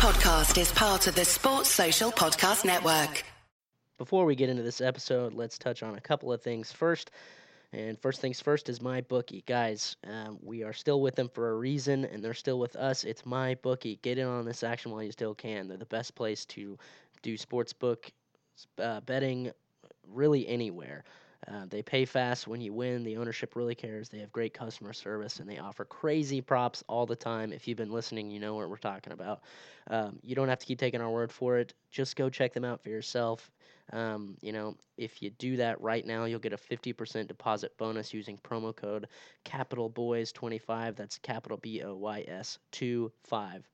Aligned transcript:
podcast 0.00 0.58
is 0.58 0.72
part 0.72 1.06
of 1.08 1.14
the 1.14 1.26
Sports 1.26 1.68
Social 1.68 2.10
Podcast 2.10 2.64
Network. 2.64 3.22
Before 3.98 4.24
we 4.24 4.34
get 4.34 4.48
into 4.48 4.62
this 4.62 4.80
episode, 4.80 5.34
let's 5.34 5.58
touch 5.58 5.82
on 5.82 5.94
a 5.94 6.00
couple 6.00 6.32
of 6.32 6.40
things. 6.40 6.72
First, 6.72 7.10
and 7.74 8.00
first 8.00 8.22
things 8.22 8.40
first 8.40 8.70
is 8.70 8.78
MyBookie, 8.78 9.44
guys. 9.44 9.96
Um, 10.10 10.38
we 10.42 10.62
are 10.62 10.72
still 10.72 11.02
with 11.02 11.16
them 11.16 11.28
for 11.28 11.50
a 11.50 11.54
reason, 11.54 12.06
and 12.06 12.24
they're 12.24 12.32
still 12.32 12.58
with 12.58 12.76
us. 12.76 13.04
It's 13.04 13.22
MyBookie. 13.22 14.00
Get 14.00 14.16
in 14.16 14.26
on 14.26 14.46
this 14.46 14.62
action 14.62 14.90
while 14.90 15.02
you 15.02 15.12
still 15.12 15.34
can. 15.34 15.68
They're 15.68 15.76
the 15.76 15.84
best 15.84 16.14
place 16.14 16.46
to 16.46 16.78
do 17.20 17.36
sports 17.36 17.74
book 17.74 18.10
uh, 18.78 19.00
betting, 19.00 19.50
really 20.08 20.48
anywhere. 20.48 21.04
Uh, 21.48 21.64
they 21.68 21.82
pay 21.82 22.04
fast 22.04 22.46
when 22.46 22.60
you 22.60 22.72
win. 22.72 23.02
The 23.02 23.16
ownership 23.16 23.56
really 23.56 23.74
cares. 23.74 24.08
They 24.08 24.18
have 24.18 24.32
great 24.32 24.52
customer 24.52 24.92
service 24.92 25.40
and 25.40 25.48
they 25.48 25.58
offer 25.58 25.84
crazy 25.84 26.40
props 26.40 26.84
all 26.86 27.06
the 27.06 27.16
time. 27.16 27.52
If 27.52 27.66
you've 27.66 27.78
been 27.78 27.90
listening, 27.90 28.30
you 28.30 28.40
know 28.40 28.54
what 28.54 28.68
we're 28.68 28.76
talking 28.76 29.12
about. 29.12 29.40
Um, 29.88 30.18
you 30.22 30.34
don't 30.34 30.48
have 30.48 30.58
to 30.58 30.66
keep 30.66 30.78
taking 30.78 31.00
our 31.00 31.10
word 31.10 31.32
for 31.32 31.58
it. 31.58 31.72
Just 31.90 32.16
go 32.16 32.28
check 32.28 32.52
them 32.52 32.64
out 32.64 32.82
for 32.82 32.90
yourself. 32.90 33.50
Um, 33.92 34.36
you 34.42 34.52
know, 34.52 34.76
if 34.98 35.22
you 35.22 35.30
do 35.30 35.56
that 35.56 35.80
right 35.80 36.06
now, 36.06 36.26
you'll 36.26 36.38
get 36.38 36.52
a 36.52 36.58
50% 36.58 37.26
deposit 37.26 37.76
bonus 37.78 38.12
using 38.14 38.38
promo 38.38 38.76
code 38.76 39.08
Capital 39.44 39.88
Boys 39.88 40.32
25. 40.32 40.94
That's 40.94 41.18
capital 41.18 41.56
B 41.56 41.82
O 41.82 41.96
Y 41.96 42.24
S 42.28 42.58
25 42.72 43.66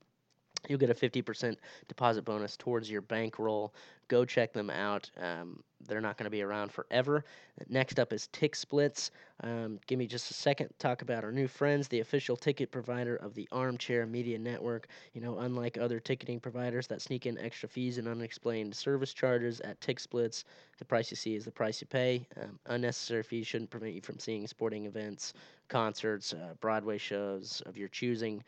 you'll 0.69 0.79
get 0.79 0.91
a 0.91 0.95
50% 0.95 1.57
deposit 1.89 2.25
bonus 2.25 2.57
towards 2.57 2.91
your 2.91 3.03
bankroll. 3.03 3.75
Go 4.09 4.25
check 4.25 4.53
them 4.53 4.71
out. 4.71 5.11
Um, 5.21 5.63
they're 5.87 6.01
not 6.01 6.17
going 6.17 6.25
to 6.25 6.31
be 6.31 6.43
around 6.43 6.73
forever. 6.73 7.25
Next 7.69 7.99
up 7.99 8.13
is 8.13 8.29
TixBlitz. 8.33 9.11
Um, 9.43 9.79
give 9.87 9.99
me 9.99 10.07
just 10.07 10.31
a 10.31 10.35
second 10.35 10.69
to 10.69 10.75
talk 10.79 11.03
about 11.03 11.25
our 11.25 11.33
new 11.33 11.49
friends, 11.49 11.89
the 11.89 12.01
official 12.01 12.37
ticket 12.37 12.71
provider 12.71 13.17
of 13.17 13.35
the 13.35 13.49
Armchair 13.53 14.07
Media 14.07 14.39
Network. 14.39 14.89
You 15.13 15.21
know, 15.21 15.39
unlike 15.41 15.77
other 15.79 16.01
ticketing 16.01 16.41
providers 16.41 16.87
that 16.87 17.03
sneak 17.03 17.27
in 17.27 17.39
extra 17.39 17.69
fees 17.69 17.99
and 17.99 18.09
unexplained 18.09 18.75
service 18.75 19.13
charges 19.13 19.61
at 19.61 19.81
TixBlitz, 19.81 20.45
the 20.79 20.85
price 20.85 21.11
you 21.11 21.17
see 21.17 21.35
is 21.35 21.45
the 21.45 21.51
price 21.51 21.81
you 21.81 21.87
pay. 21.87 22.27
Um, 22.41 22.59
unnecessary 22.67 23.23
fees 23.23 23.47
shouldn't 23.47 23.71
prevent 23.71 23.95
you 23.95 24.01
from 24.01 24.19
seeing 24.19 24.47
sporting 24.47 24.87
events, 24.87 25.35
concerts, 25.69 26.33
uh, 26.33 26.55
Broadway 26.61 26.99
shows 26.99 27.63
of 27.67 27.77
your 27.77 27.89
choosing 27.89 28.43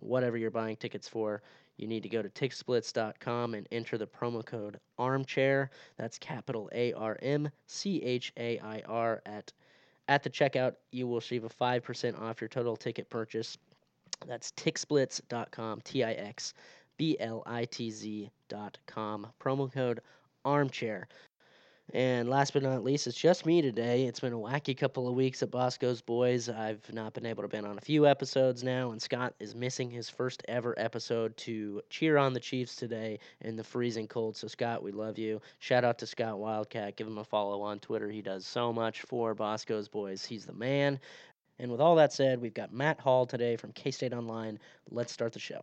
whatever 0.00 0.36
you're 0.36 0.50
buying 0.50 0.76
tickets 0.76 1.08
for, 1.08 1.42
you 1.76 1.86
need 1.86 2.02
to 2.02 2.08
go 2.08 2.22
to 2.22 2.28
TixBlitz.com 2.28 3.54
and 3.54 3.68
enter 3.70 3.96
the 3.96 4.06
promo 4.06 4.44
code 4.44 4.80
armchair. 4.98 5.70
That's 5.96 6.18
capital 6.18 6.68
A 6.74 6.92
R 6.94 7.18
M 7.22 7.48
C 7.66 8.02
H 8.02 8.32
A 8.36 8.58
I 8.58 8.82
R 8.86 9.22
at 9.26 9.52
at 10.08 10.22
the 10.22 10.30
checkout. 10.30 10.74
You 10.90 11.06
will 11.06 11.16
receive 11.16 11.44
a 11.44 11.48
5% 11.48 12.20
off 12.20 12.40
your 12.40 12.48
total 12.48 12.76
ticket 12.76 13.08
purchase. 13.08 13.56
That's 14.26 14.50
TixBlitz.com, 14.52 15.82
T 15.82 16.02
I 16.02 16.12
X 16.12 16.54
B 16.96 17.16
L 17.20 17.42
I 17.46 17.64
T 17.66 17.90
Z.com. 17.90 19.26
Promo 19.40 19.72
code 19.72 20.00
armchair. 20.44 21.06
And 21.94 22.28
last 22.28 22.52
but 22.52 22.62
not 22.62 22.84
least, 22.84 23.06
it's 23.06 23.16
just 23.16 23.46
me 23.46 23.62
today. 23.62 24.04
It's 24.04 24.20
been 24.20 24.34
a 24.34 24.38
wacky 24.38 24.76
couple 24.76 25.08
of 25.08 25.14
weeks 25.14 25.42
at 25.42 25.50
Bosco's 25.50 26.02
Boys. 26.02 26.50
I've 26.50 26.82
not 26.92 27.14
been 27.14 27.24
able 27.24 27.42
to 27.42 27.48
be 27.48 27.56
on 27.56 27.78
a 27.78 27.80
few 27.80 28.06
episodes 28.06 28.62
now, 28.62 28.90
and 28.90 29.00
Scott 29.00 29.32
is 29.40 29.54
missing 29.54 29.90
his 29.90 30.10
first 30.10 30.42
ever 30.48 30.74
episode 30.78 31.34
to 31.38 31.80
cheer 31.88 32.18
on 32.18 32.34
the 32.34 32.40
Chiefs 32.40 32.76
today 32.76 33.20
in 33.40 33.56
the 33.56 33.64
freezing 33.64 34.06
cold. 34.06 34.36
So, 34.36 34.48
Scott, 34.48 34.82
we 34.82 34.92
love 34.92 35.16
you. 35.16 35.40
Shout 35.60 35.82
out 35.82 35.98
to 36.00 36.06
Scott 36.06 36.38
Wildcat. 36.38 36.96
Give 36.96 37.06
him 37.06 37.18
a 37.18 37.24
follow 37.24 37.62
on 37.62 37.78
Twitter. 37.78 38.10
He 38.10 38.20
does 38.20 38.44
so 38.44 38.70
much 38.70 39.00
for 39.02 39.34
Bosco's 39.34 39.88
Boys. 39.88 40.26
He's 40.26 40.44
the 40.44 40.52
man. 40.52 41.00
And 41.58 41.72
with 41.72 41.80
all 41.80 41.96
that 41.96 42.12
said, 42.12 42.42
we've 42.42 42.52
got 42.52 42.70
Matt 42.70 43.00
Hall 43.00 43.24
today 43.24 43.56
from 43.56 43.72
K 43.72 43.92
State 43.92 44.12
Online. 44.12 44.58
Let's 44.90 45.12
start 45.12 45.32
the 45.32 45.38
show. 45.38 45.62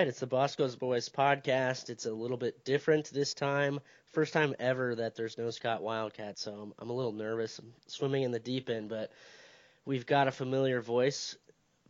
Right, 0.00 0.08
it's 0.08 0.20
the 0.20 0.26
Bosco's 0.26 0.76
Boys 0.76 1.10
podcast. 1.10 1.90
It's 1.90 2.06
a 2.06 2.12
little 2.12 2.38
bit 2.38 2.64
different 2.64 3.12
this 3.12 3.34
time. 3.34 3.80
First 4.14 4.32
time 4.32 4.54
ever 4.58 4.94
that 4.94 5.14
there's 5.14 5.36
no 5.36 5.50
Scott 5.50 5.82
Wildcat, 5.82 6.38
so 6.38 6.54
I'm, 6.54 6.72
I'm 6.78 6.88
a 6.88 6.92
little 6.94 7.12
nervous. 7.12 7.58
I'm 7.58 7.70
swimming 7.86 8.22
in 8.22 8.30
the 8.30 8.38
deep 8.38 8.70
end, 8.70 8.88
but 8.88 9.12
we've 9.84 10.06
got 10.06 10.26
a 10.26 10.30
familiar 10.30 10.80
voice, 10.80 11.36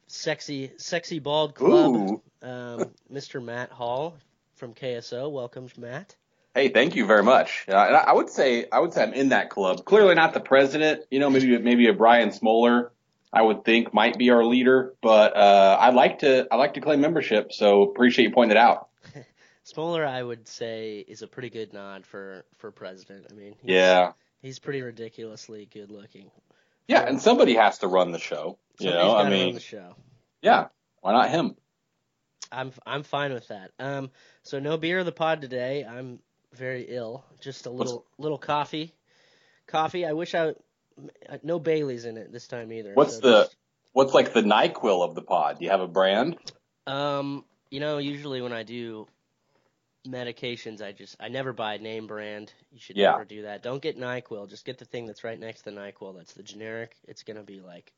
sexy, 0.09 0.73
sexy 0.77 1.21
bald 1.21 1.55
club, 1.55 2.21
um, 2.43 2.91
Mr. 3.13 3.41
Matt 3.41 3.71
Hall 3.71 4.17
from 4.57 4.75
KSO. 4.75 5.31
Welcome, 5.31 5.69
Matt. 5.79 6.17
Hey, 6.53 6.71
thank 6.71 6.97
you 6.97 7.07
very 7.07 7.23
much. 7.23 7.67
Uh, 7.69 7.77
I, 7.77 8.11
I 8.11 8.13
would 8.13 8.29
say 8.29 8.67
I 8.73 8.81
would 8.81 8.93
say 8.93 9.05
I'm 9.05 9.15
in 9.15 9.29
that 9.29 9.51
club. 9.51 9.85
Clearly 9.85 10.17
not 10.17 10.35
the 10.35 10.41
president. 10.41 11.03
You 11.13 11.21
know, 11.21 11.31
maybe 11.31 11.57
maybe 11.59 11.87
a 11.87 11.95
Brian 11.95 12.33
Smoller 12.33 12.91
I 13.33 13.43
would 13.43 13.65
think 13.65 13.95
might 13.95 14.19
be 14.19 14.31
our 14.31 14.45
leader, 14.45 14.95
but 15.01 15.37
uh, 15.37 15.77
I 15.81 15.91
like 15.91 16.21
to 16.21 16.49
I 16.51 16.57
like 16.57 16.75
to 16.75 16.81
claim 16.81 17.01
membership. 17.01 17.53
So 17.53 17.83
appreciate 17.83 18.25
you 18.25 18.31
pointing 18.33 18.57
it 18.57 18.61
out. 18.61 18.89
Smoller, 19.63 20.05
I 20.05 20.23
would 20.23 20.49
say, 20.49 21.05
is 21.07 21.23
a 21.23 21.29
pretty 21.29 21.51
good 21.51 21.73
nod 21.73 22.07
for 22.07 22.45
for 22.57 22.73
president. 22.73 23.27
I 23.31 23.35
mean, 23.35 23.55
he's, 23.63 23.71
yeah, 23.71 24.13
he's 24.43 24.59
pretty 24.59 24.83
ridiculously 24.83 25.69
good 25.73 25.93
looking. 25.93 26.31
Yeah, 26.89 27.07
and 27.07 27.23
somebody 27.23 27.55
has 27.55 27.79
to 27.79 27.87
run 27.87 28.11
the 28.11 28.19
show. 28.19 28.59
You 28.81 28.91
know, 28.91 29.17
I 29.17 29.29
mean, 29.31 29.55
the 29.55 29.61
show. 29.61 29.95
Yeah, 30.43 30.69
why 31.01 31.13
not 31.13 31.31
him? 31.31 31.55
I'm 32.51 32.73
I'm 32.85 33.05
fine 33.05 33.33
with 33.33 33.47
that. 33.49 33.71
Um, 33.79 34.11
so 34.43 34.59
no 34.59 34.77
beer 34.77 34.99
of 34.99 35.07
the 35.07 35.13
pod 35.13 35.41
today. 35.41 35.85
I'm 35.85 36.19
very 36.53 36.87
ill. 36.89 37.25
Just 37.41 37.67
a 37.67 37.71
little 37.71 37.99
What's... 37.99 38.19
little 38.19 38.39
coffee. 38.39 38.93
Coffee. 39.69 40.05
I 40.05 40.15
wish 40.15 40.35
I 40.35 40.55
no 41.43 41.59
Bailey's 41.59 42.05
in 42.05 42.17
it 42.17 42.33
this 42.33 42.47
time 42.47 42.73
either. 42.73 42.93
What's 42.95 43.15
so 43.15 43.21
the 43.21 43.43
just, 43.45 43.57
what's 43.93 44.15
like 44.15 44.33
the 44.33 44.43
Nyquil 44.43 45.03
of 45.03 45.15
the 45.15 45.23
pod? 45.23 45.59
Do 45.59 45.65
you 45.65 45.71
have 45.71 45.81
a 45.81 45.89
brand? 45.89 46.37
Um, 46.87 47.45
you 47.71 47.81
know, 47.81 47.99
usually 47.99 48.41
when 48.41 48.53
I 48.53 48.63
do 48.63 49.07
medications, 50.07 50.83
I 50.83 50.93
just 50.93 51.17
I 51.21 51.29
never 51.29 51.53
buy 51.53 51.75
a 51.75 51.79
name 51.79 52.07
brand. 52.07 52.53
You 52.73 52.81
should 52.81 52.97
yeah. 52.97 53.13
never 53.13 53.25
do 53.25 53.43
that. 53.43 53.63
Don't 53.63 53.83
get 53.83 53.99
Nyquil. 53.99 54.49
Just 54.49 54.65
get 54.65 54.79
the 54.79 54.85
thing 54.85 55.07
that's 55.07 55.25
right 55.25 55.39
next 55.39 55.63
to 55.63 55.71
Nyquil. 55.71 56.17
That's 56.17 56.35
the 56.35 56.43
generic. 56.43 56.97
It's 57.07 57.23
gonna 57.23 57.43
be 57.43 57.61
like 57.61 57.93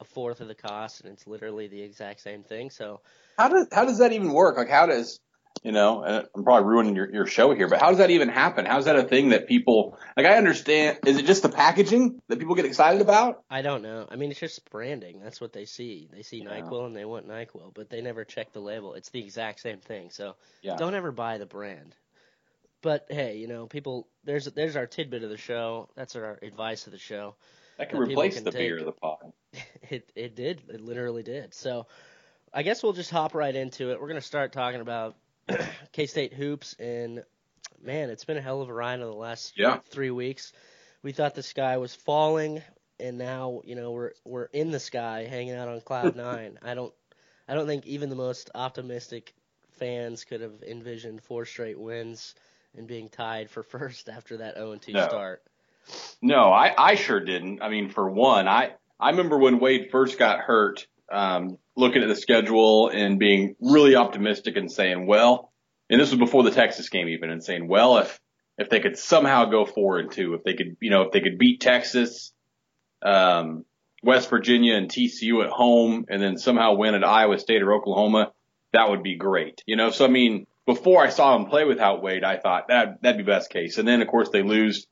a 0.00 0.04
fourth 0.04 0.40
of 0.40 0.48
the 0.48 0.54
cost, 0.54 1.00
and 1.00 1.12
it's 1.12 1.26
literally 1.26 1.68
the 1.68 1.80
exact 1.80 2.20
same 2.20 2.42
thing. 2.42 2.70
So 2.70 3.00
how 3.38 3.48
does 3.48 3.68
how 3.72 3.84
does 3.84 3.98
that 3.98 4.12
even 4.12 4.32
work? 4.32 4.56
Like 4.56 4.70
how 4.70 4.86
does 4.86 5.20
you 5.62 5.72
know, 5.72 6.04
I'm 6.34 6.44
probably 6.44 6.68
ruining 6.68 6.96
your, 6.96 7.12
your 7.12 7.26
show 7.26 7.54
here, 7.54 7.68
but 7.68 7.80
how 7.80 7.90
does 7.90 7.98
that 7.98 8.10
even 8.10 8.28
happen? 8.28 8.66
How's 8.66 8.86
that 8.86 8.96
a 8.96 9.02
thing 9.02 9.30
that 9.30 9.46
people 9.46 9.98
like? 10.16 10.26
I 10.26 10.36
understand. 10.36 10.98
Is 11.06 11.18
it 11.18 11.26
just 11.26 11.42
the 11.42 11.48
packaging 11.48 12.20
that 12.28 12.38
people 12.38 12.54
get 12.54 12.64
excited 12.64 13.00
about? 13.00 13.42
I 13.50 13.62
don't 13.62 13.82
know. 13.82 14.06
I 14.10 14.16
mean, 14.16 14.30
it's 14.30 14.40
just 14.40 14.68
branding. 14.70 15.20
That's 15.22 15.40
what 15.40 15.52
they 15.52 15.64
see. 15.64 16.08
They 16.12 16.22
see 16.22 16.42
yeah. 16.42 16.60
Nyquil 16.60 16.86
and 16.86 16.96
they 16.96 17.04
want 17.04 17.28
Nyquil, 17.28 17.74
but 17.74 17.90
they 17.90 18.00
never 18.00 18.24
check 18.24 18.52
the 18.52 18.60
label. 18.60 18.94
It's 18.94 19.10
the 19.10 19.20
exact 19.20 19.60
same 19.60 19.78
thing. 19.78 20.10
So 20.10 20.36
yeah. 20.62 20.76
don't 20.76 20.94
ever 20.94 21.12
buy 21.12 21.38
the 21.38 21.46
brand. 21.46 21.94
But 22.82 23.06
hey, 23.08 23.36
you 23.36 23.48
know, 23.48 23.66
people. 23.66 24.08
There's 24.24 24.46
there's 24.46 24.76
our 24.76 24.86
tidbit 24.86 25.24
of 25.24 25.30
the 25.30 25.36
show. 25.36 25.88
That's 25.96 26.16
our 26.16 26.38
advice 26.42 26.86
of 26.86 26.92
the 26.92 26.98
show. 26.98 27.34
That 27.78 27.90
can 27.90 28.00
that 28.00 28.08
replace 28.08 28.34
can 28.34 28.44
the 28.44 28.52
take. 28.52 28.60
beer 28.60 28.78
of 28.78 28.86
the 28.86 28.92
pod. 28.92 29.32
It 29.88 30.10
it 30.14 30.34
did. 30.34 30.62
It 30.68 30.80
literally 30.80 31.22
did. 31.22 31.54
So. 31.54 31.86
I 32.54 32.62
guess 32.62 32.82
we'll 32.82 32.94
just 32.94 33.10
hop 33.10 33.34
right 33.34 33.54
into 33.54 33.90
it. 33.90 34.00
We're 34.00 34.06
going 34.06 34.20
to 34.20 34.26
start 34.26 34.52
talking 34.52 34.80
about 34.80 35.14
K 35.92 36.06
State 36.06 36.32
hoops, 36.32 36.74
and 36.78 37.24
man, 37.82 38.10
it's 38.10 38.24
been 38.24 38.36
a 38.36 38.42
hell 38.42 38.62
of 38.62 38.68
a 38.68 38.74
ride 38.74 38.94
in 38.94 39.00
the 39.00 39.12
last 39.12 39.54
yeah. 39.56 39.78
three 39.90 40.10
weeks. 40.10 40.52
We 41.02 41.12
thought 41.12 41.34
the 41.34 41.42
sky 41.42 41.76
was 41.76 41.94
falling, 41.94 42.62
and 42.98 43.18
now 43.18 43.62
you 43.64 43.74
know 43.74 43.92
we're 43.92 44.12
we're 44.24 44.44
in 44.46 44.70
the 44.70 44.80
sky, 44.80 45.26
hanging 45.28 45.54
out 45.54 45.68
on 45.68 45.80
cloud 45.80 46.16
nine. 46.16 46.58
I 46.62 46.74
don't 46.74 46.92
I 47.48 47.54
don't 47.54 47.66
think 47.66 47.86
even 47.86 48.10
the 48.10 48.16
most 48.16 48.50
optimistic 48.54 49.34
fans 49.78 50.24
could 50.24 50.40
have 50.40 50.62
envisioned 50.66 51.22
four 51.22 51.44
straight 51.44 51.78
wins 51.78 52.34
and 52.76 52.86
being 52.86 53.08
tied 53.08 53.50
for 53.50 53.62
first 53.62 54.08
after 54.08 54.38
that 54.38 54.54
0 54.56 54.76
2 54.76 54.92
no. 54.92 55.08
start. 55.08 55.42
No, 56.20 56.52
I 56.52 56.74
I 56.76 56.94
sure 56.96 57.20
didn't. 57.20 57.62
I 57.62 57.68
mean, 57.68 57.90
for 57.90 58.10
one, 58.10 58.48
I 58.48 58.72
I 58.98 59.10
remember 59.10 59.38
when 59.38 59.60
Wade 59.60 59.90
first 59.90 60.18
got 60.18 60.40
hurt 60.40 60.86
um, 61.10 61.58
looking 61.76 62.02
at 62.02 62.08
the 62.08 62.16
schedule 62.16 62.88
and 62.88 63.18
being 63.18 63.56
really 63.60 63.96
optimistic 63.96 64.56
and 64.56 64.70
saying, 64.70 65.06
well, 65.06 65.52
and 65.88 66.00
this 66.00 66.10
was 66.10 66.18
before 66.18 66.42
the 66.42 66.50
Texas 66.50 66.88
game 66.88 67.08
even, 67.08 67.30
and 67.30 67.42
saying, 67.42 67.68
well, 67.68 67.98
if 67.98 68.20
if 68.58 68.70
they 68.70 68.80
could 68.80 68.98
somehow 68.98 69.44
go 69.44 69.66
four 69.66 69.98
and 69.98 70.10
two, 70.10 70.34
if 70.34 70.42
they 70.42 70.54
could, 70.54 70.76
you 70.80 70.90
know, 70.90 71.02
if 71.02 71.12
they 71.12 71.20
could 71.20 71.38
beat 71.38 71.60
Texas, 71.60 72.32
um, 73.02 73.64
West 74.02 74.30
Virginia 74.30 74.74
and 74.74 74.88
TCU 74.88 75.44
at 75.44 75.50
home 75.50 76.06
and 76.08 76.22
then 76.22 76.38
somehow 76.38 76.74
win 76.74 76.94
at 76.94 77.04
Iowa 77.04 77.38
State 77.38 77.62
or 77.62 77.74
Oklahoma, 77.74 78.32
that 78.72 78.88
would 78.88 79.02
be 79.02 79.16
great. 79.16 79.62
You 79.66 79.76
know, 79.76 79.90
so 79.90 80.04
I 80.04 80.08
mean, 80.08 80.46
before 80.64 81.04
I 81.04 81.10
saw 81.10 81.36
him 81.36 81.46
play 81.46 81.64
without 81.64 82.02
Wade, 82.02 82.24
I 82.24 82.38
thought 82.38 82.68
that 82.68 83.02
that'd 83.02 83.18
be 83.18 83.30
best 83.30 83.50
case. 83.50 83.78
And 83.78 83.86
then 83.86 84.00
of 84.02 84.08
course 84.08 84.30
they 84.32 84.42
lose 84.42 84.86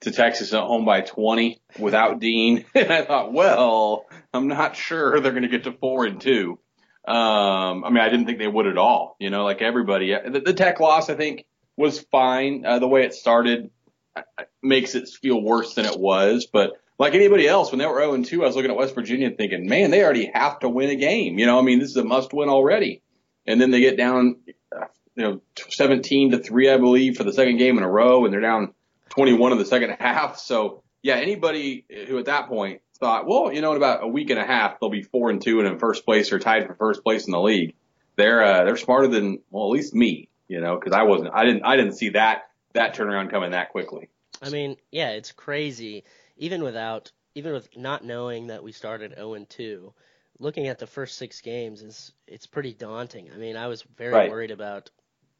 to 0.00 0.10
Texas 0.10 0.52
at 0.52 0.62
home 0.62 0.84
by 0.84 1.00
20 1.00 1.60
without 1.78 2.20
Dean. 2.20 2.64
And 2.74 2.92
I 2.92 3.04
thought, 3.04 3.32
well, 3.32 4.06
I'm 4.32 4.48
not 4.48 4.76
sure 4.76 5.20
they're 5.20 5.32
going 5.32 5.42
to 5.42 5.48
get 5.48 5.64
to 5.64 5.72
four 5.72 6.04
and 6.06 6.20
two. 6.20 6.58
Um, 7.06 7.84
I 7.84 7.90
mean, 7.90 7.98
I 7.98 8.08
didn't 8.08 8.26
think 8.26 8.38
they 8.38 8.46
would 8.46 8.66
at 8.66 8.76
all, 8.76 9.16
you 9.18 9.30
know, 9.30 9.44
like 9.44 9.62
everybody. 9.62 10.12
The, 10.12 10.40
the 10.40 10.52
tech 10.52 10.78
loss, 10.78 11.08
I 11.08 11.14
think, 11.14 11.46
was 11.76 12.00
fine. 12.00 12.66
Uh, 12.66 12.78
the 12.78 12.88
way 12.88 13.04
it 13.04 13.14
started 13.14 13.70
uh, 14.14 14.22
makes 14.62 14.94
it 14.94 15.08
feel 15.08 15.40
worse 15.40 15.74
than 15.74 15.86
it 15.86 15.98
was, 15.98 16.46
but 16.52 16.72
like 16.98 17.14
anybody 17.14 17.46
else, 17.46 17.70
when 17.70 17.78
they 17.78 17.86
were 17.86 18.00
0 18.00 18.14
and 18.14 18.26
2, 18.26 18.42
I 18.42 18.46
was 18.46 18.56
looking 18.56 18.70
at 18.70 18.76
West 18.76 18.94
Virginia 18.94 19.28
and 19.28 19.36
thinking, 19.36 19.68
man, 19.68 19.90
they 19.90 20.02
already 20.02 20.30
have 20.34 20.58
to 20.60 20.68
win 20.68 20.90
a 20.90 20.96
game. 20.96 21.38
You 21.38 21.46
know, 21.46 21.58
I 21.58 21.62
mean, 21.62 21.78
this 21.78 21.90
is 21.90 21.96
a 21.96 22.04
must 22.04 22.32
win 22.32 22.48
already. 22.48 23.02
And 23.46 23.60
then 23.60 23.70
they 23.70 23.80
get 23.80 23.96
down, 23.96 24.36
uh, 24.74 24.86
you 25.14 25.22
know, 25.22 25.40
17 25.70 26.32
to 26.32 26.38
3, 26.38 26.70
I 26.70 26.76
believe, 26.76 27.16
for 27.16 27.24
the 27.24 27.32
second 27.32 27.58
game 27.58 27.78
in 27.78 27.84
a 27.84 27.88
row, 27.88 28.24
and 28.24 28.34
they're 28.34 28.40
down 28.40 28.74
21 29.10 29.52
in 29.52 29.58
the 29.58 29.64
second 29.64 29.96
half. 29.98 30.38
So, 30.38 30.82
yeah, 31.02 31.16
anybody 31.16 31.84
who 32.08 32.18
at 32.18 32.26
that 32.26 32.48
point 32.48 32.80
thought, 32.98 33.26
well, 33.26 33.52
you 33.52 33.60
know, 33.60 33.70
in 33.72 33.76
about 33.76 34.02
a 34.02 34.08
week 34.08 34.30
and 34.30 34.38
a 34.38 34.44
half, 34.44 34.80
they'll 34.80 34.90
be 34.90 35.02
4 35.02 35.30
and 35.30 35.40
2 35.40 35.60
and 35.60 35.68
in 35.68 35.78
first 35.78 36.04
place 36.04 36.32
or 36.32 36.38
tied 36.38 36.66
for 36.66 36.74
first 36.74 37.02
place 37.04 37.26
in 37.26 37.32
the 37.32 37.40
league. 37.40 37.74
They're, 38.16 38.42
uh, 38.42 38.64
they're 38.64 38.76
smarter 38.76 39.06
than, 39.08 39.40
well, 39.50 39.66
at 39.66 39.70
least 39.70 39.94
me, 39.94 40.28
you 40.48 40.60
know, 40.60 40.76
cause 40.78 40.92
I 40.92 41.04
wasn't, 41.04 41.30
I 41.32 41.44
didn't, 41.44 41.62
I 41.64 41.76
didn't 41.76 41.92
see 41.92 42.10
that, 42.10 42.50
that 42.72 42.96
turnaround 42.96 43.30
coming 43.30 43.52
that 43.52 43.70
quickly. 43.70 44.08
I 44.42 44.50
mean, 44.50 44.76
yeah, 44.90 45.10
it's 45.10 45.32
crazy. 45.32 46.04
Even 46.36 46.62
without, 46.62 47.12
even 47.34 47.52
with 47.52 47.68
not 47.76 48.04
knowing 48.04 48.48
that 48.48 48.64
we 48.64 48.72
started 48.72 49.14
0 49.14 49.34
and 49.34 49.48
2, 49.48 49.92
looking 50.40 50.66
at 50.68 50.78
the 50.78 50.86
first 50.86 51.16
six 51.18 51.40
games 51.40 51.82
is 51.82 52.12
it's 52.26 52.46
pretty 52.46 52.72
daunting. 52.72 53.30
I 53.32 53.36
mean, 53.36 53.56
I 53.56 53.68
was 53.68 53.82
very 53.96 54.14
Right. 54.14 54.30
worried 54.30 54.50
about 54.50 54.90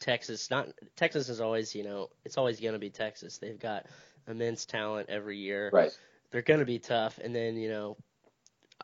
Texas. 0.00 0.50
Not 0.50 0.68
Texas 0.96 1.28
is 1.28 1.40
always, 1.40 1.74
you 1.74 1.84
know, 1.84 2.08
it's 2.24 2.38
always 2.38 2.60
going 2.60 2.74
to 2.74 2.78
be 2.78 2.90
Texas. 2.90 3.38
They've 3.38 3.58
got 3.58 3.86
immense 4.26 4.64
talent 4.66 5.08
every 5.08 5.38
year. 5.38 5.70
Right. 5.72 5.90
They're 6.30 6.42
going 6.42 6.60
to 6.60 6.66
be 6.66 6.78
tough. 6.78 7.18
And 7.18 7.34
then, 7.34 7.56
you 7.56 7.68
know, 7.68 7.96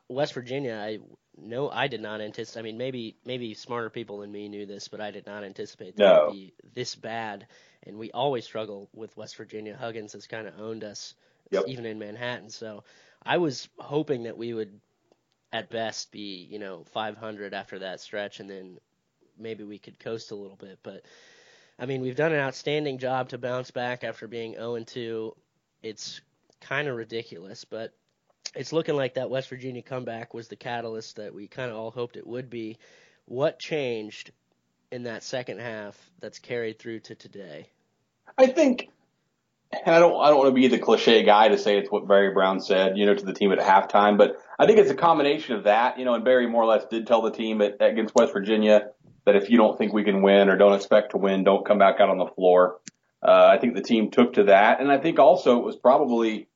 West 0.08 0.34
Virginia, 0.34 0.74
I 0.74 0.98
no, 1.36 1.68
I 1.68 1.88
did 1.88 2.00
not 2.00 2.20
anticipate. 2.20 2.60
I 2.60 2.62
mean, 2.62 2.78
maybe 2.78 3.16
maybe 3.24 3.54
smarter 3.54 3.90
people 3.90 4.18
than 4.18 4.30
me 4.30 4.48
knew 4.48 4.66
this, 4.66 4.88
but 4.88 5.00
I 5.00 5.10
did 5.10 5.26
not 5.26 5.44
anticipate 5.44 5.96
that 5.96 6.04
No. 6.04 6.26
would 6.26 6.32
be 6.32 6.54
this 6.74 6.94
bad. 6.94 7.46
And 7.84 7.98
we 7.98 8.10
always 8.12 8.44
struggle 8.44 8.88
with 8.92 9.16
West 9.16 9.36
Virginia. 9.36 9.76
Huggins 9.76 10.12
has 10.12 10.26
kind 10.26 10.46
of 10.46 10.58
owned 10.60 10.84
us, 10.84 11.14
Yep. 11.50 11.64
even 11.66 11.86
in 11.86 11.98
Manhattan. 11.98 12.50
So 12.50 12.84
I 13.22 13.38
was 13.38 13.68
hoping 13.78 14.24
that 14.24 14.36
we 14.38 14.54
would, 14.54 14.80
at 15.52 15.70
best, 15.70 16.12
be 16.12 16.46
you 16.50 16.58
know 16.58 16.84
500 16.92 17.54
after 17.54 17.80
that 17.80 18.00
stretch, 18.00 18.40
and 18.40 18.48
then 18.48 18.78
maybe 19.38 19.64
we 19.64 19.78
could 19.78 19.98
coast 19.98 20.30
a 20.30 20.36
little 20.36 20.56
bit. 20.56 20.78
But 20.82 21.02
I 21.78 21.86
mean, 21.86 22.00
we've 22.00 22.16
done 22.16 22.32
an 22.32 22.40
outstanding 22.40 22.98
job 22.98 23.30
to 23.30 23.38
bounce 23.38 23.70
back 23.70 24.04
after 24.04 24.28
being 24.28 24.54
0 24.54 24.76
and 24.76 24.86
2. 24.86 25.34
It's 25.82 26.20
kind 26.60 26.88
of 26.88 26.96
ridiculous, 26.96 27.64
but 27.64 27.92
it's 28.54 28.72
looking 28.72 28.96
like 28.96 29.14
that 29.14 29.30
West 29.30 29.48
Virginia 29.48 29.82
comeback 29.82 30.34
was 30.34 30.48
the 30.48 30.56
catalyst 30.56 31.16
that 31.16 31.34
we 31.34 31.48
kind 31.48 31.70
of 31.70 31.76
all 31.76 31.90
hoped 31.90 32.16
it 32.16 32.26
would 32.26 32.48
be. 32.48 32.78
What 33.26 33.58
changed 33.58 34.30
in 34.92 35.04
that 35.04 35.22
second 35.22 35.60
half 35.60 35.98
that's 36.20 36.38
carried 36.38 36.78
through 36.78 37.00
to 37.00 37.14
today? 37.14 37.68
I 38.38 38.46
think, 38.46 38.90
and 39.72 39.94
I 39.94 39.98
don't, 39.98 40.20
I 40.20 40.28
don't 40.28 40.38
want 40.38 40.50
to 40.50 40.54
be 40.54 40.68
the 40.68 40.78
cliche 40.78 41.24
guy 41.24 41.48
to 41.48 41.58
say 41.58 41.78
it's 41.78 41.90
what 41.90 42.06
Barry 42.06 42.32
Brown 42.32 42.60
said, 42.60 42.96
you 42.96 43.06
know, 43.06 43.14
to 43.14 43.24
the 43.24 43.32
team 43.32 43.50
at 43.52 43.58
halftime, 43.58 44.16
but 44.16 44.36
I 44.58 44.66
think 44.66 44.78
it's 44.78 44.90
a 44.90 44.94
combination 44.94 45.56
of 45.56 45.64
that, 45.64 45.98
you 45.98 46.04
know, 46.04 46.14
and 46.14 46.24
Barry 46.24 46.46
more 46.46 46.62
or 46.62 46.66
less 46.66 46.84
did 46.86 47.06
tell 47.06 47.22
the 47.22 47.30
team 47.30 47.60
at, 47.60 47.76
against 47.80 48.14
West 48.14 48.32
Virginia 48.32 48.90
that 49.26 49.36
if 49.36 49.50
you 49.50 49.56
don't 49.56 49.76
think 49.76 49.92
we 49.92 50.04
can 50.04 50.22
win 50.22 50.48
or 50.48 50.56
don't 50.56 50.74
expect 50.74 51.12
to 51.12 51.18
win, 51.18 51.44
don't 51.44 51.66
come 51.66 51.78
back 51.78 52.00
out 52.00 52.10
on 52.10 52.18
the 52.18 52.26
floor. 52.26 52.80
Uh, 53.22 53.48
I 53.52 53.58
think 53.58 53.74
the 53.74 53.82
team 53.82 54.10
took 54.10 54.34
to 54.34 54.44
that, 54.44 54.80
and 54.80 54.92
I 54.92 54.98
think 54.98 55.18
also 55.18 55.58
it 55.58 55.64
was 55.64 55.76
probably, 55.76 56.48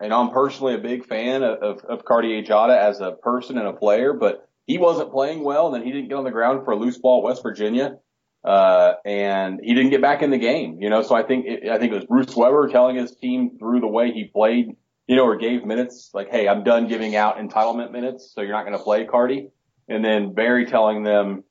and 0.00 0.14
I'm 0.14 0.30
personally 0.30 0.74
a 0.74 0.78
big 0.78 1.04
fan 1.06 1.42
of, 1.42 1.58
of, 1.62 1.84
of 1.84 2.04
Cartier 2.04 2.42
Diarra 2.42 2.76
as 2.76 3.00
a 3.00 3.12
person 3.12 3.58
and 3.58 3.68
a 3.68 3.74
player, 3.74 4.14
but 4.14 4.48
he 4.66 4.78
wasn't 4.78 5.12
playing 5.12 5.44
well, 5.44 5.66
and 5.66 5.74
then 5.74 5.82
he 5.82 5.92
didn't 5.92 6.08
get 6.08 6.16
on 6.16 6.24
the 6.24 6.30
ground 6.30 6.64
for 6.64 6.72
a 6.72 6.76
loose 6.76 6.98
ball 6.98 7.22
West 7.22 7.42
Virginia 7.42 7.98
uh, 8.46 8.94
and 9.04 9.60
he 9.62 9.74
didn't 9.74 9.90
get 9.90 10.00
back 10.00 10.22
in 10.22 10.30
the 10.30 10.38
game. 10.38 10.78
You 10.80 10.88
know, 10.88 11.02
so 11.02 11.16
I 11.16 11.24
think 11.24 11.46
it, 11.46 11.68
I 11.68 11.78
think 11.78 11.92
it 11.92 11.96
was 11.96 12.04
Bruce 12.04 12.34
Weber 12.34 12.68
telling 12.68 12.96
his 12.96 13.14
team 13.14 13.58
through 13.58 13.80
the 13.80 13.88
way 13.88 14.12
he 14.12 14.24
played, 14.24 14.76
you 15.08 15.16
know, 15.16 15.24
or 15.24 15.36
gave 15.36 15.64
minutes 15.64 16.10
like, 16.14 16.30
"Hey, 16.30 16.46
I'm 16.48 16.62
done 16.62 16.86
giving 16.86 17.16
out 17.16 17.38
entitlement 17.38 17.90
minutes, 17.90 18.30
so 18.32 18.42
you're 18.42 18.52
not 18.52 18.64
going 18.64 18.78
to 18.78 18.82
play, 18.82 19.04
Cardi." 19.04 19.48
And 19.88 20.04
then 20.04 20.32
Barry 20.32 20.66
telling 20.66 21.02
them, 21.02 21.42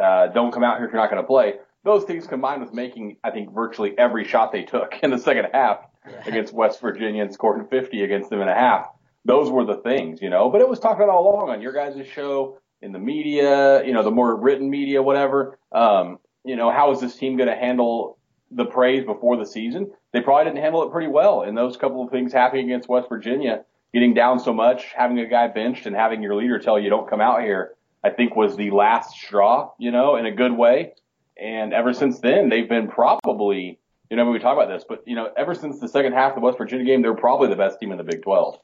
uh, 0.00 0.28
"Don't 0.28 0.52
come 0.52 0.64
out 0.64 0.78
here 0.78 0.86
if 0.86 0.92
you're 0.92 1.00
not 1.00 1.10
going 1.10 1.22
to 1.22 1.26
play." 1.26 1.54
Those 1.84 2.04
things 2.04 2.26
combined 2.26 2.60
with 2.60 2.74
making, 2.74 3.16
I 3.24 3.30
think, 3.30 3.54
virtually 3.54 3.94
every 3.98 4.24
shot 4.24 4.52
they 4.52 4.62
took 4.64 4.94
in 5.02 5.10
the 5.10 5.18
second 5.18 5.46
half 5.52 5.78
Yeah. 6.06 6.22
against 6.26 6.52
West 6.52 6.80
Virginia 6.80 7.22
and 7.22 7.32
scoring 7.32 7.66
50 7.68 8.02
against 8.02 8.30
them 8.30 8.40
in 8.40 8.48
a 8.48 8.54
half. 8.54 8.88
Those 9.24 9.50
were 9.50 9.64
the 9.64 9.76
things, 9.76 10.20
you 10.22 10.30
know. 10.30 10.50
But 10.50 10.60
it 10.62 10.68
was 10.68 10.78
talked 10.80 11.00
about 11.00 11.10
all 11.10 11.34
along 11.34 11.50
on 11.50 11.60
your 11.62 11.72
guys' 11.72 12.06
show, 12.06 12.58
in 12.82 12.92
the 12.92 12.98
media, 12.98 13.84
you 13.84 13.92
know, 13.92 14.02
the 14.02 14.10
more 14.10 14.34
written 14.34 14.70
media, 14.70 15.02
whatever. 15.02 15.58
Um, 15.72 16.18
you 16.44 16.56
know, 16.56 16.70
how 16.70 16.90
is 16.92 17.00
this 17.00 17.16
team 17.16 17.36
going 17.36 17.48
to 17.50 17.54
handle 17.54 18.16
the 18.50 18.64
praise 18.64 19.04
before 19.04 19.36
the 19.36 19.44
season? 19.44 19.90
They 20.14 20.22
probably 20.22 20.44
didn't 20.46 20.62
handle 20.62 20.82
it 20.84 20.90
pretty 20.90 21.08
well. 21.08 21.42
And 21.42 21.56
those 21.56 21.76
couple 21.76 22.02
of 22.02 22.10
things 22.10 22.32
happening 22.32 22.64
against 22.70 22.88
West 22.88 23.08
Virginia, 23.10 23.64
getting 23.92 24.14
down 24.14 24.40
so 24.40 24.54
much, 24.54 24.92
having 24.96 25.18
a 25.18 25.26
guy 25.26 25.48
benched, 25.48 25.84
and 25.84 25.94
having 25.94 26.22
your 26.22 26.34
leader 26.34 26.58
tell 26.58 26.78
you 26.80 26.88
don't 26.88 27.08
come 27.08 27.20
out 27.20 27.42
here, 27.42 27.74
I 28.02 28.10
think 28.10 28.34
was 28.36 28.56
the 28.56 28.70
last 28.70 29.10
straw, 29.16 29.72
you 29.78 29.90
know, 29.90 30.16
in 30.16 30.26
a 30.26 30.30
good 30.32 30.52
way. 30.52 30.92
And 31.36 31.72
ever 31.72 31.92
since 31.92 32.18
then, 32.20 32.48
they've 32.48 32.68
been 32.68 32.88
probably, 32.88 33.78
you 34.10 34.16
know, 34.16 34.24
when 34.24 34.32
we 34.32 34.38
talk 34.38 34.56
about 34.56 34.68
this, 34.68 34.84
but 34.88 35.02
you 35.06 35.14
know, 35.16 35.30
ever 35.36 35.54
since 35.54 35.78
the 35.80 35.88
second 35.88 36.12
half 36.12 36.30
of 36.32 36.34
the 36.36 36.40
West 36.42 36.58
Virginia 36.58 36.84
game, 36.84 37.02
they're 37.02 37.14
probably 37.14 37.48
the 37.48 37.56
best 37.56 37.78
team 37.80 37.92
in 37.92 37.98
the 37.98 38.04
Big 38.04 38.22
12. 38.22 38.58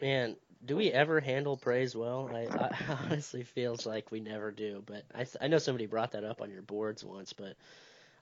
Man, 0.00 0.36
do 0.64 0.76
we 0.76 0.90
ever 0.90 1.20
handle 1.20 1.56
praise 1.56 1.94
well? 1.94 2.30
I, 2.32 2.46
I 2.46 2.70
honestly 3.04 3.42
feels 3.42 3.86
like 3.86 4.10
we 4.10 4.20
never 4.20 4.50
do. 4.50 4.82
But 4.86 5.04
I, 5.14 5.26
I 5.40 5.48
know 5.48 5.58
somebody 5.58 5.86
brought 5.86 6.12
that 6.12 6.24
up 6.24 6.40
on 6.40 6.50
your 6.50 6.62
boards 6.62 7.04
once, 7.04 7.32
but 7.32 7.56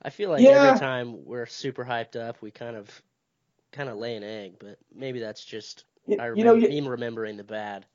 I 0.02 0.10
feel 0.10 0.30
like 0.30 0.42
Yeah. 0.42 0.68
every 0.68 0.78
time 0.80 1.24
we're 1.24 1.46
super 1.46 1.84
hyped 1.84 2.16
up, 2.16 2.40
we 2.42 2.50
kind 2.50 2.76
of 2.76 3.02
kind 3.72 3.88
of 3.88 3.96
lay 3.98 4.16
an 4.16 4.22
egg. 4.24 4.54
But 4.58 4.78
maybe 4.94 5.20
that's 5.20 5.44
just 5.44 5.84
You- 6.06 6.16
I 6.18 6.28
you 6.28 6.44
know, 6.44 6.52
remember, 6.54 6.74
you- 6.74 6.82
me 6.82 6.88
remembering 6.88 7.36
the 7.36 7.44
bad. 7.44 7.86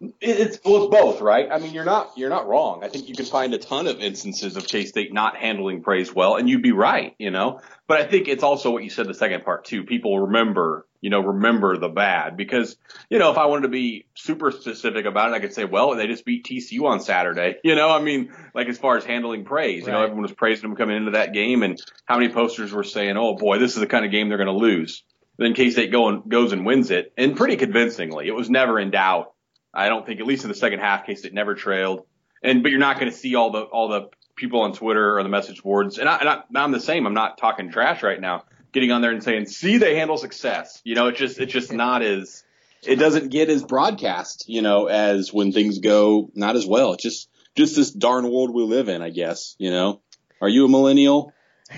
It- 0.00 0.14
It's 0.20 0.60
well, 0.64 0.84
it's 0.84 0.90
both, 0.94 1.20
right? 1.20 1.48
I 1.50 1.58
mean, 1.58 1.72
you're 1.74 1.84
not 1.84 2.12
you're 2.16 2.30
not 2.30 2.46
wrong. 2.46 2.84
I 2.84 2.88
think 2.88 3.08
you 3.08 3.14
can 3.16 3.24
find 3.24 3.52
a 3.52 3.58
ton 3.58 3.86
of 3.88 4.00
instances 4.00 4.56
of 4.56 4.66
K 4.66 4.84
State 4.84 5.12
not 5.12 5.36
handling 5.36 5.82
praise 5.82 6.14
well, 6.14 6.36
and 6.36 6.48
you'd 6.48 6.62
be 6.62 6.72
right, 6.72 7.14
you 7.18 7.30
know. 7.32 7.60
But 7.88 8.00
I 8.00 8.04
think 8.06 8.28
it's 8.28 8.44
also 8.44 8.70
what 8.70 8.84
you 8.84 8.90
said 8.90 9.08
the 9.08 9.14
second 9.14 9.44
part 9.44 9.64
too. 9.64 9.82
People 9.82 10.20
remember, 10.20 10.86
you 11.00 11.10
know, 11.10 11.20
remember 11.20 11.76
the 11.78 11.88
bad 11.88 12.36
because 12.36 12.76
you 13.10 13.18
know 13.18 13.32
if 13.32 13.38
I 13.38 13.46
wanted 13.46 13.62
to 13.62 13.68
be 13.70 14.06
super 14.14 14.52
specific 14.52 15.04
about 15.04 15.32
it, 15.32 15.34
I 15.34 15.40
could 15.40 15.52
say, 15.52 15.64
well, 15.64 15.96
they 15.96 16.06
just 16.06 16.24
beat 16.24 16.44
TCU 16.44 16.84
on 16.84 17.00
Saturday. 17.00 17.56
You 17.64 17.74
know, 17.74 17.90
I 17.90 18.00
mean, 18.00 18.30
like 18.54 18.68
as 18.68 18.78
far 18.78 18.96
as 18.98 19.04
handling 19.04 19.44
praise, 19.44 19.84
you 19.84 19.90
know, 19.92 19.98
everyone 20.04 20.22
was 20.22 20.32
praising 20.32 20.62
them 20.68 20.76
coming 20.76 20.96
into 20.96 21.10
that 21.12 21.32
game, 21.32 21.64
and 21.64 21.76
how 22.04 22.18
many 22.18 22.32
posters 22.32 22.72
were 22.72 22.84
saying, 22.84 23.16
oh 23.16 23.34
boy, 23.34 23.58
this 23.58 23.74
is 23.74 23.80
the 23.80 23.86
kind 23.88 24.04
of 24.04 24.12
game 24.12 24.28
they're 24.28 24.38
going 24.38 24.46
to 24.46 24.52
lose. 24.52 25.02
Then 25.38 25.54
K 25.54 25.70
State 25.70 25.90
go 25.90 26.08
and 26.08 26.22
goes 26.30 26.52
and 26.52 26.64
wins 26.64 26.92
it, 26.92 27.12
and 27.18 27.36
pretty 27.36 27.56
convincingly. 27.56 28.28
It 28.28 28.34
was 28.36 28.48
never 28.48 28.78
in 28.78 28.90
doubt. 28.92 29.32
I 29.72 29.88
don't 29.88 30.06
think, 30.06 30.20
at 30.20 30.26
least 30.26 30.44
in 30.44 30.48
the 30.48 30.56
second 30.56 30.80
half, 30.80 31.06
case 31.06 31.24
it 31.24 31.32
never 31.34 31.54
trailed. 31.54 32.06
And 32.42 32.62
but 32.62 32.70
you're 32.70 32.80
not 32.80 32.98
going 32.98 33.10
to 33.10 33.16
see 33.16 33.34
all 33.34 33.50
the 33.50 33.62
all 33.62 33.88
the 33.88 34.08
people 34.36 34.60
on 34.60 34.72
Twitter 34.72 35.18
or 35.18 35.22
the 35.22 35.28
message 35.28 35.62
boards. 35.62 35.98
And, 35.98 36.08
I, 36.08 36.42
I'm 36.54 36.72
the 36.72 36.80
same. 36.80 37.06
I'm 37.06 37.14
not 37.14 37.38
talking 37.38 37.70
trash 37.70 38.02
right 38.02 38.20
now. 38.20 38.44
Getting 38.72 38.92
on 38.92 39.02
there 39.02 39.10
and 39.10 39.22
saying, 39.22 39.46
"See, 39.46 39.78
they 39.78 39.96
handle 39.96 40.16
success." 40.18 40.80
You 40.84 40.94
know, 40.94 41.08
it's 41.08 41.18
just 41.18 41.38
it's 41.40 41.52
just 41.52 41.72
not 41.72 42.02
as 42.02 42.44
it 42.86 42.96
doesn't 42.96 43.30
get 43.30 43.48
as 43.48 43.64
broadcast. 43.64 44.44
You 44.48 44.62
know, 44.62 44.86
as 44.86 45.32
when 45.32 45.52
things 45.52 45.78
go 45.78 46.30
not 46.34 46.54
as 46.54 46.66
well. 46.66 46.92
It's 46.92 47.02
just 47.02 47.28
just 47.56 47.74
this 47.74 47.90
darn 47.90 48.30
world 48.30 48.54
we 48.54 48.62
live 48.62 48.88
in. 48.88 49.02
I 49.02 49.10
guess. 49.10 49.56
You 49.58 49.70
know. 49.70 50.02
Are 50.40 50.48
you 50.48 50.66
a 50.66 50.68
millennial? 50.68 51.32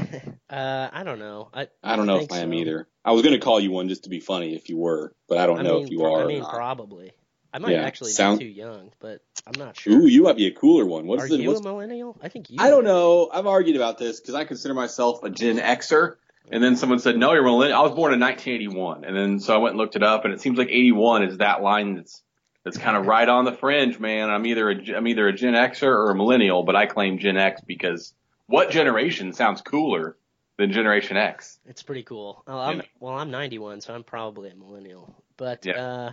Uh, 0.51 0.89
I 0.93 1.05
don't 1.05 1.21
know. 1.21 1.49
I 1.55 1.69
I 1.81 1.95
don't 1.95 2.07
know 2.07 2.19
if 2.19 2.33
I 2.33 2.39
am 2.39 2.51
so. 2.51 2.55
either. 2.55 2.89
I 3.05 3.13
was 3.13 3.23
going 3.23 3.35
to 3.35 3.39
call 3.39 3.61
you 3.61 3.71
one 3.71 3.89
just 3.89 4.03
to 4.03 4.11
be 4.11 4.19
funny 4.19 4.57
if 4.57 4.69
you 4.69 4.77
were, 4.77 5.15
but 5.29 5.39
I 5.39 5.47
don't 5.47 5.61
I 5.61 5.63
know 5.63 5.75
mean, 5.77 5.85
if 5.85 5.91
you 5.93 6.01
pro- 6.01 6.15
are. 6.17 6.25
I 6.25 6.27
mean, 6.27 6.45
probably. 6.45 7.13
I 7.53 7.59
might 7.59 7.73
Yeah, 7.73 7.83
actually 7.83 8.11
sound- 8.13 8.39
be 8.39 8.45
too 8.47 8.51
young, 8.51 8.93
but 9.01 9.23
I'm 9.47 9.59
not 9.59 9.77
sure. 9.77 9.93
Ooh, 9.93 10.07
you 10.07 10.23
might 10.23 10.37
be 10.37 10.47
a 10.47 10.53
cooler 10.53 10.87
one. 10.87 11.07
What's 11.07 11.25
Are 11.25 11.29
the 11.29 11.37
you 11.39 11.49
what's 11.49 11.61
a 11.61 11.65
millennial? 11.65 12.17
I 12.23 12.29
think 12.29 12.51
you. 12.51 12.57
I 12.61 12.71
don't 12.71 12.81
are. 12.85 12.89
know. 12.89 13.31
I've 13.33 13.47
argued 13.47 13.77
about 13.77 13.99
this 13.99 14.21
because 14.21 14.35
I 14.35 14.45
consider 14.45 14.75
myself 14.75 15.23
a 15.25 15.31
Gen 15.31 15.59
Xer. 15.59 16.17
And 16.53 16.63
then 16.65 16.77
someone 16.77 16.99
said, 16.99 17.17
no, 17.17 17.33
you're 17.33 17.43
a 17.43 17.45
millennial. 17.45 17.79
I 17.79 17.83
was 17.83 17.93
born 17.93 18.13
in 18.13 18.19
1981. 18.21 19.05
And 19.05 19.17
then 19.17 19.41
so 19.41 19.55
I 19.55 19.59
went 19.59 19.73
and 19.73 19.79
looked 19.79 19.95
it 19.97 20.03
up 20.03 20.25
and 20.25 20.35
it 20.35 20.41
seems 20.41 20.59
like 20.59 20.69
81 20.69 21.23
is 21.25 21.39
that 21.39 21.63
line 21.63 21.95
that's, 21.97 22.23
that's 22.65 22.77
kind 22.79 22.97
of 22.97 23.07
right 23.15 23.29
on 23.29 23.45
the 23.45 23.53
fringe, 23.53 23.99
man. 24.01 24.31
I'm 24.31 24.45
either 24.47 24.69
a, 24.71 24.97
I'm 24.97 25.07
either 25.07 25.29
a 25.29 25.33
Gen 25.33 25.55
Xer 25.55 25.83
or 25.85 26.11
a 26.11 26.15
millennial, 26.17 26.63
but 26.65 26.75
I 26.77 26.87
claim 26.87 27.19
Gen 27.19 27.37
X 27.37 27.61
because 27.67 28.13
what 28.47 28.71
generation 28.71 29.33
sounds 29.33 29.61
cooler 29.61 30.17
than 30.57 30.73
Generation 30.73 31.17
X? 31.17 31.59
It's 31.67 31.83
pretty 31.85 32.03
cool. 32.03 32.43
Oh, 32.49 32.59
I'm. 32.59 32.83
Well, 32.99 33.15
I'm 33.15 33.31
91, 33.31 33.81
so 33.81 33.95
I'm 33.95 34.03
probably 34.05 34.51
a 34.51 34.55
millennial. 34.57 35.15
But 35.37 35.65
Yeah. 35.65 35.81
uh, 35.81 36.13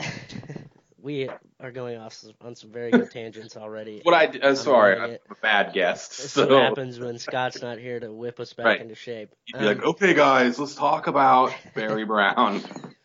we 1.02 1.28
are 1.60 1.70
going 1.70 1.98
off 1.98 2.22
on 2.42 2.54
some 2.56 2.70
very 2.70 2.90
good 2.90 3.10
tangents 3.10 3.56
already. 3.56 4.00
What 4.02 4.14
I 4.14 4.26
uh, 4.38 4.54
sorry, 4.54 4.98
loving 4.98 5.18
I'm 5.28 5.36
a 5.36 5.40
bad 5.40 5.72
guest. 5.72 6.18
This 6.22 6.32
So 6.32 6.46
what 6.48 6.62
happens 6.62 6.98
when 6.98 7.18
Scott's 7.18 7.62
not 7.62 7.78
here 7.78 8.00
to 8.00 8.12
whip 8.12 8.40
us 8.40 8.52
back 8.52 8.66
Right. 8.66 8.80
into 8.80 8.94
shape. 8.94 9.30
you'd 9.46 9.58
be 9.58 9.64
like, 9.64 9.78
Um, 9.82 9.90
okay, 9.90 10.14
guys, 10.14 10.58
let's 10.58 10.74
talk 10.74 11.06
about 11.06 11.52
Barry 11.74 12.04
Brown. 12.04 12.62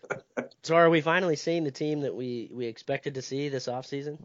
so 0.63 0.75
are 0.75 0.89
we 0.89 1.01
finally 1.01 1.35
seeing 1.35 1.63
the 1.63 1.71
team 1.71 2.01
that 2.01 2.15
we, 2.15 2.49
we 2.51 2.65
expected 2.67 3.15
to 3.15 3.21
see 3.21 3.49
this 3.49 3.67
offseason? 3.67 4.17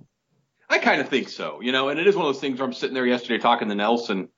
I 0.68 0.78
kind 0.78 1.00
of 1.00 1.08
think 1.08 1.28
so, 1.28 1.60
you 1.60 1.72
know, 1.72 1.88
and 1.88 1.98
it 1.98 2.06
is 2.06 2.14
one 2.14 2.26
of 2.26 2.32
those 2.32 2.40
things 2.40 2.58
where 2.60 2.66
I'm 2.66 2.72
sitting 2.72 2.94
there 2.94 3.06
yesterday 3.06 3.38
talking 3.42 3.68
to 3.68 3.74
Nelson. 3.74 4.28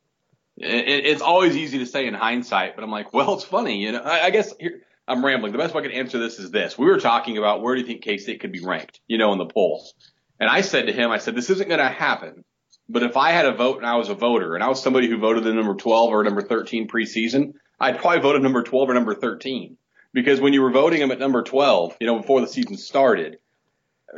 It, 0.56 0.88
it- 0.88 1.06
it's 1.06 1.22
always 1.22 1.56
easy 1.56 1.78
to 1.78 1.86
say 1.86 2.06
in 2.06 2.14
hindsight, 2.14 2.74
but 2.74 2.84
I'm 2.84 2.90
like, 2.90 3.12
well, 3.12 3.34
it's 3.34 3.44
funny, 3.44 3.78
you 3.82 3.92
know. 3.92 4.00
I, 4.00 4.26
I 4.26 4.30
guess 4.30 4.52
here, 4.58 4.80
I'm 5.08 5.24
rambling. 5.24 5.52
The 5.52 5.58
best 5.58 5.74
way 5.74 5.82
I 5.82 5.86
can 5.86 5.92
answer 5.92 6.18
this 6.18 6.38
is 6.38 6.50
this: 6.50 6.78
we 6.78 6.86
were 6.86 7.00
talking 7.00 7.38
about 7.38 7.62
where 7.62 7.74
do 7.74 7.80
you 7.80 7.86
think 7.86 8.02
K 8.02 8.18
State 8.18 8.40
could 8.40 8.52
be 8.52 8.60
ranked, 8.64 9.00
you 9.08 9.18
know, 9.18 9.32
in 9.32 9.38
the 9.38 9.46
polls, 9.46 9.94
and 10.42 10.50
I 10.50 10.62
said 10.62 10.86
to 10.86 10.92
him, 10.92 11.12
I 11.12 11.18
said, 11.18 11.36
this 11.36 11.50
isn't 11.50 11.68
going 11.68 11.78
to 11.78 11.88
happen. 11.88 12.44
But 12.88 13.04
if 13.04 13.16
I 13.16 13.30
had 13.30 13.46
a 13.46 13.54
vote 13.54 13.76
and 13.76 13.86
I 13.86 13.94
was 13.94 14.08
a 14.08 14.14
voter 14.14 14.56
and 14.56 14.64
I 14.64 14.68
was 14.68 14.82
somebody 14.82 15.08
who 15.08 15.16
voted 15.18 15.44
the 15.44 15.52
number 15.52 15.74
12 15.74 16.10
or 16.10 16.24
number 16.24 16.42
13 16.42 16.88
preseason, 16.88 17.52
I'd 17.78 18.00
probably 18.00 18.20
vote 18.20 18.34
at 18.34 18.42
number 18.42 18.64
12 18.64 18.90
or 18.90 18.94
number 18.94 19.14
13 19.14 19.76
because 20.12 20.40
when 20.40 20.52
you 20.52 20.62
were 20.62 20.72
voting 20.72 21.00
him 21.00 21.12
at 21.12 21.20
number 21.20 21.42
12, 21.42 21.96
you 22.00 22.08
know, 22.08 22.18
before 22.18 22.40
the 22.40 22.48
season 22.48 22.76
started, 22.76 23.38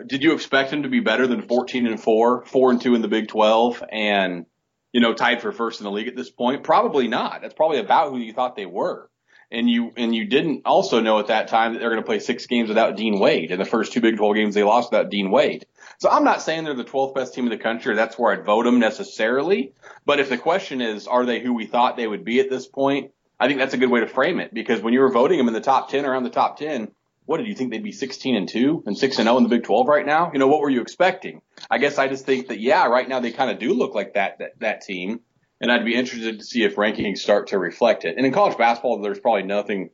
did 0.06 0.22
you 0.22 0.32
expect 0.32 0.72
him 0.72 0.84
to 0.84 0.88
be 0.88 1.00
better 1.00 1.26
than 1.26 1.42
14 1.42 1.86
and 1.86 2.00
4, 2.00 2.46
4 2.46 2.70
and 2.70 2.80
2 2.80 2.94
in 2.94 3.02
the 3.02 3.08
Big 3.08 3.28
12 3.28 3.84
and, 3.92 4.46
you 4.92 5.00
know, 5.00 5.12
tied 5.12 5.42
for 5.42 5.52
first 5.52 5.80
in 5.80 5.84
the 5.84 5.92
league 5.92 6.08
at 6.08 6.16
this 6.16 6.30
point? 6.30 6.64
Probably 6.64 7.06
not. 7.06 7.42
That's 7.42 7.54
probably 7.54 7.80
about 7.80 8.10
who 8.10 8.18
you 8.18 8.32
thought 8.32 8.56
they 8.56 8.66
were. 8.66 9.10
And 9.50 9.68
you, 9.68 9.92
and 9.96 10.14
you 10.14 10.26
didn't 10.26 10.62
also 10.64 11.00
know 11.00 11.18
at 11.18 11.28
that 11.28 11.48
time 11.48 11.72
that 11.72 11.78
they're 11.78 11.90
going 11.90 12.02
to 12.02 12.06
play 12.06 12.18
six 12.18 12.46
games 12.46 12.68
without 12.68 12.96
Dean 12.96 13.20
Wade 13.20 13.50
and 13.50 13.60
the 13.60 13.66
first 13.66 13.92
two 13.92 14.00
Big 14.00 14.16
12 14.16 14.34
games 14.34 14.54
they 14.54 14.62
lost 14.62 14.90
without 14.90 15.10
Dean 15.10 15.30
Wade. 15.30 15.66
So 15.98 16.10
I'm 16.10 16.24
not 16.24 16.42
saying 16.42 16.64
they're 16.64 16.74
the 16.74 16.84
12th 16.84 17.14
best 17.14 17.34
team 17.34 17.44
in 17.44 17.50
the 17.50 17.62
country 17.62 17.94
that's 17.94 18.18
where 18.18 18.32
I'd 18.32 18.44
vote 18.44 18.64
them 18.64 18.80
necessarily. 18.80 19.72
But 20.04 20.20
if 20.20 20.28
the 20.28 20.38
question 20.38 20.80
is, 20.80 21.06
are 21.06 21.24
they 21.24 21.40
who 21.40 21.54
we 21.54 21.66
thought 21.66 21.96
they 21.96 22.06
would 22.06 22.24
be 22.24 22.40
at 22.40 22.50
this 22.50 22.66
point? 22.66 23.12
I 23.38 23.46
think 23.46 23.58
that's 23.58 23.74
a 23.74 23.78
good 23.78 23.90
way 23.90 24.00
to 24.00 24.06
frame 24.06 24.40
it 24.40 24.54
because 24.54 24.80
when 24.80 24.92
you 24.92 25.00
were 25.00 25.10
voting 25.10 25.38
them 25.38 25.48
in 25.48 25.54
the 25.54 25.60
top 25.60 25.90
10 25.90 26.04
around 26.04 26.24
the 26.24 26.30
top 26.30 26.58
10, 26.58 26.88
what 27.26 27.38
did 27.38 27.46
you 27.46 27.54
think 27.54 27.70
they'd 27.70 27.82
be 27.82 27.92
16 27.92 28.36
and 28.36 28.48
2 28.48 28.84
and 28.86 28.96
6 28.96 29.18
and 29.18 29.26
0 29.26 29.36
in 29.38 29.42
the 29.42 29.48
Big 29.48 29.64
12 29.64 29.88
right 29.88 30.04
now? 30.04 30.30
You 30.32 30.38
know, 30.38 30.46
what 30.46 30.60
were 30.60 30.70
you 30.70 30.82
expecting? 30.82 31.40
I 31.70 31.78
guess 31.78 31.98
I 31.98 32.08
just 32.08 32.26
think 32.26 32.48
that, 32.48 32.60
yeah, 32.60 32.86
right 32.86 33.08
now 33.08 33.20
they 33.20 33.32
kind 33.32 33.50
of 33.50 33.58
do 33.58 33.72
look 33.72 33.94
like 33.94 34.14
that, 34.14 34.38
that, 34.38 34.60
that 34.60 34.80
team. 34.82 35.20
And 35.64 35.72
I'd 35.72 35.86
be 35.86 35.94
interested 35.94 36.40
to 36.40 36.44
see 36.44 36.62
if 36.62 36.76
rankings 36.76 37.20
start 37.20 37.46
to 37.46 37.58
reflect 37.58 38.04
it. 38.04 38.18
And 38.18 38.26
in 38.26 38.34
college 38.34 38.58
basketball, 38.58 39.00
there's 39.00 39.18
probably 39.18 39.44
nothing. 39.44 39.88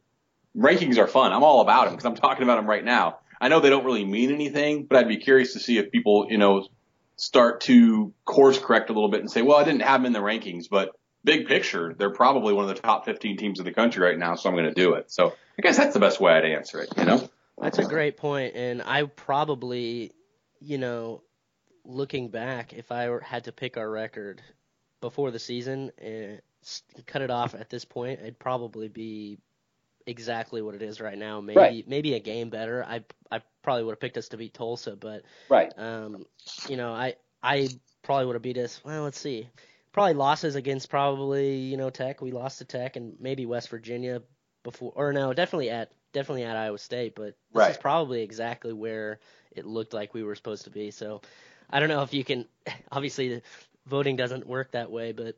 Rankings 0.57 0.99
are 0.99 1.07
fun. 1.07 1.33
I'm 1.33 1.45
all 1.45 1.61
about 1.61 1.85
them 1.85 1.95
because 1.95 2.07
I'm 2.07 2.17
talking 2.17 2.43
about 2.43 2.57
them 2.57 2.69
right 2.69 2.85
now. 2.85 3.21
I 3.41 3.47
know 3.47 3.61
they 3.61 3.71
don't 3.71 3.85
really 3.85 4.05
mean 4.05 4.33
anything, 4.33 4.87
but 4.87 4.99
I'd 4.99 5.07
be 5.07 5.19
curious 5.19 5.53
to 5.53 5.61
see 5.61 5.79
if 5.79 5.93
people, 5.93 6.27
you 6.29 6.39
know, 6.39 6.67
start 7.15 7.61
to 7.61 8.13
course 8.25 8.59
correct 8.59 8.91
a 8.91 8.95
little 8.95 9.11
bit 9.11 9.21
and 9.21 9.31
say, 9.31 9.43
well, 9.43 9.59
I 9.59 9.63
didn't 9.63 9.83
have 9.83 10.01
them 10.01 10.07
in 10.07 10.13
the 10.13 10.19
rankings, 10.19 10.65
but 10.69 10.89
big 11.23 11.47
picture, 11.47 11.95
they're 11.97 12.11
probably 12.11 12.53
one 12.53 12.69
of 12.69 12.75
the 12.75 12.83
top 12.83 13.05
15 13.05 13.37
teams 13.37 13.61
in 13.61 13.65
the 13.65 13.73
country 13.73 14.05
right 14.05 14.19
now, 14.19 14.35
so 14.35 14.49
I'm 14.49 14.57
going 14.57 14.67
to 14.67 14.75
do 14.75 14.95
it. 14.95 15.13
So 15.13 15.29
I 15.57 15.63
guess 15.63 15.77
that's 15.77 15.95
the 15.95 16.01
best 16.01 16.21
way 16.21 16.33
I'd 16.33 16.47
answer 16.47 16.81
it, 16.81 16.89
you 16.97 17.05
know? 17.05 17.31
That's 17.59 17.79
a 17.79 17.85
great 17.85 18.17
point, 18.17 18.57
and 18.57 18.83
I 18.83 19.05
probably, 19.05 20.11
you 20.59 20.79
know, 20.79 21.23
looking 21.85 22.29
back, 22.29 22.73
if 22.73 22.91
I 22.91 23.09
had 23.23 23.45
to 23.45 23.53
pick 23.53 23.77
our 23.77 23.89
record 23.89 24.43
before 25.01 25.31
the 25.31 25.39
season 25.39 25.91
and 25.99 26.41
cut 27.07 27.23
it 27.23 27.31
off 27.31 27.55
at 27.55 27.71
this 27.71 27.85
point, 27.85 28.21
it'd 28.21 28.39
probably 28.39 28.89
be 28.89 29.39
exactly 30.07 30.63
what 30.63 30.75
it 30.75 30.83
is 30.83 31.01
right 31.01 31.17
now. 31.19 31.41
Maybe 31.41 31.59
Right. 31.59 31.89
maybe 31.89 32.15
a 32.15 32.21
game 32.21 32.51
better. 32.51 32.85
I 32.85 33.05
I 33.31 33.43
probably 33.63 33.85
would 33.85 33.93
have 33.93 34.01
picked 34.01 34.17
us 34.19 34.29
to 34.29 34.37
beat 34.37 34.55
Tulsa, 34.55 34.97
but 34.97 35.23
Right. 35.49 35.73
um, 35.79 36.27
you 36.69 36.77
know, 36.77 36.93
I 36.93 37.17
I 37.43 37.69
probably 38.03 38.27
would 38.27 38.35
have 38.35 38.43
beat 38.43 38.59
us. 38.59 38.83
Well, 38.85 39.03
let's 39.05 39.19
see. 39.19 39.49
Probably 39.93 40.15
losses 40.15 40.55
against 40.55 40.89
probably 40.91 41.57
you 41.57 41.77
know 41.77 41.91
Tech. 41.91 42.21
We 42.21 42.33
lost 42.33 42.59
to 42.59 42.65
Tech 42.65 42.97
and 42.97 43.17
maybe 43.21 43.47
West 43.47 43.69
Virginia 43.69 44.23
before, 44.63 44.93
or 44.95 45.13
no, 45.13 45.33
definitely 45.33 45.71
at 45.71 45.93
definitely 46.13 46.45
at 46.45 46.57
Iowa 46.57 46.79
State. 46.79 47.15
But 47.15 47.37
this 47.53 47.63
is 47.73 47.79
probably 47.79 48.23
exactly 48.23 48.73
where 48.73 49.19
it 49.53 49.67
looked 49.67 49.93
like 49.95 50.15
we 50.15 50.23
were 50.23 50.35
supposed 50.35 50.65
to 50.65 50.71
be. 50.71 50.91
So 50.91 51.23
I 51.71 51.81
don't 51.81 51.89
know 51.89 52.03
if 52.03 52.13
you 52.15 52.25
can. 52.25 52.47
Obviously, 52.93 53.43
voting 53.91 54.17
doesn't 54.17 54.47
work 54.47 54.73
that 54.73 54.91
way, 54.91 55.13
but 55.13 55.37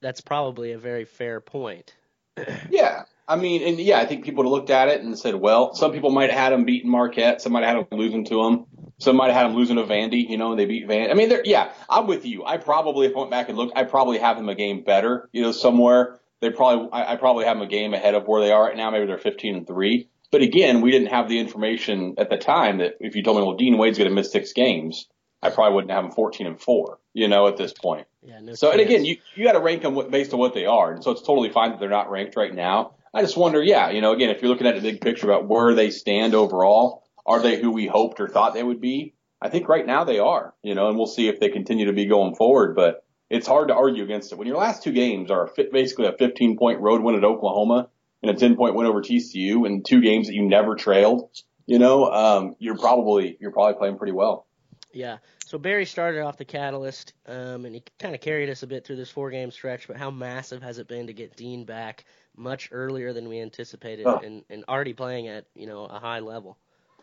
that's 0.00 0.20
probably 0.20 0.72
a 0.72 0.78
very 0.78 1.04
fair 1.04 1.40
point. 1.40 1.94
Yeah. 2.70 3.04
I 3.26 3.36
mean, 3.36 3.62
and 3.62 3.80
yeah, 3.80 3.98
I 3.98 4.04
think 4.04 4.24
people 4.24 4.44
looked 4.44 4.68
at 4.68 4.88
it 4.88 5.00
and 5.00 5.18
said, 5.18 5.34
well, 5.34 5.74
some 5.74 5.92
people 5.92 6.10
might 6.10 6.28
have 6.30 6.38
had 6.38 6.52
them 6.52 6.66
beating 6.66 6.90
Marquette. 6.90 7.40
Some 7.40 7.52
might 7.52 7.64
have 7.64 7.76
had 7.76 7.88
them 7.88 7.98
losing 7.98 8.24
to 8.26 8.42
them. 8.42 8.66
Some 8.98 9.16
might 9.16 9.28
have 9.28 9.36
had 9.36 9.46
them 9.46 9.56
losing 9.56 9.76
to 9.76 9.84
Vandy, 9.84 10.28
you 10.28 10.36
know, 10.36 10.50
and 10.50 10.60
they 10.60 10.66
beat 10.66 10.86
Vandy. 10.86 11.10
I 11.10 11.14
mean, 11.14 11.32
yeah, 11.44 11.72
I'm 11.88 12.06
with 12.06 12.26
you. 12.26 12.44
I 12.44 12.58
probably, 12.58 13.06
if 13.06 13.16
I 13.16 13.20
went 13.20 13.30
back 13.30 13.48
and 13.48 13.56
looked, 13.56 13.76
I 13.76 13.84
probably 13.84 14.18
have 14.18 14.36
them 14.36 14.50
a 14.50 14.54
game 14.54 14.84
better, 14.84 15.30
you 15.32 15.40
know, 15.40 15.52
somewhere. 15.52 16.20
They 16.40 16.50
probably, 16.50 16.90
I, 16.92 17.14
I 17.14 17.16
probably 17.16 17.46
have 17.46 17.56
them 17.56 17.66
a 17.66 17.70
game 17.70 17.94
ahead 17.94 18.14
of 18.14 18.26
where 18.26 18.42
they 18.42 18.52
are 18.52 18.64
right 18.64 18.76
now. 18.76 18.90
Maybe 18.90 19.06
they're 19.06 19.16
15 19.16 19.56
and 19.56 19.66
3. 19.66 20.08
But 20.30 20.42
again, 20.42 20.82
we 20.82 20.90
didn't 20.90 21.08
have 21.08 21.28
the 21.28 21.38
information 21.38 22.16
at 22.18 22.28
the 22.28 22.36
time 22.36 22.78
that 22.78 22.96
if 23.00 23.16
you 23.16 23.22
told 23.22 23.38
me, 23.38 23.44
well, 23.44 23.56
Dean 23.56 23.78
Wade's 23.78 23.96
going 23.96 24.10
to 24.10 24.14
miss 24.14 24.32
six 24.32 24.52
games, 24.52 25.06
I 25.44 25.50
probably 25.50 25.74
wouldn't 25.74 25.92
have 25.92 26.04
them 26.04 26.12
14 26.12 26.46
and 26.46 26.60
4, 26.60 26.98
you 27.12 27.28
know, 27.28 27.46
at 27.46 27.56
this 27.56 27.72
point. 27.72 28.06
Yeah, 28.22 28.40
no. 28.40 28.54
So, 28.54 28.70
and 28.70 28.80
again, 28.80 29.04
you 29.04 29.18
you 29.34 29.44
got 29.44 29.52
to 29.52 29.60
rank 29.60 29.82
them 29.82 30.10
based 30.10 30.32
on 30.32 30.38
what 30.38 30.54
they 30.54 30.66
are, 30.66 30.92
and 30.92 31.04
so 31.04 31.10
it's 31.10 31.22
totally 31.22 31.50
fine 31.50 31.70
that 31.70 31.80
they're 31.80 31.90
not 31.90 32.10
ranked 32.10 32.36
right 32.36 32.54
now. 32.54 32.94
I 33.12 33.22
just 33.22 33.36
wonder, 33.36 33.62
yeah, 33.62 33.90
you 33.90 34.00
know, 34.00 34.12
again, 34.12 34.30
if 34.30 34.42
you're 34.42 34.50
looking 34.50 34.66
at 34.66 34.74
the 34.74 34.80
big 34.80 35.00
picture 35.00 35.30
about 35.30 35.46
where 35.46 35.74
they 35.74 35.90
stand 35.90 36.34
overall, 36.34 37.04
are 37.26 37.40
they 37.40 37.60
who 37.60 37.70
we 37.70 37.86
hoped 37.86 38.18
or 38.18 38.28
thought 38.28 38.54
they 38.54 38.62
would 38.62 38.80
be? 38.80 39.14
I 39.40 39.50
think 39.50 39.68
right 39.68 39.86
now 39.86 40.04
they 40.04 40.18
are, 40.18 40.54
you 40.62 40.74
know, 40.74 40.88
and 40.88 40.96
we'll 40.96 41.06
see 41.06 41.28
if 41.28 41.38
they 41.38 41.50
continue 41.50 41.86
to 41.86 41.92
be 41.92 42.06
going 42.06 42.34
forward. 42.34 42.74
But 42.74 43.04
it's 43.30 43.46
hard 43.46 43.68
to 43.68 43.74
argue 43.74 44.02
against 44.02 44.32
it 44.32 44.38
when 44.38 44.48
your 44.48 44.56
last 44.56 44.82
two 44.82 44.92
games 44.92 45.30
are 45.30 45.50
basically 45.72 46.06
a 46.06 46.12
15 46.12 46.56
point 46.56 46.80
road 46.80 47.02
win 47.02 47.14
at 47.14 47.24
Oklahoma 47.24 47.88
and 48.22 48.30
a 48.30 48.34
10 48.34 48.56
point 48.56 48.74
win 48.74 48.86
over 48.86 49.02
TCU, 49.02 49.66
and 49.66 49.84
two 49.84 50.00
games 50.00 50.28
that 50.28 50.34
you 50.34 50.48
never 50.48 50.74
trailed. 50.74 51.30
You 51.66 51.78
know, 51.78 52.10
um, 52.10 52.56
you're 52.58 52.76
probably 52.78 53.36
you're 53.40 53.52
probably 53.52 53.74
playing 53.74 53.98
pretty 53.98 54.12
well. 54.12 54.46
Yeah. 54.94 55.18
So 55.44 55.58
Barry 55.58 55.84
started 55.84 56.22
off 56.22 56.36
the 56.36 56.44
catalyst, 56.44 57.12
um, 57.26 57.64
and 57.64 57.74
he 57.74 57.82
kind 57.98 58.14
of 58.14 58.20
carried 58.20 58.48
us 58.48 58.62
a 58.62 58.66
bit 58.66 58.86
through 58.86 58.96
this 58.96 59.10
four-game 59.10 59.50
stretch. 59.50 59.88
But 59.88 59.96
how 59.96 60.10
massive 60.10 60.62
has 60.62 60.78
it 60.78 60.88
been 60.88 61.08
to 61.08 61.12
get 61.12 61.36
Dean 61.36 61.64
back 61.64 62.04
much 62.36 62.68
earlier 62.72 63.12
than 63.12 63.28
we 63.28 63.40
anticipated, 63.40 64.06
Oh. 64.06 64.20
and, 64.24 64.44
and 64.48 64.64
already 64.68 64.92
playing 64.92 65.28
at 65.28 65.46
you 65.54 65.66
know 65.66 65.84
a 65.84 65.98
high 65.98 66.20
level? 66.20 66.56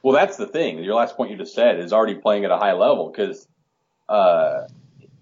Well, 0.03 0.13
that's 0.13 0.37
the 0.37 0.47
thing. 0.47 0.83
Your 0.83 0.95
last 0.95 1.15
point 1.15 1.31
you 1.31 1.37
just 1.37 1.53
said 1.53 1.79
is 1.79 1.93
already 1.93 2.15
playing 2.15 2.45
at 2.45 2.51
a 2.51 2.57
high 2.57 2.73
level 2.73 3.09
because 3.11 3.47
uh, 4.09 4.67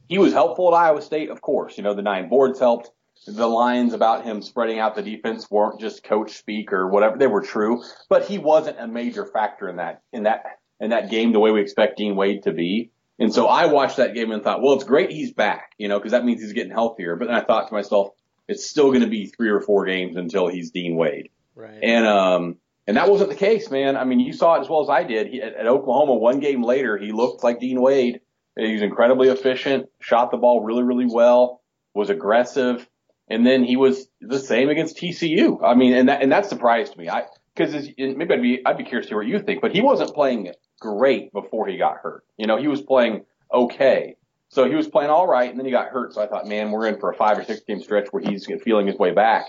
he 0.08 0.18
was 0.18 0.32
helpful 0.32 0.74
at 0.74 0.78
Iowa 0.78 1.02
State, 1.02 1.30
of 1.30 1.42
course. 1.42 1.78
You 1.78 1.84
know, 1.84 1.94
the 1.94 2.02
nine 2.02 2.30
boards 2.30 2.60
helped. 2.60 2.92
The 3.28 3.48
lines 3.48 3.94
about 3.94 4.24
him 4.24 4.42
spreading 4.42 4.80
out 4.80 4.96
the 4.96 5.02
defense 5.02 5.52
weren't 5.52 5.82
just 5.82 6.04
coach 6.04 6.38
speak 6.38 6.72
or 6.72 6.88
whatever; 6.88 7.18
they 7.18 7.28
were 7.28 7.42
true. 7.42 7.84
But 8.08 8.26
he 8.26 8.38
wasn't 8.38 8.80
a 8.80 8.88
major 8.88 9.26
factor 9.26 9.68
in 9.68 9.76
that 9.76 10.02
in 10.14 10.24
that 10.24 10.60
in 10.80 10.92
that 10.92 11.10
game 11.10 11.32
the 11.32 11.40
way 11.40 11.52
we 11.52 11.62
expect 11.62 11.98
Dean 11.98 12.16
Wade 12.16 12.44
to 12.44 12.52
be. 12.52 12.92
And 13.20 13.34
so 13.34 13.48
I 13.48 13.66
watched 13.66 13.98
that 13.98 14.14
game 14.14 14.32
and 14.32 14.42
thought, 14.42 14.62
well, 14.62 14.74
it's 14.74 14.86
great 14.86 15.12
he's 15.12 15.34
back, 15.34 15.74
you 15.78 15.90
know, 15.90 16.00
because 16.00 16.14
that 16.14 16.24
means 16.24 16.42
he's 16.42 16.54
getting 16.54 16.72
healthier. 16.72 17.18
But 17.18 17.28
then 17.28 17.36
I 17.36 17.42
thought 17.42 17.68
to 17.68 17.74
myself, 17.74 18.10
it's 18.48 18.70
still 18.70 18.90
going 18.90 19.02
to 19.02 19.08
be 19.08 19.28
three 19.28 19.50
or 19.50 19.60
four 19.60 19.86
games 19.86 20.16
until 20.16 20.48
he's 20.48 20.72
Dean 20.72 20.96
Wade. 20.96 21.30
Right. 21.54 21.80
And 21.84 22.06
um, 22.06 22.58
and 22.88 22.98
that 22.98 23.10
wasn't 23.10 23.30
the 23.30 23.36
case, 23.36 23.70
man. 23.70 23.98
I 23.98 24.06
mean, 24.06 24.20
you 24.20 24.34
saw 24.34 24.56
it 24.56 24.62
as 24.62 24.70
well 24.70 24.82
as 24.82 24.90
I 24.90 25.04
did. 25.04 25.28
He, 25.28 25.42
at, 25.42 25.54
at 25.54 25.68
Oklahoma, 25.68 26.16
one 26.16 26.40
game 26.40 26.64
later, 26.64 26.98
he 26.98 27.12
looked 27.12 27.44
like 27.44 27.60
Dean 27.60 27.82
Wade. 27.82 28.22
He 28.58 28.74
was 28.74 28.82
incredibly 28.82 29.30
efficient, 29.30 29.90
shot 30.00 30.32
the 30.32 30.38
ball 30.38 30.64
really, 30.64 30.84
really 30.84 31.06
well, 31.06 31.62
was 31.94 32.10
aggressive, 32.10 32.88
and 33.30 33.46
then 33.46 33.64
he 33.64 33.78
was 33.78 34.08
the 34.20 34.40
same 34.40 34.70
against 34.70 34.98
TCU. 34.98 35.60
I 35.64 35.76
mean, 35.76 35.94
and 35.94 36.10
that 36.10 36.22
and 36.22 36.32
that 36.32 36.48
surprised 36.48 36.98
me. 36.98 37.10
I 37.10 37.24
because 37.56 37.74
maybe 37.98 38.34
I'd 38.34 38.42
be 38.42 38.62
I'd 38.66 38.78
be 38.78 38.84
curious 38.86 39.08
to 39.08 39.12
hear 39.12 39.18
what 39.18 39.28
you 39.28 39.40
think, 39.40 39.62
but 39.62 39.72
he 39.72 39.82
wasn't 39.82 40.14
playing 40.14 40.52
great 40.80 41.32
before 41.34 41.68
he 41.68 41.78
got 41.78 41.98
hurt. 41.98 42.24
You 42.38 42.48
know, 42.48 42.58
he 42.58 42.68
was 42.68 42.82
playing 42.82 43.26
okay. 43.54 44.16
So 44.50 44.68
he 44.68 44.76
was 44.76 44.88
playing 44.88 45.12
all 45.12 45.28
right, 45.28 45.50
and 45.50 45.60
then 45.60 45.66
he 45.66 45.72
got 45.72 45.90
hurt. 45.90 46.14
So 46.14 46.22
I 46.22 46.28
thought, 46.28 46.48
man, 46.48 46.72
we're 46.72 46.88
in 46.88 47.00
for 47.00 47.12
a 47.12 47.16
five 47.16 47.38
or 47.38 47.44
six 47.44 47.62
game 47.62 47.82
stretch 47.82 48.08
where 48.12 48.24
he's 48.24 48.48
feeling 48.64 48.88
his 48.88 48.98
way 48.98 49.12
back. 49.12 49.46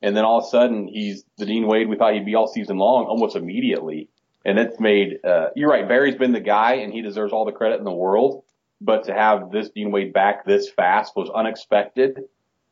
And 0.00 0.16
then 0.16 0.24
all 0.24 0.38
of 0.38 0.44
a 0.44 0.48
sudden, 0.48 0.86
he's 0.86 1.24
the 1.38 1.46
Dean 1.46 1.66
Wade 1.66 1.88
we 1.88 1.96
thought 1.96 2.14
he'd 2.14 2.26
be 2.26 2.34
all 2.34 2.46
season 2.46 2.76
long, 2.76 3.06
almost 3.06 3.36
immediately. 3.36 4.10
And 4.44 4.58
it's 4.58 4.78
made, 4.78 5.24
uh, 5.24 5.48
you're 5.56 5.70
right, 5.70 5.88
Barry's 5.88 6.16
been 6.16 6.32
the 6.32 6.40
guy, 6.40 6.74
and 6.74 6.92
he 6.92 7.00
deserves 7.00 7.32
all 7.32 7.46
the 7.46 7.52
credit 7.52 7.78
in 7.78 7.84
the 7.84 7.92
world. 7.92 8.44
But 8.80 9.04
to 9.04 9.14
have 9.14 9.50
this 9.50 9.70
Dean 9.70 9.90
Wade 9.90 10.12
back 10.12 10.44
this 10.44 10.68
fast 10.68 11.16
was 11.16 11.30
unexpected. 11.30 12.24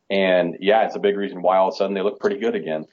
And 0.09 0.57
yeah, 0.59 0.85
it's 0.85 0.95
a 0.95 0.99
big 0.99 1.17
reason 1.17 1.41
why 1.41 1.57
all 1.57 1.69
of 1.69 1.73
a 1.73 1.77
sudden 1.77 1.95
they 1.95 2.01
look 2.01 2.19
pretty 2.19 2.37
good 2.37 2.55
again. 2.55 2.85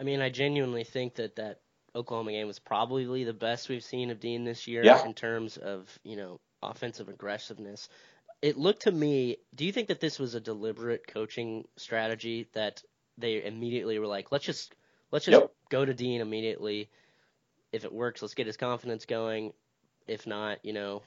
I 0.00 0.04
mean, 0.04 0.22
I 0.22 0.30
genuinely 0.30 0.84
think 0.84 1.16
that 1.16 1.36
that 1.36 1.60
Oklahoma 1.94 2.32
game 2.32 2.46
was 2.46 2.58
probably 2.58 3.24
the 3.24 3.32
best 3.32 3.68
we've 3.68 3.84
seen 3.84 4.10
of 4.10 4.20
Dean 4.20 4.44
this 4.44 4.66
year 4.66 4.84
Yeah. 4.84 5.04
in 5.04 5.14
terms 5.14 5.56
of 5.56 5.86
you 6.04 6.16
know 6.16 6.40
offensive 6.62 7.08
aggressiveness. 7.08 7.88
It 8.40 8.56
looked 8.56 8.82
to 8.82 8.92
me. 8.92 9.36
Do 9.54 9.64
you 9.64 9.72
think 9.72 9.88
that 9.88 10.00
this 10.00 10.18
was 10.18 10.34
a 10.34 10.40
deliberate 10.40 11.06
coaching 11.06 11.66
strategy 11.76 12.48
that 12.54 12.82
they 13.18 13.44
immediately 13.44 13.98
were 13.98 14.06
like, 14.06 14.32
let's 14.32 14.44
just 14.44 14.74
let's 15.10 15.24
just 15.26 15.40
Yep. 15.40 15.52
go 15.70 15.84
to 15.84 15.94
Dean 15.94 16.20
immediately, 16.20 16.88
if 17.72 17.84
it 17.84 17.92
works, 17.92 18.22
let's 18.22 18.34
get 18.34 18.46
his 18.46 18.56
confidence 18.56 19.04
going. 19.06 19.52
If 20.08 20.26
not, 20.26 20.64
you 20.64 20.72
know, 20.72 21.02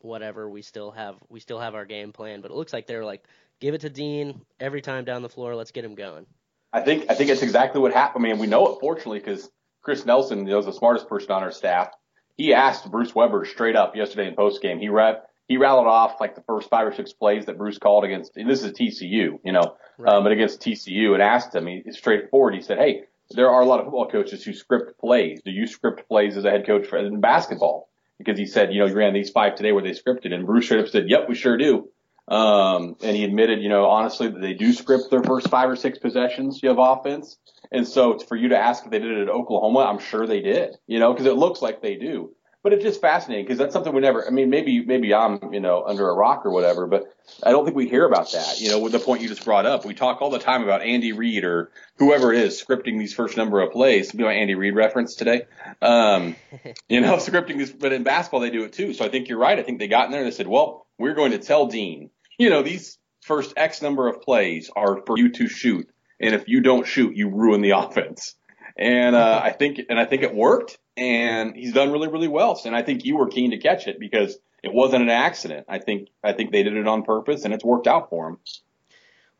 whatever. 0.00 0.48
We 0.48 0.62
still 0.62 0.90
have 0.90 1.16
we 1.28 1.40
still 1.40 1.60
have 1.60 1.74
our 1.74 1.84
game 1.84 2.12
plan. 2.12 2.40
But 2.40 2.50
it 2.50 2.56
looks 2.56 2.72
like 2.72 2.86
they're 2.86 3.04
like, 3.04 3.24
give 3.60 3.74
it 3.74 3.82
to 3.82 3.90
Dean 3.90 4.40
every 4.58 4.80
time 4.82 5.04
down 5.04 5.22
the 5.22 5.28
floor. 5.28 5.54
Let's 5.54 5.70
get 5.70 5.84
him 5.84 5.94
going. 5.94 6.26
I 6.72 6.80
think 6.80 7.10
I 7.10 7.14
think 7.14 7.30
it's 7.30 7.42
exactly 7.42 7.80
what 7.80 7.92
happened. 7.92 8.24
I 8.26 8.30
mean, 8.30 8.38
we 8.38 8.46
know 8.46 8.66
it 8.74 8.80
fortunately 8.80 9.18
because 9.20 9.48
Chris 9.82 10.06
Nelson, 10.06 10.46
you 10.46 10.52
know, 10.52 10.58
is 10.58 10.66
the 10.66 10.72
smartest 10.72 11.08
person 11.08 11.32
on 11.32 11.42
our 11.42 11.50
staff. 11.50 11.88
He 12.36 12.54
asked 12.54 12.90
Bruce 12.90 13.14
Weber 13.14 13.44
straight 13.44 13.76
up 13.76 13.94
yesterday 13.96 14.28
in 14.28 14.34
post 14.34 14.62
game. 14.62 14.78
He 14.78 14.88
read 14.88 15.22
he 15.48 15.56
rattled 15.58 15.86
off 15.88 16.20
like 16.20 16.34
the 16.34 16.42
first 16.42 16.70
five 16.70 16.86
or 16.86 16.94
six 16.94 17.12
plays 17.12 17.46
that 17.46 17.58
Bruce 17.58 17.76
called 17.76 18.04
against. 18.04 18.36
And 18.36 18.48
this 18.48 18.62
is 18.62 18.72
TCU, 18.72 19.38
you 19.44 19.52
know, 19.52 19.76
Right. 19.98 20.14
um, 20.14 20.22
but 20.22 20.32
against 20.32 20.60
TCU, 20.62 21.12
and 21.12 21.22
asked 21.22 21.54
him. 21.54 21.66
He 21.66 21.82
straightforward. 21.90 22.54
He 22.54 22.62
said, 22.62 22.78
"Hey, 22.78 23.02
there 23.30 23.50
are 23.50 23.60
a 23.60 23.66
lot 23.66 23.80
of 23.80 23.86
football 23.86 24.08
coaches 24.08 24.42
who 24.44 24.54
script 24.54 24.98
plays. 24.98 25.42
Do 25.44 25.50
you 25.50 25.66
script 25.66 26.08
plays 26.08 26.36
as 26.36 26.44
a 26.44 26.50
head 26.50 26.66
coach 26.66 26.86
for, 26.86 26.96
in 26.98 27.20
basketball?" 27.20 27.90
Because 28.18 28.38
he 28.38 28.46
said, 28.46 28.72
you 28.72 28.78
know, 28.80 28.86
you 28.86 28.94
ran 28.94 29.12
these 29.12 29.30
five 29.30 29.56
today 29.56 29.72
where 29.72 29.82
they 29.82 29.90
scripted, 29.90 30.32
and 30.32 30.46
Bruce 30.46 30.64
straight 30.66 30.80
up 30.80 30.88
said, 30.88 31.10
"Yep, 31.10 31.28
we 31.28 31.34
sure 31.34 31.56
do." 31.56 31.88
Um, 32.28 32.96
and 33.02 33.16
he 33.16 33.24
admitted, 33.24 33.60
you 33.60 33.68
know, 33.68 33.86
honestly 33.86 34.28
that 34.28 34.40
they 34.40 34.54
do 34.54 34.72
script 34.72 35.10
their 35.10 35.22
first 35.24 35.48
five 35.48 35.68
or 35.68 35.76
six 35.76 35.98
possessions 35.98 36.62
of 36.62 36.78
offense. 36.78 37.36
And 37.72 37.88
so 37.88 38.18
for 38.18 38.36
you 38.36 38.48
to 38.50 38.58
ask 38.58 38.84
if 38.84 38.90
they 38.90 38.98
did 38.98 39.10
it 39.10 39.22
at 39.22 39.28
Oklahoma, 39.28 39.80
I'm 39.80 39.98
sure 39.98 40.26
they 40.26 40.40
did, 40.40 40.76
you 40.86 40.98
know, 40.98 41.12
because 41.12 41.26
it 41.26 41.36
looks 41.36 41.62
like 41.62 41.80
they 41.80 41.96
do. 41.96 42.34
But 42.62 42.72
it's 42.72 42.84
just 42.84 43.00
fascinating 43.00 43.44
because 43.44 43.58
that's 43.58 43.72
something 43.72 43.92
we 43.92 44.00
never. 44.00 44.24
I 44.24 44.30
mean, 44.30 44.48
maybe 44.48 44.84
maybe 44.84 45.12
I'm 45.12 45.52
you 45.52 45.58
know 45.58 45.82
under 45.84 46.08
a 46.08 46.14
rock 46.14 46.46
or 46.46 46.52
whatever, 46.52 46.86
but 46.86 47.12
I 47.42 47.50
don't 47.50 47.64
think 47.64 47.76
we 47.76 47.88
hear 47.88 48.06
about 48.06 48.30
that. 48.32 48.60
You 48.60 48.70
know, 48.70 48.78
with 48.78 48.92
the 48.92 49.00
point 49.00 49.20
you 49.20 49.26
just 49.26 49.44
brought 49.44 49.66
up, 49.66 49.84
we 49.84 49.94
talk 49.94 50.22
all 50.22 50.30
the 50.30 50.38
time 50.38 50.62
about 50.62 50.80
Andy 50.80 51.10
Reid 51.10 51.42
or 51.42 51.72
whoever 51.96 52.32
it 52.32 52.38
is 52.38 52.62
scripting 52.62 53.00
these 53.00 53.14
first 53.14 53.36
number 53.36 53.60
of 53.60 53.72
plays. 53.72 54.14
You 54.14 54.20
know, 54.20 54.28
Andy 54.28 54.54
Reid 54.54 54.76
reference 54.76 55.16
today. 55.16 55.42
Um, 55.80 56.36
you 56.88 57.00
know, 57.00 57.16
scripting 57.16 57.58
this, 57.58 57.72
but 57.72 57.92
in 57.92 58.04
basketball 58.04 58.38
they 58.38 58.50
do 58.50 58.62
it 58.62 58.74
too. 58.74 58.94
So 58.94 59.04
I 59.04 59.08
think 59.08 59.28
you're 59.28 59.38
right. 59.38 59.58
I 59.58 59.64
think 59.64 59.80
they 59.80 59.88
got 59.88 60.06
in 60.06 60.12
there 60.12 60.20
and 60.20 60.30
they 60.30 60.36
said, 60.36 60.46
well, 60.46 60.86
we're 60.98 61.14
going 61.14 61.32
to 61.32 61.38
tell 61.38 61.66
Dean, 61.66 62.10
you 62.38 62.48
know, 62.48 62.62
these 62.62 62.96
first 63.22 63.54
X 63.56 63.82
number 63.82 64.08
of 64.08 64.20
plays 64.20 64.70
are 64.74 65.02
for 65.06 65.18
you 65.18 65.30
to 65.30 65.48
shoot, 65.48 65.88
and 66.22 66.34
if 66.34 66.48
you 66.48 66.60
don't 66.60 66.86
shoot, 66.86 67.16
you 67.16 67.28
ruin 67.28 67.60
the 67.60 67.70
offense. 67.76 68.34
And 68.76 69.14
uh, 69.14 69.40
I 69.42 69.50
think, 69.50 69.80
and 69.90 69.98
I 69.98 70.06
think 70.06 70.22
it 70.22 70.34
worked, 70.34 70.78
and 70.96 71.54
he's 71.54 71.74
done 71.74 71.92
really, 71.92 72.08
really 72.08 72.28
well. 72.28 72.58
And 72.64 72.74
I 72.74 72.82
think 72.82 73.04
you 73.04 73.16
were 73.16 73.28
keen 73.28 73.50
to 73.50 73.58
catch 73.58 73.86
it 73.86 74.00
because 74.00 74.38
it 74.62 74.72
wasn't 74.72 75.02
an 75.02 75.10
accident. 75.10 75.66
I 75.68 75.78
think, 75.78 76.08
I 76.24 76.32
think 76.32 76.52
they 76.52 76.62
did 76.62 76.76
it 76.76 76.88
on 76.88 77.02
purpose, 77.02 77.44
and 77.44 77.52
it's 77.52 77.64
worked 77.64 77.86
out 77.86 78.08
for 78.08 78.28
him. 78.28 78.38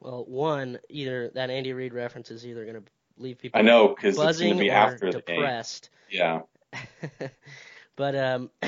Well, 0.00 0.24
one, 0.26 0.80
either 0.90 1.30
that 1.34 1.48
Andy 1.48 1.72
Reid 1.72 1.94
reference 1.94 2.30
is 2.30 2.44
either 2.44 2.64
going 2.64 2.82
to 2.82 2.82
leave 3.16 3.38
people 3.38 3.58
I 3.58 3.62
know 3.62 3.88
because 3.88 4.18
it's 4.18 4.38
going 4.38 4.54
to 4.54 4.58
be 4.58 4.70
after 4.70 5.12
the 5.12 5.22
game. 5.22 5.36
depressed. 5.36 5.90
Yeah. 6.10 6.40
but 7.96 8.16
um, 8.16 8.50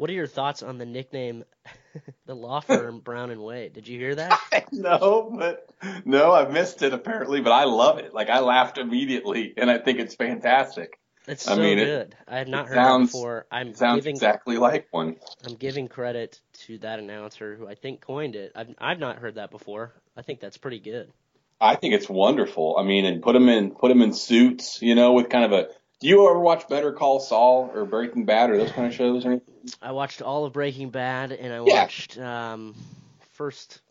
what 0.00 0.08
are 0.08 0.14
your 0.14 0.26
thoughts 0.26 0.62
on 0.62 0.78
the 0.78 0.86
nickname, 0.86 1.44
the 2.24 2.34
law 2.34 2.60
firm 2.60 3.00
Brown 3.00 3.30
and 3.30 3.42
Wade? 3.42 3.74
Did 3.74 3.86
you 3.86 3.98
hear 3.98 4.14
that? 4.14 4.40
no, 4.72 5.30
but 5.38 5.68
no, 6.06 6.32
I 6.32 6.48
missed 6.48 6.80
it 6.80 6.94
apparently, 6.94 7.42
but 7.42 7.52
I 7.52 7.64
love 7.64 7.98
it. 7.98 8.14
Like 8.14 8.30
I 8.30 8.40
laughed 8.40 8.78
immediately, 8.78 9.52
and 9.58 9.70
I 9.70 9.76
think 9.76 9.98
it's 9.98 10.14
fantastic. 10.14 10.98
It's 11.28 11.46
I 11.46 11.54
so 11.54 11.60
mean, 11.60 11.78
it- 11.78 11.84
good. 11.84 12.16
I 12.26 12.38
had 12.38 12.48
not 12.48 12.64
it 12.64 12.68
heard 12.68 12.74
sounds- 12.76 13.12
that 13.12 13.18
before. 13.18 13.46
I'm 13.52 13.68
It 13.68 13.76
sounds 13.76 13.96
giving 13.98 14.14
exactly 14.16 14.56
like 14.56 14.88
one. 14.90 15.16
I'm 15.46 15.56
giving 15.56 15.86
credit 15.86 16.40
to 16.64 16.78
that 16.78 16.98
announcer 16.98 17.54
who 17.56 17.68
I 17.68 17.74
think 17.74 18.00
coined 18.00 18.36
it. 18.36 18.52
I've 18.56 18.74
I've 18.78 18.98
not 18.98 19.18
heard 19.18 19.34
that 19.34 19.50
before. 19.50 19.92
I 20.16 20.22
think 20.22 20.40
that's 20.40 20.56
pretty 20.56 20.80
good. 20.80 21.12
I 21.60 21.74
think 21.76 21.92
it's 21.92 22.08
wonderful. 22.08 22.76
I 22.78 22.84
mean, 22.84 23.04
and 23.04 23.22
put 23.22 23.34
them 23.34 23.50
in 23.50 23.72
put 23.72 23.88
them 23.88 24.00
in 24.00 24.14
suits, 24.14 24.80
you 24.80 24.94
know, 24.94 25.12
with 25.12 25.28
kind 25.28 25.44
of 25.44 25.52
a. 25.52 25.68
Do 26.00 26.08
you 26.08 26.28
ever 26.28 26.40
watch 26.40 26.66
Better 26.68 26.92
Call 26.92 27.20
Saul 27.20 27.70
or 27.74 27.84
Breaking 27.84 28.24
Bad 28.24 28.50
or 28.50 28.56
those 28.56 28.72
kind 28.72 28.86
of 28.86 28.94
shows? 28.94 29.26
Or 29.26 29.32
anything? 29.32 29.54
I 29.82 29.92
watched 29.92 30.22
all 30.22 30.46
of 30.46 30.54
Breaking 30.54 30.88
Bad 30.90 31.30
and 31.32 31.52
I 31.52 31.56
Yeah. 31.56 31.82
watched 31.82 32.18
um 32.18 32.74
first 33.32 33.82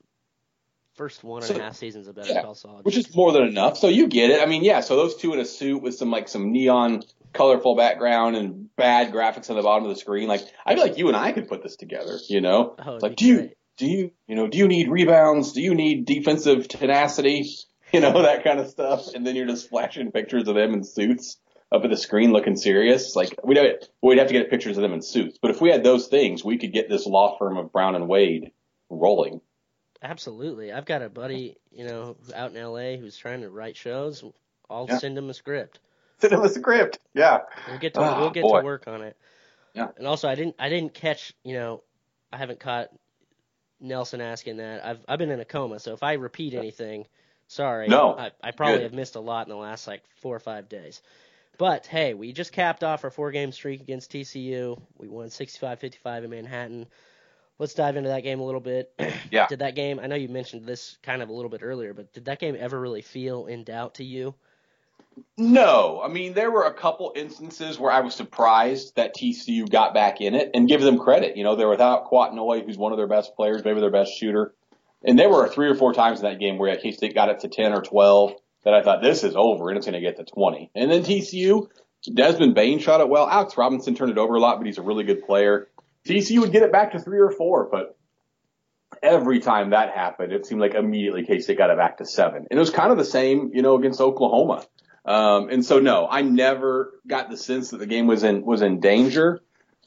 first 0.95 1.23
one 1.23 1.43
and 1.43 1.55
a 1.55 1.61
half 1.61 1.75
seasons 1.75 2.07
of 2.07 2.15
Better 2.15 2.33
yeah, 2.33 2.41
Call 2.41 2.55
Saul. 2.55 2.79
Which 2.81 2.97
is 2.97 3.15
more 3.15 3.31
than 3.31 3.43
enough. 3.43 3.77
So 3.77 3.87
you 3.87 4.07
get 4.07 4.31
it. 4.31 4.41
I 4.41 4.47
mean, 4.47 4.63
yeah. 4.63 4.79
So 4.79 4.95
those 4.95 5.15
two 5.15 5.33
in 5.33 5.39
a 5.39 5.45
suit 5.45 5.83
with 5.83 5.95
some 5.95 6.09
like 6.09 6.27
some 6.27 6.51
neon, 6.51 7.03
colorful 7.31 7.75
background 7.75 8.35
and 8.35 8.75
bad 8.75 9.13
graphics 9.13 9.51
on 9.51 9.55
the 9.55 9.61
bottom 9.61 9.83
of 9.83 9.89
the 9.93 9.99
screen. 9.99 10.27
Like 10.27 10.41
I 10.65 10.73
feel 10.73 10.83
like 10.83 10.97
you 10.97 11.09
and 11.09 11.15
I 11.15 11.31
could 11.31 11.47
put 11.47 11.61
this 11.61 11.75
together. 11.75 12.17
You 12.27 12.41
know, 12.41 12.75
Oh, 12.83 12.97
like 13.01 13.17
do 13.17 13.25
you 13.27 13.49
do 13.77 13.85
you 13.85 14.11
you 14.27 14.35
know 14.35 14.47
do 14.47 14.57
you 14.57 14.67
need 14.67 14.89
rebounds? 14.89 15.53
Do 15.53 15.61
you 15.61 15.75
need 15.75 16.05
defensive 16.05 16.67
tenacity? 16.67 17.47
You 17.91 18.01
know 18.01 18.21
that 18.21 18.43
kind 18.43 18.59
of 18.59 18.67
stuff. 18.67 19.15
And 19.15 19.25
then 19.25 19.35
you're 19.35 19.47
just 19.47 19.67
flashing 19.69 20.11
pictures 20.11 20.47
of 20.47 20.53
them 20.53 20.75
in 20.75 20.83
suits 20.83 21.37
up 21.71 21.83
at 21.83 21.89
the 21.89 21.97
screen 21.97 22.31
looking 22.31 22.55
serious. 22.55 23.15
Like 23.15 23.35
we 23.43 23.53
don't 23.55 23.83
we'd 24.01 24.17
have 24.17 24.27
to 24.27 24.33
get 24.33 24.49
pictures 24.49 24.77
of 24.77 24.81
them 24.81 24.93
in 24.93 25.01
suits. 25.01 25.37
But 25.41 25.51
if 25.51 25.61
we 25.61 25.69
had 25.69 25.83
those 25.83 26.07
things, 26.07 26.43
we 26.43 26.57
could 26.57 26.73
get 26.73 26.89
this 26.89 27.05
law 27.05 27.37
firm 27.37 27.57
of 27.57 27.71
Brown 27.71 27.95
and 27.95 28.07
Wade 28.07 28.51
rolling. 28.89 29.41
Absolutely. 30.01 30.71
I've 30.71 30.85
got 30.85 31.01
a 31.01 31.09
buddy, 31.09 31.57
you 31.71 31.85
know, 31.85 32.15
out 32.33 32.55
in 32.55 32.63
LA 32.63 32.95
who's 32.97 33.17
trying 33.17 33.41
to 33.41 33.49
write 33.49 33.75
shows. 33.75 34.23
I'll 34.69 34.87
Yeah. 34.87 34.97
send 34.97 35.17
him 35.17 35.29
a 35.29 35.33
script. 35.33 35.79
Send 36.19 36.33
him 36.33 36.41
a 36.41 36.49
script. 36.49 36.99
Yeah. 37.13 37.39
We'll 37.67 37.79
get 37.79 37.93
to 37.95 38.01
Ah, 38.01 38.19
we'll 38.19 38.29
get 38.29 38.43
boy. 38.43 38.59
to 38.59 38.65
work 38.65 38.87
on 38.87 39.01
it. 39.01 39.17
Yeah. 39.73 39.89
And 39.97 40.07
also, 40.07 40.27
I 40.27 40.35
didn't 40.35 40.55
I 40.59 40.69
didn't 40.69 40.93
catch 40.93 41.33
you 41.43 41.53
know, 41.53 41.83
I 42.31 42.37
haven't 42.37 42.59
caught 42.59 42.89
Nelson 43.79 44.21
asking 44.21 44.57
that. 44.57 44.83
I've 44.85 44.99
I've 45.07 45.19
been 45.19 45.31
in 45.31 45.39
a 45.39 45.45
coma, 45.45 45.79
so 45.79 45.93
if 45.93 46.01
I 46.03 46.13
repeat 46.13 46.53
anything, 46.53 47.05
sorry. 47.47 47.87
No. 47.87 48.15
I, 48.17 48.31
I 48.43 48.51
probably 48.51 48.75
Good. 48.77 48.83
have 48.83 48.93
missed 48.93 49.15
a 49.15 49.19
lot 49.21 49.45
in 49.47 49.49
the 49.49 49.55
last 49.57 49.87
like 49.87 50.03
four 50.21 50.35
or 50.35 50.39
five 50.39 50.67
days. 50.69 51.01
But 51.59 51.85
hey, 51.85 52.13
we 52.13 52.31
just 52.31 52.53
capped 52.53 52.85
off 52.85 53.03
our 53.03 53.09
four 53.11 53.31
game 53.31 53.51
streak 53.51 53.81
against 53.81 54.13
TCU. 54.13 54.81
We 54.97 55.09
won 55.09 55.27
65-55 55.27 56.23
in 56.23 56.29
Manhattan. 56.29 56.87
Let's 57.59 57.73
dive 57.73 57.97
into 57.97 58.09
that 58.09 58.23
game 58.23 58.39
a 58.39 58.45
little 58.45 58.61
bit. 58.61 58.91
Yeah. 59.31 59.45
did 59.45 59.59
that 59.59 59.75
game? 59.75 59.99
I 59.99 60.07
know 60.07 60.15
you 60.15 60.27
mentioned 60.27 60.65
this 60.65 60.97
kind 61.03 61.21
of 61.21 61.29
a 61.29 61.33
little 61.33 61.51
bit 61.51 61.61
earlier, 61.61 61.93
but 61.93 62.11
did 62.13 62.25
that 62.25 62.39
game 62.39 62.55
ever 62.57 62.79
really 62.79 63.03
feel 63.03 63.45
in 63.45 63.63
doubt 63.63 63.95
to 63.95 64.03
you? 64.03 64.33
No, 65.37 66.01
I 66.03 66.07
mean 66.07 66.33
there 66.33 66.49
were 66.49 66.63
a 66.63 66.73
couple 66.73 67.11
instances 67.15 67.77
where 67.77 67.91
I 67.91 67.99
was 67.99 68.15
surprised 68.15 68.95
that 68.95 69.15
TCU 69.15 69.69
got 69.69 69.93
back 69.93 70.19
in 70.21 70.33
it, 70.33 70.49
and 70.55 70.67
give 70.67 70.81
them 70.81 70.97
credit. 70.97 71.37
You 71.37 71.43
know, 71.43 71.55
they're 71.55 71.69
without 71.69 72.09
Kouat 72.09 72.33
Noi, 72.33 72.61
who's 72.61 72.77
one 72.77 72.91
of 72.91 72.97
their 72.97 73.07
best 73.07 73.35
players, 73.35 73.63
maybe 73.63 73.81
their 73.81 73.91
best 73.91 74.13
shooter, 74.17 74.55
and 75.03 75.19
there 75.19 75.29
were 75.29 75.47
three 75.47 75.69
or 75.69 75.75
four 75.75 75.93
times 75.93 76.21
in 76.21 76.25
that 76.25 76.39
game 76.39 76.57
where 76.57 76.75
K 76.77 76.91
State 76.91 77.13
got 77.13 77.29
it 77.29 77.41
to 77.41 77.49
ten 77.49 77.73
or 77.73 77.81
twelve 77.81 78.33
that 78.63 78.73
I 78.73 78.81
thought 78.81 79.01
this 79.01 79.23
is 79.23 79.35
over 79.35 79.69
and 79.69 79.77
it's 79.77 79.85
going 79.85 79.93
to 79.93 80.01
get 80.01 80.17
to 80.17 80.25
twenty, 80.25 80.71
and 80.75 80.91
then 80.91 81.03
TCU, 81.03 81.67
Desmond 82.13 82.55
Bane 82.55 82.79
shot 82.79 83.01
it 83.01 83.09
well. 83.09 83.27
Alex 83.27 83.57
Robinson 83.57 83.95
turned 83.95 84.11
it 84.11 84.17
over 84.17 84.35
a 84.35 84.39
lot, 84.39 84.57
but 84.57 84.65
he's 84.65 84.77
a 84.77 84.83
really 84.83 85.03
good 85.03 85.25
player. 85.25 85.69
TCU 86.05 86.39
would 86.39 86.51
get 86.51 86.63
it 86.63 86.71
back 86.71 86.93
to 86.93 86.99
three 86.99 87.19
or 87.19 87.31
four, 87.31 87.67
but 87.69 87.97
every 89.01 89.39
time 89.39 89.71
that 89.71 89.93
happened, 89.93 90.33
it 90.33 90.45
seemed 90.45 90.61
like 90.61 90.73
immediately 90.73 91.25
K 91.25 91.39
State 91.39 91.57
got 91.57 91.69
it 91.69 91.77
back 91.77 91.97
to 91.97 92.05
seven. 92.05 92.47
And 92.49 92.57
it 92.57 92.59
was 92.59 92.69
kind 92.69 92.91
of 92.91 92.97
the 92.97 93.05
same, 93.05 93.51
you 93.53 93.61
know, 93.61 93.75
against 93.75 94.01
Oklahoma. 94.01 94.65
Um, 95.05 95.49
and 95.49 95.65
so 95.65 95.79
no, 95.79 96.07
I 96.09 96.21
never 96.21 96.93
got 97.07 97.29
the 97.29 97.37
sense 97.37 97.71
that 97.71 97.77
the 97.77 97.87
game 97.87 98.07
was 98.07 98.23
in 98.23 98.45
was 98.45 98.61
in 98.61 98.79
danger. 98.79 99.41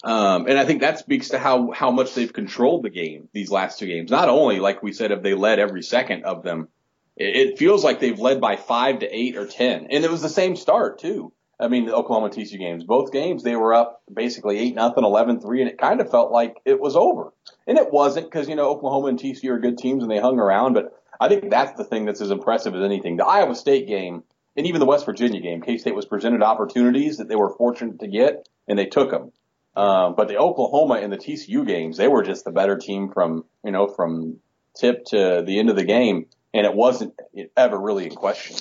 Um, 0.05 0.47
and 0.49 0.59
I 0.59 0.65
think 0.65 0.81
that 0.81 0.99
speaks 0.99 1.29
to 1.29 1.39
how 1.39 1.71
how 1.71 1.91
much 1.91 2.15
they've 2.15 2.33
controlled 2.33 2.85
the 2.85 2.91
game 2.91 3.29
these 3.33 3.51
last 3.51 3.79
two 3.79 3.87
games. 3.87 4.11
Not 4.11 4.29
only, 4.29 4.59
like 4.59 4.83
we 4.83 4.93
said, 4.93 5.11
have 5.11 5.23
they 5.23 5.35
led 5.35 5.59
every 5.59 5.83
second 5.83 6.25
of 6.25 6.43
them, 6.43 6.69
it, 7.17 7.59
feels 7.59 7.85
like 7.85 8.01
they've 8.01 8.19
led 8.19 8.41
by 8.41 8.57
five 8.57 9.01
to 9.01 9.17
eight 9.17 9.37
or 9.37 9.47
ten. 9.47 9.89
And 9.91 10.05
it 10.05 10.11
was 10.11 10.23
the 10.23 10.29
same 10.29 10.57
start 10.57 10.99
too. 10.99 11.33
I 11.61 11.69
mean, 11.69 11.85
the 11.85 11.95
Oklahoma 11.95 12.31
TCU 12.31 12.59
games, 12.59 12.83
both 12.83 13.13
games, 13.13 13.43
they 13.43 13.55
were 13.55 13.75
up 13.75 14.03
basically 14.13 14.59
eight 14.59 14.75
nothing, 14.75 15.05
eleven 15.05 15.41
three, 15.41 15.61
and 15.61 15.71
it 15.71 15.79
kind 15.79 16.01
of 16.01 16.11
felt 16.11 16.33
like 16.33 16.57
it 16.65 16.81
was 16.81 16.97
over. 16.97 17.33
And 17.67 17.79
it 17.79 17.93
wasn't 17.93 18.31
because 18.31 18.49
you 18.49 18.57
know 18.57 18.69
Oklahoma 18.71 19.09
and 19.09 19.19
TCU 19.19 19.51
are 19.51 19.59
good 19.59 19.79
teams 19.79 20.03
and 20.03 20.11
they 20.11 20.19
hung 20.19 20.39
around. 20.39 20.75
But 20.75 20.99
I 21.21 21.29
think 21.29 21.51
that's 21.51 21.77
the 21.77 21.85
thing 21.85 22.05
that's 22.05 22.21
as 22.21 22.31
impressive 22.31 22.75
as 22.75 22.83
anything. 22.83 23.17
The 23.17 23.27
Iowa 23.27 23.55
State 23.55 23.87
game 23.87 24.25
and 24.57 24.67
even 24.67 24.81
the 24.81 24.87
West 24.87 25.07
Virginia 25.07 25.41
game, 25.41 25.63
K 25.63 25.79
State 25.79 25.95
was 25.95 26.07
presented 26.07 26.43
opportunities 26.43 27.19
that 27.19 27.29
they 27.29 27.37
were 27.37 27.55
fortunate 27.55 28.01
to 28.01 28.09
get, 28.09 28.49
and 28.69 28.79
they 28.79 28.87
took 28.87 29.11
them. 29.11 29.33
Um, 29.75 30.15
but 30.17 30.29
the 30.29 30.37
Oklahoma 30.37 30.95
and 30.95 31.13
the 31.13 31.17
TCU 31.17 31.67
games, 31.67 31.97
they 31.97 32.09
were 32.09 32.23
just 32.23 32.45
the 32.45 32.51
better 32.51 32.77
team 32.77 33.11
from 33.11 33.45
you 33.65 33.73
know 33.73 33.87
from 33.87 34.39
tip 34.77 35.05
to 35.07 35.43
the 35.47 35.59
end 35.59 35.71
of 35.71 35.77
the 35.77 35.85
game, 35.85 36.27
and 36.55 36.67
it 36.67 36.75
wasn't 36.75 37.15
ever 37.57 37.79
really 37.79 38.07
in 38.07 38.15
question. 38.15 38.57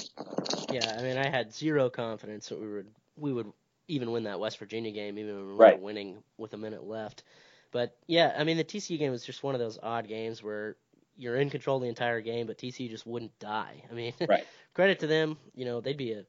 Yeah, 0.71 0.95
I 0.97 1.01
mean, 1.01 1.17
I 1.17 1.29
had 1.29 1.53
zero 1.53 1.89
confidence 1.89 2.49
that 2.49 2.59
we 2.59 2.67
would 2.67 2.87
we 3.17 3.33
would 3.33 3.51
even 3.87 4.11
win 4.11 4.23
that 4.23 4.39
West 4.39 4.57
Virginia 4.57 4.91
game, 4.91 5.17
even 5.17 5.35
when 5.35 5.47
we 5.47 5.53
Right. 5.53 5.77
were 5.79 5.85
winning 5.85 6.23
with 6.37 6.53
a 6.53 6.57
minute 6.57 6.83
left. 6.85 7.23
But 7.71 7.95
yeah, 8.07 8.33
I 8.37 8.43
mean, 8.43 8.57
the 8.57 8.63
TCU 8.63 8.97
game 8.97 9.11
was 9.11 9.25
just 9.25 9.43
one 9.43 9.55
of 9.55 9.59
those 9.59 9.77
odd 9.81 10.07
games 10.07 10.41
where 10.41 10.75
you're 11.17 11.35
in 11.35 11.49
control 11.49 11.79
the 11.79 11.87
entire 11.89 12.21
game, 12.21 12.47
but 12.47 12.57
TCU 12.57 12.89
just 12.89 13.05
wouldn't 13.05 13.37
die. 13.39 13.83
I 13.89 13.93
mean, 13.93 14.13
Right. 14.29 14.45
credit 14.73 14.99
to 14.99 15.07
them. 15.07 15.37
You 15.55 15.65
know, 15.65 15.81
they'd 15.81 15.97
be 15.97 16.13
a 16.13 16.23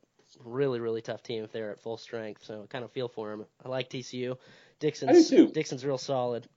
really 0.44 0.81
really 0.81 1.03
tough 1.03 1.22
team 1.22 1.44
if 1.44 1.53
they're 1.53 1.70
at 1.70 1.81
full 1.81 1.96
strength. 1.98 2.42
So 2.44 2.62
I 2.62 2.66
kind 2.66 2.85
of 2.85 2.90
feel 2.90 3.09
for 3.09 3.31
them. 3.31 3.46
I 3.64 3.68
like 3.68 3.90
TCU. 3.90 4.37
Dixon's 4.81 5.31
too. 5.31 5.48
Dixon's 5.48 5.85
real 5.85 5.98
solid. 5.98 6.48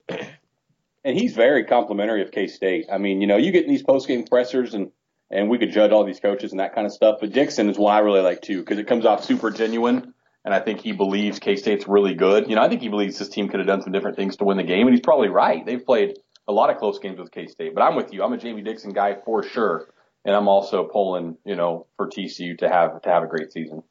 And 1.04 1.16
he's 1.16 1.34
very 1.34 1.62
complimentary 1.64 2.22
of 2.22 2.32
K 2.32 2.48
State. 2.48 2.86
I 2.90 2.98
mean, 2.98 3.20
you 3.20 3.28
know, 3.28 3.36
you 3.36 3.52
get 3.52 3.64
in 3.64 3.70
these 3.70 3.84
post 3.84 4.08
game 4.08 4.24
pressers 4.24 4.74
and 4.74 4.90
and 5.30 5.48
we 5.48 5.58
could 5.58 5.72
judge 5.72 5.90
all 5.90 6.04
these 6.04 6.20
coaches 6.20 6.52
and 6.52 6.60
that 6.60 6.74
kind 6.74 6.86
of 6.86 6.92
stuff. 6.92 7.16
But 7.20 7.32
Dixon 7.32 7.68
is 7.68 7.78
one 7.78 7.94
I 7.94 7.98
really 8.00 8.20
like 8.20 8.42
too 8.42 8.60
because 8.60 8.78
it 8.78 8.86
comes 8.86 9.04
off 9.04 9.24
super 9.24 9.50
genuine. 9.50 10.14
and 10.46 10.54
I 10.54 10.60
think 10.60 10.80
he 10.80 10.92
believes 10.92 11.40
K 11.40 11.56
State's 11.56 11.88
really 11.88 12.14
good. 12.14 12.48
You 12.48 12.54
know, 12.54 12.62
I 12.62 12.68
think 12.68 12.80
he 12.80 12.88
believes 12.88 13.18
this 13.18 13.28
team 13.28 13.48
could 13.48 13.58
have 13.58 13.66
done 13.66 13.82
some 13.82 13.92
different 13.92 14.16
things 14.16 14.36
to 14.36 14.44
win 14.44 14.56
the 14.56 14.62
game, 14.62 14.86
and 14.86 14.94
he's 14.94 15.02
probably 15.02 15.28
right. 15.28 15.66
They've 15.66 15.84
played 15.84 16.18
a 16.46 16.52
lot 16.52 16.70
of 16.70 16.78
close 16.78 17.00
games 17.00 17.18
with 17.18 17.32
K 17.32 17.48
State, 17.48 17.74
but 17.74 17.82
I'm 17.82 17.96
with 17.96 18.12
you. 18.12 18.22
I'm 18.22 18.32
a 18.32 18.38
Jamie 18.38 18.62
Dixon 18.62 18.92
guy 18.92 19.16
for 19.24 19.42
sure, 19.42 19.88
and 20.24 20.36
I'm 20.36 20.46
also 20.46 20.84
pulling, 20.84 21.36
you 21.44 21.56
know, 21.56 21.86
for 21.96 22.06
TCU 22.08 22.56
to 22.58 22.68
have 22.68 23.02
to 23.02 23.08
have 23.10 23.24
a 23.24 23.26
great 23.26 23.52
season. 23.52 23.82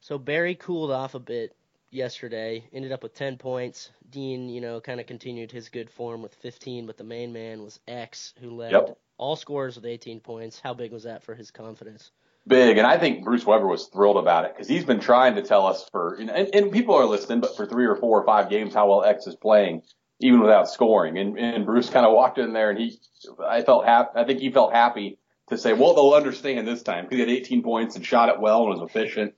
So 0.00 0.18
Barry 0.18 0.54
cooled 0.54 0.90
off 0.90 1.14
a 1.14 1.18
bit 1.18 1.56
yesterday, 1.90 2.64
ended 2.72 2.92
up 2.92 3.02
with 3.02 3.14
10 3.14 3.36
points. 3.36 3.90
Dean, 4.10 4.48
you 4.48 4.60
know, 4.60 4.80
kind 4.80 5.00
of 5.00 5.06
continued 5.06 5.52
his 5.52 5.68
good 5.68 5.90
form 5.90 6.22
with 6.22 6.34
15, 6.36 6.86
but 6.86 6.96
the 6.96 7.04
main 7.04 7.32
man 7.32 7.62
was 7.62 7.80
X, 7.88 8.34
who 8.40 8.50
led 8.50 8.72
Yep. 8.72 8.98
all 9.16 9.36
scores 9.36 9.76
with 9.76 9.86
18 9.86 10.20
points. 10.20 10.60
How 10.60 10.74
big 10.74 10.92
was 10.92 11.04
that 11.04 11.22
for 11.22 11.34
his 11.34 11.50
confidence? 11.50 12.10
big, 12.46 12.78
and 12.78 12.86
I 12.86 12.98
think 12.98 13.24
Bruce 13.24 13.44
Weber 13.44 13.66
was 13.66 13.88
thrilled 13.88 14.16
about 14.16 14.46
it 14.46 14.54
because 14.54 14.68
he's 14.68 14.84
been 14.84 15.00
trying 15.00 15.34
to 15.34 15.42
tell 15.42 15.66
us 15.66 15.86
for, 15.90 16.14
and, 16.14 16.30
and 16.30 16.72
people 16.72 16.94
are 16.94 17.04
listening, 17.04 17.40
but 17.40 17.54
for 17.54 17.66
three 17.66 17.84
or 17.84 17.94
four 17.96 18.20
or 18.20 18.24
five 18.24 18.48
games 18.48 18.72
how 18.74 18.88
well 18.88 19.04
X 19.04 19.26
is 19.26 19.36
playing, 19.36 19.82
even 20.20 20.40
without 20.40 20.68
scoring. 20.68 21.18
And, 21.18 21.38
and 21.38 21.66
Bruce 21.66 21.90
kind 21.90 22.06
of 22.06 22.12
walked 22.14 22.38
in 22.38 22.54
there, 22.54 22.70
and 22.70 22.78
he, 22.78 22.98
I 23.46 23.62
felt 23.62 23.84
happy. 23.84 24.10
I 24.14 24.24
think 24.24 24.40
he 24.40 24.50
felt 24.50 24.72
happy 24.72 25.18
to 25.50 25.58
say, 25.58 25.74
well, 25.74 25.94
they'll 25.94 26.14
understand 26.14 26.66
this 26.66 26.82
time 26.82 27.04
because 27.04 27.16
he 27.16 27.20
had 27.20 27.28
18 27.30 27.62
points 27.62 27.96
and 27.96 28.04
shot 28.06 28.30
it 28.30 28.40
well 28.40 28.62
and 28.62 28.80
was 28.80 28.90
efficient, 28.90 29.34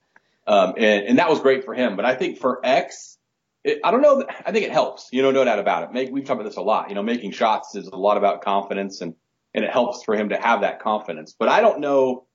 um, 0.46 0.74
and, 0.76 1.06
and 1.06 1.18
that 1.18 1.28
was 1.28 1.40
great 1.40 1.64
for 1.64 1.74
him. 1.74 1.96
But 1.96 2.04
I 2.04 2.14
think 2.14 2.38
for 2.38 2.60
X. 2.64 3.16
It, 3.62 3.80
I 3.84 3.90
don't 3.90 4.00
know. 4.00 4.24
I 4.46 4.52
think 4.52 4.64
it 4.64 4.72
helps. 4.72 5.10
You 5.12 5.20
know, 5.20 5.32
no 5.32 5.44
doubt 5.44 5.58
about 5.58 5.82
it. 5.82 5.92
Make, 5.92 6.10
we've 6.10 6.24
talked 6.24 6.40
about 6.40 6.48
this 6.48 6.56
a 6.56 6.62
lot. 6.62 6.88
You 6.88 6.94
know, 6.94 7.02
making 7.02 7.32
shots 7.32 7.74
is 7.74 7.88
a 7.88 7.96
lot 7.96 8.16
about 8.16 8.42
confidence, 8.42 9.02
and 9.02 9.14
and 9.52 9.64
it 9.64 9.70
helps 9.70 10.02
for 10.02 10.14
him 10.14 10.30
to 10.30 10.36
have 10.36 10.62
that 10.62 10.80
confidence. 10.80 11.34
But 11.38 11.50
I 11.50 11.60
don't 11.60 11.80
know 11.80 12.26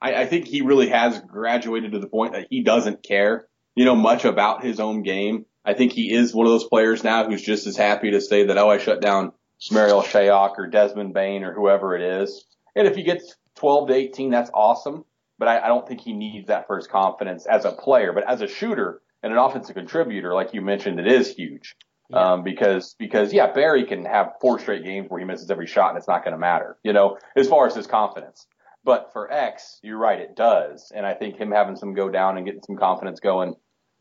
I, 0.00 0.22
I 0.22 0.26
think 0.26 0.46
he 0.46 0.62
really 0.62 0.88
has 0.88 1.20
graduated 1.20 1.92
to 1.92 1.98
the 1.98 2.06
point 2.06 2.32
that 2.32 2.46
he 2.50 2.62
doesn't 2.62 3.02
care, 3.02 3.46
you 3.74 3.84
know, 3.84 3.94
much 3.94 4.24
about 4.24 4.64
his 4.64 4.80
own 4.80 5.02
game. 5.02 5.46
I 5.64 5.74
think 5.74 5.92
he 5.92 6.12
is 6.12 6.34
one 6.34 6.46
of 6.46 6.52
those 6.52 6.64
players 6.64 7.04
now 7.04 7.28
who's 7.28 7.42
just 7.42 7.66
as 7.66 7.76
happy 7.76 8.12
to 8.12 8.20
say 8.20 8.46
that, 8.46 8.56
oh, 8.56 8.70
I 8.70 8.78
shut 8.78 9.02
down 9.02 9.32
Marial 9.70 10.02
Shayok 10.02 10.58
or 10.58 10.68
Desmond 10.68 11.12
Bane 11.12 11.44
or 11.44 11.52
whoever 11.52 11.94
it 11.94 12.22
is. 12.22 12.46
And 12.74 12.86
if 12.86 12.96
he 12.96 13.02
gets 13.02 13.36
12 13.56 13.88
to 13.88 13.94
18, 13.94 14.30
that's 14.30 14.50
awesome. 14.54 15.04
But 15.40 15.48
I, 15.48 15.64
I 15.64 15.68
don't 15.68 15.88
think 15.88 16.02
he 16.02 16.12
needs 16.12 16.48
that 16.48 16.66
for 16.66 16.76
his 16.76 16.86
confidence 16.86 17.46
as 17.46 17.64
a 17.64 17.72
player. 17.72 18.12
But 18.12 18.28
as 18.28 18.42
a 18.42 18.46
shooter 18.46 19.00
and 19.22 19.32
an 19.32 19.38
offensive 19.38 19.74
contributor, 19.74 20.34
like 20.34 20.54
you 20.54 20.60
mentioned, 20.60 21.00
it 21.00 21.10
is 21.10 21.34
huge. 21.34 21.74
Yeah. 22.10 22.32
Um, 22.32 22.44
because, 22.44 22.94
because 22.98 23.32
yeah, 23.32 23.50
Barry 23.52 23.86
can 23.86 24.04
have 24.04 24.32
four 24.40 24.58
straight 24.58 24.84
games 24.84 25.08
where 25.08 25.18
he 25.18 25.24
misses 25.24 25.50
every 25.50 25.66
shot 25.66 25.90
and 25.90 25.98
it's 25.98 26.08
not 26.08 26.24
going 26.24 26.34
to 26.34 26.38
matter, 26.38 26.76
you 26.82 26.92
know, 26.92 27.16
as 27.36 27.48
far 27.48 27.66
as 27.66 27.74
his 27.74 27.86
confidence. 27.86 28.46
But 28.84 29.12
for 29.12 29.32
X, 29.32 29.78
you're 29.82 29.98
right, 29.98 30.20
it 30.20 30.36
does. 30.36 30.92
And 30.94 31.06
I 31.06 31.14
think 31.14 31.36
him 31.36 31.52
having 31.52 31.76
some 31.76 31.94
go 31.94 32.08
down 32.10 32.36
and 32.36 32.44
getting 32.44 32.62
some 32.62 32.76
confidence 32.76 33.20
going 33.20 33.54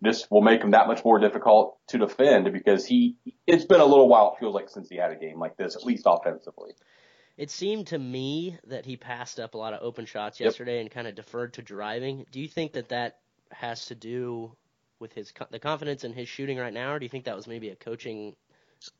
just 0.04 0.30
will 0.32 0.42
make 0.42 0.62
him 0.62 0.72
that 0.72 0.88
much 0.88 1.06
more 1.06 1.20
difficult 1.20 1.78
to 1.90 1.98
defend 2.00 2.52
because 2.52 2.86
he, 2.86 3.16
it's 3.46 3.66
been 3.66 3.82
a 3.82 3.86
little 3.86 4.10
while, 4.10 4.34
it 4.34 4.40
feels 4.40 4.56
like, 4.56 4.70
since 4.70 4.90
he 4.90 4.98
had 4.98 5.12
a 5.12 5.16
game 5.16 5.40
like 5.40 5.56
this, 5.58 5.76
at 5.76 5.84
least 5.84 6.04
offensively. 6.06 6.72
It 7.40 7.50
seemed 7.50 7.88
to 7.88 7.98
me 7.98 8.58
that 8.68 8.86
he 8.86 8.98
passed 8.98 9.40
up 9.40 9.54
a 9.54 9.58
lot 9.58 9.74
of 9.74 9.82
open 9.82 10.06
shots 10.06 10.42
Yep. 10.42 10.48
yesterday 10.48 10.82
and 10.82 10.92
kind 10.92 11.08
of 11.08 11.16
deferred 11.16 11.54
to 11.54 11.62
driving. 11.62 12.26
Do 12.32 12.42
you 12.42 12.50
think 12.50 12.74
that 12.74 12.90
that 12.90 13.20
has 13.52 13.86
to 13.86 13.96
do 13.96 14.52
with 15.00 15.14
his 15.14 15.32
the 15.50 15.58
confidence 15.58 16.04
in 16.04 16.12
his 16.12 16.28
shooting 16.28 16.58
right 16.58 16.74
now, 16.74 16.92
or 16.92 17.00
do 17.00 17.06
you 17.06 17.10
think 17.10 17.24
that 17.24 17.38
was 17.38 17.48
maybe 17.48 17.70
a 17.70 17.78
coaching 17.78 18.36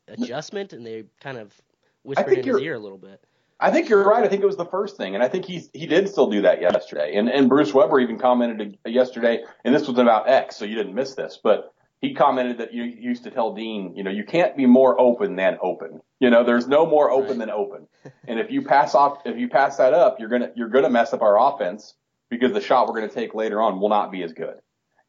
adjustment 0.08 0.72
and 0.72 0.86
they 0.86 1.04
kind 1.20 1.36
of 1.36 1.54
whispered 2.02 2.38
in 2.38 2.46
his 2.46 2.56
ear 2.60 2.74
a 2.76 2.78
little 2.78 2.96
bit? 2.96 3.22
I 3.60 3.70
think 3.70 3.90
you're 3.90 4.08
right. 4.08 4.24
I 4.24 4.28
think 4.28 4.42
it 4.42 4.46
was 4.46 4.56
the 4.56 4.64
first 4.64 4.96
thing, 4.96 5.14
and 5.14 5.22
I 5.22 5.28
think 5.28 5.44
he 5.44 5.68
he 5.74 5.86
did 5.86 6.08
still 6.08 6.30
do 6.30 6.40
that 6.40 6.62
yesterday. 6.62 7.16
And 7.16 7.28
and 7.28 7.46
Bruce 7.46 7.74
Weber 7.74 8.00
even 8.00 8.18
commented 8.18 8.78
yesterday, 8.86 9.44
and 9.66 9.74
this 9.74 9.86
was 9.86 9.98
about 9.98 10.30
X, 10.30 10.56
so 10.56 10.64
you 10.64 10.76
didn't 10.76 10.94
miss 10.94 11.14
this, 11.14 11.38
but 11.42 11.74
he 12.00 12.14
commented 12.14 12.58
that 12.58 12.72
you 12.72 12.84
used 12.84 13.24
to 13.24 13.30
tell 13.30 13.54
Dean, 13.54 13.94
you 13.94 14.02
know, 14.02 14.10
you 14.10 14.24
can't 14.24 14.56
be 14.56 14.66
more 14.66 14.98
open 15.00 15.36
than 15.36 15.58
open. 15.62 16.00
You 16.18 16.30
know, 16.30 16.44
there's 16.44 16.66
no 16.66 16.86
more 16.86 17.10
open 17.10 17.30
Right. 17.30 17.38
than 17.40 17.50
open. 17.50 17.86
And 18.28 18.40
if 18.40 18.50
you 18.50 18.62
pass 18.62 18.94
off, 18.94 19.18
if 19.26 19.36
you 19.38 19.48
pass 19.48 19.76
that 19.76 19.92
up, 19.92 20.18
you're 20.18 20.28
gonna 20.28 20.50
you're 20.54 20.68
gonna 20.68 20.90
mess 20.90 21.12
up 21.12 21.20
our 21.22 21.38
offense 21.38 21.94
because 22.30 22.52
the 22.52 22.60
shot 22.60 22.86
we're 22.88 22.94
gonna 22.94 23.08
take 23.08 23.34
later 23.34 23.60
on 23.60 23.80
will 23.80 23.88
not 23.90 24.10
be 24.10 24.22
as 24.22 24.32
good. 24.32 24.56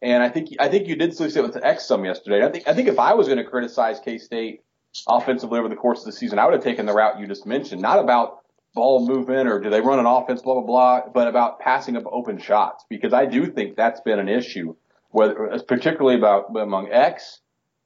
And 0.02 0.22
I 0.24 0.30
think 0.30 0.50
I 0.60 0.68
think 0.68 0.88
you 0.88 0.96
did 0.96 1.14
still 1.14 1.30
see 1.30 1.40
it 1.40 1.44
with 1.44 1.54
the 1.54 1.66
X 1.66 1.86
some 1.86 2.04
yesterday. 2.04 2.46
I 2.46 2.50
think 2.52 2.68
I 2.68 2.74
think 2.74 2.88
if 2.88 3.00
I 3.00 3.14
was 3.14 3.28
going 3.28 3.38
to 3.38 3.44
criticize 3.46 4.00
K 4.00 4.18
State 4.18 4.62
offensively 5.08 5.60
over 5.60 5.70
the 5.70 5.76
course 5.76 6.00
of 6.00 6.06
the 6.06 6.12
season, 6.12 6.40
I 6.40 6.46
would 6.46 6.54
have 6.56 6.64
taken 6.64 6.86
the 6.86 6.94
route 6.94 7.20
you 7.20 7.28
just 7.28 7.46
mentioned, 7.46 7.82
not 7.82 8.00
about 8.00 8.40
ball 8.74 9.06
movement 9.08 9.48
or 9.48 9.60
do 9.60 9.70
they 9.70 9.80
run 9.82 10.00
an 10.00 10.06
offense, 10.06 10.42
blah 10.42 10.56
blah 10.56 10.64
blah, 10.64 11.02
but 11.14 11.28
about 11.28 11.60
passing 11.60 11.96
up 11.96 12.04
open 12.12 12.38
shots 12.40 12.84
because 12.90 13.14
I 13.14 13.26
do 13.26 13.46
think 13.46 13.76
that's 13.78 14.02
been 14.02 14.18
an 14.20 14.28
issue, 14.30 14.76
whether 15.12 15.60
particularly 15.68 16.18
about 16.18 16.56
among 16.56 16.92
X, 16.92 17.40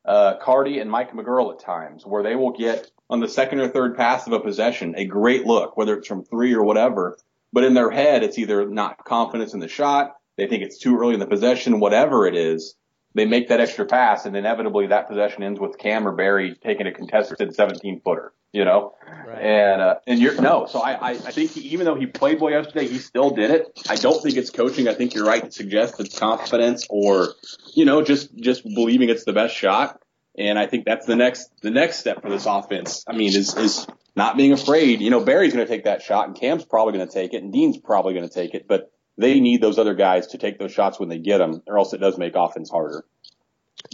uh, 0.06 0.38
Cardi 0.38 0.80
and 0.80 0.90
Mike 0.90 1.12
McGuirl 1.12 1.54
at 1.54 1.60
times, 1.60 2.06
where 2.06 2.24
they 2.24 2.36
will 2.36 2.52
get 2.52 2.90
on 3.10 3.20
the 3.20 3.28
second 3.28 3.60
or 3.60 3.68
third 3.68 3.96
pass 3.96 4.26
of 4.28 4.34
a 4.34 4.40
possession 4.40 4.96
a 4.98 5.06
great 5.06 5.46
look, 5.46 5.78
whether 5.78 5.98
it's 5.98 6.08
from 6.08 6.24
three 6.24 6.54
or 6.54 6.64
whatever, 6.64 7.18
but 7.52 7.64
in 7.64 7.74
their 7.74 7.90
head 7.90 8.24
it's 8.24 8.38
either 8.38 8.68
not 8.68 9.04
confidence 9.04 9.54
in 9.54 9.60
the 9.60 9.68
shot, 9.68 10.16
they 10.38 10.48
think 10.48 10.64
it's 10.64 10.78
too 10.78 10.98
early 10.98 11.14
in 11.14 11.20
the 11.20 11.28
possession, 11.28 11.80
whatever 11.80 12.28
it 12.28 12.36
is. 12.36 12.76
They 13.14 13.26
make 13.26 13.48
that 13.48 13.62
extra 13.62 13.86
pass, 13.86 14.26
and 14.26 14.36
inevitably 14.36 14.88
that 14.88 15.08
possession 15.08 15.42
ends 15.44 15.60
with 15.60 15.78
Cam 15.78 16.06
or 16.06 16.12
Barry 16.12 16.56
taking 16.62 16.86
a 16.86 16.92
contested 16.92 17.56
17 17.56 18.02
footer. 18.02 18.34
You 18.56 18.64
know, 18.64 18.94
Right. 19.28 19.42
and 19.42 19.82
uh, 19.82 19.96
and 20.08 20.20
you're 20.20 20.40
no. 20.40 20.66
So 20.66 20.80
I, 20.80 20.94
I 20.94 21.10
I 21.10 21.32
think 21.32 21.52
he, 21.52 21.62
even 21.74 21.86
though 21.86 21.96
he 21.96 22.06
played 22.06 22.40
well 22.40 22.52
yesterday, 22.52 22.88
he 22.88 23.00
still 23.00 23.32
did 23.32 23.52
it. 23.52 23.80
I 23.90 23.96
don't 23.96 24.22
think 24.24 24.38
it's 24.38 24.50
coaching. 24.50 24.88
I 24.88 24.94
think 24.94 25.14
you're 25.14 25.26
right 25.26 25.44
to 25.44 25.52
suggest 25.52 26.00
it's 26.00 26.18
confidence 26.18 26.88
or 26.90 27.34
you 27.74 27.84
know 27.84 28.02
just 28.02 28.34
just 28.36 28.64
believing 28.64 29.10
it's 29.10 29.26
the 29.26 29.34
best 29.34 29.54
shot. 29.56 30.00
And 30.38 30.58
I 30.58 30.68
think 30.68 30.86
that's 30.86 31.06
the 31.06 31.16
next 31.18 31.50
the 31.62 31.70
next 31.72 32.00
step 32.00 32.22
for 32.22 32.30
this 32.30 32.46
offense. 32.46 33.04
I 33.08 33.14
mean, 33.14 33.30
is 33.36 33.56
is 33.58 33.88
not 34.16 34.38
being 34.38 34.54
afraid. 34.54 35.02
You 35.02 35.10
know, 35.10 35.24
Barry's 35.24 35.54
going 35.54 35.66
to 35.66 35.72
take 35.72 35.84
that 35.84 36.02
shot, 36.02 36.28
and 36.28 36.40
Cam's 36.40 36.64
probably 36.64 36.94
going 36.94 37.08
to 37.08 37.14
take 37.14 37.34
it, 37.34 37.44
and 37.44 37.52
Dean's 37.52 37.78
probably 37.78 38.14
going 38.14 38.28
to 38.28 38.34
take 38.34 38.54
it. 38.54 38.68
But 38.70 38.90
they 39.18 39.40
need 39.42 39.62
those 39.62 39.78
other 39.80 39.96
guys 39.96 40.28
to 40.28 40.38
take 40.38 40.60
those 40.60 40.72
shots 40.72 40.98
when 41.00 41.10
they 41.10 41.20
get 41.20 41.40
them, 41.40 41.62
or 41.68 41.78
else 41.78 41.94
it 41.94 42.00
does 42.00 42.18
make 42.18 42.36
offense 42.36 42.70
harder. 42.70 43.04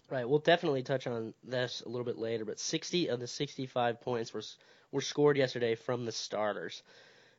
Right. 0.09 0.27
We'll 0.27 0.39
definitely 0.39 0.83
touch 0.83 1.07
on 1.07 1.33
this 1.43 1.81
a 1.85 1.89
little 1.89 2.05
bit 2.05 2.17
later, 2.17 2.45
but 2.45 2.59
60 2.59 3.09
of 3.09 3.19
the 3.19 3.27
65 3.27 4.01
points 4.01 4.33
were 4.33 4.43
were 4.91 5.01
scored 5.01 5.37
yesterday 5.37 5.75
from 5.75 6.05
the 6.05 6.11
starters. 6.11 6.83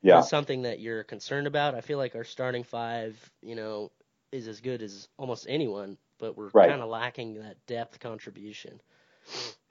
Yeah. 0.02 0.20
Is 0.20 0.28
something 0.28 0.62
that 0.62 0.80
you're 0.80 1.04
concerned 1.04 1.46
about? 1.46 1.74
I 1.74 1.80
feel 1.82 1.98
like 1.98 2.14
our 2.14 2.24
starting 2.24 2.64
five, 2.64 3.16
you 3.42 3.54
know, 3.54 3.90
is 4.32 4.48
as 4.48 4.60
good 4.60 4.82
as 4.82 5.08
almost 5.18 5.46
anyone, 5.48 5.98
but 6.18 6.36
we're 6.36 6.50
Right. 6.52 6.68
kind 6.68 6.82
of 6.82 6.88
lacking 6.88 7.34
that 7.34 7.64
depth 7.66 8.00
contribution. 8.00 8.80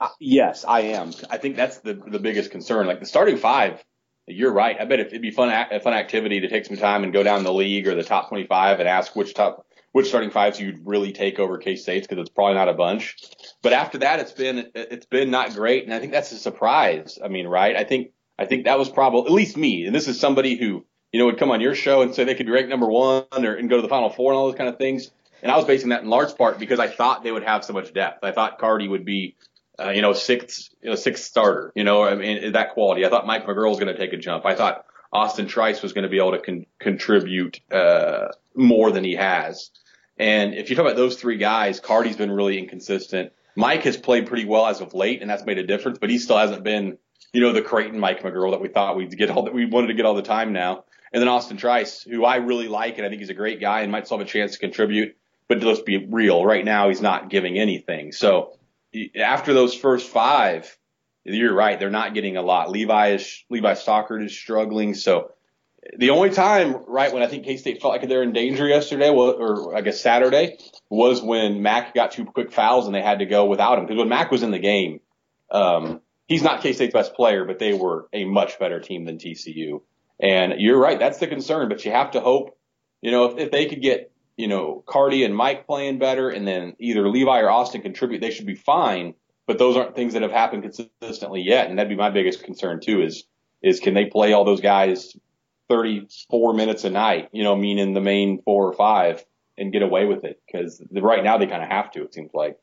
Uh, 0.00 0.08
yes, 0.20 0.64
I 0.64 0.80
am. 0.80 1.12
I 1.30 1.38
think 1.38 1.56
that's 1.56 1.78
the 1.78 1.94
the 1.94 2.18
biggest 2.18 2.50
concern. 2.50 2.86
Like 2.86 3.00
the 3.00 3.06
starting 3.06 3.36
five, 3.36 3.84
you're 4.26 4.52
right. 4.52 4.76
I 4.80 4.84
bet 4.84 5.00
it'd 5.00 5.22
be 5.22 5.30
fun 5.30 5.50
a 5.50 5.80
fun 5.80 5.94
activity 5.94 6.40
to 6.40 6.48
take 6.48 6.66
some 6.66 6.76
time 6.76 7.04
and 7.04 7.12
go 7.12 7.22
down 7.22 7.44
the 7.44 7.52
league 7.52 7.86
or 7.86 7.94
the 7.94 8.04
top 8.04 8.28
25 8.28 8.80
and 8.80 8.88
ask 8.88 9.14
which 9.14 9.34
top 9.34 9.66
which 9.92 10.08
starting 10.08 10.30
fives 10.30 10.60
you'd 10.60 10.86
really 10.86 11.12
take 11.12 11.38
over 11.38 11.58
K 11.58 11.76
State's 11.76 12.06
because 12.06 12.20
it's 12.20 12.30
probably 12.30 12.54
not 12.54 12.68
a 12.68 12.74
bunch. 12.74 13.16
But 13.62 13.72
after 13.72 13.98
that, 13.98 14.20
it's 14.20 14.32
been 14.32 14.70
it's 14.74 15.06
been 15.06 15.30
not 15.30 15.54
great, 15.54 15.84
and 15.84 15.94
I 15.94 15.98
think 15.98 16.12
that's 16.12 16.32
a 16.32 16.38
surprise. 16.38 17.18
I 17.22 17.28
mean, 17.28 17.46
right? 17.46 17.76
I 17.76 17.84
think 17.84 18.12
I 18.38 18.46
think 18.46 18.64
that 18.64 18.78
was 18.78 18.88
probably 18.88 19.26
at 19.26 19.32
least 19.32 19.56
me, 19.56 19.86
and 19.86 19.94
this 19.94 20.08
is 20.08 20.18
somebody 20.18 20.56
who 20.56 20.84
you 21.12 21.20
know 21.20 21.26
would 21.26 21.38
come 21.38 21.50
on 21.50 21.60
your 21.60 21.74
show 21.74 22.02
and 22.02 22.14
say 22.14 22.24
they 22.24 22.34
could 22.34 22.46
be 22.46 22.52
ranked 22.52 22.70
number 22.70 22.88
one 22.88 23.24
or 23.32 23.54
and 23.54 23.70
go 23.70 23.76
to 23.76 23.82
the 23.82 23.88
Final 23.88 24.10
Four 24.10 24.32
and 24.32 24.38
all 24.38 24.46
those 24.46 24.58
kind 24.58 24.68
of 24.68 24.78
things. 24.78 25.10
And 25.42 25.50
I 25.50 25.56
was 25.56 25.64
basing 25.64 25.88
that 25.88 26.02
in 26.02 26.08
large 26.08 26.36
part 26.36 26.58
because 26.60 26.78
I 26.78 26.86
thought 26.86 27.24
they 27.24 27.32
would 27.32 27.42
have 27.42 27.64
so 27.64 27.72
much 27.72 27.92
depth. 27.92 28.22
I 28.22 28.30
thought 28.30 28.58
Cardi 28.58 28.86
would 28.86 29.04
be 29.04 29.36
uh, 29.78 29.90
you 29.90 30.02
know, 30.02 30.12
sixth, 30.12 30.68
you 30.82 30.90
know, 30.90 30.96
sixth 30.96 31.24
starter, 31.24 31.72
you 31.74 31.84
know, 31.84 32.04
I 32.04 32.14
mean, 32.14 32.52
that 32.52 32.72
quality. 32.72 33.06
I 33.06 33.08
thought 33.08 33.26
Mike 33.26 33.46
McGuirl 33.46 33.70
was 33.70 33.78
going 33.78 33.94
to 33.94 33.98
take 33.98 34.12
a 34.12 34.16
jump. 34.16 34.44
I 34.44 34.54
thought 34.54 34.84
Austin 35.12 35.46
Trice 35.46 35.82
was 35.82 35.92
going 35.92 36.04
to 36.04 36.08
be 36.08 36.18
able 36.18 36.32
to 36.32 36.40
con- 36.40 36.66
contribute, 36.78 37.60
uh, 37.70 38.28
more 38.54 38.90
than 38.90 39.04
he 39.04 39.14
has. 39.14 39.70
And 40.18 40.54
if 40.54 40.70
you 40.70 40.76
talk 40.76 40.84
about 40.84 40.96
those 40.96 41.16
three 41.16 41.38
guys, 41.38 41.80
Cardi's 41.80 42.16
been 42.16 42.30
really 42.30 42.58
inconsistent. 42.58 43.32
Mike 43.56 43.82
has 43.82 43.96
played 43.96 44.26
pretty 44.26 44.44
well 44.44 44.66
as 44.66 44.80
of 44.80 44.94
late, 44.94 45.20
and 45.20 45.30
that's 45.30 45.44
made 45.44 45.58
a 45.58 45.66
difference, 45.66 45.98
but 45.98 46.10
he 46.10 46.18
still 46.18 46.38
hasn't 46.38 46.62
been, 46.62 46.98
you 47.32 47.40
know, 47.40 47.52
the 47.52 47.62
Creighton 47.62 47.98
Mike 47.98 48.22
McGuirl 48.22 48.52
that 48.52 48.60
we 48.60 48.68
thought 48.68 48.96
we'd 48.96 49.16
get 49.16 49.30
all 49.30 49.44
that 49.44 49.54
we 49.54 49.66
wanted 49.66 49.88
to 49.88 49.94
get 49.94 50.06
all 50.06 50.14
the 50.14 50.22
time 50.22 50.52
now. 50.52 50.84
And 51.12 51.20
then 51.20 51.28
Austin 51.28 51.58
Trice, 51.58 52.02
who 52.02 52.24
I 52.24 52.36
really 52.36 52.68
like, 52.68 52.96
and 52.96 53.06
I 53.06 53.10
think 53.10 53.20
he's 53.20 53.30
a 53.30 53.34
great 53.34 53.60
guy 53.60 53.82
and 53.82 53.92
might 53.92 54.06
still 54.06 54.18
have 54.18 54.26
a 54.26 54.30
chance 54.30 54.52
to 54.52 54.58
contribute. 54.58 55.16
But 55.48 55.62
let's 55.62 55.80
be 55.80 56.06
real, 56.06 56.44
right 56.44 56.64
now 56.64 56.88
he's 56.88 57.02
not 57.02 57.28
giving 57.28 57.58
anything. 57.58 58.12
So 58.12 58.56
after 59.20 59.52
those 59.52 59.74
first 59.74 60.08
five, 60.08 60.74
you're 61.24 61.54
right, 61.54 61.78
they're 61.78 61.90
not 61.90 62.14
getting 62.14 62.36
a 62.36 62.42
lot. 62.42 62.70
Levi 62.70 63.08
is 63.12 63.44
Levi 63.50 63.74
Stockard 63.74 64.24
is 64.24 64.36
struggling. 64.36 64.94
So 64.94 65.32
the 65.98 66.10
only 66.10 66.30
time, 66.30 66.84
right, 66.86 67.12
when 67.12 67.22
I 67.22 67.26
think 67.26 67.44
K 67.44 67.56
State 67.56 67.80
felt 67.80 67.92
like 67.92 68.08
they're 68.08 68.22
in 68.22 68.32
danger 68.32 68.66
yesterday, 68.66 69.08
or 69.08 69.76
I 69.76 69.80
guess 69.80 70.00
Saturday, 70.00 70.58
was 70.88 71.22
when 71.22 71.62
Mac 71.62 71.94
got 71.94 72.12
two 72.12 72.24
quick 72.24 72.52
fouls 72.52 72.86
and 72.86 72.94
they 72.94 73.02
had 73.02 73.18
to 73.18 73.26
go 73.26 73.46
without 73.46 73.78
him. 73.78 73.86
Because 73.86 73.98
when 73.98 74.08
Mac 74.08 74.30
was 74.30 74.42
in 74.42 74.50
the 74.50 74.58
game, 74.58 75.00
um, 75.50 76.00
he's 76.26 76.42
not 76.42 76.62
K 76.62 76.72
State's 76.72 76.92
best 76.92 77.14
player, 77.14 77.44
but 77.44 77.58
they 77.58 77.72
were 77.72 78.08
a 78.12 78.24
much 78.24 78.58
better 78.58 78.80
team 78.80 79.04
than 79.04 79.18
TCU. 79.18 79.82
And 80.20 80.54
you're 80.58 80.78
right, 80.78 80.98
that's 80.98 81.18
the 81.18 81.26
concern. 81.26 81.68
But 81.68 81.84
you 81.84 81.90
have 81.90 82.12
to 82.12 82.20
hope, 82.20 82.56
you 83.00 83.10
know, 83.10 83.24
if, 83.24 83.38
if 83.38 83.50
they 83.50 83.66
could 83.66 83.82
get 83.82 84.12
you 84.36 84.48
know, 84.48 84.82
Cardi 84.86 85.24
and 85.24 85.36
Mike 85.36 85.66
playing 85.66 85.98
better, 85.98 86.28
and 86.28 86.46
then 86.46 86.74
either 86.78 87.08
Levi 87.08 87.40
or 87.40 87.50
Austin 87.50 87.82
contribute, 87.82 88.20
they 88.20 88.30
should 88.30 88.46
be 88.46 88.54
fine. 88.54 89.14
But 89.46 89.58
those 89.58 89.76
aren't 89.76 89.94
things 89.94 90.14
that 90.14 90.22
have 90.22 90.32
happened 90.32 90.62
consistently 90.62 91.42
yet, 91.42 91.68
and 91.68 91.78
that'd 91.78 91.90
be 91.90 91.96
my 91.96 92.10
biggest 92.10 92.44
concern 92.44 92.80
too. 92.80 93.02
Is 93.02 93.24
is 93.62 93.80
can 93.80 93.94
they 93.94 94.06
play 94.06 94.32
all 94.32 94.44
those 94.44 94.60
guys 94.60 95.16
34 95.68 96.54
minutes 96.54 96.84
a 96.84 96.90
night? 96.90 97.28
You 97.32 97.44
know, 97.44 97.56
meaning 97.56 97.94
the 97.94 98.00
main 98.00 98.42
four 98.42 98.68
or 98.68 98.72
five, 98.72 99.24
and 99.56 99.72
get 99.72 99.82
away 99.82 100.06
with 100.06 100.24
it? 100.24 100.40
Because 100.46 100.82
right 100.92 101.22
now 101.22 101.38
they 101.38 101.46
kind 101.46 101.62
of 101.62 101.68
have 101.68 101.90
to. 101.92 102.02
It 102.02 102.14
seems 102.14 102.30
like. 102.34 102.58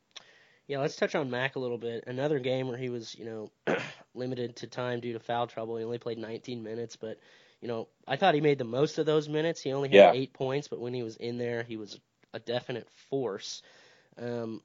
Yeah, 0.67 0.79
let's 0.79 0.95
touch 0.95 1.15
on 1.15 1.31
Mac 1.31 1.55
a 1.55 1.59
little 1.59 1.79
bit. 1.79 2.03
Another 2.05 2.37
game 2.37 2.67
where 2.67 2.77
he 2.77 2.89
was, 2.89 3.15
you 3.15 3.25
know, 3.25 3.51
limited 4.13 4.57
to 4.57 4.67
time 4.67 4.99
due 4.99 5.13
to 5.13 5.19
foul 5.19 5.47
trouble. 5.47 5.77
He 5.77 5.83
only 5.83 5.97
played 5.97 6.19
19 6.19 6.61
minutes, 6.61 6.95
but 6.95 7.17
you 7.61 7.67
know, 7.67 7.87
I 8.07 8.15
thought 8.15 8.35
he 8.35 8.41
made 8.41 8.57
the 8.57 8.63
most 8.63 8.99
of 8.99 9.05
those 9.05 9.27
minutes. 9.27 9.61
He 9.61 9.73
only 9.73 9.89
had 9.89 9.95
Yeah. 9.95 10.11
eight 10.13 10.33
points, 10.33 10.67
but 10.67 10.79
when 10.79 10.93
he 10.93 11.03
was 11.03 11.15
in 11.17 11.37
there, 11.37 11.63
he 11.63 11.75
was 11.75 11.99
a 12.33 12.39
definite 12.39 12.87
force. 13.09 13.61
Um, 14.17 14.61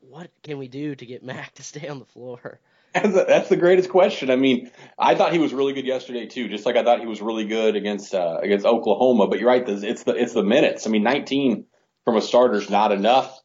what 0.00 0.30
can 0.42 0.58
we 0.58 0.68
do 0.68 0.94
to 0.94 1.06
get 1.06 1.22
Mac 1.24 1.54
to 1.54 1.62
stay 1.62 1.88
on 1.88 2.00
the 2.00 2.04
floor? 2.04 2.60
That's, 2.94 3.12
the- 3.12 3.24
that's 3.24 3.48
the 3.48 3.56
greatest 3.56 3.90
question. 3.90 4.30
I 4.30 4.36
mean, 4.36 4.70
I 4.98 5.14
thought 5.16 5.32
he 5.32 5.38
was 5.38 5.52
really 5.52 5.72
good 5.72 5.84
yesterday 5.86 6.26
too, 6.26 6.48
just 6.48 6.64
like 6.64 6.76
I 6.76 6.84
thought 6.84 7.00
he 7.00 7.06
was 7.06 7.20
really 7.20 7.44
good 7.44 7.74
against 7.76 8.14
uh, 8.14 8.38
against 8.40 8.64
Oklahoma. 8.64 9.26
But 9.26 9.40
you're 9.40 9.48
right, 9.48 9.68
it's 9.68 10.04
the 10.04 10.14
it's 10.14 10.32
the 10.32 10.44
minutes. 10.44 10.86
I 10.86 10.90
mean, 10.90 11.02
19 11.02 11.66
from 12.04 12.16
a 12.16 12.22
starter 12.22 12.54
is 12.54 12.70
not 12.70 12.92
enough, 12.92 13.36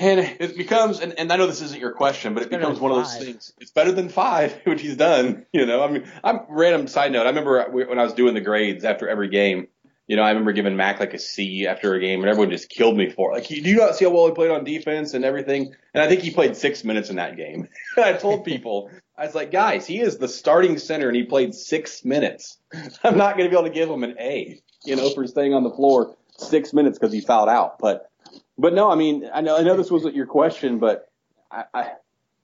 and 0.00 0.20
it 0.20 0.56
becomes. 0.56 1.00
And, 1.00 1.18
and 1.18 1.30
I 1.32 1.36
know 1.36 1.46
this 1.46 1.60
isn't 1.62 1.80
your 1.80 1.92
question, 1.92 2.32
but 2.34 2.42
it 2.44 2.50
becomes 2.50 2.78
than 2.78 2.82
one 2.88 2.92
of 2.92 3.04
those 3.04 3.16
things. 3.18 3.52
It's 3.58 3.72
better 3.72 3.92
than 3.92 4.08
five, 4.08 4.54
which 4.64 4.80
he's 4.80 4.96
done. 4.96 5.46
You 5.52 5.66
know, 5.66 5.82
I 5.84 5.90
mean, 5.90 6.10
I'm 6.24 6.40
random 6.48 6.86
side 6.88 7.12
note. 7.12 7.26
I 7.26 7.30
remember 7.30 7.66
when 7.70 7.98
I 7.98 8.04
was 8.04 8.14
doing 8.14 8.34
the 8.34 8.40
grades 8.40 8.84
after 8.84 9.08
every 9.08 9.28
game. 9.28 9.68
You 10.06 10.14
know, 10.14 10.22
I 10.22 10.28
remember 10.28 10.52
giving 10.52 10.76
Mac 10.76 11.00
like 11.00 11.14
a 11.14 11.18
C 11.18 11.66
after 11.66 11.94
a 11.94 12.00
game, 12.00 12.20
and 12.20 12.28
everyone 12.28 12.50
just 12.50 12.68
killed 12.68 12.96
me 12.96 13.10
for 13.10 13.32
it. 13.32 13.34
Like, 13.34 13.48
do 13.48 13.56
you 13.56 13.76
not 13.76 13.96
see 13.96 14.04
how 14.04 14.12
well 14.12 14.26
he 14.26 14.32
played 14.32 14.52
on 14.52 14.62
defense 14.62 15.14
and 15.14 15.24
everything? 15.24 15.74
And 15.94 16.02
I 16.02 16.08
think 16.08 16.20
he 16.20 16.30
played 16.30 16.56
six 16.56 16.84
minutes 16.84 17.10
in 17.10 17.16
that 17.16 17.36
game. 17.36 17.68
I 17.96 18.12
told 18.12 18.44
people, 18.44 18.90
I 19.18 19.26
was 19.26 19.34
like, 19.34 19.50
guys, 19.50 19.84
he 19.86 20.00
is 20.00 20.18
the 20.18 20.28
starting 20.28 20.78
center, 20.78 21.08
and 21.08 21.16
he 21.16 21.24
played 21.24 21.54
six 21.54 22.04
minutes. 22.04 22.58
I'm 23.04 23.18
not 23.18 23.36
going 23.36 23.48
to 23.48 23.50
be 23.50 23.58
able 23.58 23.68
to 23.68 23.74
give 23.74 23.90
him 23.90 24.04
an 24.04 24.16
A, 24.20 24.60
you 24.84 24.94
know, 24.94 25.10
for 25.10 25.26
staying 25.26 25.54
on 25.54 25.64
the 25.64 25.72
floor 25.72 26.16
six 26.38 26.72
minutes 26.72 26.98
because 26.98 27.12
he 27.12 27.20
fouled 27.20 27.48
out. 27.48 27.80
But, 27.80 28.08
but 28.56 28.74
no, 28.74 28.90
I 28.90 28.94
mean, 28.94 29.28
I 29.34 29.40
know, 29.40 29.56
I 29.56 29.62
know 29.62 29.76
this 29.76 29.90
wasn't 29.90 30.14
your 30.14 30.26
question, 30.26 30.78
but 30.78 31.10
I, 31.50 31.64
I 31.74 31.90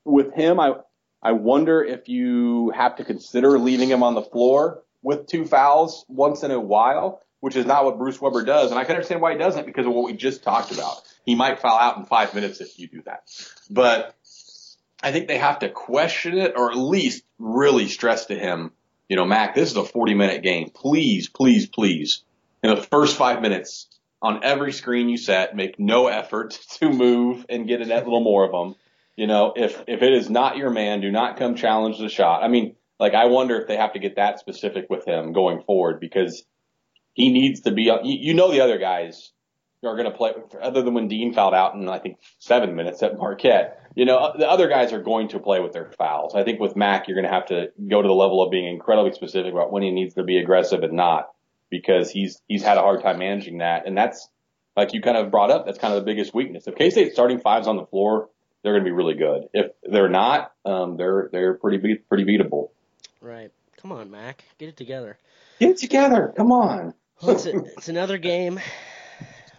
with 0.05 0.35
him, 0.35 0.59
I, 0.59 0.75
I 1.23 1.33
wonder 1.33 1.83
if 1.85 2.09
you 2.09 2.71
have 2.71 2.97
to 2.97 3.05
consider 3.05 3.59
leaving 3.59 3.89
him 3.89 4.03
on 4.03 4.15
the 4.15 4.23
floor 4.23 4.83
with 5.03 5.27
two 5.27 5.45
fouls 5.45 6.05
once 6.09 6.43
in 6.43 6.51
a 6.51 6.59
while, 6.61 7.23
which 7.43 7.57
is 7.57 7.67
not 7.67 7.85
what 7.85 7.99
Bruce 7.99 8.21
Weber 8.21 8.45
does. 8.45 8.71
And 8.71 8.79
I 8.79 8.85
can 8.85 8.95
understand 8.95 9.21
why 9.21 9.33
he 9.33 9.39
doesn't 9.39 9.67
because 9.67 9.85
of 9.85 9.93
what 9.93 10.05
we 10.05 10.13
just 10.13 10.45
talked 10.45 10.71
about. 10.71 11.03
He 11.27 11.35
might 11.35 11.59
foul 11.59 11.77
out 11.77 11.97
in 11.97 12.05
five 12.05 12.37
minutes 12.37 12.61
if 12.61 12.79
you 12.79 12.87
do 12.87 13.03
that. 13.03 13.25
But 13.69 14.15
I 15.03 15.11
think 15.11 15.27
they 15.27 15.39
have 15.39 15.59
to 15.59 15.69
question 15.69 16.39
it 16.39 16.53
or 16.55 16.71
at 16.71 16.77
least 16.77 17.25
really 17.41 17.89
stress 17.89 18.27
to 18.27 18.39
him, 18.39 18.71
you 19.09 19.17
know, 19.17 19.25
Mac, 19.25 19.57
this 19.57 19.73
is 19.73 19.77
a 19.77 19.83
40 19.83 20.15
minute 20.15 20.45
game. 20.45 20.71
Please, 20.73 21.29
please, 21.29 21.67
please, 21.67 22.23
in 22.63 22.73
the 22.73 22.81
first 22.81 23.17
five 23.17 23.43
minutes 23.43 23.89
on 24.23 24.45
every 24.45 24.73
screen 24.73 25.09
you 25.09 25.17
set, 25.17 25.57
make 25.57 25.81
no 25.81 26.07
effort 26.07 26.53
to 26.79 26.91
move 26.91 27.45
and 27.49 27.67
get 27.67 27.83
a 27.83 27.87
net 27.87 28.05
little 28.05 28.23
more 28.23 28.45
of 28.45 28.53
them. 28.53 28.77
You 29.17 29.27
know, 29.27 29.53
if, 29.57 29.83
if 29.89 30.01
it 30.01 30.13
is 30.13 30.31
not 30.31 30.59
your 30.59 30.71
man, 30.71 31.01
do 31.01 31.11
not 31.11 31.39
come 31.39 31.57
challenge 31.57 31.99
the 31.99 32.09
shot. 32.09 32.45
I 32.45 32.49
mean, 32.49 32.77
like, 33.01 33.15
I 33.15 33.25
wonder 33.25 33.61
if 33.61 33.67
they 33.67 33.79
have 33.79 33.95
to 33.95 33.99
get 33.99 34.15
that 34.15 34.39
specific 34.39 34.89
with 34.89 35.05
him 35.05 35.33
going 35.33 35.63
forward 35.63 35.99
because 35.99 36.45
he 37.15 37.31
needs 37.31 37.61
to 37.63 37.71
be, 37.71 37.83
you, 37.83 38.01
you 38.03 38.35
know, 38.35 38.51
the 38.51 38.61
other 38.61 38.79
guys 38.79 39.33
are 39.85 39.97
going 39.97 40.11
to 40.11 40.17
play, 40.17 40.33
other 40.61 40.83
than 40.83 40.95
when 40.95 41.09
Dean 41.09 41.35
fouled 41.35 41.55
out 41.55 41.75
in, 41.75 41.89
I 41.89 41.99
think, 41.99 42.19
seven 42.39 42.77
minutes 42.77 43.03
at 43.03 43.19
Marquette. 43.19 43.81
You 43.95 44.05
know, 44.05 44.33
the 44.39 44.49
other 44.49 44.69
guys 44.69 44.93
are 44.93 45.03
going 45.03 45.29
to 45.29 45.41
play 45.41 45.61
with 45.61 45.73
their 45.73 45.91
fouls. 45.99 46.35
I 46.35 46.45
think 46.45 46.61
with 46.61 46.77
Mac, 46.77 47.09
you're 47.09 47.17
going 47.17 47.29
to 47.29 47.35
have 47.35 47.47
to 47.47 47.73
go 47.89 48.01
to 48.01 48.09
the 48.09 48.15
level 48.15 48.43
of 48.43 48.51
being 48.51 48.67
incredibly 48.67 49.13
specific 49.13 49.53
about 49.53 49.73
when 49.73 49.83
he 49.83 49.91
needs 49.91 50.15
to 50.15 50.23
be 50.23 50.39
aggressive 50.39 50.83
and 50.83 50.93
not 50.93 51.31
because 51.69 52.11
he's, 52.11 52.41
he's 52.49 52.63
had 52.63 52.79
a 52.79 52.81
hard 52.81 53.03
time 53.03 53.19
managing 53.19 53.59
that. 53.59 53.87
And 53.87 53.99
that's, 53.99 54.29
like 54.77 54.95
you 54.95 55.03
kind 55.03 55.19
of 55.19 55.31
brought 55.31 55.51
up, 55.51 55.67
that's 55.67 55.79
kind 55.79 55.93
of 55.93 56.01
the 56.01 56.07
biggest 56.07 56.33
weakness. 56.33 56.67
If 56.67 56.77
K-State's 56.77 57.13
starting 57.13 57.41
fives 57.41 57.67
on 57.67 57.77
the 57.77 57.85
floor, 57.85 58.31
they're 58.63 58.73
going 58.73 58.85
to 58.85 58.89
be 58.89 58.95
really 58.95 59.15
good. 59.15 59.49
If 59.53 59.73
they're 59.83 60.09
not, 60.09 60.53
um, 60.65 60.97
they're, 60.97 61.29
they're 61.33 61.55
pretty, 61.55 61.79
beat, 61.79 62.09
pretty 62.09 62.25
beatable. 62.25 62.71
Right. 63.21 63.51
Come 63.77 63.93
on, 63.93 64.11
Mac. 64.11 64.45
Get 64.59 64.69
it 64.69 64.77
together. 64.77 65.19
Get 65.59 65.71
it 65.71 65.79
together. 65.79 66.33
Come 66.37 66.53
on. 66.53 66.95
Well, 67.23 67.37
it's, 67.37 67.47
a, 67.47 67.57
it's 67.77 67.89
another 67.89 68.19
game 68.19 68.59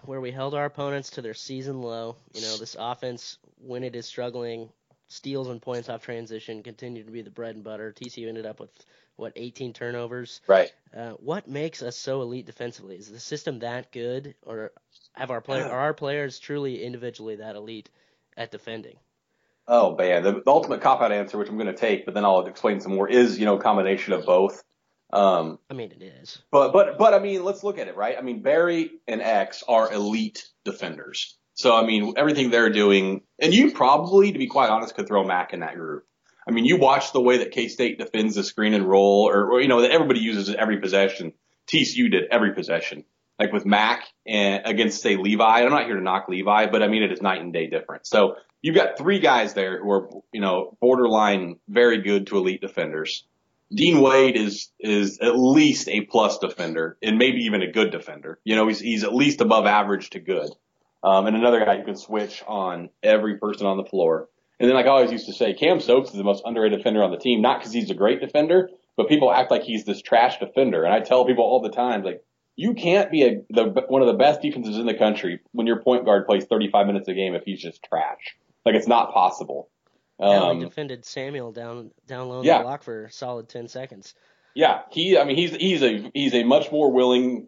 where 0.04 0.20
we 0.20 0.32
held 0.32 0.54
our 0.54 0.66
opponents 0.66 1.12
to 1.12 1.22
their 1.22 1.34
season 1.34 1.82
low. 1.82 2.18
You 2.34 2.42
know, 2.42 2.58
this 2.58 2.76
offense, 2.78 3.38
when 3.58 3.86
it 3.86 3.96
is 3.96 4.06
struggling, 4.06 4.70
steals 5.08 5.48
and 5.48 5.62
points 5.62 5.88
off 5.88 6.04
transition 6.04 6.62
continue 6.62 7.04
to 7.06 7.12
be 7.12 7.22
the 7.22 7.30
bread 7.30 7.56
and 7.56 7.64
butter. 7.64 7.94
TCU 7.96 8.28
ended 8.28 8.46
up 8.46 8.60
with 8.60 8.72
what 9.16 9.32
18 9.38 9.72
turnovers. 9.72 10.42
Right. 10.46 10.74
Uh, 10.96 11.12
what 11.12 11.48
makes 11.48 11.82
us 11.82 11.96
so 11.96 12.22
elite 12.22 12.46
defensively? 12.46 12.98
Is 12.98 13.10
the 13.10 13.20
system 13.20 13.60
that 13.60 13.94
good, 13.94 14.36
or 14.46 14.74
have 15.14 15.32
our 15.32 15.40
player 15.40 15.64
are 15.64 15.80
our 15.80 15.94
players 15.94 16.40
truly 16.40 16.84
individually 16.84 17.38
that 17.38 17.56
elite 17.56 17.90
at 18.36 18.52
defending? 18.52 18.98
Oh 19.70 19.96
man, 19.96 20.24
the, 20.24 20.34
the 20.34 20.52
ultimate 20.52 20.82
cop 20.82 21.02
out 21.02 21.14
answer, 21.14 21.38
which 21.38 21.48
I'm 21.48 21.56
going 21.56 21.68
to 21.68 21.74
take, 21.74 22.04
but 22.04 22.14
then 22.14 22.26
I'll 22.26 22.46
explain 22.46 22.82
some 22.82 22.94
more, 22.94 23.08
is 23.08 23.40
you 23.40 23.46
know 23.46 23.58
a 23.58 23.62
combination 23.62 24.12
of 24.12 24.26
both. 24.26 24.64
Um, 25.14 25.60
I 25.70 25.76
mean, 25.76 25.92
it 25.92 26.02
is. 26.02 26.42
but 26.52 26.74
but 26.74 26.98
but 26.98 27.14
I 27.14 27.20
mean, 27.20 27.44
let's 27.44 27.64
look 27.64 27.78
at 27.78 27.88
it, 27.88 27.96
right? 27.96 28.16
I 28.18 28.22
mean, 28.22 28.42
Barry 28.42 28.90
and 29.08 29.22
X 29.22 29.64
are 29.68 29.94
elite 29.94 30.48
defenders. 30.66 31.38
So 31.54 31.76
I 31.76 31.86
mean, 31.86 32.16
everything 32.18 32.50
they're 32.50 32.72
doing, 32.72 33.22
and 33.40 33.54
you 33.54 33.72
probably, 33.72 34.32
to 34.32 34.40
be 34.40 34.48
quite 34.48 34.70
honest, 34.70 34.96
could 34.96 35.08
throw 35.08 35.24
Mac 35.24 35.54
in 35.54 35.60
that 35.60 35.76
group. 35.76 36.06
I 36.48 36.52
mean, 36.52 36.66
you 36.66 36.78
watch 36.78 37.14
the 37.14 37.22
way 37.22 37.38
that 37.38 37.52
K 37.52 37.68
State 37.68 38.00
defends 38.00 38.36
the 38.36 38.44
screen 38.44 38.74
and 38.74 38.88
roll, 38.88 39.30
or, 39.30 39.52
or 39.52 39.62
you 39.62 39.68
know 39.68 39.82
that 39.82 39.92
everybody 39.92 40.20
uses 40.20 40.50
it 40.50 40.56
every 40.56 40.80
possession. 40.80 41.34
TCU 41.72 42.12
did 42.12 42.24
every 42.32 42.54
possession, 42.54 43.06
like 43.40 43.54
with 43.54 43.66
Mac 43.66 44.06
and 44.28 44.64
against 44.66 45.02
say 45.02 45.16
Levi. 45.16 45.62
I'm 45.62 45.70
not 45.70 45.86
here 45.86 45.96
to 45.96 46.02
knock 46.02 46.28
Levi, 46.28 46.68
but 46.72 46.82
I 46.82 46.88
mean 46.88 47.04
it 47.04 47.12
is 47.12 47.22
night 47.22 47.40
and 47.40 47.54
day 47.54 47.68
difference. 47.68 48.10
So 48.10 48.36
you've 48.64 48.76
got 48.76 48.98
three 48.98 49.20
guys 49.20 49.54
there 49.54 49.80
who 49.80 49.92
are 49.92 50.10
you 50.34 50.42
know 50.42 50.76
borderline 50.82 51.60
very 51.70 52.02
good 52.02 52.28
to 52.28 52.38
elite 52.38 52.62
defenders. 52.62 53.28
Dean 53.74 54.02
Wade 54.02 54.36
is 54.36 54.72
is 54.80 55.20
at 55.20 55.38
least 55.38 55.88
a 55.88 56.02
plus 56.02 56.38
defender 56.40 56.98
and 57.02 57.18
maybe 57.18 57.46
even 57.46 57.62
a 57.62 57.72
good 57.72 57.92
defender. 57.92 58.40
You 58.44 58.56
know, 58.56 58.68
he's 58.68 58.80
he's 58.80 59.04
at 59.04 59.14
least 59.14 59.42
above 59.42 59.66
average 59.66 60.12
to 60.12 60.20
good. 60.20 60.50
Um, 61.04 61.28
and 61.28 61.36
another 61.36 61.60
guy 61.64 61.78
who 61.78 61.84
can 61.84 61.98
switch 61.98 62.44
on 62.48 62.90
every 63.02 63.38
person 63.38 63.68
on 63.68 63.78
the 63.78 63.84
floor. 63.84 64.30
And 64.60 64.70
then, 64.70 64.76
like 64.76 64.86
I 64.86 64.90
always 64.90 65.12
used 65.12 65.26
to 65.26 65.34
say, 65.34 65.54
Cam 65.54 65.80
Stokes 65.82 66.12
is 66.12 66.16
the 66.16 66.24
most 66.24 66.44
underrated 66.46 66.80
defender 66.80 67.04
on 67.04 67.12
the 67.12 67.18
team, 67.18 67.42
not 67.42 67.60
because 67.60 67.74
he's 67.74 67.90
a 67.90 67.96
great 67.96 68.22
defender, 68.22 68.70
but 68.96 69.10
people 69.10 69.32
act 69.32 69.52
like 69.52 69.64
he's 69.64 69.84
this 69.84 70.02
trash 70.02 70.40
defender. 70.40 70.86
And 70.86 70.94
I 70.94 71.02
tell 71.02 71.26
people 71.26 71.44
all 71.44 71.62
the 71.62 71.70
time, 71.70 72.04
like, 72.04 72.24
you 72.56 72.74
can't 72.76 73.12
be 73.12 73.24
a 73.24 73.42
the 73.50 73.84
one 73.88 74.02
of 74.02 74.08
the 74.08 74.14
best 74.14 74.42
defenses 74.42 74.78
in 74.78 74.86
the 74.86 74.94
country 74.94 75.42
when 75.52 75.68
your 75.68 75.82
point 75.82 76.06
guard 76.06 76.28
plays 76.28 76.46
35 76.46 76.88
minutes 76.88 77.08
a 77.08 77.14
game 77.14 77.34
if 77.34 77.44
he's 77.44 77.62
just 77.62 77.84
trash. 77.84 78.38
Like, 78.66 78.76
it's 78.76 78.88
not 78.88 79.14
possible. 79.14 79.70
Yeah, 80.20 80.26
Um, 80.28 80.60
we 80.60 80.66
defended 80.66 81.06
Samuel 81.06 81.52
down 81.52 81.92
down 82.08 82.30
low 82.30 82.40
in 82.40 82.46
yeah. 82.46 82.60
the 82.60 82.64
block 82.64 82.84
for 82.84 83.06
a 83.06 83.12
solid 83.12 83.50
10 83.50 83.68
seconds. 83.68 84.14
Yeah, 84.56 84.82
he. 84.92 85.18
I 85.18 85.24
mean, 85.24 85.36
he's 85.36 85.56
he's 85.56 85.82
a 85.82 86.12
he's 86.14 86.34
a 86.34 86.44
much 86.44 86.72
more 86.72 86.92
willing, 86.92 87.48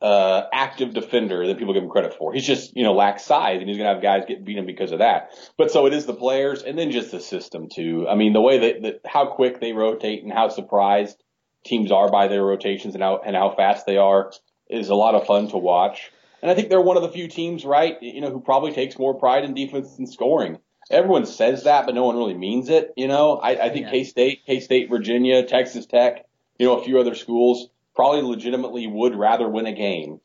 uh, 0.00 0.42
active 0.52 0.94
defender 0.94 1.46
than 1.46 1.56
people 1.56 1.74
give 1.74 1.82
him 1.82 1.90
credit 1.90 2.14
for. 2.14 2.32
He's 2.32 2.46
just 2.46 2.74
you 2.74 2.84
know 2.84 2.94
lacks 2.94 3.24
size, 3.24 3.60
and 3.60 3.68
he's 3.68 3.76
gonna 3.76 3.92
have 3.92 4.02
guys 4.02 4.24
get 4.26 4.44
beat 4.44 4.56
him 4.56 4.64
because 4.64 4.92
of 4.92 5.00
that. 5.00 5.30
But 5.58 5.70
so 5.70 5.86
it 5.86 5.92
is 5.92 6.06
the 6.06 6.14
players, 6.14 6.62
and 6.62 6.78
then 6.78 6.90
just 6.90 7.10
the 7.10 7.20
system 7.20 7.68
too. 7.68 8.06
I 8.08 8.14
mean, 8.14 8.32
the 8.32 8.40
way 8.40 8.58
that, 8.58 8.82
that 8.82 9.00
how 9.06 9.26
quick 9.26 9.60
they 9.60 9.72
rotate 9.72 10.22
and 10.22 10.32
how 10.32 10.48
surprised 10.48 11.22
teams 11.66 11.92
are 11.92 12.10
by 12.10 12.28
their 12.28 12.42
rotations 12.44 12.94
and 12.94 13.02
how 13.02 13.18
and 13.18 13.36
how 13.36 13.50
fast 13.50 13.84
they 13.84 13.98
are 13.98 14.32
is 14.70 14.88
a 14.88 14.94
lot 14.94 15.14
of 15.14 15.26
fun 15.26 15.48
to 15.48 15.58
watch. 15.58 16.10
And 16.40 16.50
I 16.50 16.54
think 16.54 16.70
they're 16.70 16.80
one 16.80 16.96
of 16.96 17.02
the 17.02 17.08
few 17.08 17.28
teams, 17.28 17.64
right? 17.64 18.00
You 18.00 18.20
know, 18.20 18.30
who 18.30 18.40
probably 18.40 18.72
takes 18.72 18.98
more 18.98 19.18
pride 19.18 19.44
in 19.44 19.54
defense 19.54 19.96
than 19.96 20.06
scoring. 20.06 20.58
Everyone 20.90 21.26
says 21.26 21.64
that, 21.64 21.84
but 21.86 21.94
no 21.94 22.04
one 22.04 22.16
really 22.16 22.34
means 22.34 22.68
it. 22.70 22.92
You 22.96 23.08
know, 23.08 23.36
I, 23.36 23.66
I 23.66 23.68
think 23.70 23.86
Yeah. 23.86 23.90
K 23.90 24.04
State, 24.04 24.46
K 24.46 24.60
State, 24.60 24.88
Virginia, 24.88 25.42
Texas 25.44 25.86
Tech, 25.86 26.24
you 26.58 26.66
know, 26.66 26.78
a 26.80 26.84
few 26.84 26.98
other 26.98 27.14
schools 27.14 27.68
probably 27.94 28.22
legitimately 28.22 28.86
would 28.86 29.14
rather 29.14 29.48
win 29.48 29.66
a 29.66 29.72
game 29.72 30.20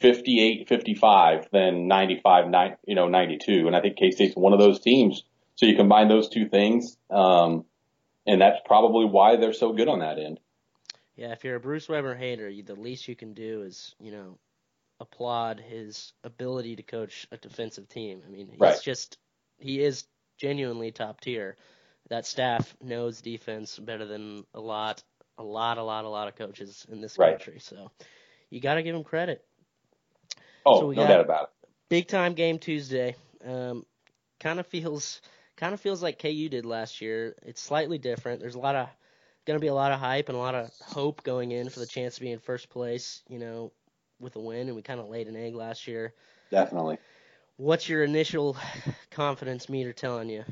58-55 0.00 1.50
than 1.50 1.88
95, 1.88 2.48
nine- 2.48 2.76
you 2.86 2.94
know, 2.94 3.08
92. 3.08 3.66
And 3.66 3.76
I 3.76 3.80
think 3.80 3.96
K 3.96 4.10
State's 4.10 4.36
one 4.36 4.52
of 4.52 4.58
those 4.58 4.80
teams. 4.80 5.24
So 5.56 5.64
you 5.66 5.74
combine 5.76 6.08
those 6.08 6.28
two 6.28 6.48
things, 6.48 6.98
um, 7.10 7.64
and 8.26 8.40
that's 8.40 8.58
probably 8.66 9.06
why 9.06 9.36
they're 9.36 9.54
so 9.54 9.72
good 9.72 9.88
on 9.88 10.00
that 10.00 10.18
end. 10.18 10.38
Yeah, 11.16 11.32
if 11.32 11.44
you're 11.44 11.56
a 11.56 11.60
Bruce 11.60 11.88
Weber 11.88 12.14
hater, 12.14 12.46
you, 12.48 12.62
the 12.62 12.74
least 12.74 13.08
you 13.08 13.16
can 13.16 13.32
do 13.32 13.62
is, 13.62 13.94
you 13.98 14.12
know, 14.12 14.36
applaud 15.00 15.58
his 15.60 16.12
ability 16.24 16.76
to 16.76 16.82
coach 16.82 17.26
a 17.32 17.38
defensive 17.38 17.88
team. 17.88 18.22
I 18.26 18.30
mean, 18.30 18.48
he's 18.50 18.60
Right. 18.60 18.78
just 18.82 19.16
he 19.58 19.82
is 19.82 20.06
genuinely 20.38 20.92
top 20.92 21.20
tier. 21.20 21.56
That 22.08 22.26
staff 22.26 22.76
knows 22.80 23.20
defense 23.20 23.78
better 23.78 24.04
than 24.06 24.44
a 24.54 24.60
lot, 24.60 25.02
a 25.38 25.42
lot, 25.42 25.78
a 25.78 25.82
lot, 25.82 26.04
a 26.04 26.08
lot 26.08 26.28
of 26.28 26.36
coaches 26.36 26.86
in 26.88 27.00
this 27.00 27.18
Right. 27.18 27.38
country. 27.38 27.58
So 27.60 27.90
you 28.50 28.60
got 28.60 28.74
to 28.74 28.82
give 28.82 28.94
him 28.94 29.04
credit. 29.04 29.44
Oh, 30.64 30.80
So 30.80 30.90
no 30.90 31.06
doubt 31.06 31.20
about 31.20 31.42
it. 31.62 31.68
big 31.88 32.08
time 32.08 32.34
game 32.34 32.58
Tuesday. 32.58 33.16
Um, 33.44 33.84
kind 34.40 34.60
of 34.60 34.66
feels 34.66 35.20
kind 35.56 35.74
of 35.74 35.80
feels 35.80 36.02
like 36.02 36.18
KU 36.18 36.48
did 36.48 36.66
last 36.66 37.00
year. 37.00 37.34
It's 37.42 37.60
slightly 37.60 37.98
different. 37.98 38.40
There's 38.40 38.54
a 38.54 38.60
lot 38.60 38.76
of 38.76 38.88
going 39.46 39.56
to 39.56 39.60
be 39.64 39.68
a 39.68 39.74
lot 39.74 39.92
of 39.92 40.00
hype 40.00 40.28
and 40.28 40.36
a 40.36 40.40
lot 40.40 40.54
of 40.54 40.70
hope 40.82 41.22
going 41.22 41.52
in 41.52 41.68
for 41.70 41.80
the 41.80 41.86
chance 41.86 42.16
to 42.16 42.20
be 42.20 42.32
in 42.32 42.38
first 42.38 42.68
place. 42.70 43.22
You 43.28 43.38
know, 43.38 43.72
with 44.20 44.36
a 44.36 44.40
win, 44.40 44.68
and 44.68 44.76
we 44.76 44.82
kind 44.82 45.00
of 45.00 45.08
laid 45.08 45.28
an 45.28 45.36
egg 45.36 45.54
last 45.54 45.86
year. 45.86 46.14
Definitely. 46.50 46.98
What's 47.56 47.88
your 47.88 48.04
initial 48.04 48.56
confidence 49.10 49.68
meter 49.68 49.92
telling 49.92 50.28
you? 50.28 50.44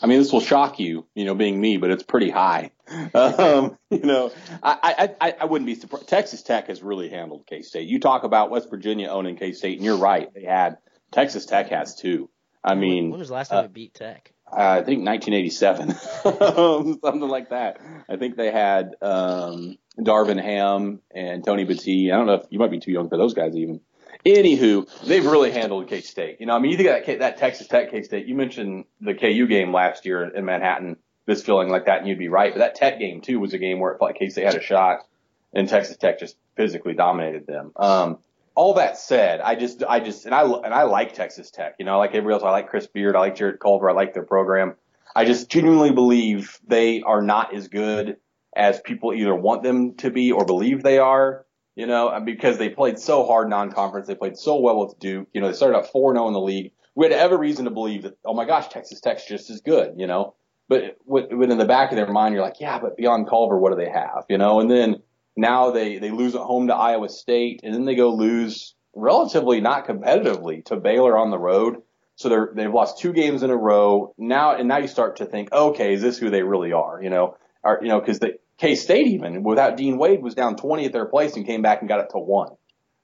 I 0.00 0.06
mean, 0.06 0.18
this 0.18 0.32
will 0.32 0.40
shock 0.40 0.78
you, 0.78 1.06
you 1.14 1.24
know, 1.24 1.34
being 1.34 1.60
me, 1.60 1.76
but 1.76 1.90
it's 1.90 2.02
pretty 2.02 2.30
high. 2.30 2.70
Um, 3.14 3.76
you 3.90 4.00
know, 4.00 4.32
I, 4.62 5.10
I, 5.20 5.34
I, 5.40 5.44
wouldn't 5.44 5.66
be 5.66 5.74
surprised. 5.74 6.08
Texas 6.08 6.42
Tech 6.42 6.68
has 6.68 6.82
really 6.82 7.10
handled 7.10 7.46
K 7.46 7.60
State. 7.60 7.86
You 7.86 8.00
talk 8.00 8.24
about 8.24 8.50
West 8.50 8.70
Virginia 8.70 9.08
owning 9.08 9.36
K 9.36 9.52
State, 9.52 9.76
and 9.76 9.84
you're 9.84 9.98
right. 9.98 10.32
They 10.32 10.44
had 10.44 10.78
Texas 11.10 11.44
Tech 11.44 11.68
has 11.68 11.94
too. 11.94 12.30
I 12.64 12.74
mean, 12.74 13.10
when 13.10 13.18
was 13.18 13.28
the 13.28 13.34
last 13.34 13.48
time 13.48 13.58
uh, 13.58 13.62
we 13.62 13.68
beat 13.68 13.94
Tech? 13.94 14.32
I 14.50 14.82
think 14.82 15.06
1987, 15.06 15.90
um, 16.58 16.98
something 17.02 17.28
like 17.28 17.50
that. 17.50 17.78
I 18.08 18.16
think 18.16 18.36
they 18.36 18.50
had 18.50 18.94
um, 19.02 19.76
Darvin 19.98 20.42
Ham 20.42 21.00
and 21.14 21.44
Tony 21.44 21.66
Battie. 21.66 22.12
I 22.12 22.16
don't 22.16 22.26
know 22.26 22.34
if 22.34 22.46
you 22.50 22.58
might 22.58 22.70
be 22.70 22.80
too 22.80 22.92
young 22.92 23.08
for 23.08 23.18
those 23.18 23.34
guys 23.34 23.54
even. 23.54 23.80
Anywho, 24.28 24.86
they've 25.04 25.24
really 25.24 25.50
handled 25.50 25.88
K 25.88 26.00
State. 26.02 26.36
You 26.40 26.46
know, 26.46 26.54
I 26.54 26.58
mean, 26.58 26.70
you 26.70 26.76
think 26.76 26.88
of 26.90 27.06
that 27.06 27.18
that 27.20 27.36
Texas 27.38 27.66
Tech 27.66 27.90
K 27.90 28.02
State. 28.02 28.26
You 28.26 28.34
mentioned 28.34 28.84
the 29.00 29.14
KU 29.14 29.46
game 29.46 29.72
last 29.72 30.04
year 30.04 30.24
in 30.24 30.44
Manhattan. 30.44 30.96
This 31.26 31.42
feeling 31.42 31.68
like 31.68 31.86
that, 31.86 31.98
and 31.98 32.08
you'd 32.08 32.18
be 32.18 32.28
right. 32.28 32.52
But 32.52 32.60
that 32.60 32.74
Tech 32.74 32.98
game 32.98 33.20
too 33.20 33.38
was 33.40 33.52
a 33.52 33.58
game 33.58 33.80
where 33.80 33.92
it 33.92 33.98
felt 33.98 34.10
like 34.10 34.18
K 34.18 34.28
State 34.28 34.44
had 34.44 34.54
a 34.54 34.62
shot, 34.62 35.06
and 35.52 35.68
Texas 35.68 35.96
Tech 35.96 36.18
just 36.18 36.36
physically 36.56 36.94
dominated 36.94 37.46
them. 37.46 37.72
Um, 37.76 38.18
all 38.54 38.74
that 38.74 38.98
said, 38.98 39.40
I 39.40 39.54
just, 39.54 39.84
I 39.88 40.00
just, 40.00 40.26
and 40.26 40.34
I, 40.34 40.42
and 40.42 40.74
I 40.74 40.82
like 40.82 41.14
Texas 41.14 41.50
Tech. 41.50 41.76
You 41.78 41.84
know, 41.84 41.92
I 41.92 41.96
like 41.96 42.10
everybody 42.10 42.34
else. 42.34 42.42
I 42.42 42.50
like 42.50 42.68
Chris 42.68 42.88
Beard. 42.88 43.14
I 43.14 43.20
like 43.20 43.36
Jarrett 43.36 43.60
Culver. 43.60 43.88
I 43.88 43.92
like 43.92 44.14
their 44.14 44.24
program. 44.24 44.74
I 45.14 45.24
just 45.24 45.48
genuinely 45.48 45.92
believe 45.92 46.58
they 46.66 47.02
are 47.02 47.22
not 47.22 47.54
as 47.54 47.68
good 47.68 48.16
as 48.56 48.80
people 48.80 49.14
either 49.14 49.34
want 49.34 49.62
them 49.62 49.94
to 49.96 50.10
be 50.10 50.32
or 50.32 50.44
believe 50.44 50.82
they 50.82 50.98
are. 50.98 51.46
You 51.78 51.86
know, 51.86 52.20
because 52.24 52.58
they 52.58 52.70
played 52.70 52.98
so 52.98 53.24
hard 53.24 53.48
non-conference, 53.48 54.08
they 54.08 54.16
played 54.16 54.36
so 54.36 54.58
well 54.58 54.84
with 54.84 54.98
Duke. 54.98 55.28
You 55.32 55.40
know, 55.40 55.46
they 55.46 55.54
started 55.54 55.78
out 55.78 55.92
4-0 55.94 56.26
in 56.26 56.32
the 56.32 56.40
league. 56.40 56.72
We 56.96 57.06
had 57.06 57.12
every 57.12 57.38
reason 57.38 57.66
to 57.66 57.70
believe 57.70 58.02
that, 58.02 58.18
oh 58.24 58.34
my 58.34 58.46
gosh, 58.46 58.66
Texas 58.66 59.00
Tech's 59.00 59.24
just 59.24 59.48
as 59.48 59.60
good. 59.60 59.92
You 59.96 60.08
know, 60.08 60.34
but 60.68 60.96
when 61.04 61.52
in 61.52 61.56
the 61.56 61.64
back 61.64 61.92
of 61.92 61.96
their 61.96 62.10
mind, 62.10 62.34
you're 62.34 62.42
like, 62.42 62.58
yeah, 62.58 62.80
but 62.80 62.96
beyond 62.96 63.28
Culver, 63.28 63.56
what 63.56 63.70
do 63.70 63.76
they 63.76 63.90
have? 63.90 64.24
You 64.28 64.38
know, 64.38 64.58
and 64.58 64.68
then 64.68 65.02
now 65.36 65.70
they 65.70 65.98
they 65.98 66.10
lose 66.10 66.34
at 66.34 66.40
home 66.40 66.66
to 66.66 66.74
Iowa 66.74 67.08
State, 67.08 67.60
and 67.62 67.72
then 67.72 67.84
they 67.84 67.94
go 67.94 68.12
lose 68.12 68.74
relatively 68.92 69.60
not 69.60 69.86
competitively 69.86 70.64
to 70.64 70.76
Baylor 70.76 71.16
on 71.16 71.30
the 71.30 71.38
road. 71.38 71.76
So 72.16 72.28
they're 72.28 72.50
they've 72.56 72.74
lost 72.74 72.98
two 72.98 73.12
games 73.12 73.44
in 73.44 73.50
a 73.50 73.56
row 73.56 74.14
now, 74.18 74.56
and 74.56 74.66
now 74.66 74.78
you 74.78 74.88
start 74.88 75.18
to 75.18 75.26
think, 75.26 75.52
okay, 75.52 75.94
is 75.94 76.02
this 76.02 76.18
who 76.18 76.28
they 76.28 76.42
really 76.42 76.72
are? 76.72 77.00
You 77.00 77.10
know, 77.10 77.36
are 77.62 77.78
you 77.80 77.88
know 77.88 78.00
because 78.00 78.18
the 78.18 78.40
K 78.58 78.74
State 78.74 79.06
even 79.06 79.42
without 79.42 79.76
Dean 79.76 79.98
Wade 79.98 80.22
was 80.22 80.34
down 80.34 80.56
20 80.56 80.86
at 80.86 80.92
their 80.92 81.06
place 81.06 81.36
and 81.36 81.46
came 81.46 81.62
back 81.62 81.80
and 81.80 81.88
got 81.88 82.00
it 82.00 82.10
to 82.10 82.18
one. 82.18 82.50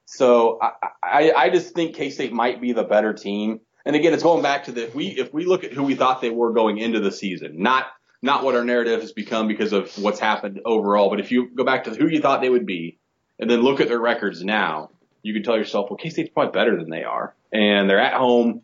So 0.05 0.59
I 0.61 0.71
I, 1.01 1.31
I 1.31 1.49
just 1.49 1.73
think 1.73 1.95
K 1.95 2.09
State 2.09 2.33
might 2.33 2.61
be 2.61 2.73
the 2.73 2.83
better 2.83 3.13
team. 3.13 3.61
And 3.85 3.95
again, 3.95 4.13
it's 4.13 4.23
going 4.23 4.41
back 4.41 4.65
to 4.65 4.71
the 4.71 4.83
if 4.83 4.95
we 4.95 5.07
if 5.07 5.33
we 5.33 5.45
look 5.45 5.63
at 5.63 5.73
who 5.73 5.83
we 5.83 5.95
thought 5.95 6.21
they 6.21 6.29
were 6.29 6.53
going 6.53 6.77
into 6.77 6.99
the 6.99 7.11
season, 7.11 7.61
not 7.61 7.85
not 8.21 8.43
what 8.43 8.55
our 8.55 8.65
narrative 8.65 9.01
has 9.01 9.13
become 9.13 9.47
because 9.47 9.71
of 9.71 9.97
what's 9.97 10.19
happened 10.19 10.59
overall, 10.65 11.09
but 11.09 11.19
if 11.19 11.31
you 11.31 11.49
go 11.55 11.63
back 11.63 11.85
to 11.85 11.91
who 11.91 12.07
you 12.07 12.21
thought 12.21 12.41
they 12.41 12.49
would 12.49 12.65
be, 12.65 12.97
and 13.39 13.49
then 13.49 13.61
look 13.61 13.81
at 13.81 13.87
their 13.87 13.99
records 13.99 14.43
now, 14.43 14.89
you 15.21 15.33
can 15.33 15.43
tell 15.43 15.57
yourself, 15.57 15.89
well, 15.89 15.97
K 15.97 16.09
State's 16.09 16.29
probably 16.29 16.51
better 16.51 16.75
than 16.75 16.89
they 16.89 17.03
are, 17.03 17.35
and 17.53 17.89
they're 17.89 18.01
at 18.01 18.13
home. 18.13 18.61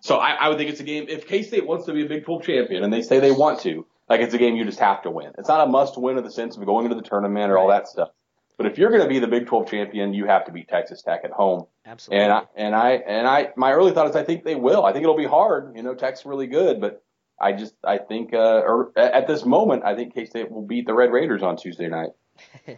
So 0.00 0.16
I, 0.16 0.32
I 0.32 0.48
would 0.48 0.58
think 0.58 0.70
it's 0.70 0.80
a 0.80 0.84
game. 0.84 1.06
If 1.08 1.26
K 1.26 1.42
State 1.42 1.66
wants 1.66 1.86
to 1.86 1.92
be 1.92 2.04
a 2.04 2.08
Big 2.08 2.24
12 2.24 2.42
champion, 2.44 2.84
and 2.84 2.92
they 2.92 3.02
say 3.02 3.20
they 3.20 3.32
want 3.32 3.60
to, 3.60 3.86
like 4.08 4.20
it's 4.20 4.34
a 4.34 4.38
game 4.38 4.56
you 4.56 4.64
just 4.64 4.80
have 4.80 5.02
to 5.02 5.10
win. 5.10 5.32
It's 5.38 5.48
not 5.48 5.66
a 5.66 5.70
must 5.70 5.98
win 5.98 6.18
in 6.18 6.24
the 6.24 6.30
sense 6.30 6.56
of 6.56 6.64
going 6.64 6.84
into 6.86 6.96
the 6.96 7.08
tournament 7.08 7.50
or 7.50 7.58
all 7.58 7.68
that 7.68 7.88
stuff. 7.88 8.10
But 8.56 8.66
if 8.66 8.78
you're 8.78 8.90
going 8.90 9.02
to 9.02 9.08
be 9.08 9.18
the 9.18 9.26
Big 9.26 9.46
12 9.46 9.68
champion, 9.68 10.14
you 10.14 10.26
have 10.26 10.44
to 10.44 10.52
beat 10.52 10.68
Texas 10.68 11.02
Tech 11.02 11.22
at 11.24 11.32
home. 11.32 11.66
Absolutely. 11.84 12.24
And 12.24 12.32
I 12.32 12.42
and 12.56 12.74
I 12.74 12.90
and 12.92 13.26
I 13.26 13.48
my 13.56 13.72
early 13.72 13.92
thought 13.92 14.08
is 14.08 14.16
I 14.16 14.22
think 14.22 14.44
they 14.44 14.54
will. 14.54 14.84
I 14.84 14.92
think 14.92 15.02
it'll 15.02 15.16
be 15.16 15.26
hard. 15.26 15.76
You 15.76 15.82
know, 15.82 15.94
Tech's 15.94 16.24
really 16.24 16.46
good, 16.46 16.80
but 16.80 17.02
I 17.40 17.52
just 17.52 17.74
I 17.82 17.98
think 17.98 18.32
uh 18.32 18.62
or 18.64 18.92
at 18.96 19.26
this 19.26 19.44
moment 19.44 19.82
I 19.84 19.96
think 19.96 20.14
K 20.14 20.24
State 20.24 20.50
will 20.50 20.62
beat 20.62 20.86
the 20.86 20.94
Red 20.94 21.10
Raiders 21.10 21.42
on 21.42 21.56
Tuesday 21.56 21.88
night. 21.88 22.10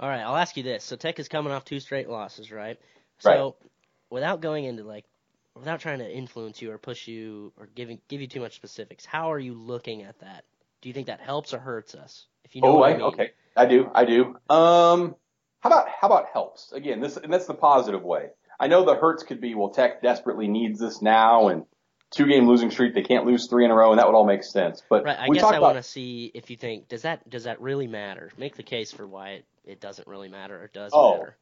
All 0.00 0.08
right, 0.08 0.20
I'll 0.20 0.36
ask 0.36 0.56
you 0.56 0.62
this. 0.62 0.84
So 0.84 0.96
Tech 0.96 1.18
is 1.18 1.28
coming 1.28 1.52
off 1.52 1.64
two 1.64 1.80
straight 1.80 2.08
losses, 2.08 2.50
right? 2.50 2.78
So 3.18 3.56
without 4.10 4.40
going 4.40 4.64
into 4.64 4.84
like 4.84 5.04
without 5.56 5.80
trying 5.80 5.98
to 5.98 6.10
influence 6.10 6.60
you 6.60 6.70
or 6.70 6.78
push 6.78 7.08
you 7.08 7.52
or 7.58 7.66
giving 7.74 8.00
give 8.08 8.20
you 8.20 8.26
too 8.26 8.40
much 8.40 8.56
specifics, 8.56 9.04
how 9.04 9.32
are 9.32 9.38
you 9.38 9.54
looking 9.54 10.02
at 10.02 10.18
that? 10.20 10.44
Do 10.82 10.88
you 10.88 10.92
think 10.92 11.06
that 11.06 11.20
helps 11.20 11.54
or 11.54 11.58
hurts 11.58 11.94
us? 11.94 12.26
If 12.44 12.54
you 12.54 12.62
know 12.62 12.68
oh, 12.68 12.76
what 12.76 12.90
I, 12.90 12.94
I 12.94 12.96
mean. 12.96 13.06
okay, 13.06 13.30
I 13.56 13.66
do, 13.66 13.90
I 13.94 14.04
do. 14.04 14.36
Um, 14.48 15.16
how 15.60 15.70
about 15.70 15.88
how 15.88 16.06
about 16.06 16.26
helps? 16.32 16.72
Again, 16.72 17.00
this 17.00 17.16
and 17.16 17.32
that's 17.32 17.46
the 17.46 17.54
positive 17.54 18.02
way. 18.02 18.28
I 18.58 18.68
know 18.68 18.84
the 18.84 18.94
hurts 18.94 19.22
could 19.22 19.40
be 19.40 19.54
well, 19.54 19.70
Tech 19.70 20.02
desperately 20.02 20.48
needs 20.48 20.78
this 20.78 21.02
now, 21.02 21.48
and 21.48 21.64
two 22.10 22.26
game 22.26 22.46
losing 22.46 22.70
streak, 22.70 22.94
they 22.94 23.02
can't 23.02 23.26
lose 23.26 23.48
three 23.48 23.64
in 23.64 23.70
a 23.70 23.74
row, 23.74 23.90
and 23.90 23.98
that 23.98 24.06
would 24.06 24.14
all 24.14 24.26
make 24.26 24.44
sense. 24.44 24.82
But 24.88 25.04
Right. 25.04 25.18
I 25.18 25.28
guess 25.28 25.44
I 25.44 25.56
about 25.56 25.62
want 25.62 25.76
to 25.76 25.82
see 25.82 26.30
if 26.34 26.50
you 26.50 26.56
think 26.56 26.88
does 26.88 27.02
that 27.02 27.28
does 27.28 27.44
that 27.44 27.60
really 27.60 27.86
matter? 27.86 28.30
Make 28.38 28.56
the 28.56 28.62
case 28.62 28.92
for 28.92 29.06
why 29.06 29.30
it, 29.30 29.44
it 29.64 29.80
doesn't 29.80 30.06
really 30.06 30.28
matter 30.28 30.62
or 30.62 30.68
does 30.68 30.92
Oh, 30.94 31.18
matter. 31.18 31.36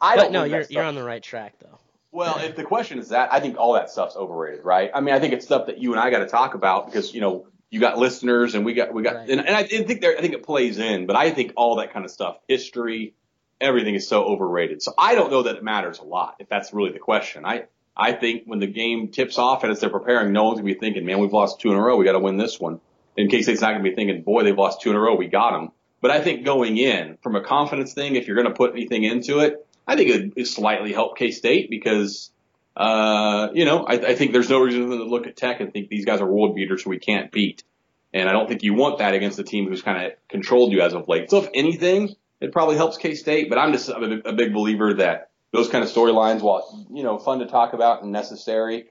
I 0.00 0.16
don't 0.16 0.26
But 0.26 0.32
no, 0.32 0.44
you're 0.44 0.64
you're 0.68 0.84
on 0.84 0.94
the 0.94 1.04
right 1.04 1.22
track 1.22 1.54
though. 1.60 1.78
Well, 2.12 2.38
if 2.38 2.56
the 2.56 2.64
question 2.64 2.98
is 2.98 3.10
that, 3.10 3.32
I 3.32 3.40
think 3.40 3.56
all 3.56 3.74
that 3.74 3.90
stuff's 3.90 4.16
overrated, 4.16 4.64
right? 4.64 4.90
I 4.92 5.00
mean, 5.00 5.14
I 5.14 5.20
think 5.20 5.32
it's 5.32 5.44
stuff 5.44 5.66
that 5.66 5.78
you 5.78 5.92
and 5.92 6.00
I 6.00 6.10
got 6.10 6.20
to 6.20 6.26
talk 6.26 6.54
about 6.54 6.86
because 6.86 7.14
you 7.14 7.20
know 7.20 7.46
you 7.70 7.78
got 7.78 7.98
listeners 7.98 8.54
and 8.54 8.64
we 8.64 8.74
got 8.74 8.92
we 8.92 9.02
got 9.02 9.14
Right. 9.14 9.30
and, 9.30 9.40
and 9.40 9.56
I 9.56 9.62
think 9.64 10.00
there 10.00 10.16
I 10.18 10.20
think 10.20 10.34
it 10.34 10.42
plays 10.42 10.78
in, 10.78 11.06
but 11.06 11.14
I 11.16 11.30
think 11.30 11.52
all 11.56 11.76
that 11.76 11.92
kind 11.92 12.04
of 12.04 12.10
stuff, 12.10 12.38
history, 12.48 13.14
everything 13.60 13.94
is 13.94 14.08
so 14.08 14.24
overrated. 14.24 14.82
So 14.82 14.92
I 14.98 15.14
don't 15.14 15.30
know 15.30 15.44
that 15.44 15.56
it 15.56 15.62
matters 15.62 16.00
a 16.00 16.04
lot 16.04 16.36
if 16.40 16.48
that's 16.48 16.72
really 16.72 16.90
the 16.92 16.98
question. 16.98 17.44
I 17.44 17.64
I 17.96 18.12
think 18.12 18.44
when 18.46 18.58
the 18.58 18.66
game 18.66 19.08
tips 19.08 19.38
off 19.38 19.62
and 19.62 19.70
as 19.70 19.78
they're 19.78 19.90
preparing, 19.90 20.32
no 20.32 20.44
one's 20.44 20.58
gonna 20.58 20.72
be 20.72 20.78
thinking, 20.78 21.04
man, 21.04 21.20
we've 21.20 21.32
lost 21.32 21.60
two 21.60 21.70
in 21.70 21.76
a 21.76 21.80
row, 21.80 21.96
we 21.96 22.04
got 22.04 22.12
to 22.12 22.18
win 22.18 22.36
this 22.38 22.58
one. 22.58 22.80
In 23.16 23.28
K 23.28 23.42
State's 23.42 23.60
not 23.60 23.70
gonna 23.72 23.84
be 23.84 23.94
thinking, 23.94 24.22
boy, 24.22 24.42
they've 24.42 24.56
lost 24.58 24.80
two 24.80 24.90
in 24.90 24.96
a 24.96 25.00
row, 25.00 25.14
we 25.14 25.28
got 25.28 25.52
them. 25.52 25.70
But 26.00 26.10
I 26.10 26.20
think 26.22 26.44
going 26.44 26.76
in 26.76 27.18
from 27.22 27.36
a 27.36 27.42
confidence 27.42 27.92
thing, 27.92 28.16
if 28.16 28.26
you're 28.26 28.36
gonna 28.36 28.54
put 28.54 28.72
anything 28.72 29.04
into 29.04 29.40
it, 29.40 29.66
I 29.86 29.96
think 29.96 30.34
it 30.36 30.46
slightly 30.46 30.92
help 30.92 31.16
K 31.16 31.30
State 31.30 31.70
because 31.70 32.30
uh, 32.76 33.48
you 33.52 33.64
know, 33.64 33.84
I, 33.84 33.94
I 33.94 34.14
think 34.14 34.32
there's 34.32 34.48
no 34.48 34.60
reason 34.60 34.88
to 34.88 35.04
look 35.04 35.26
at 35.26 35.36
Tech 35.36 35.60
and 35.60 35.72
think 35.72 35.88
these 35.88 36.04
guys 36.04 36.20
are 36.20 36.26
world 36.26 36.54
beaters 36.54 36.82
who 36.82 36.90
we 36.90 36.98
can't 36.98 37.30
beat. 37.30 37.64
And 38.12 38.28
I 38.28 38.32
don't 38.32 38.48
think 38.48 38.62
you 38.62 38.74
want 38.74 38.98
that 38.98 39.14
against 39.14 39.38
a 39.38 39.44
team 39.44 39.68
who's 39.68 39.82
kind 39.82 40.06
of 40.06 40.12
controlled 40.28 40.72
you 40.72 40.80
as 40.80 40.94
of 40.94 41.06
late. 41.06 41.30
So 41.30 41.42
if 41.42 41.48
anything, 41.54 42.14
it 42.40 42.52
probably 42.52 42.76
helps 42.76 42.96
K 42.96 43.14
State. 43.14 43.48
But 43.48 43.58
I'm 43.58 43.72
just 43.72 43.90
I'm 43.90 44.02
a, 44.02 44.30
a 44.30 44.32
big 44.32 44.52
believer 44.52 44.94
that 44.94 45.30
those 45.52 45.68
kind 45.68 45.84
of 45.84 45.90
storylines, 45.90 46.40
while 46.40 46.86
you 46.92 47.02
know 47.02 47.18
fun 47.18 47.40
to 47.40 47.46
talk 47.46 47.72
about 47.72 48.02
and 48.02 48.12
necessary, 48.12 48.90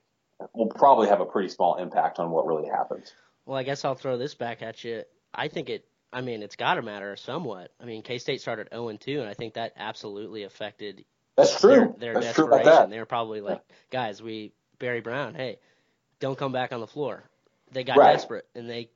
will 0.53 0.67
probably 0.67 1.07
have 1.07 1.19
a 1.19 1.25
pretty 1.25 1.49
small 1.49 1.75
impact 1.75 2.19
on 2.19 2.31
what 2.31 2.45
really 2.45 2.69
happens. 2.69 3.11
Well, 3.45 3.57
I 3.57 3.63
guess 3.63 3.83
I'll 3.83 3.95
throw 3.95 4.17
this 4.17 4.35
back 4.35 4.61
at 4.61 4.83
you. 4.83 5.03
I 5.33 5.47
think 5.47 5.69
it. 5.69 5.85
I 6.11 6.21
mean, 6.21 6.41
it's 6.41 6.55
got 6.55 6.75
to 6.75 6.81
matter 6.81 7.15
somewhat. 7.15 7.71
I 7.81 7.85
mean, 7.85 8.01
K 8.01 8.17
State 8.17 8.41
started 8.41 8.69
0 8.71 8.89
and 8.89 8.99
2, 8.99 9.19
and 9.19 9.29
I 9.29 9.33
think 9.33 9.53
that 9.55 9.73
absolutely 9.77 10.43
affected 10.43 11.05
That's 11.35 11.59
true. 11.59 11.93
their 11.97 12.15
That's 12.15 12.33
true 12.33 12.45
desperation. 12.45 12.67
about 12.67 12.81
that. 12.81 12.89
They 12.89 12.99
were 12.99 13.05
probably 13.05 13.41
like, 13.41 13.61
guys, 13.91 14.21
we 14.21 14.53
Barry 14.79 15.01
Brown, 15.01 15.35
hey, 15.35 15.59
don't 16.19 16.37
come 16.37 16.51
back 16.51 16.71
on 16.73 16.79
the 16.79 16.87
floor. 16.87 17.23
They 17.71 17.83
got 17.83 17.97
Right. 17.97 18.13
desperate, 18.13 18.47
and 18.55 18.69
they 18.69 18.89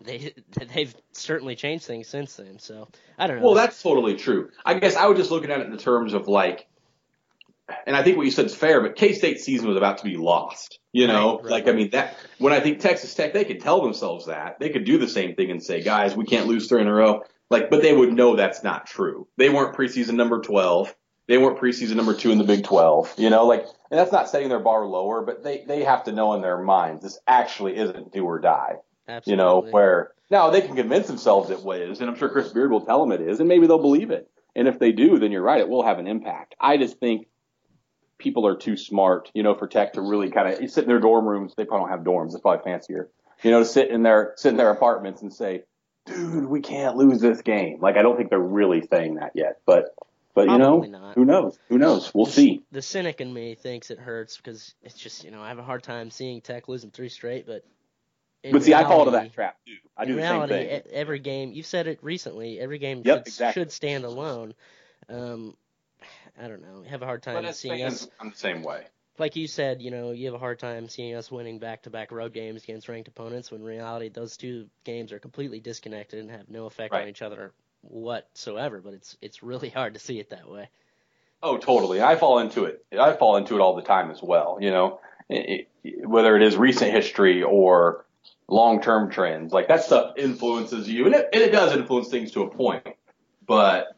they 0.00 0.34
they've 0.74 0.94
certainly 1.12 1.54
changed 1.54 1.84
things 1.86 2.08
since 2.08 2.34
then. 2.36 2.58
So 2.58 2.88
I 3.18 3.26
don't 3.26 3.38
know. 3.38 3.46
Well, 3.46 3.54
that's 3.54 3.80
totally 3.82 4.14
true. 4.16 4.50
I 4.64 4.74
guess 4.74 4.96
I 4.96 5.06
was 5.06 5.18
just 5.18 5.30
looking 5.30 5.50
at 5.50 5.60
it 5.60 5.66
in 5.66 5.70
the 5.72 5.78
terms 5.78 6.14
of 6.14 6.26
like, 6.26 6.66
and 7.86 7.96
I 7.96 8.02
think 8.02 8.16
what 8.16 8.26
you 8.26 8.32
said 8.32 8.46
is 8.46 8.54
fair, 8.54 8.80
but 8.80 8.96
K 8.96 9.12
State 9.12 9.40
season 9.40 9.68
was 9.68 9.76
about 9.76 9.98
to 9.98 10.04
be 10.04 10.16
lost. 10.16 10.78
You 10.92 11.06
know, 11.06 11.36
Right, 11.36 11.44
right. 11.44 11.50
like 11.50 11.68
I 11.68 11.72
mean 11.72 11.90
that 11.90 12.16
when 12.38 12.52
I 12.52 12.60
think 12.60 12.80
Texas 12.80 13.14
Tech, 13.14 13.32
they 13.32 13.44
could 13.44 13.60
tell 13.60 13.82
themselves 13.82 14.26
that 14.26 14.58
they 14.60 14.70
could 14.70 14.84
do 14.84 14.98
the 14.98 15.08
same 15.08 15.34
thing 15.34 15.50
and 15.50 15.62
say, 15.62 15.82
guys, 15.82 16.16
we 16.16 16.24
can't 16.24 16.46
lose 16.46 16.68
three 16.68 16.80
in 16.82 16.86
a 16.88 16.94
row. 16.94 17.22
Like, 17.50 17.70
but 17.70 17.82
they 17.82 17.92
would 17.92 18.12
know 18.12 18.36
that's 18.36 18.62
not 18.62 18.86
true. 18.86 19.28
They 19.36 19.48
weren't 19.48 19.76
preseason 19.76 20.14
number 20.14 20.40
twelve. 20.40 20.94
They 21.26 21.38
weren't 21.38 21.58
preseason 21.58 21.96
number 21.96 22.14
two 22.14 22.30
in 22.30 22.38
the 22.38 22.44
Big 22.44 22.64
Twelve. 22.64 23.12
You 23.16 23.30
know, 23.30 23.46
like, 23.46 23.62
and 23.90 23.98
that's 23.98 24.12
not 24.12 24.28
setting 24.28 24.48
their 24.50 24.60
bar 24.60 24.86
lower, 24.86 25.22
but 25.22 25.42
they 25.42 25.64
they 25.66 25.84
have 25.84 26.04
to 26.04 26.12
know 26.12 26.34
in 26.34 26.42
their 26.42 26.58
minds 26.58 27.02
this 27.02 27.18
actually 27.26 27.76
isn't 27.76 28.12
do 28.12 28.24
or 28.24 28.38
die 28.40 28.74
Absolutely. 29.08 29.32
you 29.32 29.36
know, 29.36 29.60
where 29.70 30.12
now 30.30 30.50
they 30.50 30.60
can 30.60 30.76
convince 30.76 31.06
themselves 31.06 31.50
it 31.50 31.62
was, 31.62 32.00
and 32.00 32.08
I'm 32.10 32.16
sure 32.16 32.28
Chris 32.28 32.52
Beard 32.52 32.70
will 32.70 32.84
tell 32.84 33.00
them 33.00 33.12
it 33.12 33.26
is, 33.26 33.40
and 33.40 33.48
maybe 33.48 33.66
they'll 33.66 33.78
believe 33.78 34.10
it. 34.10 34.28
And 34.56 34.68
if 34.68 34.78
they 34.78 34.92
do, 34.92 35.18
then 35.18 35.32
you're 35.32 35.42
right, 35.42 35.60
it 35.60 35.68
will 35.68 35.84
have 35.84 35.98
an 35.98 36.06
impact. 36.06 36.54
I 36.60 36.76
just 36.76 36.98
think 36.98 37.26
people 38.18 38.46
are 38.46 38.56
too 38.56 38.76
smart, 38.76 39.30
you 39.34 39.42
know, 39.42 39.54
for 39.54 39.66
tech 39.66 39.94
to 39.94 40.00
really 40.00 40.30
kind 40.30 40.48
of 40.48 40.70
sit 40.70 40.84
in 40.84 40.88
their 40.88 41.00
dorm 41.00 41.26
rooms. 41.26 41.54
They 41.56 41.64
probably 41.64 41.88
don't 41.88 41.98
have 41.98 42.06
dorms; 42.06 42.32
it's 42.32 42.40
probably 42.40 42.64
fancier, 42.64 43.10
you 43.42 43.50
know, 43.50 43.60
to 43.60 43.64
sit 43.64 43.90
in 43.90 44.02
their 44.02 44.34
sit 44.36 44.50
in 44.50 44.56
their 44.56 44.70
apartments 44.70 45.22
and 45.22 45.32
say, 45.32 45.64
"Dude, 46.06 46.46
we 46.46 46.60
can't 46.60 46.96
lose 46.96 47.20
this 47.20 47.42
game." 47.42 47.80
Like 47.80 47.96
I 47.96 48.02
don't 48.02 48.16
think 48.16 48.30
they're 48.30 48.38
really 48.38 48.82
saying 48.90 49.16
that 49.16 49.32
yet, 49.34 49.60
but 49.66 49.94
But 50.34 50.48
you 50.48 50.58
know, 50.58 50.80
not. 50.80 51.14
who 51.14 51.24
knows? 51.24 51.58
Who 51.68 51.78
knows? 51.78 52.12
We'll 52.14 52.26
see. 52.26 52.62
The 52.72 52.82
cynic 52.82 53.20
in 53.20 53.32
me 53.32 53.54
thinks 53.54 53.90
it 53.90 53.98
hurts 53.98 54.36
because 54.36 54.74
it's 54.82 54.96
just 54.96 55.24
you 55.24 55.30
know 55.30 55.42
I 55.42 55.48
have 55.48 55.58
a 55.58 55.62
hard 55.62 55.82
time 55.82 56.10
seeing 56.10 56.40
Tech 56.40 56.68
losing 56.68 56.90
three 56.90 57.08
straight, 57.08 57.46
but. 57.46 57.64
in 58.42 58.52
But 58.52 58.62
see, 58.62 58.74
I 58.74 58.82
fall 58.84 59.00
into 59.00 59.12
that 59.12 59.32
trap 59.32 59.56
too. 59.66 59.74
I 59.96 60.04
do 60.04 60.10
in 60.10 60.16
the 60.16 60.22
reality, 60.22 60.54
same 60.54 60.82
thing. 60.82 60.92
every 60.92 61.18
game 61.20 61.52
you've 61.52 61.66
said 61.66 61.86
it 61.86 61.98
recently. 62.02 62.58
Every 62.58 62.78
game 62.78 63.02
Yep, 63.04 63.18
should, 63.18 63.26
exactly. 63.28 63.62
should 63.62 63.72
stand 63.72 64.04
alone. 64.04 64.54
Um, 65.08 65.56
I 66.40 66.48
don't 66.48 66.62
know. 66.62 66.82
Have 66.88 67.02
a 67.02 67.06
hard 67.06 67.22
time 67.22 67.42
But 67.42 67.54
seeing 67.54 67.82
us, 67.82 68.08
I'm 68.20 68.30
the 68.30 68.36
same 68.36 68.62
way. 68.62 68.84
like 69.18 69.36
you 69.36 69.46
said. 69.46 69.80
You 69.82 69.90
know, 69.90 70.10
you 70.12 70.26
have 70.26 70.34
a 70.34 70.38
hard 70.38 70.58
time 70.58 70.88
seeing 70.88 71.14
us 71.14 71.30
winning 71.30 71.58
back-to-back 71.58 72.10
road 72.10 72.32
games 72.32 72.64
against 72.64 72.88
ranked 72.88 73.08
opponents. 73.08 73.50
When 73.50 73.60
in 73.60 73.66
reality, 73.66 74.08
those 74.08 74.36
two 74.36 74.66
games 74.84 75.12
are 75.12 75.18
completely 75.18 75.60
disconnected 75.60 76.20
and 76.20 76.30
have 76.30 76.48
no 76.48 76.66
effect 76.66 76.92
on 76.94 77.08
each 77.08 77.22
other 77.22 77.52
whatsoever. 77.82 78.80
But 78.80 78.94
it's 78.94 79.16
it's 79.22 79.42
really 79.42 79.68
hard 79.70 79.94
to 79.94 80.00
see 80.00 80.18
it 80.18 80.30
that 80.30 80.48
way. 80.48 80.68
Oh, 81.42 81.58
totally. 81.58 82.02
I 82.02 82.16
fall 82.16 82.38
into 82.38 82.64
it. 82.64 82.84
I 82.98 83.12
fall 83.12 83.36
into 83.36 83.54
it 83.54 83.60
all 83.60 83.76
the 83.76 83.82
time 83.82 84.10
as 84.10 84.22
well. 84.22 84.58
You 84.60 84.70
know, 84.70 85.00
it, 85.28 85.68
it, 85.82 86.08
whether 86.08 86.36
it 86.36 86.42
is 86.42 86.56
recent 86.56 86.90
history 86.90 87.42
or 87.42 88.06
long-term 88.48 89.10
trends, 89.10 89.52
like 89.52 89.68
that 89.68 89.84
stuff 89.84 90.14
influences 90.16 90.88
you, 90.88 91.06
and 91.06 91.14
it, 91.14 91.28
and 91.32 91.42
it 91.42 91.52
does 91.52 91.74
influence 91.76 92.08
things 92.08 92.32
to 92.32 92.42
a 92.42 92.50
point. 92.50 92.86
But, 93.46 93.93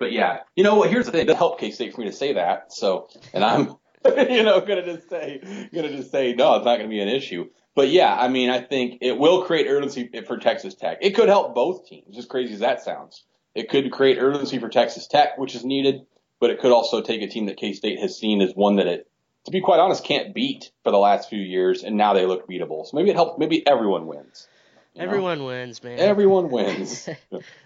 but 0.00 0.10
yeah, 0.12 0.40
you 0.56 0.64
know 0.64 0.74
what? 0.74 0.90
Here's 0.90 1.06
the 1.06 1.12
thing. 1.12 1.20
It 1.20 1.26
does 1.26 1.36
help 1.36 1.60
K 1.60 1.70
State 1.70 1.94
for 1.94 2.00
me 2.00 2.08
to 2.08 2.12
say 2.12 2.32
that. 2.32 2.72
So, 2.72 3.08
and 3.32 3.44
I'm, 3.44 3.76
you 4.04 4.42
know, 4.42 4.60
gonna 4.62 4.84
just 4.84 5.08
say, 5.08 5.68
gonna 5.72 5.94
just 5.94 6.10
say, 6.10 6.32
no, 6.32 6.56
it's 6.56 6.64
not 6.64 6.78
gonna 6.78 6.88
be 6.88 7.00
an 7.00 7.08
issue. 7.08 7.44
But 7.76 7.90
yeah, 7.90 8.12
I 8.12 8.28
mean, 8.28 8.50
I 8.50 8.62
think 8.62 8.98
it 9.02 9.16
will 9.16 9.44
create 9.44 9.68
urgency 9.68 10.10
for 10.26 10.38
Texas 10.38 10.74
Tech. 10.74 10.98
It 11.02 11.14
could 11.14 11.28
help 11.28 11.54
both 11.54 11.86
teams, 11.86 12.18
as 12.18 12.26
crazy 12.26 12.54
as 12.54 12.60
that 12.60 12.82
sounds. 12.82 13.24
It 13.54 13.68
could 13.68 13.92
create 13.92 14.18
urgency 14.18 14.58
for 14.58 14.68
Texas 14.68 15.06
Tech, 15.06 15.36
which 15.36 15.54
is 15.54 15.64
needed, 15.64 16.00
but 16.40 16.50
it 16.50 16.60
could 16.60 16.72
also 16.72 17.02
take 17.02 17.20
a 17.20 17.28
team 17.28 17.46
that 17.46 17.58
K 17.58 17.74
State 17.74 18.00
has 18.00 18.18
seen 18.18 18.40
as 18.40 18.52
one 18.54 18.76
that 18.76 18.86
it, 18.86 19.06
to 19.44 19.50
be 19.50 19.60
quite 19.60 19.80
honest, 19.80 20.02
can't 20.02 20.34
beat 20.34 20.72
for 20.82 20.90
the 20.90 20.98
last 20.98 21.28
few 21.28 21.40
years, 21.40 21.84
and 21.84 21.96
now 21.96 22.14
they 22.14 22.24
look 22.24 22.48
beatable. 22.48 22.86
So 22.86 22.96
maybe 22.96 23.10
it 23.10 23.16
helps. 23.16 23.38
Maybe 23.38 23.66
everyone 23.66 24.06
wins. 24.06 24.48
You 24.94 25.00
know? 25.02 25.06
Everyone 25.06 25.44
wins, 25.44 25.82
man. 25.82 25.98
everyone 25.98 26.50
wins. 26.50 27.08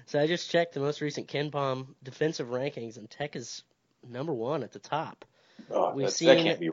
So 0.07 0.21
I 0.21 0.27
just 0.27 0.51
checked 0.51 0.75
the 0.75 0.81
most 0.81 1.01
recent 1.01 1.29
KenPom 1.29 1.87
defensive 2.03 2.49
rankings, 2.49 2.99
and 2.99 3.09
Tech 3.09 3.37
is 3.37 3.63
number 4.07 4.35
one 4.35 4.63
at 4.63 4.73
the 4.73 4.79
top. 4.79 5.25
Oh, 5.71 5.95
We've 5.95 6.07
that, 6.07 6.11
that 6.11 6.13
seen- 6.13 6.45
can't 6.45 6.61
be. 6.61 6.71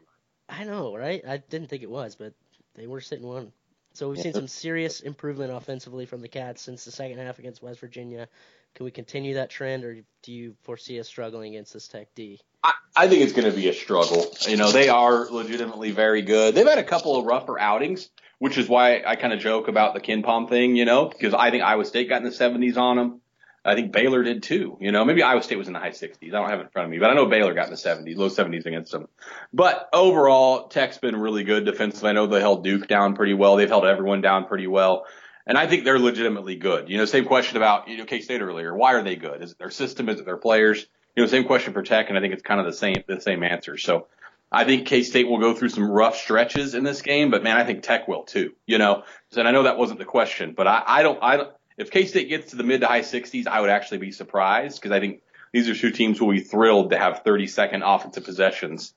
I 0.50 0.66
know, 0.66 0.96
right? 0.98 1.24
I 1.26 1.38
didn't 1.38 1.70
think 1.70 1.82
it 1.82 1.90
was, 1.90 2.16
but 2.16 2.34
they 2.76 2.88
were 2.88 3.00
sitting 3.00 3.26
one. 3.26 3.54
So 3.94 4.10
we've 4.10 4.18
Yeah, 4.18 4.24
seen 4.24 4.34
some 4.34 4.48
serious 4.50 5.00
improvement 5.00 5.52
offensively 5.54 6.06
from 6.06 6.22
the 6.22 6.28
Cats 6.28 6.62
since 6.62 6.84
the 6.84 6.92
second 6.92 7.20
half 7.20 7.40
against 7.40 7.62
West 7.64 7.80
Virginia. 7.80 8.28
Can 8.76 8.86
we 8.86 8.92
continue 8.92 9.36
that 9.36 9.50
trend, 9.50 9.84
or 9.84 10.02
do 10.24 10.32
you 10.32 10.56
foresee 10.64 11.00
us 11.00 11.08
struggling 11.08 11.54
against 11.56 11.74
this 11.74 11.88
Tech 11.88 12.08
D? 12.16 12.40
I, 12.64 12.72
I 12.96 13.08
think 13.08 13.22
it's 13.22 13.34
going 13.34 13.50
to 13.50 13.56
be 13.56 13.70
a 13.70 13.74
struggle. 13.74 14.26
You 14.48 14.58
know, 14.58 14.72
they 14.72 14.90
are 14.90 15.30
legitimately 15.30 15.92
very 15.92 16.22
good. 16.22 16.56
They've 16.56 16.68
had 16.68 16.78
a 16.78 16.84
couple 16.84 17.18
of 17.18 17.26
rougher 17.26 17.60
outings, 17.60 18.10
which 18.40 18.58
is 18.58 18.70
why 18.70 19.04
I 19.06 19.16
kind 19.16 19.34
of 19.34 19.40
joke 19.40 19.68
about 19.68 19.94
the 19.94 20.00
KenPom 20.00 20.50
thing, 20.50 20.76
you 20.76 20.86
know, 20.86 21.06
because 21.06 21.34
I 21.34 21.52
think 21.52 21.64
Iowa 21.64 21.86
State 21.86 22.10
got 22.10 22.18
in 22.18 22.24
the 22.24 22.30
70s 22.30 22.78
on 22.78 22.98
them. 22.98 23.22
I 23.64 23.76
think 23.76 23.92
Baylor 23.92 24.24
did 24.24 24.42
too. 24.42 24.78
You 24.82 24.92
know, 24.92 25.06
maybe 25.06 25.22
Iowa 25.22 25.44
State 25.44 25.58
was 25.58 25.68
in 25.68 25.74
the 25.74 25.80
high 25.80 25.92
60s. 25.92 26.18
I 26.24 26.28
don't 26.30 26.50
have 26.50 26.60
it 26.60 26.64
in 26.64 26.70
front 26.70 26.86
of 26.86 26.92
me, 26.92 26.98
but 26.98 27.12
I 27.12 27.14
know 27.14 27.28
Baylor 27.28 27.54
got 27.54 27.66
in 27.66 27.72
the 27.72 27.78
70s, 27.78 28.18
low 28.18 28.30
70s 28.30 28.66
against 28.66 28.92
them. 28.92 29.08
But 29.54 29.88
overall, 29.94 30.68
Tech's 30.68 30.98
been 30.98 31.16
really 31.16 31.44
good 31.44 31.66
defensively. 31.66 32.10
I 32.10 32.14
know 32.14 32.26
they 32.26 32.40
held 32.40 32.64
Duke 32.64 32.88
down 32.88 33.16
pretty 33.16 33.36
well. 33.36 33.58
They've 33.58 33.70
held 33.70 33.86
everyone 33.86 34.22
down 34.22 34.46
pretty 34.46 34.66
well. 34.66 35.06
And 35.46 35.58
I 35.58 35.68
think 35.68 35.84
they're 35.84 36.00
legitimately 36.00 36.56
good. 36.56 36.90
You 36.90 36.98
know, 36.98 37.06
same 37.06 37.26
question 37.26 37.58
about, 37.58 37.88
you 37.88 37.98
know, 37.98 38.06
K-State 38.06 38.42
earlier. 38.42 38.76
Why 38.76 38.94
are 38.94 39.04
they 39.04 39.16
good? 39.16 39.42
Is 39.42 39.52
it 39.52 39.58
their 39.58 39.72
system? 39.72 40.10
Is 40.10 40.20
it 40.20 40.26
their 40.26 40.38
players? 40.38 40.86
You 41.16 41.24
know, 41.24 41.28
same 41.28 41.46
question 41.46 41.74
for 41.74 41.82
Tech, 41.82 42.10
and 42.10 42.18
I 42.18 42.22
think 42.22 42.34
it's 42.34 42.44
kind 42.44 42.60
of 42.60 42.66
the 42.66 42.74
same, 42.74 43.04
the 43.08 43.20
same 43.20 43.44
answer. 43.44 43.78
So 43.78 44.08
I 44.52 44.66
think 44.66 44.88
K-State 44.88 45.28
will 45.28 45.40
go 45.40 45.54
through 45.54 45.70
some 45.70 45.90
rough 45.90 46.16
stretches 46.16 46.76
in 46.76 46.84
this 46.84 47.02
game, 47.02 47.32
but 47.32 47.44
man, 47.44 47.58
I 47.58 47.66
think 47.66 47.84
Tech 47.84 48.08
will 48.08 48.24
too. 48.24 48.54
You 48.66 48.78
know, 48.78 49.04
and 49.36 49.48
I 49.48 49.52
know 49.52 49.64
that 49.64 49.78
wasn't 49.78 50.00
the 50.00 50.06
question, 50.06 50.54
but 50.56 50.68
I, 50.68 50.84
I 50.86 51.04
don't, 51.04 51.20
I 51.22 51.38
don't, 51.38 51.50
if 51.78 51.90
K-State 51.90 52.30
gets 52.30 52.52
to 52.52 52.56
the 52.56 52.64
mid 52.64 52.82
to 52.82 52.88
high 52.88 53.02
60s, 53.02 53.48
I 53.48 53.62
would 53.62 53.70
actually 53.70 53.98
be 53.98 54.12
surprised 54.12 54.80
because 54.80 54.96
I 54.96 55.00
think 55.00 55.22
these 55.52 55.68
are 55.68 55.76
two 55.76 55.92
teams 55.92 56.22
will 56.22 56.32
be 56.32 56.42
thrilled 56.42 56.92
to 56.92 56.98
have 56.98 57.24
30 57.24 57.48
second 57.48 57.84
offensive 57.84 58.24
possessions. 58.24 58.94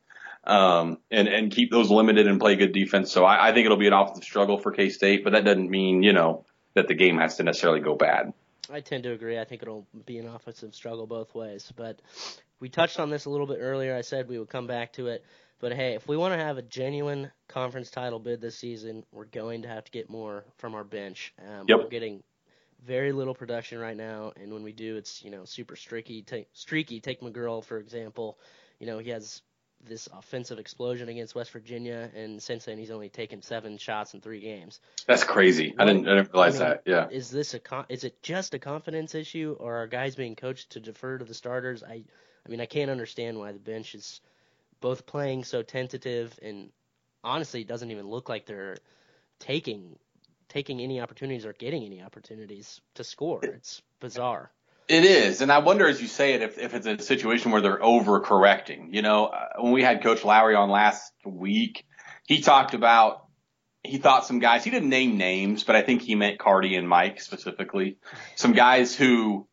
Um, 0.46 0.98
and, 1.10 1.26
and 1.26 1.50
keep 1.50 1.70
those 1.70 1.90
limited 1.90 2.26
and 2.26 2.38
play 2.38 2.56
good 2.56 2.72
defense. 2.72 3.10
So 3.10 3.24
I, 3.24 3.48
I 3.48 3.52
think 3.54 3.64
it'll 3.64 3.78
be 3.78 3.86
an 3.86 3.94
offensive 3.94 4.24
struggle 4.24 4.58
for 4.58 4.72
K-State, 4.72 5.24
but 5.24 5.32
that 5.32 5.44
doesn't 5.44 5.70
mean, 5.70 6.02
you 6.02 6.12
know, 6.12 6.44
that 6.74 6.86
the 6.86 6.94
game 6.94 7.18
has 7.18 7.36
to 7.36 7.44
necessarily 7.44 7.80
go 7.80 7.94
bad. 7.94 8.34
I 8.70 8.80
tend 8.80 9.04
to 9.04 9.12
agree. 9.12 9.38
I 9.38 9.44
think 9.44 9.62
it'll 9.62 9.86
be 10.06 10.18
an 10.18 10.28
offensive 10.28 10.74
struggle 10.74 11.06
both 11.06 11.34
ways. 11.34 11.72
But 11.74 12.00
we 12.60 12.68
touched 12.68 13.00
on 13.00 13.10
this 13.10 13.24
a 13.24 13.30
little 13.30 13.46
bit 13.46 13.58
earlier. 13.60 13.94
I 13.94 14.02
said 14.02 14.28
we 14.28 14.38
would 14.38 14.48
come 14.48 14.66
back 14.66 14.92
to 14.94 15.08
it. 15.08 15.24
But 15.60 15.72
hey, 15.72 15.94
if 15.94 16.06
we 16.06 16.16
want 16.16 16.34
to 16.34 16.38
have 16.38 16.58
a 16.58 16.62
genuine 16.62 17.30
conference 17.48 17.90
title 17.90 18.18
bid 18.18 18.40
this 18.40 18.58
season, 18.58 19.04
we're 19.12 19.24
going 19.24 19.62
to 19.62 19.68
have 19.68 19.84
to 19.84 19.90
get 19.90 20.10
more 20.10 20.44
from 20.58 20.74
our 20.74 20.84
bench. 20.84 21.32
Um, 21.38 21.66
Yep. 21.68 21.78
We're 21.78 21.88
getting 21.88 22.22
very 22.84 23.12
little 23.12 23.34
production 23.34 23.78
right 23.78 23.96
now, 23.96 24.32
and 24.36 24.52
when 24.52 24.62
we 24.62 24.72
do, 24.72 24.96
it's 24.96 25.22
you 25.22 25.30
know 25.30 25.44
super 25.44 25.76
streaky. 25.76 26.22
Take, 26.22 26.48
streaky. 26.52 27.00
Take 27.00 27.22
McGuirl 27.22 27.64
for 27.64 27.78
example. 27.78 28.38
You 28.78 28.86
know 28.86 28.98
he 28.98 29.10
has 29.10 29.40
this 29.86 30.08
offensive 30.12 30.58
explosion 30.58 31.08
against 31.08 31.34
West 31.34 31.50
Virginia, 31.52 32.10
and 32.14 32.42
since 32.42 32.64
then 32.64 32.78
he's 32.78 32.90
only 32.90 33.08
taken 33.08 33.42
seven 33.42 33.78
shots 33.78 34.14
in 34.14 34.20
three 34.20 34.40
games. 34.40 34.80
That's 35.06 35.24
crazy. 35.24 35.74
I 35.78 35.84
didn't, 35.84 36.08
I 36.08 36.16
didn't 36.16 36.32
realize 36.32 36.60
I 36.60 36.64
mean, 36.64 36.68
that. 36.70 36.82
Yeah. 36.86 37.08
Is 37.10 37.30
this 37.30 37.54
a 37.54 37.58
con- 37.58 37.86
is 37.88 38.04
it 38.04 38.22
just 38.22 38.54
a 38.54 38.58
confidence 38.58 39.14
issue, 39.14 39.56
or 39.58 39.76
are 39.76 39.86
guys 39.86 40.14
being 40.16 40.36
coached 40.36 40.70
to 40.70 40.80
defer 40.80 41.18
to 41.18 41.24
the 41.24 41.34
starters? 41.34 41.82
I, 41.82 42.04
I 42.46 42.48
mean, 42.48 42.60
I 42.60 42.66
can't 42.66 42.90
understand 42.90 43.38
why 43.38 43.52
the 43.52 43.58
bench 43.58 43.94
is 43.94 44.20
both 44.80 45.06
playing 45.06 45.44
so 45.44 45.62
tentative, 45.62 46.38
and 46.42 46.70
honestly, 47.22 47.62
it 47.62 47.68
doesn't 47.68 47.90
even 47.90 48.08
look 48.08 48.28
like 48.28 48.46
they're 48.46 48.76
taking 49.38 49.96
taking 50.48 50.80
any 50.80 51.00
opportunities 51.00 51.46
or 51.46 51.52
getting 51.52 51.84
any 51.84 52.02
opportunities 52.02 52.80
to 52.94 53.04
score. 53.04 53.40
It's 53.42 53.82
bizarre. 54.00 54.50
It 54.88 55.04
is, 55.04 55.40
and 55.40 55.50
I 55.50 55.58
wonder 55.58 55.88
as 55.88 56.00
you 56.02 56.08
say 56.08 56.34
it 56.34 56.42
if, 56.42 56.58
if 56.58 56.74
it's 56.74 56.86
a 56.86 56.98
situation 56.98 57.52
where 57.52 57.62
they're 57.62 57.78
overcorrecting. 57.80 58.92
You 58.92 59.02
know, 59.02 59.26
uh, 59.26 59.48
when 59.58 59.72
we 59.72 59.82
had 59.82 60.02
Coach 60.02 60.24
Lowry 60.24 60.54
on 60.54 60.68
last 60.68 61.12
week, 61.24 61.84
he 62.26 62.40
talked 62.42 62.74
about 62.74 63.24
he 63.82 63.98
thought 63.98 64.26
some 64.26 64.38
guys. 64.40 64.64
He 64.64 64.70
didn't 64.70 64.88
name 64.90 65.16
names, 65.16 65.64
but 65.64 65.74
I 65.76 65.82
think 65.82 66.02
he 66.02 66.14
meant 66.14 66.38
Cartier 66.38 66.78
and 66.78 66.88
Mike 66.88 67.20
specifically. 67.20 67.96
Some 68.34 68.52
guys 68.52 68.94
who, 68.94 69.46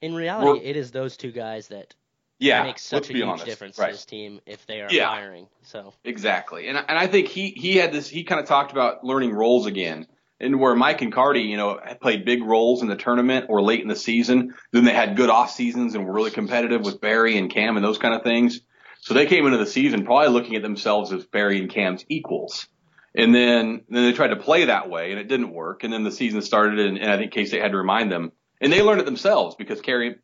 In 0.00 0.14
reality, 0.14 0.46
We're- 0.50 0.64
it 0.64 0.76
is 0.76 0.90
those 0.92 1.16
two 1.16 1.32
guys 1.32 1.68
that 1.68 1.94
yeah, 2.38 2.62
make 2.64 2.78
such 2.78 3.10
a 3.10 3.12
huge 3.12 3.24
honest, 3.26 3.44
difference 3.46 3.78
right? 3.78 3.86
to 3.88 3.92
this 3.92 4.04
team 4.04 4.40
if 4.46 4.66
they 4.66 4.82
are 4.82 4.88
Yeah. 4.90 5.08
firing. 5.08 5.48
So 5.62 5.94
Exactly. 6.04 6.68
And 6.68 6.76
and 6.78 6.96
I 6.98 7.06
think 7.08 7.28
he 7.28 7.50
he 7.50 7.76
had 7.76 7.92
this 7.92 8.08
he 8.08 8.22
kind 8.24 8.40
of 8.40 8.46
talked 8.46 8.70
about 8.72 9.02
learning 9.04 9.32
roles 9.32 9.66
again. 9.66 10.06
And 10.38 10.60
where 10.60 10.74
Mike 10.74 11.00
and 11.00 11.12
Cartier, 11.12 11.42
you 11.42 11.56
know, 11.56 11.80
played 12.00 12.24
big 12.24 12.42
roles 12.42 12.82
in 12.82 12.88
the 12.88 12.96
tournament 12.96 13.46
or 13.48 13.62
late 13.62 13.80
in 13.80 13.88
the 13.88 13.96
season, 13.96 14.54
then 14.72 14.84
they 14.84 14.92
had 14.92 15.16
good 15.16 15.30
off 15.30 15.50
seasons 15.50 15.94
and 15.94 16.04
were 16.04 16.12
really 16.12 16.30
competitive 16.30 16.84
with 16.84 17.00
Barry 17.00 17.38
and 17.38 17.50
Cam 17.50 17.76
and 17.76 17.84
those 17.84 17.98
kind 17.98 18.14
of 18.14 18.22
things. 18.22 18.60
So 19.00 19.14
they 19.14 19.26
came 19.26 19.46
into 19.46 19.58
the 19.58 19.66
season 19.66 20.04
probably 20.04 20.28
looking 20.28 20.56
at 20.56 20.62
themselves 20.62 21.12
as 21.12 21.24
Barry 21.24 21.58
and 21.58 21.70
Cam's 21.70 22.04
equals. 22.08 22.66
And 23.14 23.34
then 23.34 23.82
then 23.88 24.04
they 24.04 24.12
tried 24.12 24.28
to 24.28 24.36
play 24.36 24.66
that 24.66 24.90
way 24.90 25.10
and 25.10 25.18
it 25.18 25.28
didn't 25.28 25.52
work. 25.52 25.84
And 25.84 25.92
then 25.92 26.04
the 26.04 26.12
season 26.12 26.42
started 26.42 26.80
and, 26.80 26.98
and 26.98 27.10
I 27.10 27.16
think 27.16 27.32
K 27.32 27.46
State 27.46 27.62
had 27.62 27.72
to 27.72 27.78
remind 27.78 28.12
them. 28.12 28.32
And 28.60 28.70
they 28.72 28.82
learned 28.82 29.00
it 29.00 29.06
themselves 29.06 29.56
because 29.56 29.80
Carrie 29.80 30.16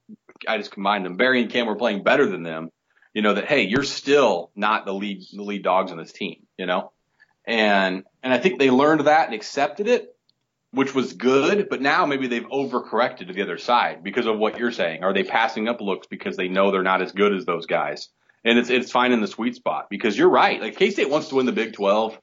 I 0.46 0.58
just 0.58 0.72
combined 0.72 1.06
them. 1.06 1.16
Barry 1.16 1.40
and 1.40 1.50
Cam 1.50 1.66
were 1.66 1.76
playing 1.76 2.02
better 2.02 2.26
than 2.26 2.42
them 2.42 2.70
you 3.14 3.22
know, 3.22 3.34
that, 3.34 3.46
hey, 3.46 3.62
you're 3.62 3.84
still 3.84 4.50
not 4.54 4.86
the 4.86 4.94
lead, 4.94 5.22
the 5.32 5.42
lead 5.42 5.62
dogs 5.62 5.92
on 5.92 5.98
this 5.98 6.12
team, 6.12 6.46
you 6.56 6.66
know? 6.66 6.92
And, 7.44 8.04
and 8.22 8.32
I 8.32 8.38
think 8.38 8.58
they 8.58 8.70
learned 8.70 9.06
that 9.06 9.26
and 9.26 9.34
accepted 9.34 9.88
it, 9.88 10.14
which 10.70 10.94
was 10.94 11.12
good, 11.12 11.68
but 11.68 11.82
now 11.82 12.06
maybe 12.06 12.28
they've 12.28 12.46
overcorrected 12.46 13.26
to 13.26 13.32
the 13.32 13.42
other 13.42 13.58
side 13.58 14.04
because 14.04 14.26
of 14.26 14.38
what 14.38 14.58
you're 14.58 14.72
saying. 14.72 15.02
Are 15.02 15.12
they 15.12 15.24
passing 15.24 15.68
up 15.68 15.80
looks 15.80 16.06
because 16.06 16.36
they 16.36 16.48
know 16.48 16.70
they're 16.70 16.82
not 16.82 17.02
as 17.02 17.12
good 17.12 17.34
as 17.34 17.44
those 17.44 17.66
guys? 17.66 18.08
And 18.44 18.58
it's, 18.58 18.70
it's 18.70 18.90
fine 18.90 19.12
in 19.12 19.20
the 19.20 19.26
sweet 19.26 19.54
spot 19.54 19.88
because 19.90 20.16
you're 20.16 20.30
right. 20.30 20.60
Like 20.60 20.76
K-State 20.76 21.10
wants 21.10 21.28
to 21.28 21.36
win 21.36 21.46
the 21.46 21.52
Big 21.52 21.72
12. 21.74 22.18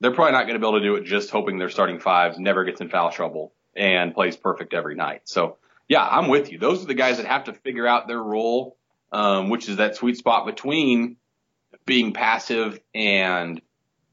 They're 0.00 0.14
probably 0.14 0.32
not 0.32 0.42
going 0.42 0.54
to 0.54 0.60
be 0.60 0.68
able 0.68 0.78
to 0.78 0.84
do 0.84 0.94
it 0.96 1.04
just 1.04 1.30
hoping 1.30 1.58
their 1.58 1.70
starting 1.70 1.98
five 1.98 2.38
never 2.38 2.64
gets 2.64 2.80
in 2.80 2.88
foul 2.88 3.10
trouble 3.10 3.52
and 3.74 4.14
plays 4.14 4.36
perfect 4.36 4.74
every 4.74 4.94
night. 4.94 5.22
So 5.24 5.56
yeah, 5.88 6.06
I'm 6.06 6.28
with 6.28 6.52
you. 6.52 6.58
Those 6.58 6.82
are 6.82 6.86
the 6.86 6.94
guys 6.94 7.16
that 7.16 7.26
have 7.26 7.44
to 7.44 7.52
figure 7.52 7.86
out 7.86 8.06
their 8.06 8.22
role 8.22 8.76
um, 9.12 9.48
which 9.48 9.68
is 9.68 9.76
that 9.76 9.96
sweet 9.96 10.16
spot 10.16 10.46
between 10.46 11.16
being 11.86 12.12
passive 12.12 12.80
and 12.94 13.60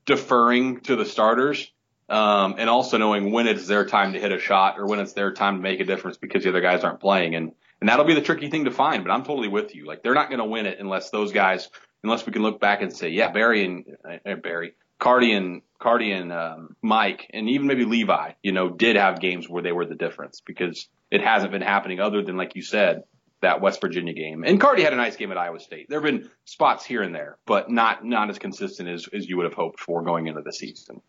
deferring 0.06 0.82
to 0.82 0.96
the 0.96 1.06
starters, 1.06 1.72
um, 2.10 2.56
and 2.58 2.70
also 2.70 2.98
knowing 2.98 3.32
when 3.32 3.48
it's 3.48 3.68
their 3.68 3.86
time 3.86 4.14
to 4.14 4.20
hit 4.20 4.32
a 4.32 4.40
shot 4.40 4.78
or 4.78 4.86
when 4.86 5.00
it's 5.00 5.14
their 5.14 5.34
time 5.34 5.58
to 5.58 5.62
make 5.62 5.80
a 5.80 5.86
difference 5.86 6.18
because 6.18 6.44
the 6.44 6.50
other 6.50 6.62
guys 6.62 6.84
aren't 6.84 7.00
playing. 7.00 7.36
And, 7.36 7.52
and 7.82 7.90
that'll 7.90 8.06
be 8.06 8.14
the 8.14 8.22
tricky 8.22 8.50
thing 8.50 8.66
to 8.66 8.72
find, 8.72 9.04
but 9.04 9.12
I'm 9.12 9.24
totally 9.24 9.48
with 9.48 9.76
you. 9.76 9.86
Like 9.86 10.04
they're 10.04 10.14
not 10.14 10.30
going 10.30 10.40
to 10.40 10.46
win 10.46 10.66
it 10.66 10.80
unless 10.80 11.10
those 11.10 11.32
guys, 11.32 11.70
unless 12.04 12.26
we 12.26 12.32
can 12.32 12.44
look 12.44 12.60
back 12.60 12.82
and 12.82 12.96
say, 12.96 13.10
yeah, 13.10 13.32
Barry 13.32 13.66
and 13.66 13.98
uh, 14.26 14.36
Barry, 14.36 14.76
Cartier 15.00 15.38
and 15.38 15.62
Cartier 15.80 16.16
and 16.16 16.32
um, 16.32 16.76
Mike, 16.82 17.30
and 17.34 17.50
even 17.50 17.68
maybe 17.68 17.86
Levi, 17.86 18.34
you 18.44 18.52
know, 18.52 18.70
did 18.70 18.96
have 18.96 19.20
games 19.20 19.50
where 19.50 19.64
they 19.64 19.72
were 19.72 19.86
the 19.86 19.96
difference 19.96 20.42
because 20.42 20.88
it 21.12 21.22
hasn't 21.22 21.52
been 21.52 21.62
happening 21.62 22.00
other 22.00 22.22
than 22.22 22.38
like 22.38 22.56
you 22.56 22.62
said, 22.62 23.04
that 23.42 23.62
West 23.62 23.82
Virginia 23.82 24.14
game. 24.14 24.44
And 24.44 24.60
Cartier 24.60 24.86
had 24.86 24.94
a 24.94 24.98
nice 24.98 25.16
game 25.16 25.32
at 25.32 25.38
Iowa 25.38 25.60
State. 25.60 25.88
There 25.90 26.00
have 26.02 26.06
been 26.06 26.30
spots 26.46 26.86
here 26.86 27.02
and 27.02 27.14
there, 27.14 27.38
but 27.46 27.70
not 27.70 28.04
not 28.04 28.30
as 28.30 28.40
consistent 28.40 28.90
as, 28.90 29.08
as 29.14 29.28
you 29.28 29.38
would 29.38 29.46
have 29.46 29.54
hoped 29.54 29.80
for 29.80 30.02
going 30.04 30.28
into 30.28 30.42
the 30.42 30.54
season. 30.54 31.02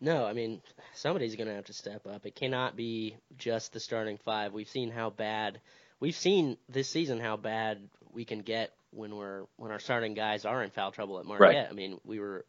No, 0.00 0.24
I 0.26 0.32
mean 0.32 0.60
somebody's 0.94 1.36
going 1.36 1.48
to 1.48 1.54
have 1.54 1.64
to 1.66 1.72
step 1.72 2.06
up. 2.06 2.26
It 2.26 2.34
cannot 2.34 2.76
be 2.76 3.16
just 3.38 3.72
the 3.72 3.80
starting 3.80 4.18
five. 4.18 4.52
We've 4.52 4.68
seen 4.68 4.90
how 4.90 5.10
bad 5.10 5.60
we've 6.00 6.14
seen 6.16 6.56
this 6.68 6.88
season 6.88 7.20
how 7.20 7.36
bad 7.36 7.88
we 8.12 8.24
can 8.24 8.40
get 8.40 8.72
when 8.90 9.16
we're 9.16 9.44
when 9.56 9.70
our 9.72 9.78
starting 9.78 10.14
guys 10.14 10.44
are 10.44 10.62
in 10.62 10.70
foul 10.70 10.92
trouble 10.92 11.18
at 11.18 11.26
Marquette. 11.26 11.54
Right. 11.54 11.66
I 11.68 11.72
mean, 11.72 11.98
we 12.04 12.18
were 12.18 12.44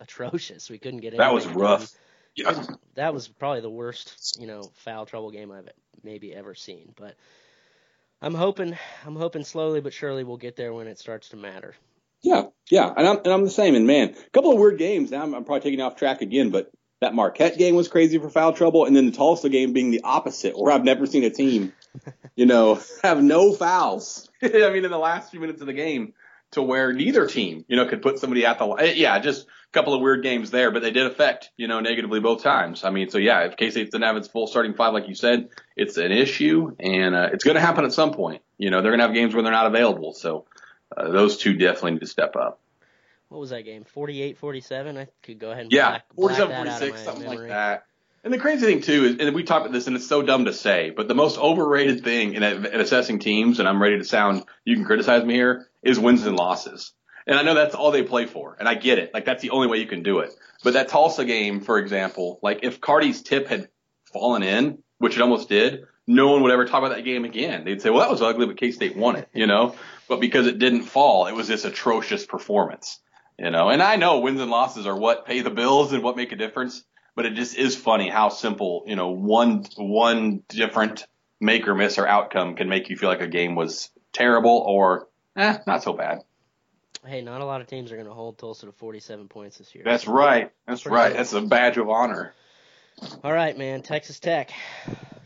atrocious. 0.00 0.68
We 0.70 0.78
couldn't 0.78 1.00
get 1.00 1.16
That 1.16 1.32
was 1.32 1.46
rough. 1.46 1.80
done. 1.80 1.88
Yeah. 2.34 2.64
That 2.96 3.14
was 3.14 3.28
probably 3.28 3.62
the 3.62 3.70
worst, 3.70 4.36
you 4.38 4.46
know, 4.46 4.70
foul 4.74 5.06
trouble 5.06 5.30
game 5.30 5.50
I've 5.50 5.68
maybe 6.02 6.34
ever 6.34 6.54
seen. 6.54 6.92
But 6.96 7.14
I'm 8.20 8.34
hoping, 8.34 8.76
I'm 9.04 9.16
hoping 9.16 9.44
slowly 9.44 9.80
but 9.80 9.92
surely 9.92 10.24
we'll 10.24 10.36
get 10.36 10.56
there 10.56 10.72
when 10.72 10.86
it 10.86 10.98
starts 10.98 11.30
to 11.30 11.36
matter. 11.36 11.74
Yeah, 12.22 12.44
yeah, 12.70 12.92
and 12.96 13.06
I'm 13.06 13.18
and 13.18 13.28
I'm 13.28 13.44
the 13.44 13.50
same. 13.50 13.74
And 13.74 13.86
man, 13.86 14.10
a 14.10 14.30
couple 14.30 14.52
of 14.52 14.58
weird 14.58 14.78
games. 14.78 15.10
Now 15.10 15.22
I'm, 15.22 15.34
I'm 15.34 15.44
probably 15.44 15.60
taking 15.60 15.80
off 15.80 15.96
track 15.96 16.22
again, 16.22 16.50
but 16.50 16.70
that 17.00 17.14
Marquette 17.14 17.58
game 17.58 17.74
was 17.74 17.88
crazy 17.88 18.18
for 18.18 18.30
foul 18.30 18.52
trouble, 18.52 18.84
and 18.86 18.96
then 18.96 19.06
the 19.06 19.12
Tulsa 19.12 19.48
game 19.48 19.72
being 19.72 19.90
the 19.90 20.00
opposite, 20.02 20.58
where 20.58 20.72
I've 20.72 20.84
never 20.84 21.06
seen 21.06 21.24
a 21.24 21.30
team, 21.30 21.72
you 22.34 22.46
know, 22.46 22.80
have 23.02 23.22
no 23.22 23.52
fouls. 23.52 24.28
I 24.42 24.48
mean, 24.48 24.84
in 24.84 24.90
the 24.90 24.98
last 24.98 25.30
few 25.30 25.40
minutes 25.40 25.60
of 25.60 25.66
the 25.66 25.72
game, 25.72 26.14
to 26.56 26.62
where 26.62 26.92
neither 26.92 27.26
team, 27.26 27.64
you 27.68 27.76
know, 27.76 27.86
could 27.86 28.02
put 28.02 28.18
somebody 28.18 28.44
at 28.44 28.58
the 28.58 28.64
line. 28.64 28.92
Yeah, 28.96 29.18
just 29.20 29.46
a 29.46 29.72
couple 29.72 29.94
of 29.94 30.00
weird 30.00 30.22
games 30.22 30.50
there, 30.50 30.70
but 30.70 30.82
they 30.82 30.90
did 30.90 31.06
affect, 31.06 31.50
you 31.56 31.68
know, 31.68 31.80
negatively 31.80 32.18
both 32.18 32.42
times. 32.42 32.82
I 32.82 32.90
mean, 32.90 33.08
so 33.10 33.18
yeah, 33.18 33.44
if 33.44 33.56
K 33.56 33.70
State 33.70 33.90
didn't 33.90 34.04
have 34.04 34.16
its 34.16 34.26
full 34.28 34.46
starting 34.46 34.74
five, 34.74 34.92
like 34.92 35.08
you 35.08 35.14
said, 35.14 35.50
it's 35.76 35.96
an 35.98 36.12
issue, 36.12 36.74
and 36.80 37.14
uh, 37.14 37.28
it's 37.32 37.44
going 37.44 37.54
to 37.56 37.60
happen 37.60 37.84
at 37.84 37.92
some 37.92 38.12
point. 38.12 38.42
You 38.58 38.70
know, 38.70 38.82
they're 38.82 38.90
going 38.90 39.00
to 39.00 39.06
have 39.06 39.14
games 39.14 39.34
where 39.34 39.42
they're 39.42 39.52
not 39.52 39.66
available, 39.66 40.12
so 40.14 40.46
uh, 40.96 41.10
those 41.10 41.36
two 41.38 41.54
definitely 41.56 41.92
need 41.92 42.00
to 42.00 42.06
step 42.06 42.34
up. 42.36 42.60
What 43.28 43.38
was 43.40 43.50
that 43.50 43.62
game? 43.62 43.84
48-47? 43.94 44.98
I 44.98 45.08
could 45.22 45.38
go 45.38 45.50
ahead 45.50 45.64
and 45.64 45.72
Yeah, 45.72 45.88
black, 45.90 46.04
black 46.14 46.36
47, 46.38 46.48
that 46.48 46.58
out 46.58 46.66
of 46.66 46.78
46, 46.78 46.98
my 46.98 47.04
something 47.04 47.22
memory. 47.28 47.38
like 47.38 47.48
that. 47.48 47.86
And 48.26 48.34
the 48.34 48.38
crazy 48.38 48.66
thing 48.66 48.80
too 48.80 49.04
is, 49.04 49.16
and 49.20 49.36
we 49.36 49.44
talked 49.44 49.66
about 49.66 49.72
this, 49.72 49.86
and 49.86 49.94
it's 49.94 50.08
so 50.08 50.20
dumb 50.20 50.46
to 50.46 50.52
say, 50.52 50.90
but 50.90 51.06
the 51.06 51.14
most 51.14 51.38
overrated 51.38 52.02
thing 52.02 52.34
in, 52.34 52.42
in 52.42 52.80
assessing 52.80 53.20
teams, 53.20 53.60
and 53.60 53.68
I'm 53.68 53.80
ready 53.80 53.98
to 53.98 54.04
sound, 54.04 54.42
you 54.64 54.74
can 54.74 54.84
criticize 54.84 55.24
me 55.24 55.34
here, 55.34 55.68
is 55.84 55.96
wins 55.96 56.26
and 56.26 56.34
losses. 56.34 56.92
And 57.28 57.38
I 57.38 57.42
know 57.42 57.54
that's 57.54 57.76
all 57.76 57.92
they 57.92 58.02
play 58.02 58.26
for, 58.26 58.56
and 58.58 58.68
I 58.68 58.74
get 58.74 58.98
it. 58.98 59.14
Like 59.14 59.26
that's 59.26 59.42
the 59.42 59.50
only 59.50 59.68
way 59.68 59.78
you 59.78 59.86
can 59.86 60.02
do 60.02 60.18
it. 60.18 60.30
But 60.64 60.72
that 60.72 60.88
Tulsa 60.88 61.24
game, 61.24 61.60
for 61.60 61.78
example, 61.78 62.40
like 62.42 62.64
if 62.64 62.80
Cartier's 62.80 63.22
tip 63.22 63.46
had 63.46 63.68
fallen 64.12 64.42
in, 64.42 64.82
which 64.98 65.14
it 65.14 65.22
almost 65.22 65.48
did, 65.48 65.84
no 66.08 66.32
one 66.32 66.42
would 66.42 66.50
ever 66.50 66.64
talk 66.64 66.82
about 66.84 66.96
that 66.96 67.04
game 67.04 67.24
again. 67.24 67.64
They'd 67.64 67.80
say, 67.80 67.90
well, 67.90 68.00
that 68.00 68.10
was 68.10 68.22
ugly, 68.22 68.46
but 68.46 68.56
K-State 68.56 68.96
won 68.96 69.14
it, 69.14 69.28
you 69.34 69.46
know? 69.46 69.76
But 70.08 70.20
because 70.20 70.48
it 70.48 70.58
didn't 70.58 70.82
fall, 70.82 71.28
it 71.28 71.34
was 71.36 71.46
this 71.46 71.64
atrocious 71.64 72.26
performance, 72.26 72.98
you 73.38 73.52
know? 73.52 73.68
And 73.68 73.80
I 73.80 73.94
know 73.94 74.18
wins 74.18 74.40
and 74.40 74.50
losses 74.50 74.84
are 74.84 74.98
what 74.98 75.26
pay 75.26 75.42
the 75.42 75.50
bills 75.50 75.92
and 75.92 76.02
what 76.02 76.16
make 76.16 76.32
a 76.32 76.36
difference, 76.36 76.82
but 77.16 77.26
it 77.26 77.34
just 77.34 77.56
is 77.56 77.74
funny 77.74 78.08
how 78.08 78.28
simple, 78.28 78.84
you 78.86 78.94
know, 78.94 79.08
one, 79.08 79.64
one 79.76 80.42
different 80.48 81.04
make 81.40 81.66
or 81.66 81.74
miss 81.74 81.98
or 81.98 82.06
outcome 82.06 82.54
can 82.54 82.68
make 82.68 82.88
you 82.88 82.96
feel 82.96 83.08
like 83.08 83.20
a 83.22 83.26
game 83.26 83.56
was 83.56 83.90
terrible 84.12 84.62
or, 84.66 85.08
eh, 85.34 85.58
not 85.66 85.82
so 85.82 85.92
bad. 85.94 86.20
Hey, 87.04 87.22
not 87.22 87.40
a 87.40 87.44
lot 87.44 87.60
of 87.60 87.66
teams 87.66 87.90
are 87.90 87.96
going 87.96 88.06
to 88.08 88.14
hold 88.14 88.38
Tulsa 88.38 88.66
to 88.66 88.72
47 88.72 89.28
points 89.28 89.58
this 89.58 89.74
year. 89.74 89.84
That's 89.84 90.06
right. 90.06 90.50
That's 90.66 90.86
right. 90.86 91.08
good. 91.10 91.18
That's 91.18 91.32
a 91.32 91.40
badge 91.40 91.76
of 91.78 91.88
honor. 91.88 92.34
All 93.22 93.32
right, 93.32 93.56
man. 93.56 93.82
Texas 93.82 94.18
Tech. 94.20 94.50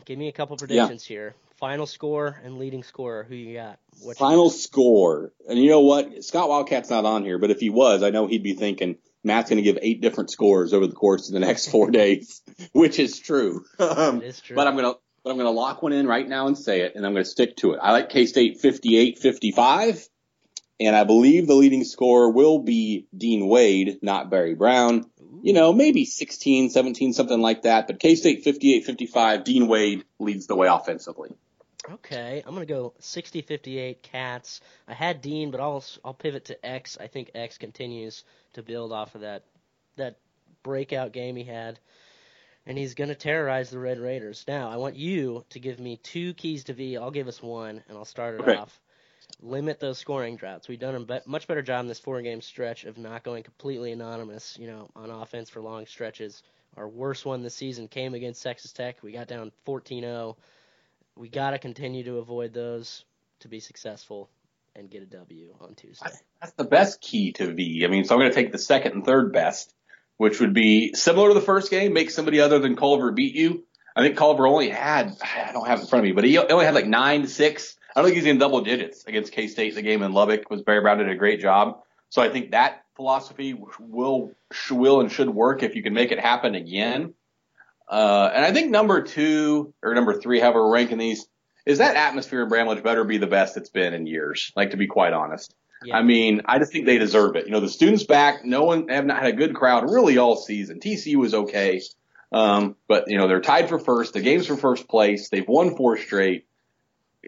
Give 0.04 0.18
me 0.18 0.28
a 0.28 0.32
couple 0.32 0.56
predictions 0.56 1.04
here. 1.04 1.34
Final 1.56 1.86
score 1.86 2.38
and 2.44 2.58
leading 2.58 2.82
scorer. 2.82 3.24
Who 3.24 3.34
you 3.34 3.54
got? 3.54 3.78
What 4.02 4.10
you- 4.10 4.14
Final 4.26 4.50
score, 4.50 5.32
and 5.48 5.58
you 5.58 5.70
know 5.70 5.80
what? 5.80 6.24
Scott 6.24 6.48
Wildcat's 6.48 6.90
not 6.90 7.04
on 7.04 7.24
here, 7.24 7.38
but 7.38 7.50
if 7.50 7.60
he 7.60 7.70
was, 7.70 8.02
I 8.02 8.10
know 8.10 8.26
he'd 8.26 8.42
be 8.42 8.54
thinking 8.54 8.96
Matt's 9.22 9.50
going 9.50 9.58
to 9.58 9.62
give 9.62 9.78
eight 9.82 10.00
different 10.00 10.30
scores 10.30 10.72
over 10.72 10.86
the 10.86 10.94
course 10.94 11.28
of 11.28 11.34
the 11.34 11.40
next 11.40 11.68
four 11.68 11.90
days, 11.90 12.42
which 12.72 12.98
is 12.98 13.18
true. 13.18 13.64
Um, 13.78 14.22
is 14.22 14.40
true. 14.40 14.56
But 14.56 14.66
I'm 14.66 14.76
gonna 14.76 14.94
but 15.22 15.30
I'm 15.30 15.36
gonna 15.36 15.50
lock 15.50 15.82
one 15.82 15.92
in 15.92 16.06
right 16.06 16.26
now 16.26 16.46
and 16.46 16.56
say 16.56 16.80
it, 16.80 16.94
and 16.94 17.04
I'm 17.04 17.12
gonna 17.12 17.24
stick 17.24 17.56
to 17.58 17.72
it. 17.72 17.80
I 17.82 17.92
like 17.92 18.08
K 18.08 18.26
State 18.26 18.60
58-55, 18.62 20.08
and 20.80 20.96
I 20.96 21.04
believe 21.04 21.46
the 21.46 21.54
leading 21.54 21.84
scorer 21.84 22.30
will 22.30 22.60
be 22.60 23.06
Dean 23.16 23.46
Wade, 23.46 23.98
not 24.02 24.30
Barry 24.30 24.54
Brown. 24.54 25.04
You 25.42 25.52
know, 25.52 25.72
maybe 25.72 26.04
16, 26.04 26.70
17, 26.70 27.12
something 27.12 27.40
like 27.40 27.62
that. 27.62 27.86
But 27.86 28.00
K 28.00 28.14
State 28.14 28.44
58-55, 28.44 29.44
Dean 29.44 29.68
Wade 29.68 30.04
leads 30.18 30.46
the 30.46 30.56
way 30.56 30.68
offensively. 30.68 31.30
Okay, 31.88 32.42
I'm 32.46 32.52
gonna 32.54 32.66
go 32.66 32.92
60-58 33.00 34.02
Cats. 34.02 34.60
I 34.86 34.94
had 34.94 35.22
Dean, 35.22 35.50
but 35.50 35.60
I'll 35.60 35.82
I'll 36.04 36.14
pivot 36.14 36.46
to 36.46 36.66
X. 36.66 36.98
I 37.00 37.06
think 37.06 37.30
X 37.34 37.58
continues 37.58 38.24
to 38.52 38.62
build 38.62 38.92
off 38.92 39.14
of 39.14 39.22
that 39.22 39.44
that 39.96 40.16
breakout 40.62 41.12
game 41.12 41.36
he 41.36 41.44
had, 41.44 41.78
and 42.66 42.76
he's 42.76 42.94
gonna 42.94 43.14
terrorize 43.14 43.70
the 43.70 43.78
Red 43.78 43.98
Raiders. 43.98 44.44
Now, 44.46 44.68
I 44.70 44.76
want 44.76 44.96
you 44.96 45.44
to 45.50 45.58
give 45.58 45.80
me 45.80 45.96
two 45.96 46.34
keys 46.34 46.64
to 46.64 46.74
V. 46.74 46.96
I'll 46.98 47.10
give 47.10 47.28
us 47.28 47.42
one, 47.42 47.82
and 47.88 47.96
I'll 47.96 48.04
start 48.04 48.34
it 48.34 48.42
Okay. 48.42 48.56
off. 48.56 48.78
Limit 49.40 49.80
those 49.80 49.96
scoring 49.98 50.36
droughts. 50.36 50.68
We've 50.68 50.78
done 50.78 50.94
a 50.96 51.00
be- 51.00 51.20
much 51.24 51.46
better 51.46 51.62
job 51.62 51.80
in 51.80 51.86
this 51.86 51.98
four-game 52.00 52.42
stretch 52.42 52.84
of 52.84 52.98
not 52.98 53.22
going 53.24 53.42
completely 53.42 53.92
anonymous. 53.92 54.58
You 54.58 54.66
know, 54.66 54.90
on 54.94 55.10
offense 55.10 55.48
for 55.48 55.60
long 55.62 55.86
stretches. 55.86 56.42
Our 56.76 56.88
worst 56.88 57.24
one 57.24 57.42
this 57.42 57.54
season 57.54 57.88
came 57.88 58.12
against 58.14 58.42
Texas 58.42 58.72
Tech. 58.72 59.02
We 59.02 59.12
got 59.12 59.28
down 59.28 59.50
14-0 59.66 60.36
we 61.16 61.28
got 61.28 61.50
to 61.50 61.58
continue 61.58 62.04
to 62.04 62.18
avoid 62.18 62.52
those 62.52 63.04
to 63.40 63.48
be 63.48 63.60
successful 63.60 64.30
and 64.76 64.90
get 64.90 65.02
a 65.02 65.06
W 65.06 65.54
on 65.60 65.74
Tuesday. 65.74 66.10
That's 66.40 66.52
the 66.52 66.64
best 66.64 67.00
key 67.00 67.32
to 67.32 67.52
V. 67.52 67.84
I 67.84 67.88
mean, 67.88 68.04
so 68.04 68.14
I'm 68.14 68.20
going 68.20 68.30
to 68.30 68.34
take 68.34 68.52
the 68.52 68.58
second 68.58 68.92
and 68.92 69.04
third 69.04 69.32
best, 69.32 69.74
which 70.16 70.40
would 70.40 70.54
be 70.54 70.94
similar 70.94 71.28
to 71.28 71.34
the 71.34 71.40
first 71.40 71.70
game, 71.70 71.92
make 71.92 72.10
somebody 72.10 72.40
other 72.40 72.58
than 72.58 72.76
Culver 72.76 73.10
beat 73.12 73.34
you. 73.34 73.64
I 73.96 74.02
think 74.02 74.16
Culver 74.16 74.46
only 74.46 74.68
had, 74.68 75.16
I 75.22 75.52
don't 75.52 75.66
have 75.66 75.80
it 75.80 75.82
in 75.82 75.88
front 75.88 76.04
of 76.04 76.08
me, 76.08 76.12
but 76.12 76.24
he 76.24 76.38
only 76.38 76.64
had 76.64 76.74
like 76.74 76.86
nine, 76.86 77.26
six. 77.26 77.76
I 77.94 78.00
don't 78.00 78.10
think 78.10 78.16
he's 78.16 78.30
in 78.30 78.38
double 78.38 78.60
digits 78.60 79.04
against 79.04 79.32
K-State. 79.32 79.74
The 79.74 79.82
game 79.82 80.02
in 80.02 80.12
Lubbock 80.12 80.48
was 80.48 80.62
Barry 80.62 80.80
Brown 80.80 80.98
did 80.98 81.08
a 81.08 81.16
great 81.16 81.40
job. 81.40 81.82
So 82.08 82.22
I 82.22 82.28
think 82.28 82.52
that 82.52 82.84
philosophy 82.94 83.54
will, 83.54 84.32
will 84.60 85.00
and 85.00 85.10
should 85.10 85.28
work 85.28 85.62
if 85.62 85.74
you 85.74 85.82
can 85.82 85.94
make 85.94 86.12
it 86.12 86.20
happen 86.20 86.54
again. 86.54 87.14
Uh, 87.90 88.30
and 88.32 88.44
I 88.44 88.52
think 88.52 88.70
number 88.70 89.02
two 89.02 89.74
or 89.82 89.94
number 89.94 90.20
three, 90.20 90.38
however 90.38 90.64
we're 90.64 90.74
ranking 90.74 90.98
these, 90.98 91.26
is 91.66 91.78
that 91.78 91.96
atmosphere 91.96 92.42
in 92.42 92.48
Bramlage 92.48 92.82
better 92.84 93.04
be 93.04 93.18
the 93.18 93.26
best 93.26 93.56
it's 93.56 93.68
been 93.68 93.92
in 93.94 94.06
years. 94.06 94.52
Like 94.54 94.70
to 94.70 94.76
be 94.76 94.86
quite 94.86 95.12
honest. 95.12 95.54
Yeah. 95.84 95.96
I 95.96 96.02
mean, 96.02 96.42
I 96.44 96.58
just 96.58 96.72
think 96.72 96.86
they 96.86 96.98
deserve 96.98 97.36
it. 97.36 97.46
You 97.46 97.52
know, 97.52 97.60
the 97.60 97.68
students 97.68 98.04
back, 98.04 98.44
no 98.44 98.64
one 98.64 98.88
have 98.88 99.06
not 99.06 99.22
had 99.22 99.34
a 99.34 99.36
good 99.36 99.54
crowd 99.54 99.90
really 99.90 100.18
all 100.18 100.36
season. 100.36 100.78
TCU 100.78 101.16
was 101.16 101.34
okay. 101.34 101.82
Um, 102.32 102.76
but 102.86 103.04
you 103.08 103.18
know, 103.18 103.26
they're 103.26 103.40
tied 103.40 103.68
for 103.68 103.78
first. 103.78 104.12
The 104.12 104.20
game's 104.20 104.46
for 104.46 104.56
first 104.56 104.88
place. 104.88 105.28
They've 105.28 105.46
won 105.46 105.76
four 105.76 105.96
straight. 105.96 106.46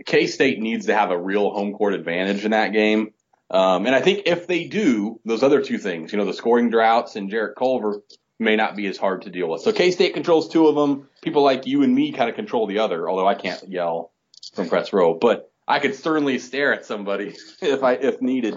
K 0.06 0.26
State 0.26 0.60
needs 0.60 0.86
to 0.86 0.94
have 0.94 1.10
a 1.10 1.18
real 1.18 1.50
home 1.50 1.72
court 1.72 1.94
advantage 1.94 2.44
in 2.44 2.52
that 2.52 2.72
game. 2.72 3.12
Um, 3.50 3.84
and 3.84 3.94
I 3.94 4.00
think 4.00 4.22
if 4.26 4.46
they 4.46 4.64
do, 4.64 5.20
those 5.24 5.42
other 5.42 5.60
two 5.60 5.76
things, 5.76 6.12
you 6.12 6.18
know, 6.18 6.24
the 6.24 6.32
scoring 6.32 6.70
droughts 6.70 7.16
and 7.16 7.30
Jarrett 7.30 7.56
Culver 7.56 8.00
may 8.43 8.57
not 8.57 8.76
be 8.76 8.86
as 8.86 8.97
hard 8.97 9.22
to 9.22 9.30
deal 9.30 9.49
with. 9.49 9.62
So 9.62 9.72
K 9.72 9.90
State 9.90 10.14
controls 10.14 10.49
two 10.49 10.66
of 10.68 10.74
them. 10.74 11.09
People 11.22 11.43
like 11.43 11.66
you 11.66 11.82
and 11.82 11.95
me 11.95 12.12
kind 12.12 12.28
of 12.28 12.36
control 12.36 12.66
the 12.66 12.78
other, 12.80 13.09
although 13.09 13.26
I 13.26 13.34
can't 13.34 13.68
yell 13.68 14.12
from 14.55 14.68
press 14.68 14.93
row, 14.93 15.14
but 15.14 15.51
I 15.66 15.78
could 15.78 15.95
certainly 15.95 16.38
stare 16.38 16.74
at 16.74 16.84
somebody 16.84 17.34
if 17.62 17.82
I, 17.82 17.95
if 17.95 18.20
needed. 18.20 18.55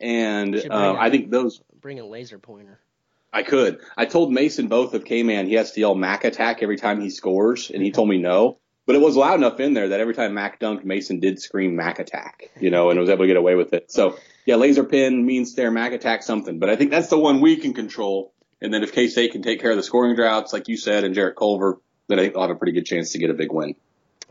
And, 0.00 0.54
You 0.54 0.60
should 0.60 0.70
bring 0.70 0.82
um, 0.82 0.96
a- 0.96 1.00
I 1.00 1.10
think 1.10 1.30
those, 1.30 1.60
Bring 1.80 2.00
a 2.00 2.06
laser 2.06 2.38
pointer. 2.38 2.80
I 3.32 3.42
could. 3.42 3.78
I 3.96 4.06
told 4.06 4.32
Mason 4.32 4.68
both 4.68 4.94
of 4.94 5.04
K-Man 5.04 5.46
he 5.46 5.54
has 5.54 5.72
to 5.72 5.80
yell 5.80 5.94
Mac 5.94 6.24
attack 6.24 6.62
every 6.62 6.76
time 6.76 7.00
he 7.00 7.10
scores, 7.10 7.70
and 7.70 7.82
he 7.82 7.90
told 7.92 8.08
me 8.08 8.18
no. 8.18 8.58
But 8.86 8.96
it 8.96 9.02
was 9.02 9.16
loud 9.16 9.34
enough 9.34 9.60
in 9.60 9.74
there 9.74 9.88
that 9.90 10.00
every 10.00 10.14
time 10.14 10.32
Mac 10.32 10.58
dunked, 10.58 10.82
Mason 10.82 11.20
did 11.20 11.38
scream 11.38 11.76
Mac 11.76 11.98
attack, 11.98 12.50
you 12.58 12.70
know, 12.70 12.88
and 12.88 12.98
was 12.98 13.10
able 13.10 13.24
to 13.24 13.26
get 13.26 13.36
away 13.36 13.54
with 13.54 13.74
it. 13.74 13.92
So 13.92 14.16
yeah, 14.46 14.56
laser 14.56 14.82
pin, 14.82 15.26
mean 15.26 15.44
stare, 15.44 15.70
Mac 15.70 15.92
attack, 15.92 16.22
something. 16.22 16.58
But 16.58 16.70
I 16.70 16.76
think 16.76 16.90
that's 16.90 17.08
the 17.08 17.18
one 17.18 17.42
we 17.42 17.56
can 17.56 17.74
control. 17.74 18.32
And 18.60 18.72
then 18.74 18.82
if 18.82 18.92
K-State 18.92 19.32
can 19.32 19.42
take 19.42 19.60
care 19.60 19.70
of 19.70 19.76
the 19.76 19.82
scoring 19.82 20.16
droughts, 20.16 20.52
like 20.52 20.68
you 20.68 20.76
said, 20.76 21.04
and 21.04 21.14
Jarrett 21.14 21.36
Culver, 21.36 21.78
then 22.08 22.18
I 22.18 22.22
think 22.22 22.34
they'll 22.34 22.42
have 22.42 22.50
a 22.50 22.56
pretty 22.56 22.72
good 22.72 22.86
chance 22.86 23.12
to 23.12 23.18
get 23.18 23.30
a 23.30 23.34
big 23.34 23.52
win. 23.52 23.74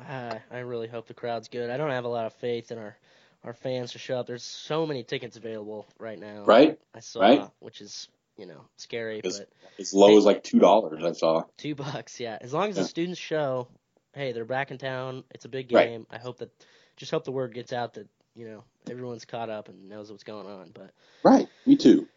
Ah, 0.01 0.39
I 0.51 0.59
really 0.59 0.87
hope 0.87 1.07
the 1.07 1.13
crowd's 1.13 1.47
good. 1.47 1.69
I 1.69 1.77
don't 1.77 1.91
have 1.91 2.05
a 2.05 2.09
lot 2.09 2.25
of 2.25 2.33
faith 2.33 2.71
in 2.71 2.77
our 2.77 2.97
our 3.43 3.53
fans 3.53 3.93
to 3.93 3.99
show 3.99 4.19
up. 4.19 4.27
There's 4.27 4.43
so 4.43 4.85
many 4.85 5.03
tickets 5.03 5.37
available 5.37 5.85
right 5.99 6.19
now. 6.19 6.43
Right? 6.43 6.77
I 6.93 6.99
saw, 6.99 7.21
Right. 7.21 7.47
which 7.59 7.79
is 7.81 8.09
you 8.35 8.45
know 8.45 8.61
scary, 8.77 9.19
It's- 9.19 9.37
but 9.39 9.49
As 9.79 9.93
low 9.93 10.17
as 10.17 10.25
like 10.25 10.43
two 10.43 10.59
dollars, 10.59 11.03
I 11.03 11.11
saw. 11.13 11.43
two 11.55 11.75
bucks, 11.75 12.19
yeah. 12.19 12.37
As 12.41 12.51
long 12.53 12.69
as 12.69 12.75
Yeah. 12.75 12.81
the 12.83 12.89
students 12.89 13.19
show, 13.19 13.67
hey, 14.13 14.33
they're 14.33 14.43
back 14.43 14.71
in 14.71 14.77
town. 14.77 15.23
It's 15.31 15.45
a 15.45 15.49
big 15.49 15.71
Right. 15.71 15.87
game. 15.87 16.07
I 16.09 16.17
hope 16.17 16.39
that 16.39 16.49
just 16.97 17.11
hope 17.11 17.23
the 17.23 17.31
word 17.31 17.53
gets 17.53 17.71
out 17.71 17.93
that 17.93 18.07
you 18.35 18.47
know 18.47 18.63
everyone's 18.89 19.23
caught 19.25 19.49
up 19.49 19.69
and 19.69 19.87
knows 19.87 20.11
what's 20.11 20.23
going 20.23 20.47
on. 20.47 20.71
But 20.73 20.91
Right. 21.23 21.47
Me 21.65 21.77
too. 21.77 22.07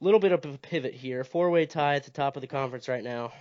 Little 0.00 0.20
bit 0.20 0.32
of 0.32 0.44
a 0.44 0.58
pivot 0.58 0.94
here. 0.94 1.24
Four 1.24 1.50
way 1.50 1.66
tie 1.66 1.96
at 1.96 2.04
the 2.04 2.10
top 2.10 2.36
of 2.36 2.42
the 2.42 2.46
conference 2.46 2.88
right 2.88 3.04
now. 3.04 3.32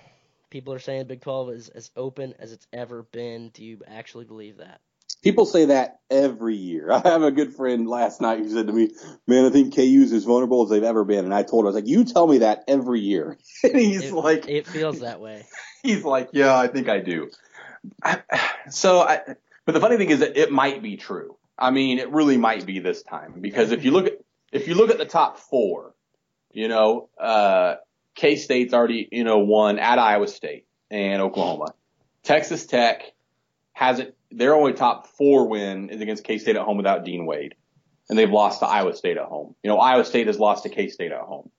People 0.50 0.74
are 0.74 0.80
saying 0.80 1.08
Big 1.08 1.22
12 1.22 1.50
is 1.52 1.70
as 1.70 1.92
open 1.96 2.34
as 2.40 2.54
it's 2.54 2.68
ever 2.72 3.04
been. 3.04 3.50
Do 3.50 3.64
you 3.64 3.82
actually 3.86 4.26
believe 4.26 4.58
that? 4.58 4.80
People 5.22 5.46
say 5.46 5.66
that 5.66 6.00
every 6.10 6.56
year. 6.56 6.92
I 6.92 7.00
have 7.00 7.24
a 7.24 7.32
good 7.32 7.54
friend 7.54 7.88
last 7.88 8.22
night 8.22 8.40
who 8.40 8.50
said 8.50 8.68
to 8.68 8.74
me, 8.74 8.92
"Man, 9.26 9.46
I 9.46 9.50
think 9.50 9.76
KU's 9.76 10.14
as 10.14 10.24
vulnerable 10.24 10.64
as 10.64 10.70
they've 10.70 10.84
ever 10.84 11.04
been." 11.04 11.26
And 11.26 11.34
I 11.34 11.44
told 11.44 11.64
him, 11.64 11.68
"I 11.68 11.70
was 11.70 11.76
like, 11.76 11.88
you 11.88 12.06
tell 12.06 12.28
me 12.28 12.40
that 12.40 12.64
every 12.68 13.02
year." 13.02 13.38
and 13.64 13.76
he's 13.76 14.06
It, 14.06 14.14
like, 14.14 14.48
it 14.48 14.68
feels 14.68 15.00
that 15.02 15.20
way. 15.20 15.46
He's 15.84 16.04
like, 16.04 16.30
yeah, 16.34 16.58
I 16.58 16.68
think 16.68 16.90
I 16.90 17.00
do. 17.00 17.30
I, 18.04 18.22
so, 18.70 19.00
I, 19.00 19.22
but 19.66 19.72
the 19.74 19.80
funny 19.80 19.98
thing 19.98 20.10
is 20.10 20.20
that 20.20 20.36
it 20.36 20.52
might 20.52 20.82
be 20.82 20.98
true. 20.98 21.38
I 21.58 21.72
mean, 21.72 22.00
it 22.00 22.10
really 22.12 22.38
might 22.38 22.66
be 22.66 22.80
this 22.80 23.04
time 23.04 23.36
because 23.40 23.72
if 23.72 23.86
you 23.86 23.92
look 23.92 24.08
at 24.08 24.14
if 24.52 24.68
you 24.68 24.76
look 24.76 24.90
at 24.90 24.98
the 24.98 25.06
top 25.06 25.38
four, 25.38 25.94
you 26.52 26.68
know, 26.68 27.10
uh, 27.20 27.76
K 28.16 28.36
State's 28.36 28.74
already 28.74 29.08
you 29.12 29.24
know 29.24 29.40
won 29.40 29.80
at 29.80 30.00
Iowa 30.00 30.28
State 30.28 30.66
and 30.90 31.22
Oklahoma. 31.22 31.74
Texas 32.24 32.66
Tech 32.66 33.14
hasn't. 33.74 34.14
Their 34.30 34.56
only 34.56 34.74
top 34.74 35.08
four 35.08 35.48
win 35.48 35.90
is 35.90 36.02
against 36.02 36.24
K 36.24 36.38
State 36.38 36.56
at 36.56 36.64
home 36.64 36.78
without 36.78 37.06
Dean 37.06 37.26
Wade, 37.26 37.56
and 38.10 38.18
they've 38.18 38.30
lost 38.30 38.60
to 38.60 38.66
Iowa 38.66 38.94
State 38.94 39.18
at 39.18 39.26
home. 39.26 39.56
You 39.64 39.70
know, 39.70 39.78
Iowa 39.78 40.04
State 40.04 40.28
has 40.28 40.40
lost 40.40 40.64
to 40.64 40.70
K 40.70 40.90
State 40.90 41.12
at 41.12 41.22
home. 41.22 41.50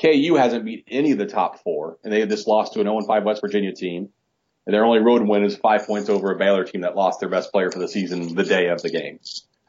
KU 0.00 0.36
hasn't 0.36 0.64
beat 0.64 0.84
any 0.88 1.12
of 1.12 1.18
the 1.18 1.26
top 1.26 1.62
four, 1.62 1.98
and 2.04 2.12
they 2.12 2.20
have 2.20 2.28
just 2.28 2.46
lost 2.46 2.74
to 2.74 2.80
an 2.80 2.86
0-5 2.86 3.24
West 3.24 3.40
Virginia 3.40 3.72
team. 3.72 4.10
And 4.64 4.74
their 4.74 4.84
only 4.84 5.00
road 5.00 5.26
win 5.26 5.44
is 5.44 5.56
five 5.56 5.86
points 5.86 6.08
over 6.08 6.30
a 6.30 6.36
Baylor 6.36 6.62
team 6.62 6.82
that 6.82 6.94
lost 6.94 7.20
their 7.20 7.28
best 7.28 7.50
player 7.50 7.70
for 7.70 7.78
the 7.78 7.88
season 7.88 8.34
the 8.34 8.44
day 8.44 8.68
of 8.68 8.82
the 8.82 8.90
game. 8.90 9.18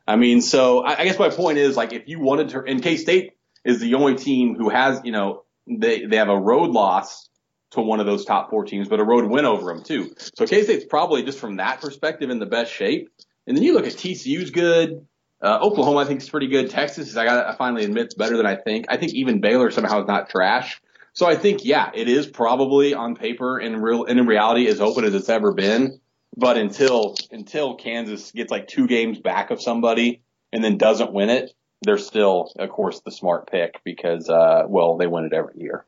I 0.05 0.17
mean, 0.17 0.41
so 0.41 0.83
I, 0.83 0.99
I 0.99 1.05
guess 1.05 1.17
my 1.17 1.29
point 1.29 1.57
is 1.57 1.77
like 1.77 1.93
if 1.93 2.07
you 2.07 2.19
wanted 2.19 2.49
to, 2.49 2.63
and 2.67 2.83
K 2.83 2.97
State 2.97 3.33
is 3.65 3.79
the 3.79 3.95
only 3.95 4.15
team 4.15 4.55
who 4.55 4.69
has, 4.69 5.01
you 5.03 5.11
know, 5.11 5.43
they 5.67 6.05
they 6.05 6.17
have 6.17 6.29
a 6.29 6.39
road 6.39 6.71
loss 6.71 7.29
to 7.71 7.81
one 7.81 7.99
of 7.99 8.05
those 8.05 8.25
top 8.25 8.49
four 8.49 8.65
teams, 8.65 8.87
but 8.87 8.99
a 8.99 9.03
road 9.03 9.25
win 9.25 9.45
over 9.45 9.67
them 9.67 9.83
too. 9.83 10.13
So 10.35 10.45
K 10.45 10.63
State's 10.63 10.85
probably 10.85 11.23
just 11.23 11.39
from 11.39 11.57
that 11.57 11.81
perspective 11.81 12.29
in 12.29 12.39
the 12.39 12.45
best 12.45 12.73
shape. 12.73 13.09
And 13.45 13.55
then 13.55 13.63
you 13.63 13.73
look 13.73 13.85
at 13.85 13.93
TCU's 13.93 14.51
good. 14.51 15.05
Uh, 15.41 15.59
Oklahoma, 15.61 15.99
I 15.99 16.05
think, 16.05 16.21
is 16.21 16.29
pretty 16.29 16.47
good. 16.47 16.69
Texas, 16.69 17.15
I 17.15 17.25
got, 17.25 17.47
I 17.47 17.55
finally 17.55 17.85
admit, 17.85 18.05
it's 18.05 18.15
better 18.15 18.37
than 18.37 18.45
I 18.45 18.55
think. 18.55 18.85
I 18.89 18.97
think 18.97 19.13
even 19.13 19.39
Baylor 19.39 19.71
somehow 19.71 20.01
is 20.01 20.07
not 20.07 20.29
trash. 20.29 20.81
So 21.13 21.25
I 21.25 21.35
think, 21.35 21.63
yeah, 21.63 21.89
it 21.93 22.07
is 22.07 22.27
probably 22.27 22.93
on 22.93 23.15
paper 23.15 23.57
and 23.57 23.81
real, 23.81 24.05
and 24.05 24.19
in 24.19 24.27
reality 24.27 24.67
as 24.67 24.81
open 24.81 25.05
as 25.05 25.13
it's 25.13 25.29
ever 25.29 25.53
been. 25.53 25.99
But 26.35 26.57
until, 26.57 27.15
until 27.31 27.75
Kansas 27.75 28.31
gets 28.31 28.51
like 28.51 28.67
two 28.67 28.87
games 28.87 29.19
back 29.19 29.49
of 29.49 29.61
somebody 29.61 30.21
and 30.53 30.63
then 30.63 30.77
doesn't 30.77 31.11
win 31.11 31.29
it, 31.29 31.51
they're 31.81 31.97
still, 31.97 32.51
of 32.57 32.69
course, 32.69 32.99
the 33.01 33.11
smart 33.11 33.49
pick 33.49 33.81
because, 33.83 34.29
uh, 34.29 34.63
well, 34.67 34.97
they 34.97 35.07
win 35.07 35.25
it 35.25 35.33
every 35.33 35.53
year. 35.57 35.85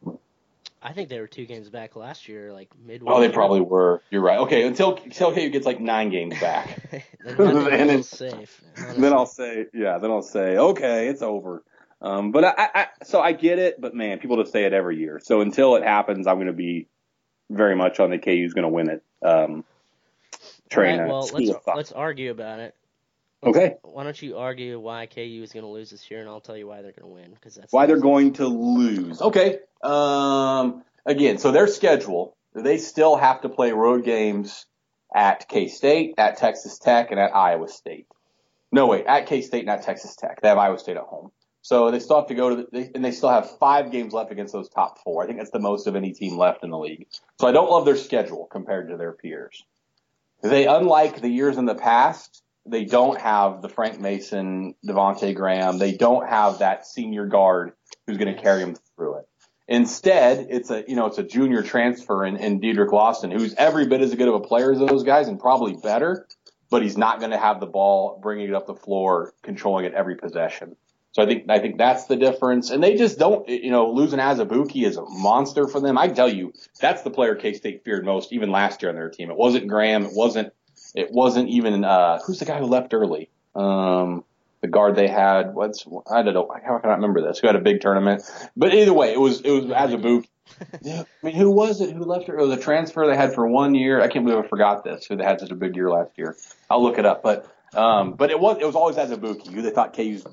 I 0.83 0.93
think 0.93 1.09
they 1.09 1.19
were 1.19 1.27
two 1.27 1.45
games 1.45 1.69
back 1.69 1.95
last 1.95 2.27
year, 2.27 2.51
like 2.51 2.69
midway. 2.83 3.11
Oh, 3.13 3.19
they 3.19 3.27
through. 3.27 3.33
probably 3.35 3.61
were. 3.61 4.01
You're 4.09 4.23
right. 4.23 4.39
Okay, 4.39 4.65
until 4.65 4.95
until 4.95 5.31
KU 5.33 5.49
gets 5.49 5.65
like 5.65 5.79
nine 5.79 6.09
games 6.09 6.39
back. 6.39 6.89
then 7.23 7.35
nothing 7.37 7.73
And 7.73 7.89
feels 7.91 8.09
then- 8.11 8.31
safe. 8.31 8.61
then 8.97 9.13
I'll 9.13 9.25
say, 9.27 9.65
yeah, 9.73 9.99
then 9.99 10.09
I'll 10.09 10.23
say, 10.23 10.57
okay, 10.57 11.07
it's 11.07 11.21
over. 11.21 11.63
Um, 12.01 12.31
but 12.31 12.43
I, 12.45 12.49
I, 12.57 12.69
I, 12.73 12.87
so 13.03 13.21
I 13.21 13.33
get 13.33 13.59
it, 13.59 13.79
but 13.79 13.93
man, 13.93 14.17
people 14.17 14.37
just 14.41 14.51
say 14.51 14.63
it 14.63 14.73
every 14.73 14.97
year. 14.97 15.19
So 15.23 15.41
until 15.41 15.75
it 15.75 15.83
happens, 15.83 16.25
I'm 16.25 16.37
going 16.37 16.47
to 16.47 16.53
be 16.53 16.87
very 17.51 17.75
much 17.75 17.99
on 17.99 18.09
the 18.09 18.17
KU's 18.17 18.53
going 18.53 18.63
to 18.63 18.69
win 18.69 18.89
it. 18.89 19.03
Um, 19.23 19.63
train. 20.71 20.99
Alright, 20.99 21.11
uh, 21.11 21.13
well, 21.13 21.29
let's 21.31 21.67
let's 21.75 21.91
argue 21.91 22.31
about 22.31 22.59
it. 22.59 22.73
Okay. 23.43 23.75
Why 23.81 24.03
don't 24.03 24.21
you 24.21 24.37
argue 24.37 24.79
why 24.79 25.07
KU 25.07 25.41
is 25.43 25.51
going 25.51 25.63
to 25.63 25.69
lose 25.69 25.89
this 25.89 26.09
year, 26.11 26.19
and 26.19 26.29
I'll 26.29 26.41
tell 26.41 26.57
you 26.57 26.67
why 26.67 26.81
they're 26.81 26.91
going 26.91 27.09
to 27.09 27.15
win 27.21 27.31
because 27.33 27.55
that's 27.55 27.73
Why 27.73 27.87
they're 27.87 27.97
going 27.97 28.33
to 28.33 28.47
lose. 28.47 29.19
Okay. 29.21 29.59
Um, 29.83 30.83
again, 31.05 31.39
so 31.39 31.51
their 31.51 31.67
schedule, 31.67 32.37
they 32.53 32.77
still 32.77 33.15
have 33.15 33.41
to 33.41 33.49
play 33.49 33.71
road 33.71 34.05
games 34.05 34.67
at 35.13 35.47
K 35.49 35.67
State, 35.67 36.15
at 36.17 36.37
Texas 36.37 36.77
Tech, 36.77 37.09
and 37.11 37.19
at 37.19 37.35
Iowa 37.35 37.67
State. 37.67 38.07
No, 38.71 38.85
wait, 38.85 39.05
at 39.07 39.25
K 39.25 39.41
State 39.41 39.61
and 39.61 39.69
at 39.69 39.83
Texas 39.83 40.15
Tech. 40.15 40.41
They 40.41 40.47
have 40.47 40.59
Iowa 40.59 40.77
State 40.77 40.97
at 40.97 41.03
home. 41.03 41.31
So 41.63 41.91
they 41.91 41.99
still 41.99 42.17
have 42.17 42.27
to 42.27 42.35
go 42.35 42.49
to 42.49 42.55
the, 42.55 42.67
they, 42.71 42.91
and 42.93 43.03
they 43.03 43.11
still 43.11 43.29
have 43.29 43.57
five 43.59 43.91
games 43.91 44.13
left 44.13 44.31
against 44.31 44.53
those 44.53 44.69
top 44.69 44.99
four. 45.03 45.23
I 45.23 45.27
think 45.27 45.39
that's 45.39 45.51
the 45.51 45.59
most 45.59 45.87
of 45.87 45.95
any 45.95 46.11
team 46.13 46.37
left 46.37 46.63
in 46.63 46.69
the 46.69 46.77
league. 46.77 47.07
So 47.39 47.47
I 47.47 47.51
don't 47.51 47.69
love 47.69 47.85
their 47.85 47.97
schedule 47.97 48.47
compared 48.51 48.89
to 48.89 48.97
their 48.97 49.13
peers. 49.13 49.63
They, 50.41 50.65
unlike 50.65 51.21
the 51.21 51.29
years 51.29 51.57
in 51.57 51.65
the 51.65 51.75
past, 51.75 52.41
they 52.65 52.85
don't 52.85 53.19
have 53.19 53.61
the 53.61 53.69
Frank 53.69 53.99
Mason, 53.99 54.75
Devonte 54.85 55.35
Graham. 55.35 55.77
They 55.77 55.93
don't 55.93 56.27
have 56.27 56.59
that 56.59 56.85
senior 56.85 57.25
guard 57.25 57.73
who's 58.05 58.17
going 58.17 58.33
to 58.35 58.41
carry 58.41 58.61
them 58.61 58.75
through 58.95 59.19
it. 59.19 59.27
Instead, 59.67 60.47
it's 60.49 60.69
a 60.69 60.83
you 60.87 60.95
know 60.95 61.05
it's 61.05 61.17
a 61.17 61.23
junior 61.23 61.63
transfer 61.63 62.25
in, 62.25 62.35
in 62.37 62.59
Dedric 62.59 62.91
Lawson, 62.91 63.31
who's 63.31 63.53
every 63.55 63.87
bit 63.87 64.01
as 64.01 64.13
good 64.13 64.27
of 64.27 64.33
a 64.33 64.41
player 64.41 64.73
as 64.73 64.79
those 64.79 65.03
guys 65.03 65.27
and 65.27 65.39
probably 65.39 65.75
better, 65.81 66.27
but 66.69 66.81
he's 66.81 66.97
not 66.97 67.19
going 67.19 67.31
to 67.31 67.37
have 67.37 67.59
the 67.59 67.67
ball 67.67 68.19
bringing 68.21 68.49
it 68.49 68.53
up 68.53 68.67
the 68.67 68.75
floor, 68.75 69.33
controlling 69.43 69.85
it 69.85 69.93
every 69.93 70.15
possession. 70.17 70.75
So 71.13 71.21
I 71.21 71.25
think 71.25 71.49
I 71.49 71.59
think 71.59 71.77
that's 71.77 72.05
the 72.05 72.15
difference, 72.15 72.69
and 72.69 72.83
they 72.83 72.95
just 72.95 73.17
don't 73.17 73.47
you 73.47 73.71
know 73.71 73.91
losing 73.91 74.19
Azubuike 74.19 74.85
is 74.85 74.97
a 74.97 75.03
monster 75.03 75.67
for 75.67 75.79
them. 75.79 75.97
I 75.97 76.07
tell 76.09 76.31
you 76.31 76.53
that's 76.79 77.01
the 77.03 77.09
player 77.09 77.35
K 77.35 77.53
State 77.53 77.83
feared 77.83 78.05
most, 78.05 78.33
even 78.33 78.51
last 78.51 78.81
year 78.81 78.89
on 78.89 78.95
their 78.95 79.09
team. 79.09 79.29
It 79.29 79.37
wasn't 79.37 79.67
Graham, 79.67 80.05
it 80.05 80.13
wasn't 80.13 80.53
it 80.95 81.11
wasn't 81.11 81.49
even 81.49 81.83
uh 81.83 82.19
who's 82.25 82.39
the 82.39 82.45
guy 82.45 82.59
who 82.59 82.65
left 82.65 82.93
early. 82.93 83.29
Um, 83.55 84.23
the 84.61 84.67
guard 84.67 84.95
they 84.95 85.07
had. 85.07 85.53
What's 85.53 85.85
I 86.09 86.21
don't 86.21 86.33
know. 86.33 86.53
How 86.65 86.77
can 86.79 86.89
I 86.89 86.93
remember 86.93 87.21
this? 87.21 87.39
Who 87.39 87.47
had 87.47 87.55
a 87.55 87.61
big 87.61 87.81
tournament? 87.81 88.23
But 88.55 88.73
either 88.73 88.93
way, 88.93 89.11
it 89.11 89.19
was 89.19 89.41
it 89.41 89.51
was 89.51 89.65
as 89.65 89.91
Azubuike. 89.91 90.27
Yeah, 90.81 91.03
I 91.03 91.25
mean, 91.25 91.35
who 91.35 91.49
was 91.49 91.79
it? 91.79 91.95
Who 91.95 92.03
left? 92.03 92.27
It 92.27 92.35
was 92.35 92.51
a 92.51 92.61
transfer 92.61 93.07
they 93.07 93.15
had 93.15 93.33
for 93.33 93.47
one 93.47 93.73
year. 93.73 94.01
I 94.01 94.09
can't 94.09 94.25
believe 94.25 94.43
I 94.43 94.47
forgot 94.47 94.83
this. 94.83 95.05
Who 95.05 95.15
they 95.15 95.23
had 95.23 95.39
such 95.39 95.49
a 95.49 95.55
big 95.55 95.77
year 95.77 95.89
last 95.89 96.11
year? 96.17 96.35
I'll 96.69 96.83
look 96.83 96.99
it 96.99 97.05
up. 97.05 97.23
But 97.23 97.49
um, 97.73 98.13
but 98.13 98.31
it 98.31 98.39
was 98.39 98.57
it 98.59 98.65
was 98.65 98.75
always 98.75 98.97
Azubuike, 98.97 99.47
who 99.47 99.61
they 99.61 99.71
thought 99.71 99.95
KU's 99.95 100.25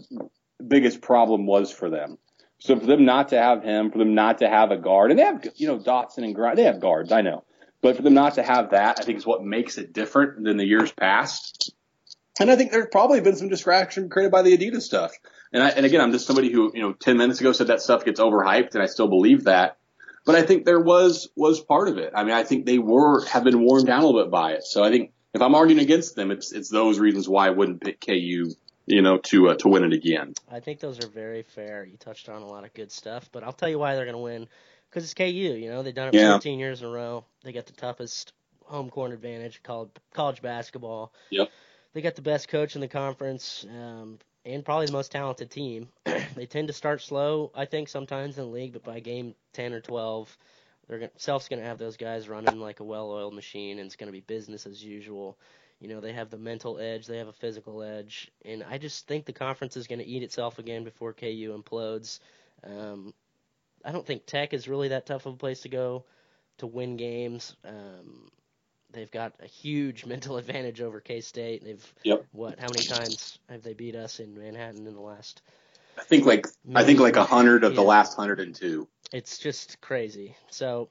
biggest 0.67 1.01
problem 1.01 1.47
was 1.47 1.71
for 1.71 1.89
them. 1.89 2.19
So 2.59 2.79
for 2.79 2.87
them 2.87 3.05
not 3.05 3.29
to 3.29 3.41
have 3.41 3.63
him, 3.63 3.91
for 3.91 3.99
them 3.99 4.15
not 4.15 4.39
to 4.39 4.49
have 4.49 4.71
a 4.73 4.77
guard, 4.77 5.11
and 5.11 5.19
they 5.19 5.25
have, 5.25 5.47
you 5.57 5.69
know, 5.69 5.79
Dotson 5.79 6.25
and 6.25 6.35
Grimes, 6.35 6.57
they 6.57 6.65
have 6.65 6.81
guards, 6.81 7.13
I 7.13 7.21
know. 7.23 7.45
But 7.81 7.97
for 7.97 8.03
them 8.03 8.15
not 8.15 8.35
to 8.35 8.43
have 8.43 8.71
that, 8.71 8.99
I 9.01 9.05
think 9.05 9.19
is 9.19 9.27
what 9.27 9.45
makes 9.45 9.79
it 9.79 9.93
different 9.93 10.43
than 10.45 10.57
the 10.57 10.67
years 10.67 10.91
past. 10.91 11.73
And 12.41 12.51
I 12.51 12.57
think 12.57 12.71
there's 12.71 12.89
probably 12.91 13.21
been 13.21 13.37
some 13.37 13.49
distraction 13.49 14.09
created 14.09 14.33
by 14.33 14.43
the 14.43 14.57
Adidas 14.57 14.83
stuff. 14.83 15.13
And 15.53 15.63
I, 15.63 15.71
and 15.71 15.87
again, 15.87 16.01
I'm 16.01 16.13
just 16.13 16.27
somebody 16.27 16.53
who, 16.53 16.73
you 16.75 16.83
know, 16.83 16.93
10 16.93 17.17
minutes 17.17 17.41
ago 17.41 17.53
said 17.53 17.69
that 17.69 17.81
stuff 17.81 18.05
gets 18.05 18.21
overhyped 18.21 18.75
and 18.75 18.83
I 18.83 18.87
still 18.87 19.09
believe 19.09 19.45
that. 19.45 19.77
But 20.25 20.35
I 20.35 20.43
think 20.43 20.65
there 20.65 20.81
was, 20.81 21.29
was 21.37 21.61
part 21.61 21.89
of 21.89 21.97
it. 21.99 22.13
I 22.15 22.23
mean, 22.25 22.35
I 22.35 22.45
think 22.45 22.67
they 22.67 22.79
were, 22.79 23.25
have 23.27 23.45
been 23.45 23.61
worn 23.63 23.85
down 23.85 24.03
a 24.03 24.07
little 24.07 24.23
bit 24.23 24.31
by 24.31 24.53
it. 24.53 24.65
So 24.65 24.85
I 24.85 24.91
think 24.91 25.13
if 25.33 25.41
I'm 25.41 25.55
arguing 25.55 25.83
against 25.83 26.17
them, 26.17 26.31
it's, 26.31 26.53
it's 26.53 26.69
those 26.69 26.99
reasons 26.99 27.29
why 27.29 27.47
I 27.47 27.51
wouldn't 27.51 27.81
pick 27.81 28.01
KU, 28.05 28.53
you 28.87 29.03
know, 29.03 29.19
to, 29.19 29.49
uh, 29.49 29.55
to 29.57 29.69
win 29.69 29.85
it 29.85 29.93
again. 29.93 30.35
I 30.51 30.61
think 30.61 30.81
those 30.81 31.03
are 31.03 31.09
very 31.09 31.43
fair. 31.43 31.85
You 31.85 31.97
touched 31.97 32.29
on 32.29 32.43
a 32.43 32.47
lot 32.47 32.65
of 32.65 32.75
good 32.75 32.93
stuff, 32.93 33.31
but 33.33 33.43
I'll 33.43 33.53
tell 33.53 33.71
you 33.71 33.79
why 33.79 33.95
they're 33.95 34.05
going 34.05 34.15
to 34.15 34.23
win. 34.23 34.49
Because 34.91 35.05
it's 35.05 35.15
KU. 35.15 35.25
You 35.25 35.71
know, 35.71 35.83
they've 35.83 35.95
done 35.95 36.09
it 36.09 36.15
Yeah. 36.15 36.33
14 36.33 36.59
years 36.59 36.81
in 36.81 36.89
a 36.89 36.91
row. 36.91 37.25
They 37.43 37.53
got 37.53 37.67
the 37.67 37.73
toughest 37.73 38.33
home 38.65 38.91
court 38.91 39.13
advantage 39.13 39.63
called 39.63 39.91
college 40.13 40.43
basketball. 40.43 41.13
Yep. 41.31 41.51
They 41.93 42.01
got 42.03 42.15
the 42.15 42.23
best 42.23 42.49
coach 42.49 42.75
in 42.75 42.81
the 42.81 42.89
conference, 42.89 43.65
um, 43.69 44.19
and 44.45 44.65
probably 44.65 44.87
the 44.87 44.93
most 44.93 45.11
talented 45.11 45.51
team. 45.51 45.89
they 46.05 46.47
tend 46.47 46.69
to 46.69 46.75
start 46.75 47.03
slow, 47.03 47.51
I 47.55 47.65
think, 47.65 47.89
sometimes 47.89 48.39
in 48.39 48.45
the 48.45 48.51
league, 48.51 48.73
but 48.73 48.85
by 48.85 49.01
game 49.01 49.35
10 49.55 49.73
or 49.73 49.81
12, 49.81 50.37
they're 50.87 50.99
gonna, 50.99 51.11
Self's 51.17 51.49
going 51.49 51.61
to 51.61 51.67
have 51.67 51.79
those 51.79 51.97
guys 51.97 52.29
running 52.29 52.61
like 52.61 52.81
a 52.81 52.85
well-oiled 52.85 53.35
machine, 53.35 53.79
and 53.79 53.87
it's 53.87 53.97
going 53.97 54.09
to 54.09 54.13
be 54.13 54.21
business 54.21 54.67
as 54.67 54.83
usual. 54.85 55.39
You 55.81 55.89
know, 55.89 56.01
they 56.01 56.13
have 56.13 56.31
the 56.31 56.39
mental 56.39 56.79
edge, 56.79 57.07
they 57.07 57.19
have 57.19 57.29
a 57.29 57.33
physical 57.33 57.83
edge, 57.83 58.31
and 58.45 58.65
I 58.69 58.79
just 58.79 59.07
think 59.07 59.25
the 59.25 59.33
conference 59.33 59.77
is 59.77 59.87
going 59.87 60.01
to 60.01 60.07
eat 60.07 60.23
itself 60.23 60.59
again 60.59 60.85
before 60.85 61.13
KU 61.13 61.57
implodes. 61.57 62.21
Um, 62.65 63.15
I 63.89 63.93
don't 63.93 64.05
think 64.05 64.27
Tech 64.27 64.53
is 64.53 64.69
really 64.69 64.89
that 64.89 65.07
tough 65.07 65.25
of 65.25 65.33
a 65.33 65.37
place 65.39 65.61
to 65.61 65.71
go 65.71 66.05
to 66.59 66.67
win 66.67 66.99
games. 66.99 67.57
Um, 67.65 68.31
they've 68.93 69.11
got 69.11 69.33
a 69.41 69.47
huge 69.47 70.05
mental 70.07 70.37
advantage 70.37 70.83
over 70.83 71.01
K 71.01 71.23
State. 71.23 71.65
They've 71.65 71.95
Yep. 72.05 72.27
what? 72.33 72.59
How 72.59 72.69
many 72.69 72.85
times 72.85 73.39
have 73.49 73.63
they 73.63 73.73
beat 73.73 73.97
us 73.97 74.21
in 74.21 74.39
Manhattan 74.39 74.87
in 74.87 74.93
the 74.93 75.01
last? 75.01 75.41
I 75.99 76.03
think 76.03 76.27
like, 76.27 76.47
I 76.75 76.85
think 76.85 77.01
like 77.01 77.17
a 77.17 77.25
hundred 77.25 77.65
of 77.65 77.75
the 77.75 77.83
last 77.83 78.15
hundred 78.15 78.41
and 78.41 78.55
two. 78.55 78.87
It's 79.11 79.39
just 79.39 79.81
crazy. 79.81 80.37
So 80.51 80.91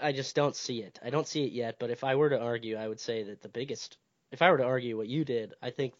I 0.00 0.10
just 0.10 0.34
don't 0.34 0.56
see 0.56 0.82
it. 0.82 0.98
I 1.00 1.10
don't 1.10 1.28
see 1.28 1.44
it 1.44 1.52
yet. 1.52 1.76
But 1.78 1.90
if 1.90 2.02
I 2.02 2.16
were 2.16 2.30
to 2.30 2.40
argue, 2.40 2.74
I 2.74 2.88
would 2.88 3.00
say 3.00 3.22
that 3.22 3.40
the 3.40 3.48
biggest. 3.48 3.98
If 4.32 4.42
I 4.42 4.50
were 4.50 4.58
to 4.58 4.64
argue 4.64 4.96
what 4.96 5.06
you 5.06 5.24
did, 5.24 5.54
I 5.62 5.70
think 5.70 5.94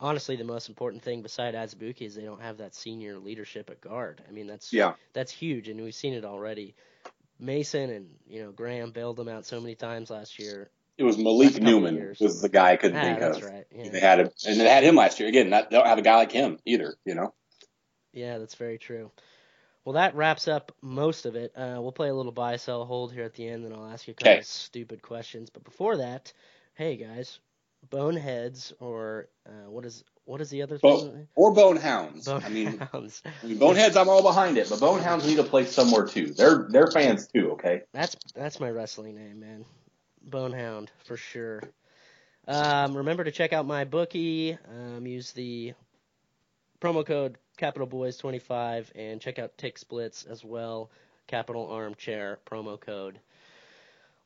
honestly 0.00 0.36
the 0.36 0.44
most 0.44 0.68
important 0.68 1.02
thing 1.02 1.22
beside 1.22 1.54
Azubuike 1.54 2.02
is 2.02 2.14
they 2.14 2.22
don't 2.24 2.40
have 2.42 2.58
that 2.58 2.74
senior 2.74 3.18
leadership 3.18 3.70
at 3.70 3.80
guard. 3.80 4.22
I 4.28 4.32
mean 4.32 4.46
that's 4.46 4.72
Yeah. 4.72 4.94
that's 5.12 5.32
huge, 5.32 5.68
and 5.68 5.80
we've 5.82 5.94
seen 5.94 6.14
it 6.14 6.24
already. 6.24 6.74
Mason 7.38 7.90
and 7.90 8.08
you 8.28 8.42
know 8.42 8.52
Graham 8.52 8.90
bailed 8.92 9.16
them 9.16 9.28
out 9.28 9.44
so 9.44 9.60
many 9.60 9.74
times 9.74 10.10
last 10.10 10.38
year. 10.38 10.70
It 10.96 11.02
was 11.02 11.18
Malik 11.18 11.60
Newman 11.60 11.96
years. 11.96 12.20
was 12.20 12.40
the 12.40 12.48
guy 12.48 12.70
I 12.72 12.76
couldn't 12.76 12.98
Ah, 12.98 13.02
think 13.02 13.18
that's 13.18 13.38
of. 13.38 13.44
right. 13.44 13.66
Yeah. 13.72 13.88
They 13.90 13.98
had 14.00 14.20
him, 14.20 14.30
and 14.46 14.60
they 14.60 14.68
had 14.68 14.84
him 14.84 14.94
last 14.94 15.18
year. 15.18 15.28
Again, 15.28 15.50
not, 15.50 15.68
they 15.68 15.76
don't 15.76 15.86
have 15.88 15.98
a 15.98 16.02
guy 16.02 16.14
like 16.16 16.30
him 16.30 16.58
either. 16.64 16.94
You 17.04 17.16
know. 17.16 17.34
Yeah, 18.12 18.38
that's 18.38 18.54
very 18.54 18.78
true. 18.78 19.10
Well, 19.84 19.94
that 19.94 20.14
wraps 20.14 20.46
up 20.46 20.70
most 20.80 21.26
of 21.26 21.34
it. 21.34 21.52
Uh, 21.56 21.78
we'll 21.80 21.90
play 21.92 22.08
a 22.08 22.14
little 22.14 22.30
buy, 22.32 22.56
sell, 22.56 22.84
hold 22.84 23.12
here 23.12 23.24
at 23.24 23.34
the 23.34 23.46
end, 23.46 23.64
and 23.64 23.74
I'll 23.74 23.90
ask 23.90 24.06
you 24.06 24.12
a 24.12 24.14
couple 24.14 24.30
Okay. 24.30 24.38
of 24.38 24.46
stupid 24.46 25.02
questions. 25.02 25.50
But 25.50 25.64
before 25.64 25.96
that, 25.96 26.32
hey 26.74 26.96
guys, 26.96 27.40
Boneheads 27.90 28.72
or 28.80 29.28
uh, 29.46 29.70
what 29.70 29.84
is 29.84 30.04
what 30.24 30.40
is 30.40 30.50
the 30.50 30.62
other 30.62 30.78
Bo- 30.78 31.00
thing? 31.00 31.28
or 31.34 31.52
Bonehounds. 31.54 32.28
I 32.28 32.48
mean, 32.48 32.78
Bonehounds. 32.78 33.22
I 33.42 33.46
mean, 33.46 33.58
Boneheads, 33.58 33.96
I'm 33.96 34.08
all 34.08 34.22
behind 34.22 34.56
it, 34.58 34.68
but 34.70 34.80
Bonehounds 34.80 35.26
need 35.26 35.38
a 35.38 35.44
place 35.44 35.72
somewhere 35.72 36.06
too. 36.06 36.26
They're 36.26 36.66
they're 36.68 36.90
fans 36.90 37.28
too. 37.28 37.52
Okay. 37.52 37.82
That's 37.92 38.16
that's 38.34 38.60
my 38.60 38.70
wrestling 38.70 39.16
name, 39.16 39.40
man. 39.40 39.64
Bonehound 40.28 40.88
for 41.04 41.16
sure. 41.16 41.62
Um, 42.46 42.96
remember 42.96 43.24
to 43.24 43.30
check 43.30 43.52
out 43.52 43.66
MyBookie. 43.66 44.58
Um, 44.68 45.06
use 45.06 45.32
the 45.32 45.74
promo 46.80 47.04
code 47.04 47.38
Capital 47.56 47.86
Boys 47.86 48.16
twenty 48.16 48.38
five 48.38 48.90
and 48.94 49.20
check 49.20 49.38
out 49.38 49.56
TixBlitz 49.56 50.30
as 50.30 50.44
well. 50.44 50.90
Capital 51.26 51.70
Armchair 51.70 52.38
promo 52.46 52.78
code. 52.78 53.18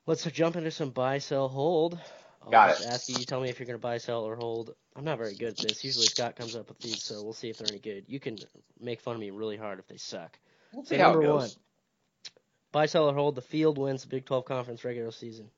Let's 0.06 0.24
jump 0.24 0.56
into 0.56 0.70
some 0.70 0.90
buy, 0.90 1.18
sell, 1.18 1.48
hold. 1.48 1.98
I'll 2.42 2.50
Got 2.50 2.68
just 2.70 2.82
it. 2.84 2.88
ask 2.88 3.08
you. 3.08 3.16
You 3.18 3.24
tell 3.24 3.40
me 3.40 3.48
if 3.50 3.58
you're 3.58 3.66
gonna 3.66 3.78
buy, 3.78 3.98
sell, 3.98 4.22
or 4.24 4.36
hold. 4.36 4.74
I'm 4.96 5.04
not 5.04 5.18
very 5.18 5.34
good 5.34 5.48
at 5.48 5.56
this. 5.58 5.84
Usually 5.84 6.06
Scott 6.06 6.36
comes 6.36 6.56
up 6.56 6.68
with 6.68 6.78
these, 6.78 7.02
so 7.02 7.22
we'll 7.22 7.32
see 7.32 7.50
if 7.50 7.58
they're 7.58 7.68
any 7.68 7.78
good. 7.78 8.04
You 8.08 8.18
can 8.20 8.38
make 8.80 9.00
fun 9.00 9.14
of 9.14 9.20
me 9.20 9.30
really 9.30 9.56
hard 9.56 9.78
if 9.78 9.86
they 9.88 9.96
suck. 9.96 10.38
We'll 10.72 10.84
So 10.84 10.90
see 10.90 10.96
how 11.00 11.10
it 11.18 11.22
goes. 11.22 11.40
one, 11.40 11.50
buy, 12.72 12.86
sell, 12.86 13.08
or 13.08 13.14
hold. 13.14 13.34
The 13.34 13.42
field 13.42 13.78
wins 13.78 14.02
the 14.02 14.08
Big 14.08 14.24
12 14.24 14.44
conference 14.44 14.84
regular 14.84 15.10
season. 15.12 15.50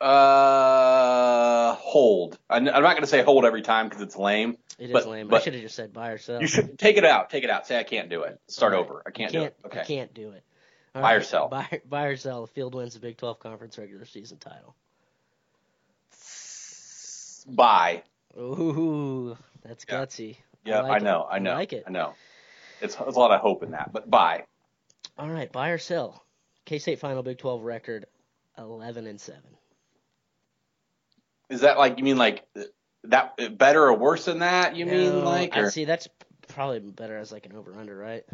Uh, 0.00 1.74
hold. 1.74 2.38
I'm 2.50 2.68
I'm 2.68 2.82
not 2.82 2.92
going 2.92 3.00
to 3.02 3.06
say 3.06 3.22
hold 3.22 3.44
every 3.44 3.62
time 3.62 3.88
because 3.88 4.02
it's 4.02 4.16
lame. 4.16 4.56
It 4.78 4.86
is 4.86 4.92
But- 4.92 5.06
lame. 5.08 5.32
I 5.32 5.40
should 5.40 5.54
have 5.54 5.62
just 5.62 5.74
said 5.74 5.92
buy 5.92 6.10
or 6.10 6.18
sell. 6.18 6.40
You 6.40 6.46
should 6.46 6.78
take 6.78 6.96
it 6.98 7.04
out. 7.04 7.30
Take 7.30 7.44
it 7.44 7.50
out. 7.50 7.66
Say 7.66 7.78
I 7.78 7.82
can't 7.84 8.08
do 8.10 8.22
it. 8.22 8.38
Start 8.46 8.72
right. 8.72 8.78
over. 8.78 9.02
I 9.06 9.10
can't, 9.10 9.32
can't, 9.32 9.44
do 9.44 9.46
it. 9.46 9.56
Okay. 9.66 9.80
I 9.80 9.84
can't 9.84 10.12
do 10.14 10.30
it. 10.32 10.42
All 10.94 11.02
Buy 11.02 11.14
or 11.14 11.22
sell? 11.22 11.48
Buy, 11.48 11.80
buy 11.88 12.04
or 12.06 12.16
sell. 12.16 12.42
The 12.42 12.52
field 12.52 12.74
wins 12.74 12.94
the 12.94 13.00
Big 13.00 13.16
12 13.16 13.38
conference 13.40 13.76
regular 13.78 14.04
season 14.06 14.38
title. 14.38 14.74
Buy. 17.46 18.02
Ooh, 18.38 19.36
that's 19.64 19.84
Yeah. 19.88 19.94
gutsy. 20.04 20.36
Yeah, 20.64 20.78
I, 20.78 20.82
like 20.82 20.92
I 20.92 20.96
it. 20.96 21.02
know. 21.02 21.26
I 21.30 21.38
know. 21.38 21.54
like 21.54 21.72
it. 21.72 21.84
I 21.86 21.90
know. 21.90 22.14
It's 22.80 22.96
there's 22.96 23.16
a 23.16 23.18
lot 23.18 23.30
of 23.30 23.40
hope 23.40 23.62
in 23.62 23.70
that, 23.70 23.92
but 23.92 24.10
buy. 24.10 24.44
All 25.18 25.28
right, 25.28 25.50
buy 25.50 25.70
or 25.70 25.78
sell. 25.78 26.22
K 26.64 26.78
State 26.78 26.98
final 26.98 27.22
Big 27.22 27.38
12 27.38 27.62
record, 27.62 28.06
11 28.58 29.06
and 29.06 29.20
seven. 29.20 29.42
Is 31.48 31.60
that 31.60 31.78
like 31.78 31.98
you 31.98 32.04
mean 32.04 32.16
like 32.18 32.44
that 33.04 33.56
better 33.56 33.84
or 33.84 33.94
worse 33.94 34.24
than 34.24 34.40
that? 34.40 34.74
You 34.76 34.84
mean 34.86 35.20
No, 35.20 35.24
like? 35.24 35.56
I 35.56 35.68
see. 35.68 35.84
That's 35.84 36.08
probably 36.48 36.80
better 36.80 37.16
as 37.16 37.30
like 37.30 37.46
an 37.46 37.54
over 37.56 37.74
under, 37.78 37.96
right? 37.96 38.24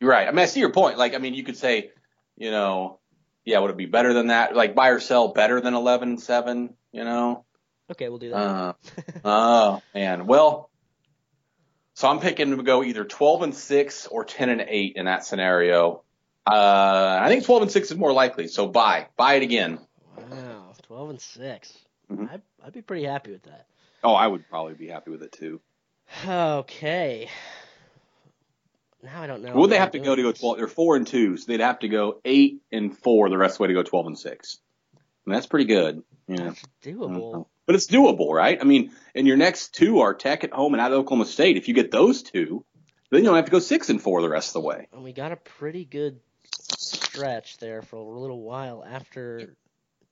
you're 0.00 0.10
right. 0.10 0.28
I 0.28 0.30
mean, 0.30 0.40
I 0.40 0.46
see 0.46 0.60
your 0.60 0.72
point. 0.72 0.98
Like, 0.98 1.14
I 1.14 1.18
mean, 1.18 1.32
you 1.34 1.42
could 1.44 1.56
say, 1.56 1.90
you 2.36 2.50
know, 2.50 2.98
yeah, 3.46 3.58
would 3.60 3.70
it 3.70 3.76
be 3.78 3.86
better 3.86 4.12
than 4.12 4.26
that? 4.26 4.54
Like 4.54 4.74
buy 4.74 4.88
or 4.90 5.00
sell 5.00 5.28
better 5.28 5.60
than 5.60 5.72
11 5.74 6.08
and 6.10 6.20
seven? 6.20 6.74
You 6.92 7.04
know. 7.04 7.44
Okay, 7.90 8.08
we'll 8.08 8.18
do 8.18 8.30
that. 8.30 8.36
Uh, 8.36 8.72
oh 9.24 9.82
man. 9.94 10.26
Well, 10.26 10.70
so 11.94 12.08
I'm 12.08 12.20
picking 12.20 12.56
to 12.56 12.62
go 12.62 12.82
either 12.82 13.04
12 13.04 13.42
and 13.42 13.54
six 13.54 14.06
or 14.06 14.24
10 14.24 14.48
and 14.48 14.64
eight 14.68 14.94
in 14.96 15.04
that 15.06 15.24
scenario. 15.24 16.02
Uh, 16.46 17.18
I 17.22 17.28
think 17.28 17.44
12 17.44 17.62
and 17.62 17.70
six 17.70 17.90
is 17.90 17.96
more 17.96 18.12
likely. 18.12 18.48
So 18.48 18.66
buy, 18.66 19.06
buy 19.16 19.34
it 19.34 19.42
again. 19.42 19.78
wow, 20.30 20.72
12 20.82 21.10
and 21.10 21.20
6 21.20 21.78
Mhm. 22.10 22.30
I'd, 22.30 22.42
I'd 22.62 22.72
be 22.74 22.82
pretty 22.82 23.04
happy 23.04 23.32
with 23.32 23.44
that. 23.44 23.66
Oh, 24.02 24.12
I 24.12 24.26
would 24.26 24.46
probably 24.50 24.74
be 24.74 24.88
happy 24.88 25.10
with 25.10 25.22
it 25.22 25.32
too. 25.32 25.60
Okay. 26.26 27.30
Now 29.02 29.22
I 29.22 29.26
don't 29.26 29.42
know. 29.42 29.54
Would 29.54 29.70
they 29.70 29.78
have 29.78 29.92
to 29.92 29.98
go 29.98 30.14
to 30.14 30.22
go 30.22 30.32
12? 30.32 30.56
They're 30.58 30.68
four 30.68 30.96
and 30.96 31.06
two, 31.06 31.36
so 31.38 31.44
they'd 31.46 31.60
have 31.60 31.78
to 31.78 31.88
go 31.88 32.20
eight 32.24 32.60
and 32.72 32.96
four 32.96 33.30
the 33.30 33.38
rest 33.38 33.54
of 33.54 33.58
the 33.58 33.62
way 33.62 33.68
to 33.68 33.74
go 33.74 33.82
12 33.82 34.06
and 34.08 34.18
six. 34.18 34.58
And 35.24 35.34
that's 35.34 35.46
pretty 35.46 35.64
good. 35.64 36.02
Yeah. 36.28 36.36
That's 36.44 36.62
doable. 36.82 37.46
But 37.66 37.74
it's 37.74 37.86
doable, 37.86 38.30
right? 38.32 38.58
I 38.60 38.64
mean, 38.64 38.92
and 39.14 39.26
your 39.26 39.36
next 39.36 39.74
two 39.74 40.00
are 40.00 40.14
Tech 40.14 40.44
at 40.44 40.52
home 40.52 40.74
and 40.74 40.80
at 40.80 40.92
Oklahoma 40.92 41.26
State. 41.26 41.56
If 41.56 41.68
you 41.68 41.74
get 41.74 41.90
those 41.90 42.22
two, 42.22 42.64
then 43.10 43.20
you 43.20 43.26
don't 43.26 43.36
have 43.36 43.46
to 43.46 43.50
go 43.50 43.58
six 43.58 43.88
and 43.88 44.00
four 44.02 44.20
the 44.20 44.28
rest 44.28 44.48
of 44.50 44.62
the 44.62 44.68
way. 44.68 44.88
And 44.92 45.02
we 45.02 45.12
got 45.12 45.32
a 45.32 45.36
pretty 45.36 45.84
good 45.84 46.20
stretch 46.52 47.58
there 47.58 47.82
for 47.82 47.96
a 47.96 48.02
little 48.02 48.42
while 48.42 48.84
after, 48.84 49.54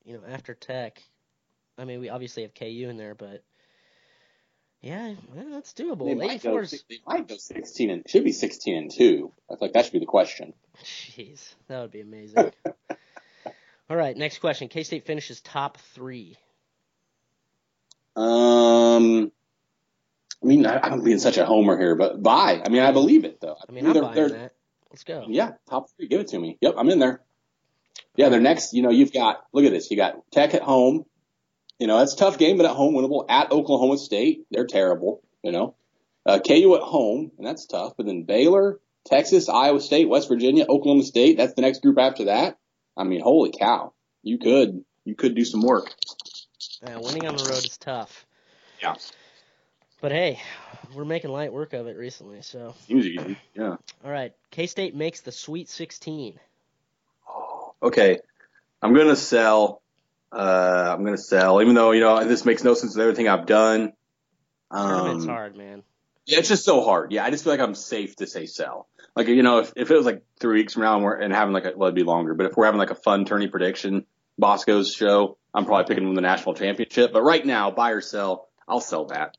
you 0.04 0.14
know, 0.14 0.22
after 0.28 0.54
Tech. 0.54 1.02
I 1.78 1.84
mean, 1.84 2.00
we 2.00 2.08
obviously 2.08 2.42
have 2.42 2.54
KU 2.54 2.88
in 2.88 2.96
there, 2.96 3.14
but 3.14 3.42
yeah, 4.80 5.14
well, 5.34 5.46
that's 5.50 5.72
doable. 5.74 6.06
They 6.06 6.14
might, 6.14 6.42
go, 6.42 6.58
84 6.58 6.62
is, 6.62 6.70
six- 6.70 6.84
they 6.88 6.98
might 7.06 7.28
go 7.28 7.36
16 7.36 7.90
and 7.90 8.08
should 8.08 8.24
be 8.24 8.32
16 8.32 8.76
and 8.76 8.90
two. 8.90 9.32
I 9.50 9.54
feel 9.54 9.58
like 9.60 9.72
that 9.74 9.84
should 9.84 9.92
be 9.92 9.98
the 10.00 10.06
question. 10.06 10.54
jeez, 10.84 11.54
that 11.68 11.80
would 11.80 11.92
be 11.92 12.00
amazing. 12.00 12.52
All 13.90 13.96
right, 13.96 14.16
next 14.16 14.38
question. 14.38 14.68
K 14.68 14.84
State 14.84 15.06
finishes 15.06 15.40
top 15.40 15.76
three. 15.94 16.36
Um, 18.16 19.32
I 20.42 20.46
mean, 20.46 20.66
I, 20.66 20.80
I'm 20.82 21.02
being 21.02 21.18
such 21.18 21.38
a 21.38 21.46
homer 21.46 21.78
here, 21.78 21.94
but 21.94 22.22
bye. 22.22 22.62
I 22.64 22.68
mean, 22.68 22.82
I 22.82 22.92
believe 22.92 23.24
it 23.24 23.40
though. 23.40 23.56
I 23.68 23.72
mean, 23.72 23.86
I'm 23.86 23.92
They're- 23.92 24.02
buying 24.02 24.14
they're- 24.14 24.28
that. 24.30 24.52
Let's 24.90 25.04
go. 25.04 25.24
Yeah, 25.26 25.52
top 25.70 25.88
three. 25.96 26.06
Give 26.06 26.20
it 26.20 26.28
to 26.28 26.38
me. 26.38 26.58
Yep, 26.60 26.74
I'm 26.76 26.90
in 26.90 26.98
there. 26.98 27.22
Yeah, 28.14 28.28
their 28.28 28.40
next, 28.42 28.74
you 28.74 28.82
know, 28.82 28.90
you've 28.90 29.10
got, 29.10 29.42
look 29.54 29.64
at 29.64 29.70
this. 29.70 29.90
You 29.90 29.96
got 29.96 30.30
Tech 30.30 30.52
at 30.52 30.60
home. 30.60 31.06
You 31.78 31.86
know, 31.86 31.96
that's 31.98 32.12
a 32.12 32.16
tough 32.18 32.36
game, 32.36 32.58
but 32.58 32.66
at 32.66 32.76
home 32.76 32.92
winnable. 32.94 33.24
At 33.26 33.50
Oklahoma 33.52 33.96
State, 33.96 34.44
they're 34.50 34.66
terrible, 34.66 35.22
you 35.42 35.50
know. 35.50 35.76
Uh, 36.26 36.40
KU 36.46 36.74
at 36.74 36.82
home, 36.82 37.32
and 37.38 37.46
that's 37.46 37.64
tough. 37.64 37.94
But 37.96 38.04
then 38.04 38.24
Baylor, 38.24 38.80
Texas, 39.06 39.48
Iowa 39.48 39.80
State, 39.80 40.10
West 40.10 40.28
Virginia, 40.28 40.66
Oklahoma 40.68 41.04
State, 41.04 41.38
that's 41.38 41.54
the 41.54 41.62
next 41.62 41.80
group 41.80 41.98
after 41.98 42.26
that. 42.26 42.58
I 42.94 43.04
mean, 43.04 43.22
holy 43.22 43.50
cow. 43.58 43.94
You 44.22 44.36
could, 44.38 44.84
you 45.06 45.14
could 45.14 45.34
do 45.34 45.46
some 45.46 45.62
work. 45.62 45.94
Uh, 46.84 46.98
winning 47.00 47.26
on 47.26 47.36
the 47.36 47.44
road 47.44 47.64
is 47.64 47.78
tough. 47.78 48.26
Yeah. 48.82 48.94
But 50.00 50.10
hey, 50.10 50.40
we're 50.94 51.04
making 51.04 51.30
light 51.30 51.52
work 51.52 51.72
of 51.74 51.86
it 51.86 51.96
recently. 51.96 52.42
So, 52.42 52.74
Seems 52.88 53.06
easy. 53.06 53.36
Yeah. 53.54 53.76
all 54.04 54.10
right, 54.10 54.32
K 54.50 54.66
State 54.66 54.96
makes 54.96 55.20
the 55.20 55.30
Sweet 55.30 55.68
16. 55.68 56.40
okay, 57.82 58.18
I'm 58.82 58.94
gonna 58.94 59.16
sell. 59.16 59.80
Uh, 60.32 60.94
I'm 60.96 61.04
gonna 61.04 61.16
sell, 61.18 61.62
even 61.62 61.74
though 61.74 61.92
you 61.92 62.00
know 62.00 62.24
this 62.24 62.44
makes 62.44 62.64
no 62.64 62.74
sense 62.74 62.94
with 62.96 63.02
everything 63.02 63.28
I've 63.28 63.46
done. 63.46 63.92
Tournament's 64.72 65.24
Um, 65.24 65.30
hard, 65.30 65.56
man. 65.56 65.82
Yeah, 66.24 66.38
it's 66.38 66.48
just 66.48 66.64
so 66.64 66.82
hard. 66.82 67.12
Yeah, 67.12 67.24
I 67.24 67.30
just 67.30 67.44
feel 67.44 67.52
like 67.52 67.60
I'm 67.60 67.74
safe 67.74 68.16
to 68.16 68.26
say 68.26 68.46
sell. 68.46 68.88
Like 69.14 69.28
you 69.28 69.42
know, 69.42 69.58
if, 69.58 69.72
if 69.76 69.90
it 69.90 69.96
was 69.96 70.06
like 70.06 70.22
three 70.40 70.60
weeks 70.60 70.72
from 70.72 70.82
now 70.82 70.96
and 70.96 71.04
we're 71.04 71.14
and 71.14 71.32
having 71.32 71.52
like 71.52 71.64
a 71.66 71.72
well, 71.76 71.88
it'd 71.88 71.94
be 71.94 72.02
longer. 72.04 72.34
But 72.34 72.46
if 72.46 72.56
we're 72.56 72.64
having 72.64 72.78
like 72.78 72.90
a 72.90 72.94
fun 72.96 73.24
tourney 73.24 73.46
prediction, 73.48 74.06
Bosco's 74.38 74.92
show, 74.94 75.36
I'm 75.54 75.64
probably 75.66 75.84
picking 75.86 76.04
them 76.06 76.14
the 76.14 76.20
national 76.22 76.54
championship. 76.54 77.12
But 77.12 77.22
right 77.22 77.44
now, 77.44 77.70
buy 77.70 77.90
or 77.90 78.00
sell, 78.00 78.48
I'll 78.66 78.80
sell 78.80 79.06
that 79.06 79.36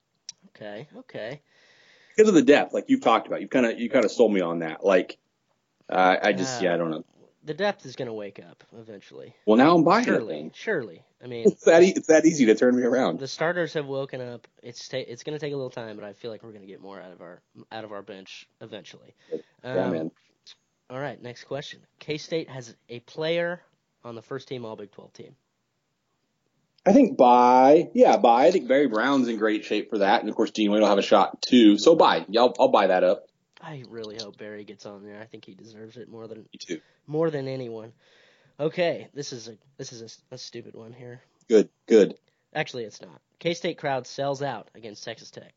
Okay, 0.55 0.87
okay. 0.99 1.41
because 2.15 2.29
of 2.29 2.35
the 2.35 2.41
depth, 2.43 2.73
like 2.73 2.85
you've 2.87 3.01
talked 3.01 3.27
about. 3.27 3.41
You 3.41 3.47
kind 3.47 3.65
of 3.65 3.79
you 3.79 3.89
kind 3.89 4.05
of 4.05 4.11
sold 4.11 4.31
me 4.33 4.41
on 4.41 4.59
that. 4.59 4.85
Like, 4.85 5.17
uh, 5.89 6.17
I 6.21 6.33
just 6.33 6.61
Yeah. 6.61 6.69
yeah, 6.69 6.75
I 6.75 6.77
don't 6.77 6.91
know. 6.91 7.03
The 7.45 7.53
depth 7.53 7.85
is 7.85 7.97
going 7.97 8.07
to 8.07 8.13
wake 8.13 8.39
up 8.39 8.63
eventually. 8.79 9.35
Well, 9.45 9.57
now 9.57 9.75
I'm 9.75 9.83
buying 9.83 10.05
Surely, 10.05 10.39
it. 10.45 10.55
surely. 10.55 11.03
I 11.21 11.27
mean, 11.27 11.47
It's 11.47 11.65
that 11.65 11.83
e- 11.83 11.93
it's 11.93 12.07
that 12.07 12.25
easy 12.25 12.45
to 12.45 12.55
turn 12.55 12.73
me 12.73 12.83
around. 12.83 13.19
the 13.19 13.27
starters 13.27 13.73
have 13.73 13.85
woken 13.85 14.21
up. 14.21 14.47
It's 14.61 14.87
ta- 14.87 14.97
it's 15.05 15.23
going 15.23 15.37
to 15.37 15.43
take 15.45 15.51
a 15.51 15.55
little 15.57 15.69
time, 15.69 15.97
but 15.97 16.05
I 16.05 16.13
feel 16.13 16.31
like 16.31 16.41
we're 16.43 16.51
going 16.51 16.61
to 16.61 16.67
get 16.67 16.79
more 16.79 17.01
out 17.01 17.11
of 17.11 17.19
our 17.21 17.41
out 17.71 17.83
of 17.83 17.91
our 17.91 18.01
bench 18.01 18.47
eventually. 18.61 19.13
Yeah, 19.63 19.85
Um, 19.85 19.91
man. 19.91 20.11
All 20.89 20.99
right, 20.99 21.21
next 21.21 21.45
question. 21.45 21.79
K 21.99 22.17
State 22.17 22.49
has 22.49 22.73
a 22.87 22.99
player 23.01 23.61
on 24.05 24.15
the 24.15 24.21
first 24.21 24.47
team 24.47 24.63
All 24.63 24.75
Big 24.77 24.91
12 24.91 25.11
team. 25.13 25.35
I 26.85 26.91
think 26.91 27.17
buy, 27.17 27.89
yeah, 27.93 28.17
buy. 28.17 28.45
I 28.45 28.51
think 28.51 28.67
Barry 28.67 28.87
Brown's 28.87 29.29
in 29.29 29.37
great 29.37 29.63
shape 29.63 29.89
for 29.89 29.99
that, 29.99 30.19
and 30.21 30.29
of 30.29 30.35
course 30.35 30.51
Dean 30.51 30.71
Wade 30.71 30.81
will 30.81 30.89
have 30.89 30.97
a 30.97 31.03
shot 31.03 31.41
too. 31.41 31.77
So 31.77 31.95
buy. 31.95 32.25
Yeah, 32.27 32.41
I'll, 32.41 32.53
I'll 32.59 32.67
buy 32.67 32.87
that 32.87 33.03
up. 33.03 33.27
I 33.61 33.83
really 33.87 34.17
hope 34.21 34.37
Barry 34.37 34.65
gets 34.65 34.85
on 34.85 35.03
there. 35.03 35.21
I 35.21 35.25
think 35.25 35.45
he 35.45 35.53
deserves 35.53 35.95
it 35.95 36.09
more 36.09 36.27
than 36.27 36.45
more 37.07 37.29
than 37.29 37.47
anyone. 37.47 37.93
Okay, 38.59 39.07
this 39.13 39.31
is 39.31 39.47
a 39.47 39.57
this 39.77 39.93
is 39.93 40.01
a, 40.31 40.35
a 40.35 40.37
stupid 40.37 40.75
one 40.75 40.91
here. 40.91 41.21
Good, 41.47 41.69
good. 41.87 42.15
Actually, 42.53 42.83
it's 42.83 43.01
not. 43.01 43.21
K 43.39 43.53
State 43.53 43.77
crowd 43.77 44.05
sells 44.05 44.41
out 44.41 44.69
against 44.75 45.03
Texas 45.05 45.31
Tech. 45.31 45.53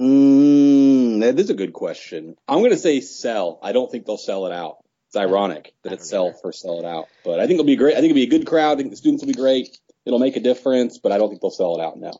Mm, 0.00 1.20
that 1.20 1.38
is 1.38 1.50
a 1.50 1.54
good 1.54 1.72
question. 1.72 2.36
I'm 2.48 2.58
going 2.58 2.70
to 2.70 2.76
say 2.76 3.00
sell. 3.00 3.60
I 3.62 3.72
don't 3.72 3.90
think 3.90 4.06
they'll 4.06 4.16
sell 4.16 4.46
it 4.46 4.52
out. 4.52 4.83
It's 5.14 5.20
ironic 5.20 5.72
that 5.84 5.92
it's 5.92 6.10
sell 6.10 6.32
for 6.32 6.50
sell 6.52 6.80
it 6.80 6.84
out, 6.84 7.06
but 7.24 7.38
I 7.38 7.46
think 7.46 7.52
it'll 7.60 7.66
be 7.66 7.76
great. 7.76 7.92
I 7.96 8.00
think 8.00 8.06
it'll 8.10 8.16
be 8.16 8.24
a 8.24 8.38
good 8.38 8.46
crowd. 8.48 8.72
I 8.72 8.76
think 8.78 8.90
the 8.90 8.96
students 8.96 9.22
will 9.22 9.32
be 9.32 9.38
great. 9.38 9.78
It'll 10.04 10.18
make 10.18 10.34
a 10.34 10.40
difference, 10.40 10.98
but 10.98 11.12
I 11.12 11.18
don't 11.18 11.28
think 11.28 11.40
they'll 11.40 11.52
sell 11.52 11.78
it 11.78 11.80
out 11.84 11.96
now. 11.96 12.14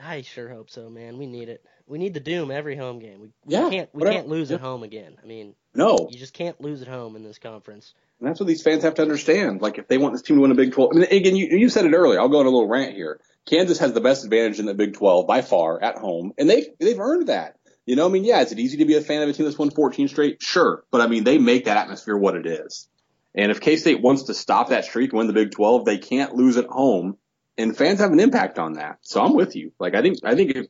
I 0.00 0.22
sure 0.22 0.48
hope 0.48 0.70
so, 0.70 0.88
man. 0.88 1.18
We 1.18 1.26
need 1.26 1.48
it. 1.48 1.64
We 1.88 1.98
need 1.98 2.14
the 2.14 2.20
doom 2.20 2.52
every 2.52 2.76
home 2.76 3.00
game. 3.00 3.20
We, 3.20 3.26
we 3.46 3.52
Yeah, 3.54 3.68
can't 3.68 3.90
we 3.92 3.98
whatever. 3.98 4.14
can't 4.18 4.28
lose 4.28 4.50
Yeah. 4.50 4.56
at 4.56 4.60
home 4.60 4.84
again. 4.84 5.16
I 5.20 5.26
mean, 5.26 5.56
No, 5.74 6.06
you 6.08 6.16
just 6.16 6.34
can't 6.34 6.60
lose 6.60 6.82
at 6.82 6.88
home 6.88 7.16
in 7.16 7.24
this 7.24 7.38
conference. 7.38 7.94
And 8.20 8.28
that's 8.28 8.38
what 8.38 8.46
these 8.46 8.62
fans 8.62 8.84
have 8.84 8.94
to 8.94 9.02
understand. 9.02 9.60
Like, 9.60 9.78
if 9.78 9.88
they 9.88 9.98
want 9.98 10.14
this 10.14 10.22
team 10.22 10.36
to 10.36 10.42
win 10.42 10.52
a 10.52 10.54
Big 10.54 10.70
12, 10.72 10.90
I 10.94 10.98
mean, 11.00 11.08
again, 11.10 11.34
you, 11.34 11.48
you 11.50 11.68
said 11.68 11.84
it 11.84 11.94
earlier. 11.94 12.20
I'll 12.20 12.28
go 12.28 12.38
on 12.38 12.46
a 12.46 12.50
little 12.50 12.68
rant 12.68 12.94
here. 12.94 13.18
Kansas 13.44 13.80
has 13.80 13.92
the 13.92 14.00
best 14.00 14.22
advantage 14.22 14.60
in 14.60 14.66
the 14.66 14.74
Big 14.74 14.94
12 14.94 15.26
by 15.26 15.42
far 15.42 15.82
at 15.82 15.98
home, 15.98 16.32
and 16.38 16.48
they've, 16.48 16.68
they've 16.78 16.98
earned 17.00 17.26
that. 17.26 17.56
You 17.86 17.96
know, 17.96 18.06
I 18.06 18.08
mean, 18.08 18.24
yeah, 18.24 18.40
is 18.40 18.52
it 18.52 18.58
easy 18.58 18.78
to 18.78 18.84
be 18.84 18.96
a 18.96 19.00
fan 19.00 19.22
of 19.22 19.28
a 19.28 19.32
team 19.32 19.44
that's 19.44 19.58
won 19.58 19.70
14 19.70 20.08
straight? 20.08 20.42
Sure. 20.42 20.84
But 20.90 21.00
I 21.00 21.06
mean, 21.06 21.24
they 21.24 21.38
make 21.38 21.66
that 21.66 21.76
atmosphere 21.76 22.16
what 22.16 22.36
it 22.36 22.46
is. 22.46 22.88
And 23.34 23.50
if 23.50 23.60
K-State 23.60 24.00
wants 24.00 24.24
to 24.24 24.34
stop 24.34 24.68
that 24.68 24.84
streak 24.84 25.12
and 25.12 25.18
win 25.18 25.26
the 25.26 25.32
Big 25.32 25.50
12, 25.50 25.84
they 25.84 25.98
can't 25.98 26.34
lose 26.34 26.56
at 26.56 26.66
home 26.66 27.18
and 27.56 27.76
fans 27.76 28.00
have 28.00 28.12
an 28.12 28.20
impact 28.20 28.58
on 28.58 28.74
that. 28.74 28.98
So 29.02 29.20
I'm 29.22 29.34
with 29.34 29.56
you. 29.56 29.72
Like 29.78 29.94
I 29.94 30.02
think 30.02 30.18
I 30.24 30.34
think 30.34 30.52
if 30.56 30.66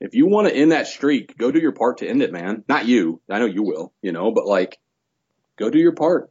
if 0.00 0.14
you 0.14 0.26
want 0.26 0.48
to 0.48 0.54
end 0.54 0.72
that 0.72 0.86
streak, 0.86 1.36
go 1.38 1.50
do 1.50 1.60
your 1.60 1.72
part 1.72 1.98
to 1.98 2.08
end 2.08 2.22
it, 2.22 2.32
man. 2.32 2.64
Not 2.68 2.86
you. 2.86 3.20
I 3.30 3.38
know 3.38 3.46
you 3.46 3.62
will, 3.62 3.92
you 4.02 4.12
know, 4.12 4.32
but 4.32 4.46
like 4.46 4.78
go 5.56 5.70
do 5.70 5.78
your 5.78 5.92
part. 5.92 6.30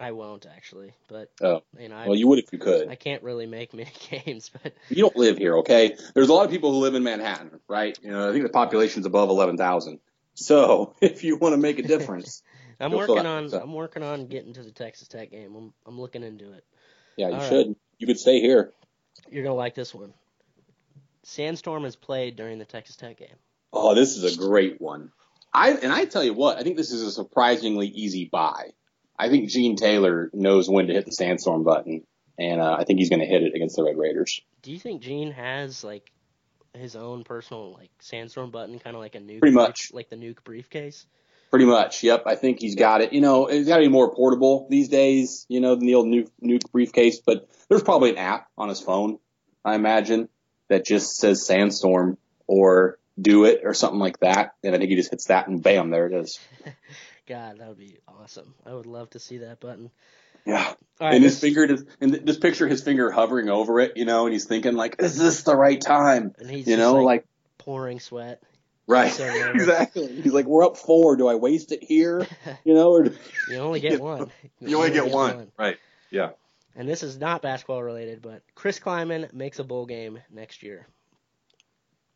I 0.00 0.12
won't 0.12 0.46
actually, 0.46 0.92
but 1.08 1.30
Oh. 1.40 1.62
you 1.78 1.88
know, 1.88 1.96
I, 1.96 2.06
Well, 2.06 2.16
you 2.16 2.26
would 2.28 2.38
if 2.38 2.52
you 2.52 2.58
could. 2.58 2.88
I 2.88 2.94
can't 2.94 3.22
really 3.22 3.46
make 3.46 3.74
many 3.74 3.90
games, 4.10 4.50
but 4.62 4.72
You 4.88 5.02
don't 5.02 5.16
live 5.16 5.38
here, 5.38 5.58
okay? 5.58 5.96
There's 6.14 6.28
a 6.28 6.32
lot 6.32 6.44
of 6.44 6.50
people 6.50 6.72
who 6.72 6.78
live 6.78 6.94
in 6.94 7.02
Manhattan, 7.02 7.60
right? 7.68 7.98
You 8.02 8.10
know, 8.10 8.28
I 8.28 8.32
think 8.32 8.44
the 8.44 8.50
population's 8.50 9.06
above 9.06 9.28
11,000. 9.30 10.00
So 10.34 10.94
if 11.00 11.24
you 11.24 11.36
want 11.36 11.54
to 11.54 11.58
make 11.58 11.78
a 11.78 11.82
difference, 11.82 12.42
I'm 12.80 12.92
working 12.92 13.18
on 13.26 13.54
up. 13.54 13.62
I'm 13.62 13.72
working 13.72 14.02
on 14.02 14.26
getting 14.26 14.52
to 14.54 14.62
the 14.62 14.70
Texas 14.70 15.08
Tech 15.08 15.30
game. 15.30 15.54
I'm 15.54 15.72
I'm 15.86 15.98
looking 15.98 16.22
into 16.22 16.52
it. 16.52 16.64
yeah, 17.16 17.28
you 17.28 17.34
All 17.34 17.40
right. 17.40 17.48
should. 17.48 17.76
You 17.98 18.06
could 18.06 18.18
stay 18.18 18.40
here. 18.40 18.72
You're 19.30 19.44
gonna 19.44 19.54
like 19.54 19.74
this 19.74 19.94
one. 19.94 20.12
Sandstorm 21.22 21.84
is 21.86 21.96
played 21.96 22.36
during 22.36 22.58
the 22.58 22.64
Texas 22.64 22.96
Tech 22.96 23.16
game. 23.18 23.36
Oh, 23.72 23.94
this 23.94 24.16
is 24.16 24.34
a 24.34 24.38
great 24.38 24.80
one. 24.80 25.10
I 25.52 25.70
and 25.70 25.92
I 25.92 26.04
tell 26.04 26.22
you 26.22 26.34
what, 26.34 26.58
I 26.58 26.62
think 26.62 26.76
this 26.76 26.92
is 26.92 27.02
a 27.02 27.10
surprisingly 27.10 27.88
easy 27.88 28.28
buy. 28.30 28.72
I 29.18 29.28
think 29.28 29.48
Gene 29.50 29.76
Taylor 29.76 30.30
knows 30.32 30.68
when 30.68 30.86
to 30.88 30.92
hit 30.92 31.06
the 31.06 31.12
sandstorm 31.12 31.64
button, 31.64 32.02
and 32.38 32.60
uh, 32.60 32.76
I 32.78 32.84
think 32.84 32.98
he's 32.98 33.10
going 33.10 33.20
to 33.20 33.26
hit 33.26 33.42
it 33.42 33.54
against 33.54 33.76
the 33.76 33.84
Red 33.84 33.96
Raiders. 33.96 34.40
Do 34.62 34.72
you 34.72 34.78
think 34.78 35.02
Gene 35.02 35.32
has 35.32 35.82
like 35.84 36.10
his 36.74 36.96
own 36.96 37.24
personal 37.24 37.72
like 37.74 37.90
sandstorm 38.00 38.50
button, 38.50 38.78
kind 38.78 38.94
of 38.94 39.00
like 39.00 39.14
a 39.14 39.18
nuke, 39.18 39.40
Pretty 39.40 39.54
much. 39.54 39.90
like 39.92 40.08
the 40.10 40.16
nuke 40.16 40.44
briefcase? 40.44 41.06
Pretty 41.50 41.64
much. 41.64 42.02
Yep. 42.02 42.24
I 42.26 42.34
think 42.34 42.60
he's 42.60 42.74
got 42.74 43.00
it. 43.00 43.12
You 43.12 43.20
know, 43.20 43.46
it's 43.46 43.68
got 43.68 43.76
to 43.76 43.82
be 43.82 43.88
more 43.88 44.12
portable 44.12 44.66
these 44.68 44.88
days, 44.88 45.46
you 45.48 45.60
know, 45.60 45.76
than 45.76 45.86
the 45.86 45.94
old 45.94 46.06
nuke, 46.06 46.28
nuke 46.42 46.70
briefcase, 46.72 47.20
but 47.24 47.48
there's 47.68 47.84
probably 47.84 48.10
an 48.10 48.18
app 48.18 48.48
on 48.58 48.68
his 48.68 48.80
phone, 48.80 49.18
I 49.64 49.76
imagine, 49.76 50.28
that 50.68 50.84
just 50.84 51.16
says 51.16 51.46
sandstorm 51.46 52.18
or 52.48 52.98
do 53.18 53.44
it 53.44 53.60
or 53.64 53.74
something 53.74 54.00
like 54.00 54.18
that. 54.20 54.54
And 54.62 54.74
I 54.74 54.78
think 54.78 54.90
he 54.90 54.96
just 54.96 55.10
hits 55.10 55.26
that 55.26 55.46
and 55.48 55.62
bam, 55.62 55.90
there 55.90 56.06
it 56.06 56.14
is. 56.14 56.38
God, 57.26 57.58
that 57.58 57.68
would 57.68 57.78
be 57.78 57.98
awesome. 58.06 58.54
I 58.64 58.72
would 58.74 58.86
love 58.86 59.10
to 59.10 59.18
see 59.18 59.38
that 59.38 59.60
button. 59.60 59.90
Yeah. 60.44 60.64
All 61.00 61.08
right, 61.08 61.14
and 61.14 61.24
his 61.24 61.40
finger, 61.40 61.66
just, 61.66 61.84
and 62.00 62.12
th- 62.12 62.24
just 62.24 62.40
picture 62.40 62.68
his 62.68 62.82
finger 62.82 63.10
hovering 63.10 63.48
over 63.50 63.80
it, 63.80 63.96
you 63.96 64.04
know, 64.04 64.26
and 64.26 64.32
he's 64.32 64.44
thinking 64.44 64.74
like, 64.74 64.96
is 65.00 65.16
this 65.18 65.42
the 65.42 65.56
right 65.56 65.80
time? 65.80 66.32
and 66.38 66.48
he's 66.48 66.66
You 66.68 66.76
just, 66.76 66.78
know, 66.78 66.94
like, 66.94 67.04
like, 67.22 67.26
pouring 67.58 67.98
sweat. 68.00 68.40
right. 68.86 69.12
so 69.12 69.24
exactly. 69.54 70.20
He's 70.22 70.32
like, 70.32 70.46
we're 70.46 70.64
up 70.64 70.76
four. 70.76 71.16
Do 71.16 71.26
I 71.26 71.34
waste 71.34 71.72
it 71.72 71.82
here? 71.82 72.24
You 72.64 72.74
know, 72.74 72.92
or 72.92 73.06
You 73.50 73.56
only 73.58 73.80
get 73.80 74.00
one. 74.00 74.30
you 74.60 74.76
only 74.76 74.92
get 74.92 75.10
one. 75.10 75.50
Right. 75.58 75.76
Yeah. 76.12 76.30
And 76.76 76.88
this 76.88 77.02
is 77.02 77.18
not 77.18 77.42
basketball 77.42 77.82
related, 77.82 78.22
but 78.22 78.42
Chris 78.54 78.78
Klieman 78.78 79.32
makes 79.32 79.58
a 79.58 79.64
bowl 79.64 79.86
game 79.86 80.20
next 80.30 80.62
year. 80.62 80.86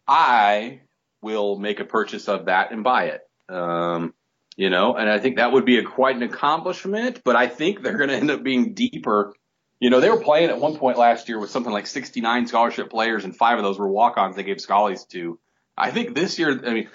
I 0.06 0.80
will 1.22 1.58
make 1.58 1.80
a 1.80 1.84
purchase 1.84 2.28
of 2.28 2.46
that 2.46 2.70
and 2.72 2.84
buy 2.84 3.06
it. 3.06 3.20
Um, 3.48 4.14
you 4.56 4.70
know, 4.70 4.94
and 4.94 5.08
I 5.08 5.18
think 5.18 5.36
that 5.36 5.52
would 5.52 5.64
be 5.64 5.78
a 5.78 5.84
quite 5.84 6.16
an 6.16 6.22
accomplishment, 6.22 7.22
but 7.24 7.36
I 7.36 7.46
think 7.46 7.82
they're 7.82 7.96
going 7.96 8.10
to 8.10 8.16
end 8.16 8.30
up 8.30 8.42
being 8.42 8.74
deeper. 8.74 9.34
You 9.78 9.90
know, 9.90 10.00
they 10.00 10.10
were 10.10 10.20
playing 10.20 10.50
at 10.50 10.60
one 10.60 10.76
point 10.76 10.98
last 10.98 11.28
year 11.28 11.38
with 11.38 11.50
something 11.50 11.72
like 11.72 11.86
69 11.86 12.46
scholarship 12.46 12.90
players 12.90 13.24
and 13.24 13.34
five 13.34 13.58
of 13.58 13.64
those 13.64 13.78
were 13.78 13.88
walk-ons 13.88 14.36
they 14.36 14.42
gave 14.42 14.58
schollies 14.58 15.08
to. 15.08 15.38
I 15.76 15.90
think 15.90 16.14
this 16.14 16.38
year, 16.38 16.60
I 16.66 16.74
mean, 16.74 16.88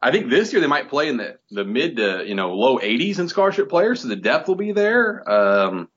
I 0.00 0.10
think 0.10 0.28
this 0.28 0.52
year 0.52 0.60
they 0.60 0.66
might 0.66 0.88
play 0.88 1.08
in 1.08 1.18
the, 1.18 1.38
the 1.50 1.64
mid 1.64 1.96
to, 1.98 2.24
you 2.26 2.34
know, 2.34 2.54
low 2.54 2.78
80s 2.78 3.20
in 3.20 3.28
scholarship 3.28 3.68
players, 3.68 4.00
so 4.00 4.08
the 4.08 4.16
depth 4.16 4.48
will 4.48 4.56
be 4.56 4.72
there. 4.72 5.30
Um, 5.30 5.88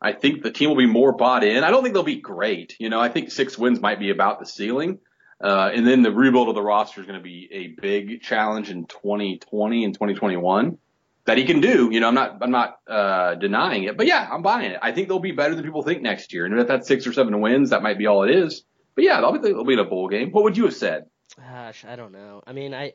I 0.00 0.12
think 0.12 0.42
the 0.42 0.50
team 0.50 0.68
will 0.68 0.76
be 0.76 0.86
more 0.86 1.12
bought 1.12 1.44
in. 1.44 1.62
I 1.62 1.70
don't 1.70 1.82
think 1.82 1.94
they'll 1.94 2.02
be 2.02 2.20
great. 2.20 2.76
You 2.80 2.90
know, 2.90 3.00
I 3.00 3.08
think 3.08 3.30
six 3.30 3.56
wins 3.56 3.80
might 3.80 4.00
be 4.00 4.10
about 4.10 4.40
the 4.40 4.46
ceiling. 4.46 4.98
Uh, 5.40 5.70
and 5.74 5.86
then 5.86 6.02
the 6.02 6.10
rebuild 6.10 6.48
of 6.48 6.54
the 6.54 6.62
roster 6.62 7.00
is 7.00 7.06
going 7.06 7.18
to 7.18 7.22
be 7.22 7.48
a 7.52 7.68
big 7.80 8.22
challenge 8.22 8.70
in 8.70 8.86
2020 8.86 9.84
and 9.84 9.92
2021 9.92 10.78
that 11.26 11.36
he 11.36 11.44
can 11.44 11.60
do. 11.60 11.90
You 11.92 12.00
know, 12.00 12.08
I'm 12.08 12.14
not, 12.14 12.38
I'm 12.40 12.50
not, 12.50 12.78
uh, 12.88 13.34
denying 13.34 13.84
it, 13.84 13.96
but 13.96 14.06
yeah, 14.06 14.26
I'm 14.30 14.42
buying 14.42 14.70
it. 14.70 14.78
I 14.80 14.92
think 14.92 15.08
they'll 15.08 15.18
be 15.18 15.32
better 15.32 15.54
than 15.54 15.64
people 15.64 15.82
think 15.82 16.00
next 16.00 16.32
year. 16.32 16.46
And 16.46 16.58
if 16.58 16.66
that's 16.68 16.88
six 16.88 17.06
or 17.06 17.12
seven 17.12 17.40
wins, 17.40 17.70
that 17.70 17.82
might 17.82 17.98
be 17.98 18.06
all 18.06 18.22
it 18.22 18.30
is. 18.30 18.64
But 18.94 19.04
yeah, 19.04 19.20
they'll 19.20 19.32
be, 19.32 19.38
they'll 19.40 19.64
be 19.64 19.74
in 19.74 19.78
a 19.78 19.84
bowl 19.84 20.08
game. 20.08 20.30
What 20.30 20.44
would 20.44 20.56
you 20.56 20.64
have 20.64 20.74
said? 20.74 21.04
Gosh, 21.36 21.84
I 21.84 21.96
don't 21.96 22.12
know. 22.12 22.42
I 22.46 22.52
mean, 22.52 22.72
I 22.72 22.94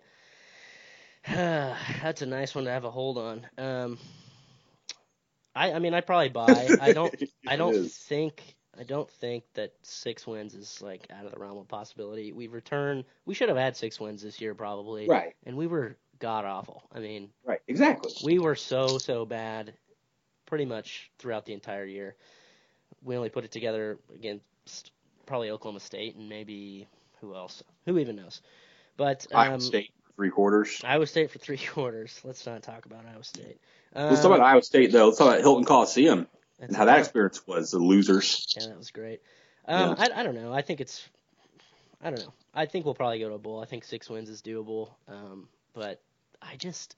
that's 1.27 2.21
a 2.21 2.25
nice 2.25 2.55
one 2.55 2.65
to 2.65 2.71
have 2.71 2.85
a 2.85 2.91
hold 2.91 3.17
on. 3.17 3.47
Um, 3.57 3.97
I 5.53 5.73
I 5.73 5.79
mean, 5.79 5.93
I'd 5.93 6.07
probably 6.07 6.29
buy. 6.29 6.77
I 6.81 6.93
don't 6.93 7.13
I 7.47 7.55
don't 7.55 7.91
think 7.91 8.55
I 8.79 8.83
don't 8.83 9.09
think 9.09 9.43
that 9.55 9.73
six 9.83 10.25
wins 10.25 10.53
is 10.53 10.81
like 10.81 11.07
out 11.11 11.25
of 11.25 11.31
the 11.33 11.39
realm 11.39 11.57
of 11.57 11.67
possibility. 11.67 12.31
We 12.31 12.47
return. 12.47 13.03
We 13.25 13.33
should 13.33 13.49
have 13.49 13.57
had 13.57 13.75
six 13.75 13.99
wins 13.99 14.21
this 14.21 14.39
year 14.39 14.55
probably, 14.55 15.07
Right. 15.07 15.35
and 15.45 15.57
we 15.57 15.67
were 15.67 15.97
god 16.19 16.45
awful. 16.45 16.83
I 16.93 16.99
mean, 16.99 17.29
Right. 17.43 17.59
Exactly. 17.67 18.11
we 18.23 18.39
were 18.39 18.55
so 18.55 18.97
so 18.97 19.25
bad, 19.25 19.73
pretty 20.45 20.65
much 20.65 21.11
throughout 21.19 21.45
the 21.45 21.53
entire 21.53 21.85
year. 21.85 22.15
We 23.03 23.17
only 23.17 23.29
put 23.29 23.43
it 23.43 23.51
together 23.51 23.97
against 24.13 24.91
probably 25.25 25.49
Oklahoma 25.49 25.79
State 25.79 26.15
and 26.15 26.29
maybe 26.29 26.87
who 27.19 27.35
else? 27.35 27.63
Who 27.85 27.97
even 27.99 28.15
knows? 28.15 28.41
But 28.97 29.27
Iowa 29.33 29.55
um, 29.55 29.59
State 29.59 29.91
three 30.15 30.29
quarters. 30.29 30.81
Iowa 30.83 31.07
State 31.07 31.31
for 31.31 31.39
three 31.39 31.57
quarters. 31.73 32.21
Let's 32.23 32.45
not 32.45 32.63
talk 32.63 32.85
about 32.85 33.05
Iowa 33.11 33.23
State. 33.23 33.59
Um, 33.93 34.09
Let's 34.09 34.21
talk 34.21 34.33
about 34.33 34.45
Iowa 34.45 34.61
State 34.61 34.91
though. 34.93 35.07
Let's 35.07 35.17
talk 35.17 35.27
about 35.27 35.41
Hilton 35.41 35.65
Coliseum 35.65 36.27
that's- 36.61 36.69
and 36.69 36.77
how 36.77 36.85
that 36.85 36.99
experience 36.99 37.45
was. 37.45 37.71
The 37.71 37.79
losers. 37.79 38.55
Yeah, 38.57 38.67
that 38.67 38.77
was 38.77 38.91
great. 38.91 39.21
Um, 39.67 39.95
I, 39.97 40.09
I 40.15 40.23
don't 40.23 40.35
know. 40.35 40.53
I 40.53 40.61
think 40.61 40.79
it's. 40.81 41.07
I 42.01 42.09
don't 42.09 42.19
know. 42.19 42.33
I 42.53 42.65
think 42.65 42.85
we'll 42.85 42.95
probably 42.95 43.19
go 43.19 43.29
to 43.29 43.35
a 43.35 43.39
bowl. 43.39 43.61
I 43.61 43.65
think 43.65 43.83
six 43.83 44.09
wins 44.09 44.29
is 44.29 44.41
doable. 44.41 44.89
Um, 45.07 45.47
but 45.73 46.01
I 46.41 46.55
just, 46.55 46.95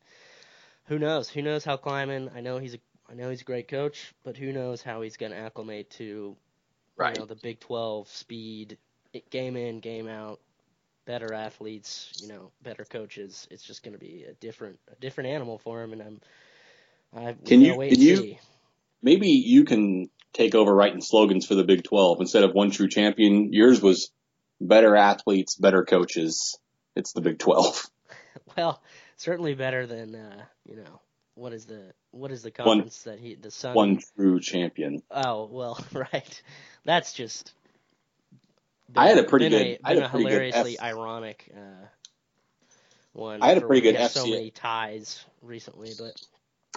who 0.86 0.98
knows? 0.98 1.28
Who 1.30 1.42
knows 1.42 1.66
how 1.66 1.76
Klieman? 1.78 2.34
I 2.36 2.40
know 2.42 2.58
he's 2.60 2.76
a. 2.76 2.80
I 3.10 3.16
know 3.16 3.30
he's 3.30 3.42
a 3.42 3.46
great 3.46 3.68
coach, 3.68 4.14
but 4.24 4.38
who 4.38 4.52
knows 4.54 4.82
how 4.82 5.02
he's 5.02 5.18
going 5.18 5.34
to 5.34 5.38
acclimate 5.38 5.90
to, 5.92 6.36
Right. 6.96 7.16
you 7.16 7.22
know, 7.22 7.26
the 7.28 7.36
Big 7.36 7.60
Twelve 7.60 8.08
speed, 8.08 8.78
game 9.30 9.58
in, 9.58 9.82
game 9.82 10.08
out, 10.08 10.40
better 11.06 11.34
athletes, 11.34 12.14
you 12.22 12.30
know, 12.30 12.52
better 12.64 12.86
coaches. 12.86 13.46
It's 13.52 13.64
just 13.64 13.84
going 13.84 13.94
to 13.94 14.00
be 14.00 14.24
a 14.24 14.34
different, 14.36 14.80
a 14.92 14.96
different 15.02 15.30
animal 15.32 15.58
for 15.58 15.84
him, 15.84 15.92
and 15.92 16.02
I'm. 16.02 16.22
I 17.16 17.36
Can 17.46 17.60
you- 17.62 17.68
gotta 17.68 17.80
wait 17.80 17.90
can 17.92 18.00
and 18.00 18.04
you- 18.10 18.18
see. 18.18 18.40
Maybe 19.04 19.28
you 19.28 19.66
can 19.66 20.10
take 20.34 20.56
over 20.56 20.74
writing 20.74 21.02
slogans 21.02 21.46
for 21.46 21.56
the 21.56 21.64
Big 21.64 21.84
12 21.84 22.22
instead 22.22 22.44
of 22.44 22.54
one 22.54 22.72
true 22.72 22.88
champion. 22.88 23.54
Yours 23.54 23.82
was 23.82 24.12
better 24.60 24.96
athletes, 24.96 25.56
better 25.56 25.84
coaches. 25.84 26.58
It's 26.96 27.14
the 27.14 27.22
Big 27.22 27.38
12. 27.40 27.88
Well, 28.58 28.82
certainly 29.18 29.54
better 29.54 29.86
than 29.86 30.16
uh, 30.16 30.44
you 30.66 30.76
know 30.76 31.02
what 31.36 31.54
is 31.54 31.66
the 31.66 31.94
what 32.12 32.32
is 32.32 32.42
the 32.44 32.52
One- 32.64 32.90
that 33.06 33.20
he 33.20 33.36
the 33.36 33.52
Sun? 33.52 33.76
One 33.76 34.00
true 34.16 34.40
champion. 34.40 35.02
Oh 35.10 35.48
well, 35.52 35.84
right. 35.94 36.42
That's 36.84 37.14
just. 37.14 37.54
I 38.96 39.08
had 39.08 39.18
a 39.18 39.24
pretty 39.24 39.50
been 39.50 39.64
good- 39.64 39.80
I 39.84 39.90
had 39.90 39.96
been 39.96 40.04
a 40.04 40.10
pretty 40.10 40.24
good 40.26 40.32
hilariously 40.32 40.78
F- 40.78 40.84
ironic 40.84 41.52
uh, 41.56 41.86
one. 43.14 43.42
I 43.42 43.48
had 43.50 43.58
a 43.58 43.62
pretty 43.62 43.82
good 43.82 43.96
we 43.96 44.02
have 44.02 44.12
So 44.12 44.26
many 44.26 44.52
ties 44.52 45.24
recently, 45.42 45.92
but 45.98 46.20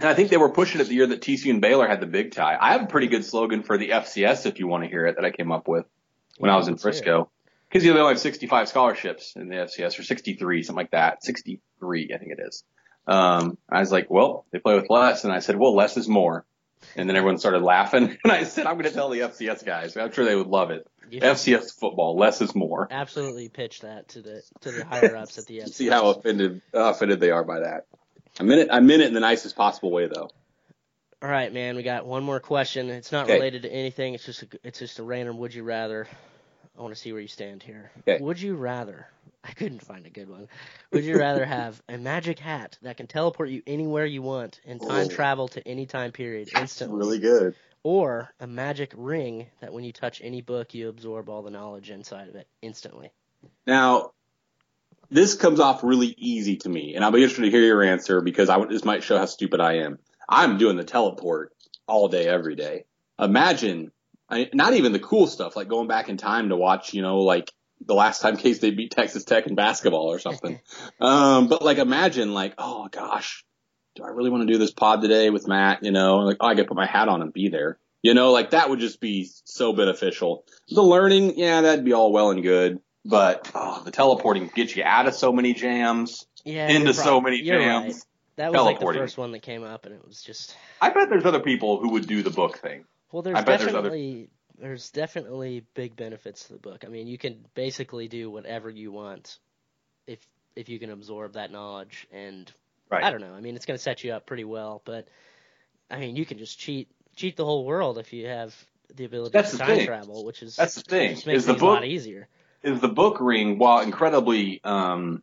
And 0.01 0.09
I 0.09 0.15
think 0.15 0.29
they 0.29 0.37
were 0.37 0.51
pushing 0.51 0.81
it 0.81 0.89
the 0.89 0.95
year 0.95 1.07
that 1.07 1.23
TCU 1.23 1.51
and 1.51 1.61
Baylor 1.61 1.89
had 1.89 2.01
the 2.01 2.07
big 2.07 2.33
tie. 2.33 2.57
I 2.61 2.73
have 2.73 2.83
a 2.83 2.87
pretty 2.87 3.07
good 3.07 3.25
slogan 3.25 3.63
for 3.63 3.79
the 3.79 3.91
FCS 3.91 4.45
if 4.45 4.59
you 4.59 4.67
want 4.67 4.85
to 4.85 4.91
hear 4.91 5.07
it 5.07 5.17
that 5.17 5.25
I 5.25 5.31
came 5.31 5.51
up 5.51 5.69
with 5.69 5.87
when 6.39 6.51
I 6.51 6.57
was 6.57 6.69
in 6.69 6.75
let's 6.75 6.83
hear 6.83 6.91
it. 6.91 6.95
Frisco. 6.97 7.31
Because 7.69 7.85
you 7.85 7.91
know, 7.91 7.97
they 7.97 8.01
only 8.03 8.13
have 8.13 8.21
65 8.21 8.69
scholarships 8.69 9.35
in 9.37 9.49
the 9.49 9.57
FCS 9.57 9.99
or 9.99 10.03
63, 10.03 10.63
something 10.63 10.77
like 10.77 10.91
that. 10.91 11.25
63, 11.25 12.11
I 12.15 12.19
think 12.19 12.33
it 12.33 12.41
is. 12.47 12.63
Um, 13.07 13.57
I 13.71 13.81
was 13.81 13.91
like, 13.91 14.11
well, 14.11 14.45
they 14.51 14.59
play 14.59 14.75
with 14.75 14.91
less. 14.91 15.25
And 15.25 15.33
I 15.33 15.39
said, 15.39 15.57
well, 15.57 15.75
less 15.75 15.97
is 15.97 16.09
more. 16.09 16.45
And 16.95 17.09
then 17.09 17.17
everyone 17.17 17.39
started 17.39 17.63
laughing. 17.63 18.19
And 18.25 18.33
I 18.33 18.45
said, 18.45 18.67
I'm 18.67 18.75
going 18.75 18.85
to 18.85 18.91
tell 18.91 19.09
the 19.09 19.21
FCS 19.21 19.65
guys. 19.65 19.97
I'm 19.97 20.13
sure 20.13 20.25
they 20.25 20.37
would 20.37 20.47
love 20.47 20.71
it. 20.71 20.87
you 21.11 21.21
FCS 21.21 21.79
football, 21.79 22.17
less 22.17 22.41
is 22.41 22.55
more. 22.55 22.87
absolutely 22.91 23.49
pitch 23.49 23.81
that 23.81 24.09
to 24.09 24.23
the 24.23 24.43
to 24.61 24.73
the 24.73 24.85
higher 24.85 25.17
ups 25.17 25.39
at 25.39 25.47
the 25.47 25.61
FCS. 25.61 25.69
See 25.75 25.89
how 25.89 26.11
offended 26.11 26.61
how 26.75 26.91
offended 26.91 27.21
they 27.21 27.31
are 27.31 27.45
by 27.45 27.61
that. 27.61 27.87
I 28.39 28.43
meant 28.43 28.61
it. 28.63 28.69
I 28.71 28.81
meant 28.81 29.03
it 29.03 29.09
in 29.09 29.15
the 29.15 29.21
nicest 29.21 29.57
possible 29.57 29.91
way, 29.91 30.07
though. 30.07 30.31
All 31.23 31.31
right, 31.31 31.53
man. 31.53 31.77
We 31.77 31.83
got 31.83 32.07
one 32.07 32.23
more 32.23 32.41
question. 32.41 32.91
It's 32.91 33.13
not 33.13 33.25
Okay. 33.25 33.35
related 33.35 33.63
to 33.63 33.73
anything. 33.73 34.15
It's 34.15 34.25
just 34.27 34.43
a, 34.43 34.49
it's 34.63 34.79
just 34.79 34.99
a 34.99 35.03
random. 35.03 35.39
Would 35.39 35.55
you 35.55 35.63
rather? 35.65 36.07
I 36.79 36.83
want 36.83 36.95
to 36.95 37.01
see 37.01 37.13
where 37.13 37.23
you 37.23 37.29
stand 37.29 37.63
here. 37.63 37.91
Okay. 38.01 38.23
Would 38.23 38.41
you 38.41 38.55
rather? 38.55 39.07
I 39.43 39.53
couldn't 39.53 39.81
find 39.81 40.05
a 40.07 40.11
good 40.11 40.29
one. 40.29 40.49
Would 40.93 41.05
you 41.05 41.17
rather 41.19 41.45
have 41.47 41.81
a 41.89 41.97
magic 41.97 42.39
hat 42.39 42.77
that 42.83 42.99
can 42.99 43.07
teleport 43.07 43.49
you 43.49 43.63
anywhere 43.67 44.05
you 44.05 44.21
want 44.21 44.61
and 44.67 44.81
time 44.81 45.07
Oh. 45.07 45.11
travel 45.11 45.49
to 45.49 45.67
any 45.67 45.87
time 45.87 46.13
period 46.13 46.51
instantly, 46.55 46.99
Really 46.99 47.19
good. 47.19 47.55
or 47.83 48.31
a 48.41 48.47
magic 48.47 48.93
ring 48.95 49.47
that 49.61 49.73
when 49.73 49.85
you 49.85 49.93
touch 49.93 50.21
any 50.23 50.43
book 50.43 50.75
you 50.75 50.89
absorb 50.91 51.31
all 51.31 51.43
the 51.43 51.51
knowledge 51.51 51.91
inside 51.91 52.29
of 52.29 52.35
it 52.35 52.47
instantly? 52.61 53.11
Now, 53.67 54.13
this 55.11 55.35
comes 55.35 55.61
off 55.61 55.85
really 55.85 56.15
easy 56.19 56.57
to 56.59 56.69
me, 56.69 56.95
and 56.95 57.05
I'll 57.05 57.13
be 57.13 57.23
interested 57.23 57.43
to 57.43 57.51
hear 57.51 57.63
your 57.63 57.83
answer 57.83 58.21
because 58.21 58.49
I 58.49 58.65
this 58.67 58.85
might 58.85 59.03
show 59.03 59.19
how 59.19 59.27
stupid 59.27 59.61
I 59.61 59.79
am. 59.79 59.99
I'm 60.29 60.59
doing 60.59 60.77
the 60.77 60.85
teleport 60.85 61.53
all 61.87 62.09
day, 62.09 62.27
every 62.27 62.57
day. 62.57 62.85
Imagine 63.19 63.93
I, 64.29 64.51
not 64.53 64.75
even 64.75 64.93
the 64.93 64.99
cool 64.99 65.27
stuff, 65.27 65.57
like 65.57 65.69
going 65.69 65.89
back 65.89 66.09
in 66.09 66.17
time 66.17 66.49
to 66.49 66.57
watch, 66.57 66.95
you 66.95 67.03
know, 67.03 67.21
like 67.21 67.53
the 67.85 67.95
last 67.95 68.21
time 68.21 68.37
K 68.37 68.55
State 68.55 68.77
beat 68.77 68.91
Texas 68.91 69.25
Tech 69.25 69.47
in 69.47 69.55
basketball 69.55 70.13
or 70.13 70.19
something. 70.19 70.61
um, 71.01 71.49
but 71.49 71.63
like 71.63 71.79
imagine 71.79 72.35
like, 72.35 72.55
oh 72.59 72.89
gosh, 72.91 73.45
do 73.95 74.03
I 74.03 74.09
really 74.09 74.31
want 74.31 74.47
to 74.47 74.53
do 74.53 74.59
this 74.59 74.73
pod 74.73 75.01
today 75.03 75.31
with 75.31 75.47
Matt? 75.47 75.85
You 75.85 75.93
know, 75.93 76.19
like, 76.19 76.39
oh, 76.41 76.47
I 76.47 76.55
to 76.55 76.65
put 76.65 76.77
my 76.77 76.87
hat 76.87 77.09
on 77.09 77.23
and 77.23 77.33
be 77.33 77.49
there. 77.49 77.79
You 78.03 78.15
know, 78.15 78.33
like 78.33 78.51
that 78.51 78.69
would 78.71 78.79
just 78.79 79.01
be 79.01 79.29
so 79.45 79.73
beneficial. 79.73 80.45
The 80.69 80.83
learning, 80.83 81.39
yeah, 81.39 81.63
that'd 81.63 81.85
be 81.85 81.93
all 81.93 82.13
well 82.13 82.31
and 82.31 82.43
good, 82.43 82.81
but 83.09 83.51
Oh, 83.55 83.83
the 83.85 83.91
teleporting 83.91 84.51
gets 84.55 84.77
you 84.77 84.83
out 84.85 85.07
of 85.07 85.15
so 85.15 85.33
many 85.33 85.55
jams. 85.55 86.27
Yeah, 86.45 86.69
into 86.69 86.95
so 86.95 87.21
many 87.21 87.43
you're 87.43 87.59
jams. 87.59 87.95
right. 87.95 88.03
That 88.37 88.53
was 88.53 88.63
like 88.63 88.79
the 88.79 88.87
first 88.93 89.17
one 89.19 89.33
that 89.33 89.41
came 89.43 89.65
up, 89.65 89.87
and 89.87 89.95
it 89.95 90.07
was 90.07 90.23
just 90.23 90.55
I 90.81 90.91
bet 90.91 91.09
there's 91.09 91.25
other 91.25 91.41
people 91.41 91.81
who 91.81 91.91
would 91.93 92.07
do 92.07 92.23
the 92.23 92.31
book 92.31 92.59
thing. 92.59 92.85
well. 93.11 93.23
There's 93.23 93.37
I 93.37 93.43
bet 93.43 93.61
there's 93.61 93.75
other- 93.75 93.89
definitely 93.89 94.29
there's 94.59 94.91
definitely 94.91 95.65
big 95.75 95.97
benefits 95.97 96.45
to 96.45 96.53
the 96.55 96.59
book. 96.59 96.85
I 96.87 96.89
mean, 96.89 97.07
you 97.09 97.19
can 97.19 97.45
basically 97.55 98.09
do 98.09 98.31
whatever 98.31 98.71
you 98.71 98.93
want 98.93 99.39
if 100.07 100.19
if 100.55 100.69
you 100.69 100.79
can 100.79 100.91
absorb 100.91 101.35
that 101.35 101.51
knowledge, 101.51 102.07
and 102.13 102.51
Right. 102.89 103.03
I 103.03 103.11
don't 103.11 103.21
know. 103.21 103.35
I 103.35 103.41
mean, 103.41 103.57
it's 103.57 103.67
going 103.67 103.77
to 103.77 103.83
set 103.83 104.05
you 104.05 104.13
up 104.13 104.27
pretty 104.27 104.45
well, 104.45 104.81
but 104.85 105.09
I 105.91 105.99
mean, 105.99 106.15
you 106.15 106.25
can 106.25 106.39
just 106.39 106.59
cheat 106.59 106.89
cheat 107.17 107.37
the 107.37 107.45
whole 107.45 107.65
world 107.65 107.99
if 107.99 108.13
you 108.13 108.29
have 108.29 108.55
the 108.95 109.05
ability 109.07 109.33
That's 109.33 109.51
to 109.51 109.57
the 109.57 109.65
time 109.65 109.77
thing. 109.79 109.87
travel, 109.87 110.25
which 110.25 110.43
is 110.43 110.55
That's 110.57 110.77
the 110.77 110.83
thing, 110.83 111.15
Just 111.15 111.27
makes 111.27 111.39
is 111.39 111.47
the 111.47 111.53
things 111.55 111.63
a 111.63 111.67
lot 111.67 111.85
easier. 111.85 112.29
Is 112.67 112.81
the 112.81 112.89
book 112.89 113.19
ring, 113.21 113.59
while 113.59 113.81
incredibly 113.81 114.61
um, 114.65 115.23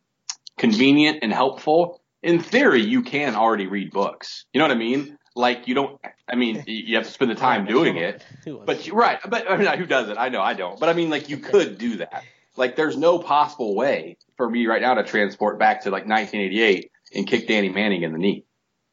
convenient 0.58 1.18
and 1.22 1.32
helpful, 1.32 2.00
in 2.22 2.40
theory, 2.40 2.82
you 2.82 3.02
can 3.02 3.34
already 3.34 3.66
read 3.66 3.90
books. 3.92 4.46
You 4.52 4.58
know 4.58 4.64
what 4.64 4.74
I 4.74 4.78
mean? 4.78 5.18
Like 5.36 5.68
you 5.68 5.74
don't. 5.74 6.00
I 6.28 6.36
mean, 6.36 6.64
you 6.66 6.96
have 6.96 7.06
to 7.06 7.12
spend 7.12 7.30
the 7.30 7.34
time 7.34 7.66
doing 7.76 7.96
it. 7.96 8.24
But 8.66 8.86
you, 8.86 8.94
right, 8.94 9.18
but 9.28 9.50
I 9.50 9.56
mean, 9.56 9.66
who 9.78 9.86
does 9.86 10.08
it? 10.08 10.16
I 10.16 10.28
know, 10.28 10.40
I 10.40 10.54
don't. 10.54 10.78
But 10.80 10.88
I 10.88 10.92
mean, 10.94 11.10
like 11.10 11.28
you 11.28 11.38
could 11.38 11.78
do 11.78 11.98
that. 11.98 12.24
Like 12.56 12.76
there's 12.76 12.96
no 12.96 13.18
possible 13.18 13.74
way 13.74 14.16
for 14.36 14.48
me 14.48 14.66
right 14.66 14.80
now 14.80 14.94
to 14.94 15.02
transport 15.02 15.58
back 15.58 15.82
to 15.82 15.90
like 15.90 16.06
1988 16.06 16.90
and 17.14 17.26
kick 17.26 17.48
Danny 17.48 17.68
Manning 17.68 18.02
in 18.02 18.12
the 18.12 18.18
knee. 18.18 18.44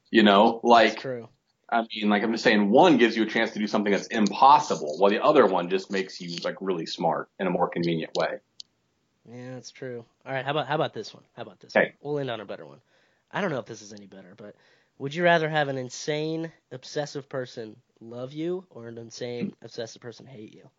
You 0.09 0.23
know, 0.23 0.61
That's 0.63 0.63
like 0.63 0.99
true. 0.99 1.29
I 1.72 1.86
mean, 1.93 2.09
like 2.09 2.24
I'm 2.24 2.32
just 2.34 2.43
saying, 2.43 2.69
one 2.69 2.97
gives 2.97 3.15
you 3.15 3.24
a 3.24 3.28
chance 3.28 3.51
to 3.51 3.59
do 3.59 3.67
something 3.67 3.91
that's 3.91 4.07
impossible, 4.07 4.97
while 4.97 5.09
the 5.11 5.24
other 5.24 5.45
one 5.45 5.69
just 5.69 5.89
makes 5.89 6.19
you 6.19 6.38
like 6.43 6.57
really 6.59 6.86
smart 6.86 7.30
in 7.39 7.47
a 7.47 7.49
more 7.51 7.69
convenient 7.69 8.13
way. 8.13 8.39
Yeah, 9.30 9.53
that's 9.55 9.72
true. 9.72 10.05
All 10.26 10.34
right, 10.34 10.43
how 10.43 10.51
about 10.51 10.67
how 10.67 10.76
about 10.76 10.93
this 10.93 11.13
one? 11.13 11.24
How 11.36 11.43
about 11.43 11.59
this 11.59 11.76
Okay. 11.76 11.93
one? 12.01 12.13
We'll 12.13 12.19
end 12.19 12.30
on 12.30 12.41
a 12.41 12.45
better 12.45 12.65
one. 12.65 12.82
I 13.32 13.41
don't 13.41 13.51
know 13.51 13.59
if 13.59 13.65
this 13.65 13.82
is 13.82 13.93
any 13.93 14.07
better, 14.07 14.34
but 14.36 14.55
would 14.97 15.15
you 15.15 15.24
rather 15.24 15.47
have 15.49 15.67
an 15.69 15.78
insane, 15.78 16.51
obsessive 16.72 17.30
person 17.30 17.76
love 17.99 18.34
you 18.34 18.65
or 18.69 18.88
an 18.88 18.97
insane, 18.97 19.53
obsessive 19.61 20.01
person 20.01 20.26
hate 20.26 20.53
you? 20.53 20.69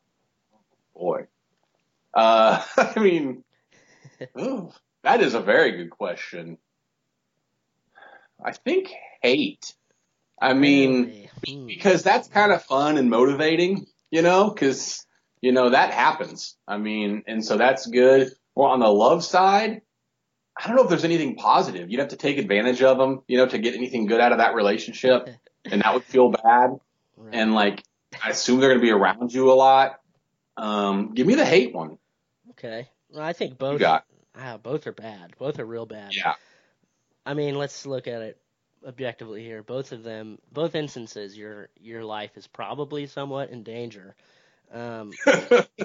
Boy, 0.95 1.27
uh, 2.15 2.63
I 2.77 2.99
mean, 3.01 3.45
ooh, 4.41 4.71
that 5.05 5.23
is 5.23 5.35
a 5.35 5.41
very 5.41 5.73
good 5.73 5.91
question. 5.91 6.59
I 8.45 8.53
think 8.53 8.93
hate. 9.23 9.75
I 10.43 10.55
mean, 10.55 11.29
Really? 11.47 11.67
Because 11.67 12.03
that's 12.03 12.29
kind 12.29 12.53
of 12.53 12.63
fun 12.63 12.99
and 12.99 13.11
motivating, 13.11 13.87
you 14.11 14.23
know, 14.23 14.49
because 14.51 15.05
you 15.41 15.51
know 15.53 15.71
that 15.71 15.93
happens. 15.93 16.57
I 16.69 16.77
mean, 16.79 17.23
and 17.27 17.45
so 17.45 17.57
that's 17.57 17.87
good. 17.87 18.33
Well, 18.55 18.69
on 18.69 18.79
the 18.81 18.89
love 18.89 19.25
side, 19.25 19.81
I 20.57 20.69
don't 20.69 20.77
know 20.77 20.85
if 20.85 20.89
there's 20.89 21.05
anything 21.05 21.35
positive. 21.37 21.91
You'd 21.91 21.99
have 22.01 22.11
to 22.11 22.17
take 22.17 22.39
advantage 22.39 22.83
of 22.83 22.99
them, 22.99 23.23
you 23.27 23.39
know, 23.39 23.47
to 23.47 23.59
get 23.59 23.75
anything 23.75 24.07
good 24.07 24.21
out 24.21 24.31
of 24.33 24.39
that 24.39 24.55
relationship, 24.55 25.29
and 25.65 25.83
that 25.83 25.95
would 25.95 26.05
feel 26.05 26.31
bad. 26.31 26.77
Right. 27.17 27.35
And 27.35 27.55
like, 27.55 27.83
I 28.23 28.31
assume 28.31 28.61
they're 28.61 28.69
going 28.69 28.81
to 28.81 28.87
be 28.87 28.93
around 28.93 29.33
you 29.33 29.51
a 29.51 29.55
lot. 29.55 30.01
Um, 30.57 31.13
give 31.15 31.27
me 31.27 31.35
the 31.35 31.47
hate 31.47 31.75
one. 31.75 31.99
okay, 32.51 32.89
well, 33.11 33.25
I 33.25 33.33
think 33.33 33.59
both. 33.59 33.75
You 33.75 33.79
got, 33.81 34.05
Ah, 34.37 34.59
both 34.59 34.87
are 34.87 34.93
bad. 34.93 35.35
Both 35.39 35.59
are 35.59 35.67
real 35.67 35.87
bad. 35.87 36.13
yeah, 36.15 36.35
I 37.27 37.35
mean, 37.35 37.55
let's 37.57 37.85
look 37.87 38.07
at 38.07 38.23
it 38.23 38.39
objectively 38.87 39.43
here. 39.43 39.63
Both 39.63 39.93
of 39.93 40.03
them, 40.03 40.39
both 40.53 40.75
instances, 40.75 41.37
your 41.37 41.69
your 41.81 42.05
life 42.05 42.37
is 42.37 42.47
probably 42.47 43.07
somewhat 43.07 43.51
in 43.51 43.63
danger. 43.63 44.15
Um, 44.73 45.13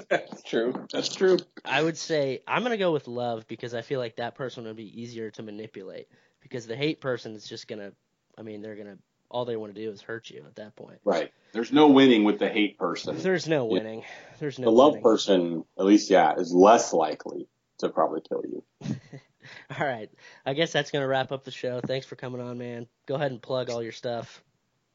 that's 0.08 0.42
true. 0.44 0.86
That's 0.92 1.14
true. 1.14 1.38
I 1.64 1.82
would 1.82 1.98
say 1.98 2.42
I'm 2.46 2.62
gonna 2.62 2.76
go 2.76 2.92
with 2.92 3.06
love 3.06 3.46
because 3.46 3.74
I 3.74 3.82
feel 3.82 4.00
like 4.00 4.16
that 4.16 4.34
person 4.34 4.64
would 4.64 4.76
be 4.76 5.02
easier 5.02 5.30
to 5.32 5.42
manipulate. 5.42 6.08
Because 6.40 6.66
the 6.66 6.76
hate 6.76 7.00
person 7.00 7.34
is 7.34 7.46
just 7.46 7.68
gonna, 7.68 7.92
I 8.38 8.42
mean, 8.42 8.62
they're 8.62 8.76
gonna 8.76 8.98
all 9.30 9.44
they 9.44 9.56
want 9.56 9.74
to 9.74 9.80
do 9.80 9.90
is 9.90 10.00
hurt 10.00 10.30
you 10.30 10.42
at 10.46 10.56
that 10.56 10.74
point. 10.76 11.00
Right. 11.04 11.30
There's 11.52 11.72
no 11.72 11.88
winning 11.88 12.24
with 12.24 12.38
the 12.38 12.48
hate 12.48 12.78
person. 12.78 13.18
There's 13.18 13.46
no 13.46 13.66
winning. 13.66 14.04
There's 14.38 14.58
no 14.58 14.66
the 14.66 14.70
love 14.70 14.92
winning. 14.92 15.02
person, 15.02 15.64
at 15.78 15.84
least, 15.84 16.10
yeah, 16.10 16.34
is 16.36 16.52
less 16.52 16.92
likely 16.92 17.48
to 17.78 17.88
probably 17.88 18.22
kill 18.26 18.42
you. 18.48 18.62
All 19.78 19.86
right, 19.86 20.10
I 20.44 20.54
guess 20.54 20.72
that's 20.72 20.90
gonna 20.90 21.06
wrap 21.06 21.32
up 21.32 21.44
the 21.44 21.50
show. 21.50 21.80
Thanks 21.80 22.06
for 22.06 22.16
coming 22.16 22.40
on, 22.40 22.58
man. 22.58 22.86
Go 23.06 23.14
ahead 23.14 23.30
and 23.30 23.40
plug 23.40 23.70
all 23.70 23.82
your 23.82 23.92
stuff. 23.92 24.42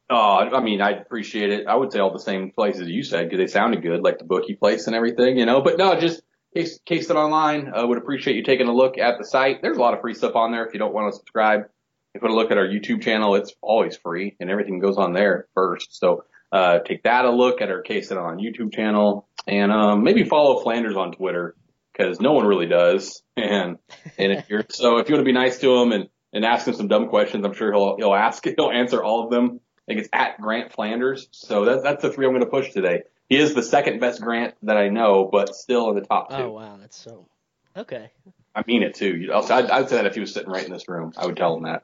Oh, 0.10 0.38
I 0.38 0.62
mean, 0.62 0.82
I 0.82 0.92
appreciate 0.92 1.50
it. 1.50 1.66
I 1.68 1.76
would 1.76 1.92
say 1.92 2.00
all 2.00 2.12
the 2.12 2.20
same 2.20 2.52
places 2.52 2.90
you 2.90 3.04
said 3.04 3.30
because 3.30 3.40
they 3.40 3.48
sounded 3.48 3.82
good, 3.82 4.04
like 4.04 4.20
the 4.20 4.26
bookie 4.26 4.56
place 4.56 4.88
and 4.88 4.96
everything, 4.96 5.38
you 5.38 5.46
know. 5.46 5.62
But 5.62 5.78
no, 5.78 6.00
just 6.00 6.22
case 6.54 6.80
K 6.86 7.02
State 7.02 7.16
Online. 7.16 7.72
I 7.74 7.84
would 7.84 7.98
appreciate 7.98 8.36
you 8.36 8.44
taking 8.44 8.68
a 8.68 8.74
look 8.74 8.98
at 8.98 9.18
the 9.18 9.26
site. 9.26 9.62
There's 9.62 9.78
a 9.78 9.82
lot 9.82 9.94
of 9.94 10.02
free 10.02 10.14
stuff 10.14 10.36
on 10.36 10.52
there. 10.52 10.66
If 10.66 10.74
you 10.74 10.80
don't 10.80 10.94
want 10.94 11.12
to 11.12 11.18
subscribe, 11.18 11.62
If 11.62 11.70
you 12.16 12.20
put 12.22 12.30
a 12.30 12.36
look 12.36 12.52
at 12.52 12.58
our 12.58 12.68
YouTube 12.68 13.02
channel. 13.02 13.36
It's 13.36 13.54
always 13.62 13.96
free, 13.98 14.36
and 14.40 14.50
everything 14.50 14.80
goes 14.80 14.98
on 14.98 15.14
there 15.14 15.48
first. 15.56 15.98
So 15.98 16.26
uh, 16.52 16.80
take 16.80 17.04
that 17.04 17.26
a 17.26 17.32
look 17.32 17.62
at 17.62 17.70
our 17.70 17.82
K 17.82 18.02
State 18.02 18.18
on 18.18 18.38
YouTube 18.38 18.74
channel, 18.74 19.28
and 19.48 19.72
um, 19.72 20.04
maybe 20.04 20.24
follow 20.24 20.62
Flanders 20.62 20.96
on 20.96 21.14
Twitter 21.14 21.56
because 21.94 22.20
no 22.20 22.34
one 22.34 22.46
really 22.46 22.66
does. 22.66 23.22
And 23.38 23.78
and 24.18 24.32
if 24.32 24.50
you're 24.50 24.66
so 24.70 24.98
if 24.98 25.10
you 25.10 25.16
want 25.16 25.26
to 25.26 25.30
be 25.30 25.32
nice 25.32 25.60
to 25.60 25.76
him 25.76 25.92
and 25.92 26.10
and 26.32 26.44
ask 26.44 26.68
him 26.68 26.74
some 26.74 26.88
dumb 26.88 27.10
questions, 27.10 27.46
I'm 27.46 27.54
sure 27.54 27.72
he'll 27.72 27.96
he'll 27.98 28.14
ask 28.14 28.44
he'll 28.58 28.72
answer 28.72 29.04
all 29.04 29.26
of 29.26 29.32
them. 29.32 29.60
I 29.88 29.92
think 29.92 30.00
it's 30.00 30.10
at 30.14 30.40
Grant 30.40 30.72
Flanders. 30.72 31.28
So 31.32 31.66
that, 31.66 31.84
that's 31.84 32.02
the 32.02 32.10
three 32.10 32.26
I'm 32.26 32.32
going 32.32 32.44
to 32.44 32.50
push 32.50 32.72
today. 32.72 33.04
He 33.28 33.38
is 33.38 33.54
the 33.54 33.64
second 33.64 34.00
best 34.00 34.22
Grant 34.22 34.56
that 34.64 34.78
I 34.78 34.90
know, 34.90 35.28
but 35.30 35.56
still 35.56 35.90
in 35.90 35.96
the 35.96 36.02
top 36.02 36.30
two. 36.30 36.36
Oh 36.36 36.52
wow, 36.52 36.78
that's 36.80 36.98
so 36.98 37.28
okay. 37.76 38.12
I 38.56 38.64
mean 38.68 38.84
it 38.84 38.96
too. 38.96 39.30
I'd, 39.34 39.70
I'd 39.70 39.90
say 39.90 39.98
that 39.98 40.06
if 40.06 40.14
he 40.14 40.20
was 40.20 40.34
sitting 40.34 40.50
right 40.50 40.66
in 40.66 40.72
this 40.72 40.88
room, 40.88 41.14
I 41.18 41.26
would 41.26 41.38
tell 41.38 41.58
him 41.58 41.64
that. 41.64 41.84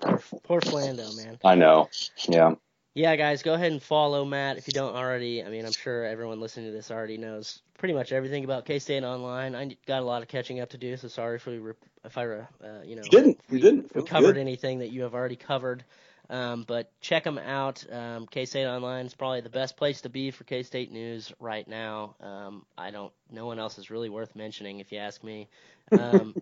Poor, 0.00 0.22
poor 0.44 0.60
Flando, 0.60 1.14
man. 1.16 1.38
I 1.44 1.56
know. 1.56 1.88
Yeah. 2.28 2.54
Yeah, 2.94 3.14
guys, 3.14 3.42
go 3.42 3.54
ahead 3.54 3.70
and 3.70 3.80
follow 3.80 4.24
Matt 4.24 4.58
if 4.58 4.66
you 4.66 4.72
don't 4.72 4.96
already. 4.96 5.44
I 5.44 5.48
mean, 5.48 5.64
I'm 5.64 5.72
sure 5.72 6.04
everyone 6.04 6.40
listening 6.40 6.66
to 6.66 6.72
this 6.72 6.90
already 6.90 7.18
knows 7.18 7.62
pretty 7.78 7.94
much 7.94 8.12
everything 8.12 8.42
about 8.44 8.64
K 8.64 8.80
State 8.80 9.04
Online. 9.04 9.54
I 9.54 9.76
got 9.86 10.02
a 10.02 10.04
lot 10.04 10.22
of 10.22 10.28
catching 10.28 10.60
up 10.60 10.70
to 10.70 10.78
do, 10.78 10.96
so 10.96 11.06
sorry 11.06 11.36
if 11.36 11.46
we 11.46 11.58
re- 11.58 11.74
if 12.04 12.18
I 12.18 12.26
uh, 12.26 12.44
you 12.84 12.96
know 12.96 13.02
You 13.04 13.10
didn't. 13.10 13.40
You 13.48 13.60
didn't. 13.60 13.94
we 13.94 14.02
covered 14.02 14.34
good. 14.34 14.40
anything 14.40 14.80
that 14.80 14.90
you 14.90 15.02
have 15.02 15.14
already 15.14 15.36
covered. 15.36 15.84
Um, 16.28 16.64
but 16.66 16.92
check 17.00 17.24
them 17.24 17.38
out. 17.38 17.84
Um, 17.92 18.26
K 18.26 18.44
State 18.44 18.66
Online 18.66 19.06
is 19.06 19.14
probably 19.14 19.40
the 19.40 19.50
best 19.50 19.76
place 19.76 20.00
to 20.02 20.08
be 20.08 20.30
for 20.32 20.44
K 20.44 20.62
State 20.62 20.90
news 20.92 21.32
right 21.40 21.66
now. 21.66 22.16
Um, 22.20 22.66
I 22.76 22.90
don't. 22.90 23.12
No 23.30 23.46
one 23.46 23.58
else 23.60 23.78
is 23.78 23.90
really 23.90 24.08
worth 24.08 24.34
mentioning, 24.34 24.80
if 24.80 24.90
you 24.92 24.98
ask 24.98 25.22
me. 25.22 25.48
Um, 25.92 26.34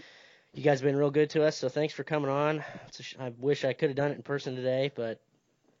you 0.54 0.62
guys 0.62 0.80
have 0.80 0.86
been 0.86 0.96
real 0.96 1.10
good 1.10 1.30
to 1.30 1.44
us, 1.44 1.56
so 1.56 1.68
thanks 1.68 1.92
for 1.94 2.04
coming 2.04 2.30
on. 2.30 2.64
It's 2.88 3.00
a 3.00 3.02
sh- 3.02 3.16
I 3.20 3.32
wish 3.38 3.64
I 3.64 3.74
could 3.74 3.90
have 3.90 3.96
done 3.96 4.10
it 4.12 4.16
in 4.16 4.22
person 4.22 4.56
today, 4.56 4.90
but 4.94 5.20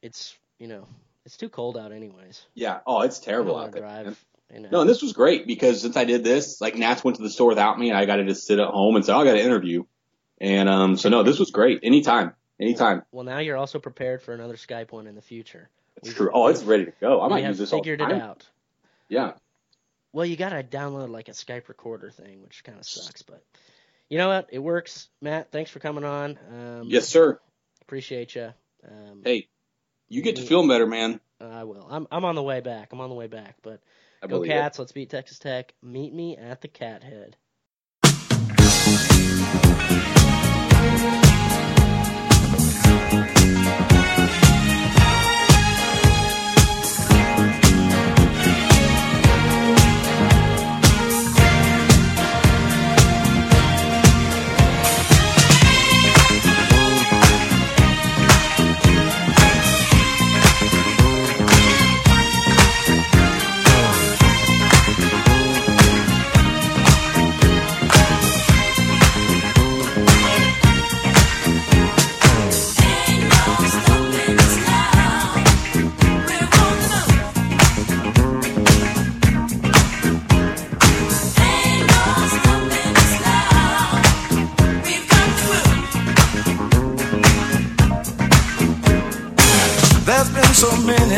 it's 0.02 0.36
you 0.58 0.66
know 0.68 0.86
it's 1.26 1.36
too 1.36 1.48
cold 1.48 1.76
out 1.76 1.92
anyways. 1.92 2.44
Yeah. 2.54 2.80
Oh, 2.86 3.02
it's 3.02 3.18
terrible 3.18 3.56
out 3.58 3.72
there. 3.72 3.82
drive. 3.82 4.24
You 4.52 4.60
know. 4.60 4.68
No, 4.72 4.80
and 4.80 4.90
this 4.90 5.00
was 5.02 5.12
great 5.12 5.46
because 5.46 5.80
since 5.82 5.96
I 5.96 6.04
did 6.04 6.24
this, 6.24 6.60
like 6.60 6.74
Nats 6.76 7.04
went 7.04 7.16
to 7.18 7.22
the 7.22 7.30
store 7.30 7.48
without 7.48 7.78
me, 7.78 7.90
and 7.90 7.96
I 7.98 8.04
got 8.06 8.16
to 8.16 8.24
just 8.24 8.46
sit 8.46 8.58
at 8.58 8.66
home 8.68 8.96
and 8.96 9.04
say, 9.04 9.12
oh, 9.12 9.20
I 9.20 9.24
got 9.24 9.36
an 9.36 9.44
interview. 9.44 9.84
And 10.40 10.68
um, 10.68 10.96
so 10.96 11.08
no, 11.08 11.22
this 11.22 11.38
was 11.38 11.50
great. 11.52 11.80
Anytime, 11.84 12.32
anytime. 12.58 13.02
well, 13.12 13.24
now 13.24 13.38
you're 13.38 13.56
also 13.58 13.78
prepared 13.78 14.22
for 14.22 14.32
another 14.34 14.54
Skype 14.56 14.90
one 14.90 15.06
in 15.06 15.14
the 15.14 15.22
future. 15.22 15.68
It's 15.96 16.08
We've- 16.08 16.16
true. 16.16 16.30
Oh, 16.32 16.48
it's 16.48 16.62
ready 16.64 16.86
to 16.86 16.92
go. 17.00 17.20
I 17.20 17.28
might 17.28 17.40
have 17.44 17.50
use 17.50 17.58
this 17.58 17.72
all 17.72 17.78
the 17.80 17.84
figured 17.90 18.00
time. 18.00 18.10
it 18.12 18.22
out. 18.22 18.48
Yeah. 19.08 19.32
Well, 20.12 20.26
you 20.26 20.36
gotta 20.36 20.64
download 20.64 21.10
like 21.10 21.28
a 21.28 21.32
Skype 21.32 21.68
recorder 21.68 22.10
thing, 22.10 22.42
which 22.42 22.64
kind 22.64 22.78
of 22.78 22.84
sucks, 22.86 23.22
but 23.22 23.44
you 24.08 24.18
know 24.18 24.28
what? 24.28 24.48
It 24.50 24.58
works. 24.58 25.08
Matt, 25.20 25.52
thanks 25.52 25.70
for 25.70 25.78
coming 25.78 26.02
on. 26.04 26.38
Um, 26.52 26.82
Yes, 26.86 27.06
sir. 27.06 27.38
appreciate 27.82 28.34
you. 28.34 28.52
Um, 28.84 29.20
Hey, 29.24 29.46
you 30.10 30.20
get 30.20 30.36
to 30.36 30.42
mm. 30.42 30.48
feel 30.48 30.68
better, 30.68 30.86
man. 30.86 31.20
I 31.40 31.64
will. 31.64 31.86
I'm 31.88 32.06
I'm 32.10 32.26
on 32.26 32.34
the 32.34 32.42
way 32.42 32.60
back. 32.60 32.92
I'm 32.92 33.00
on 33.00 33.08
the 33.08 33.14
way 33.14 33.28
back, 33.28 33.56
but 33.62 33.80
I 34.22 34.26
go 34.26 34.36
believe 34.36 34.50
it. 34.50 34.54
Cats. 34.54 34.78
Let's 34.78 34.92
beat 34.92 35.08
Texas 35.08 35.38
Tech. 35.38 35.72
Meet 35.82 36.12
me 36.12 36.36
at 36.36 36.60
the 36.60 36.68
Cat 36.68 37.02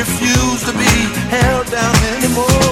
refuse 0.00 0.62
to 0.64 0.72
be 0.72 0.94
held 1.28 1.66
down 1.66 1.94
anymore. 2.16 2.69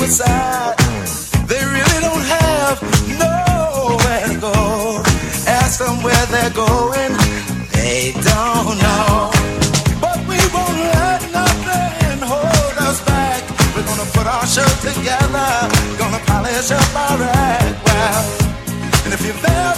You. 0.00 0.06
They 1.48 1.64
really 1.64 2.00
don't 2.00 2.26
have 2.38 2.76
nowhere 3.18 4.28
to 4.28 4.38
go. 4.40 5.02
Ask 5.46 5.78
them 5.80 6.02
where 6.02 6.26
they're 6.26 6.54
going, 6.54 7.12
they 7.72 8.12
don't 8.12 8.78
know. 8.78 9.30
But 10.00 10.18
we 10.28 10.38
won't 10.54 10.78
let 10.94 11.20
nothing 11.32 12.18
hold 12.22 12.76
us 12.88 13.00
back. 13.04 13.42
We're 13.74 13.86
gonna 13.86 14.08
put 14.12 14.26
our 14.26 14.46
show 14.46 14.68
together, 14.86 15.50
gonna 15.98 16.22
polish 16.26 16.70
up 16.70 16.94
our 16.94 17.22
act 17.22 17.84
well. 17.86 18.24
And 19.04 19.14
if 19.14 19.24
you've 19.26 19.44
ever 19.44 19.77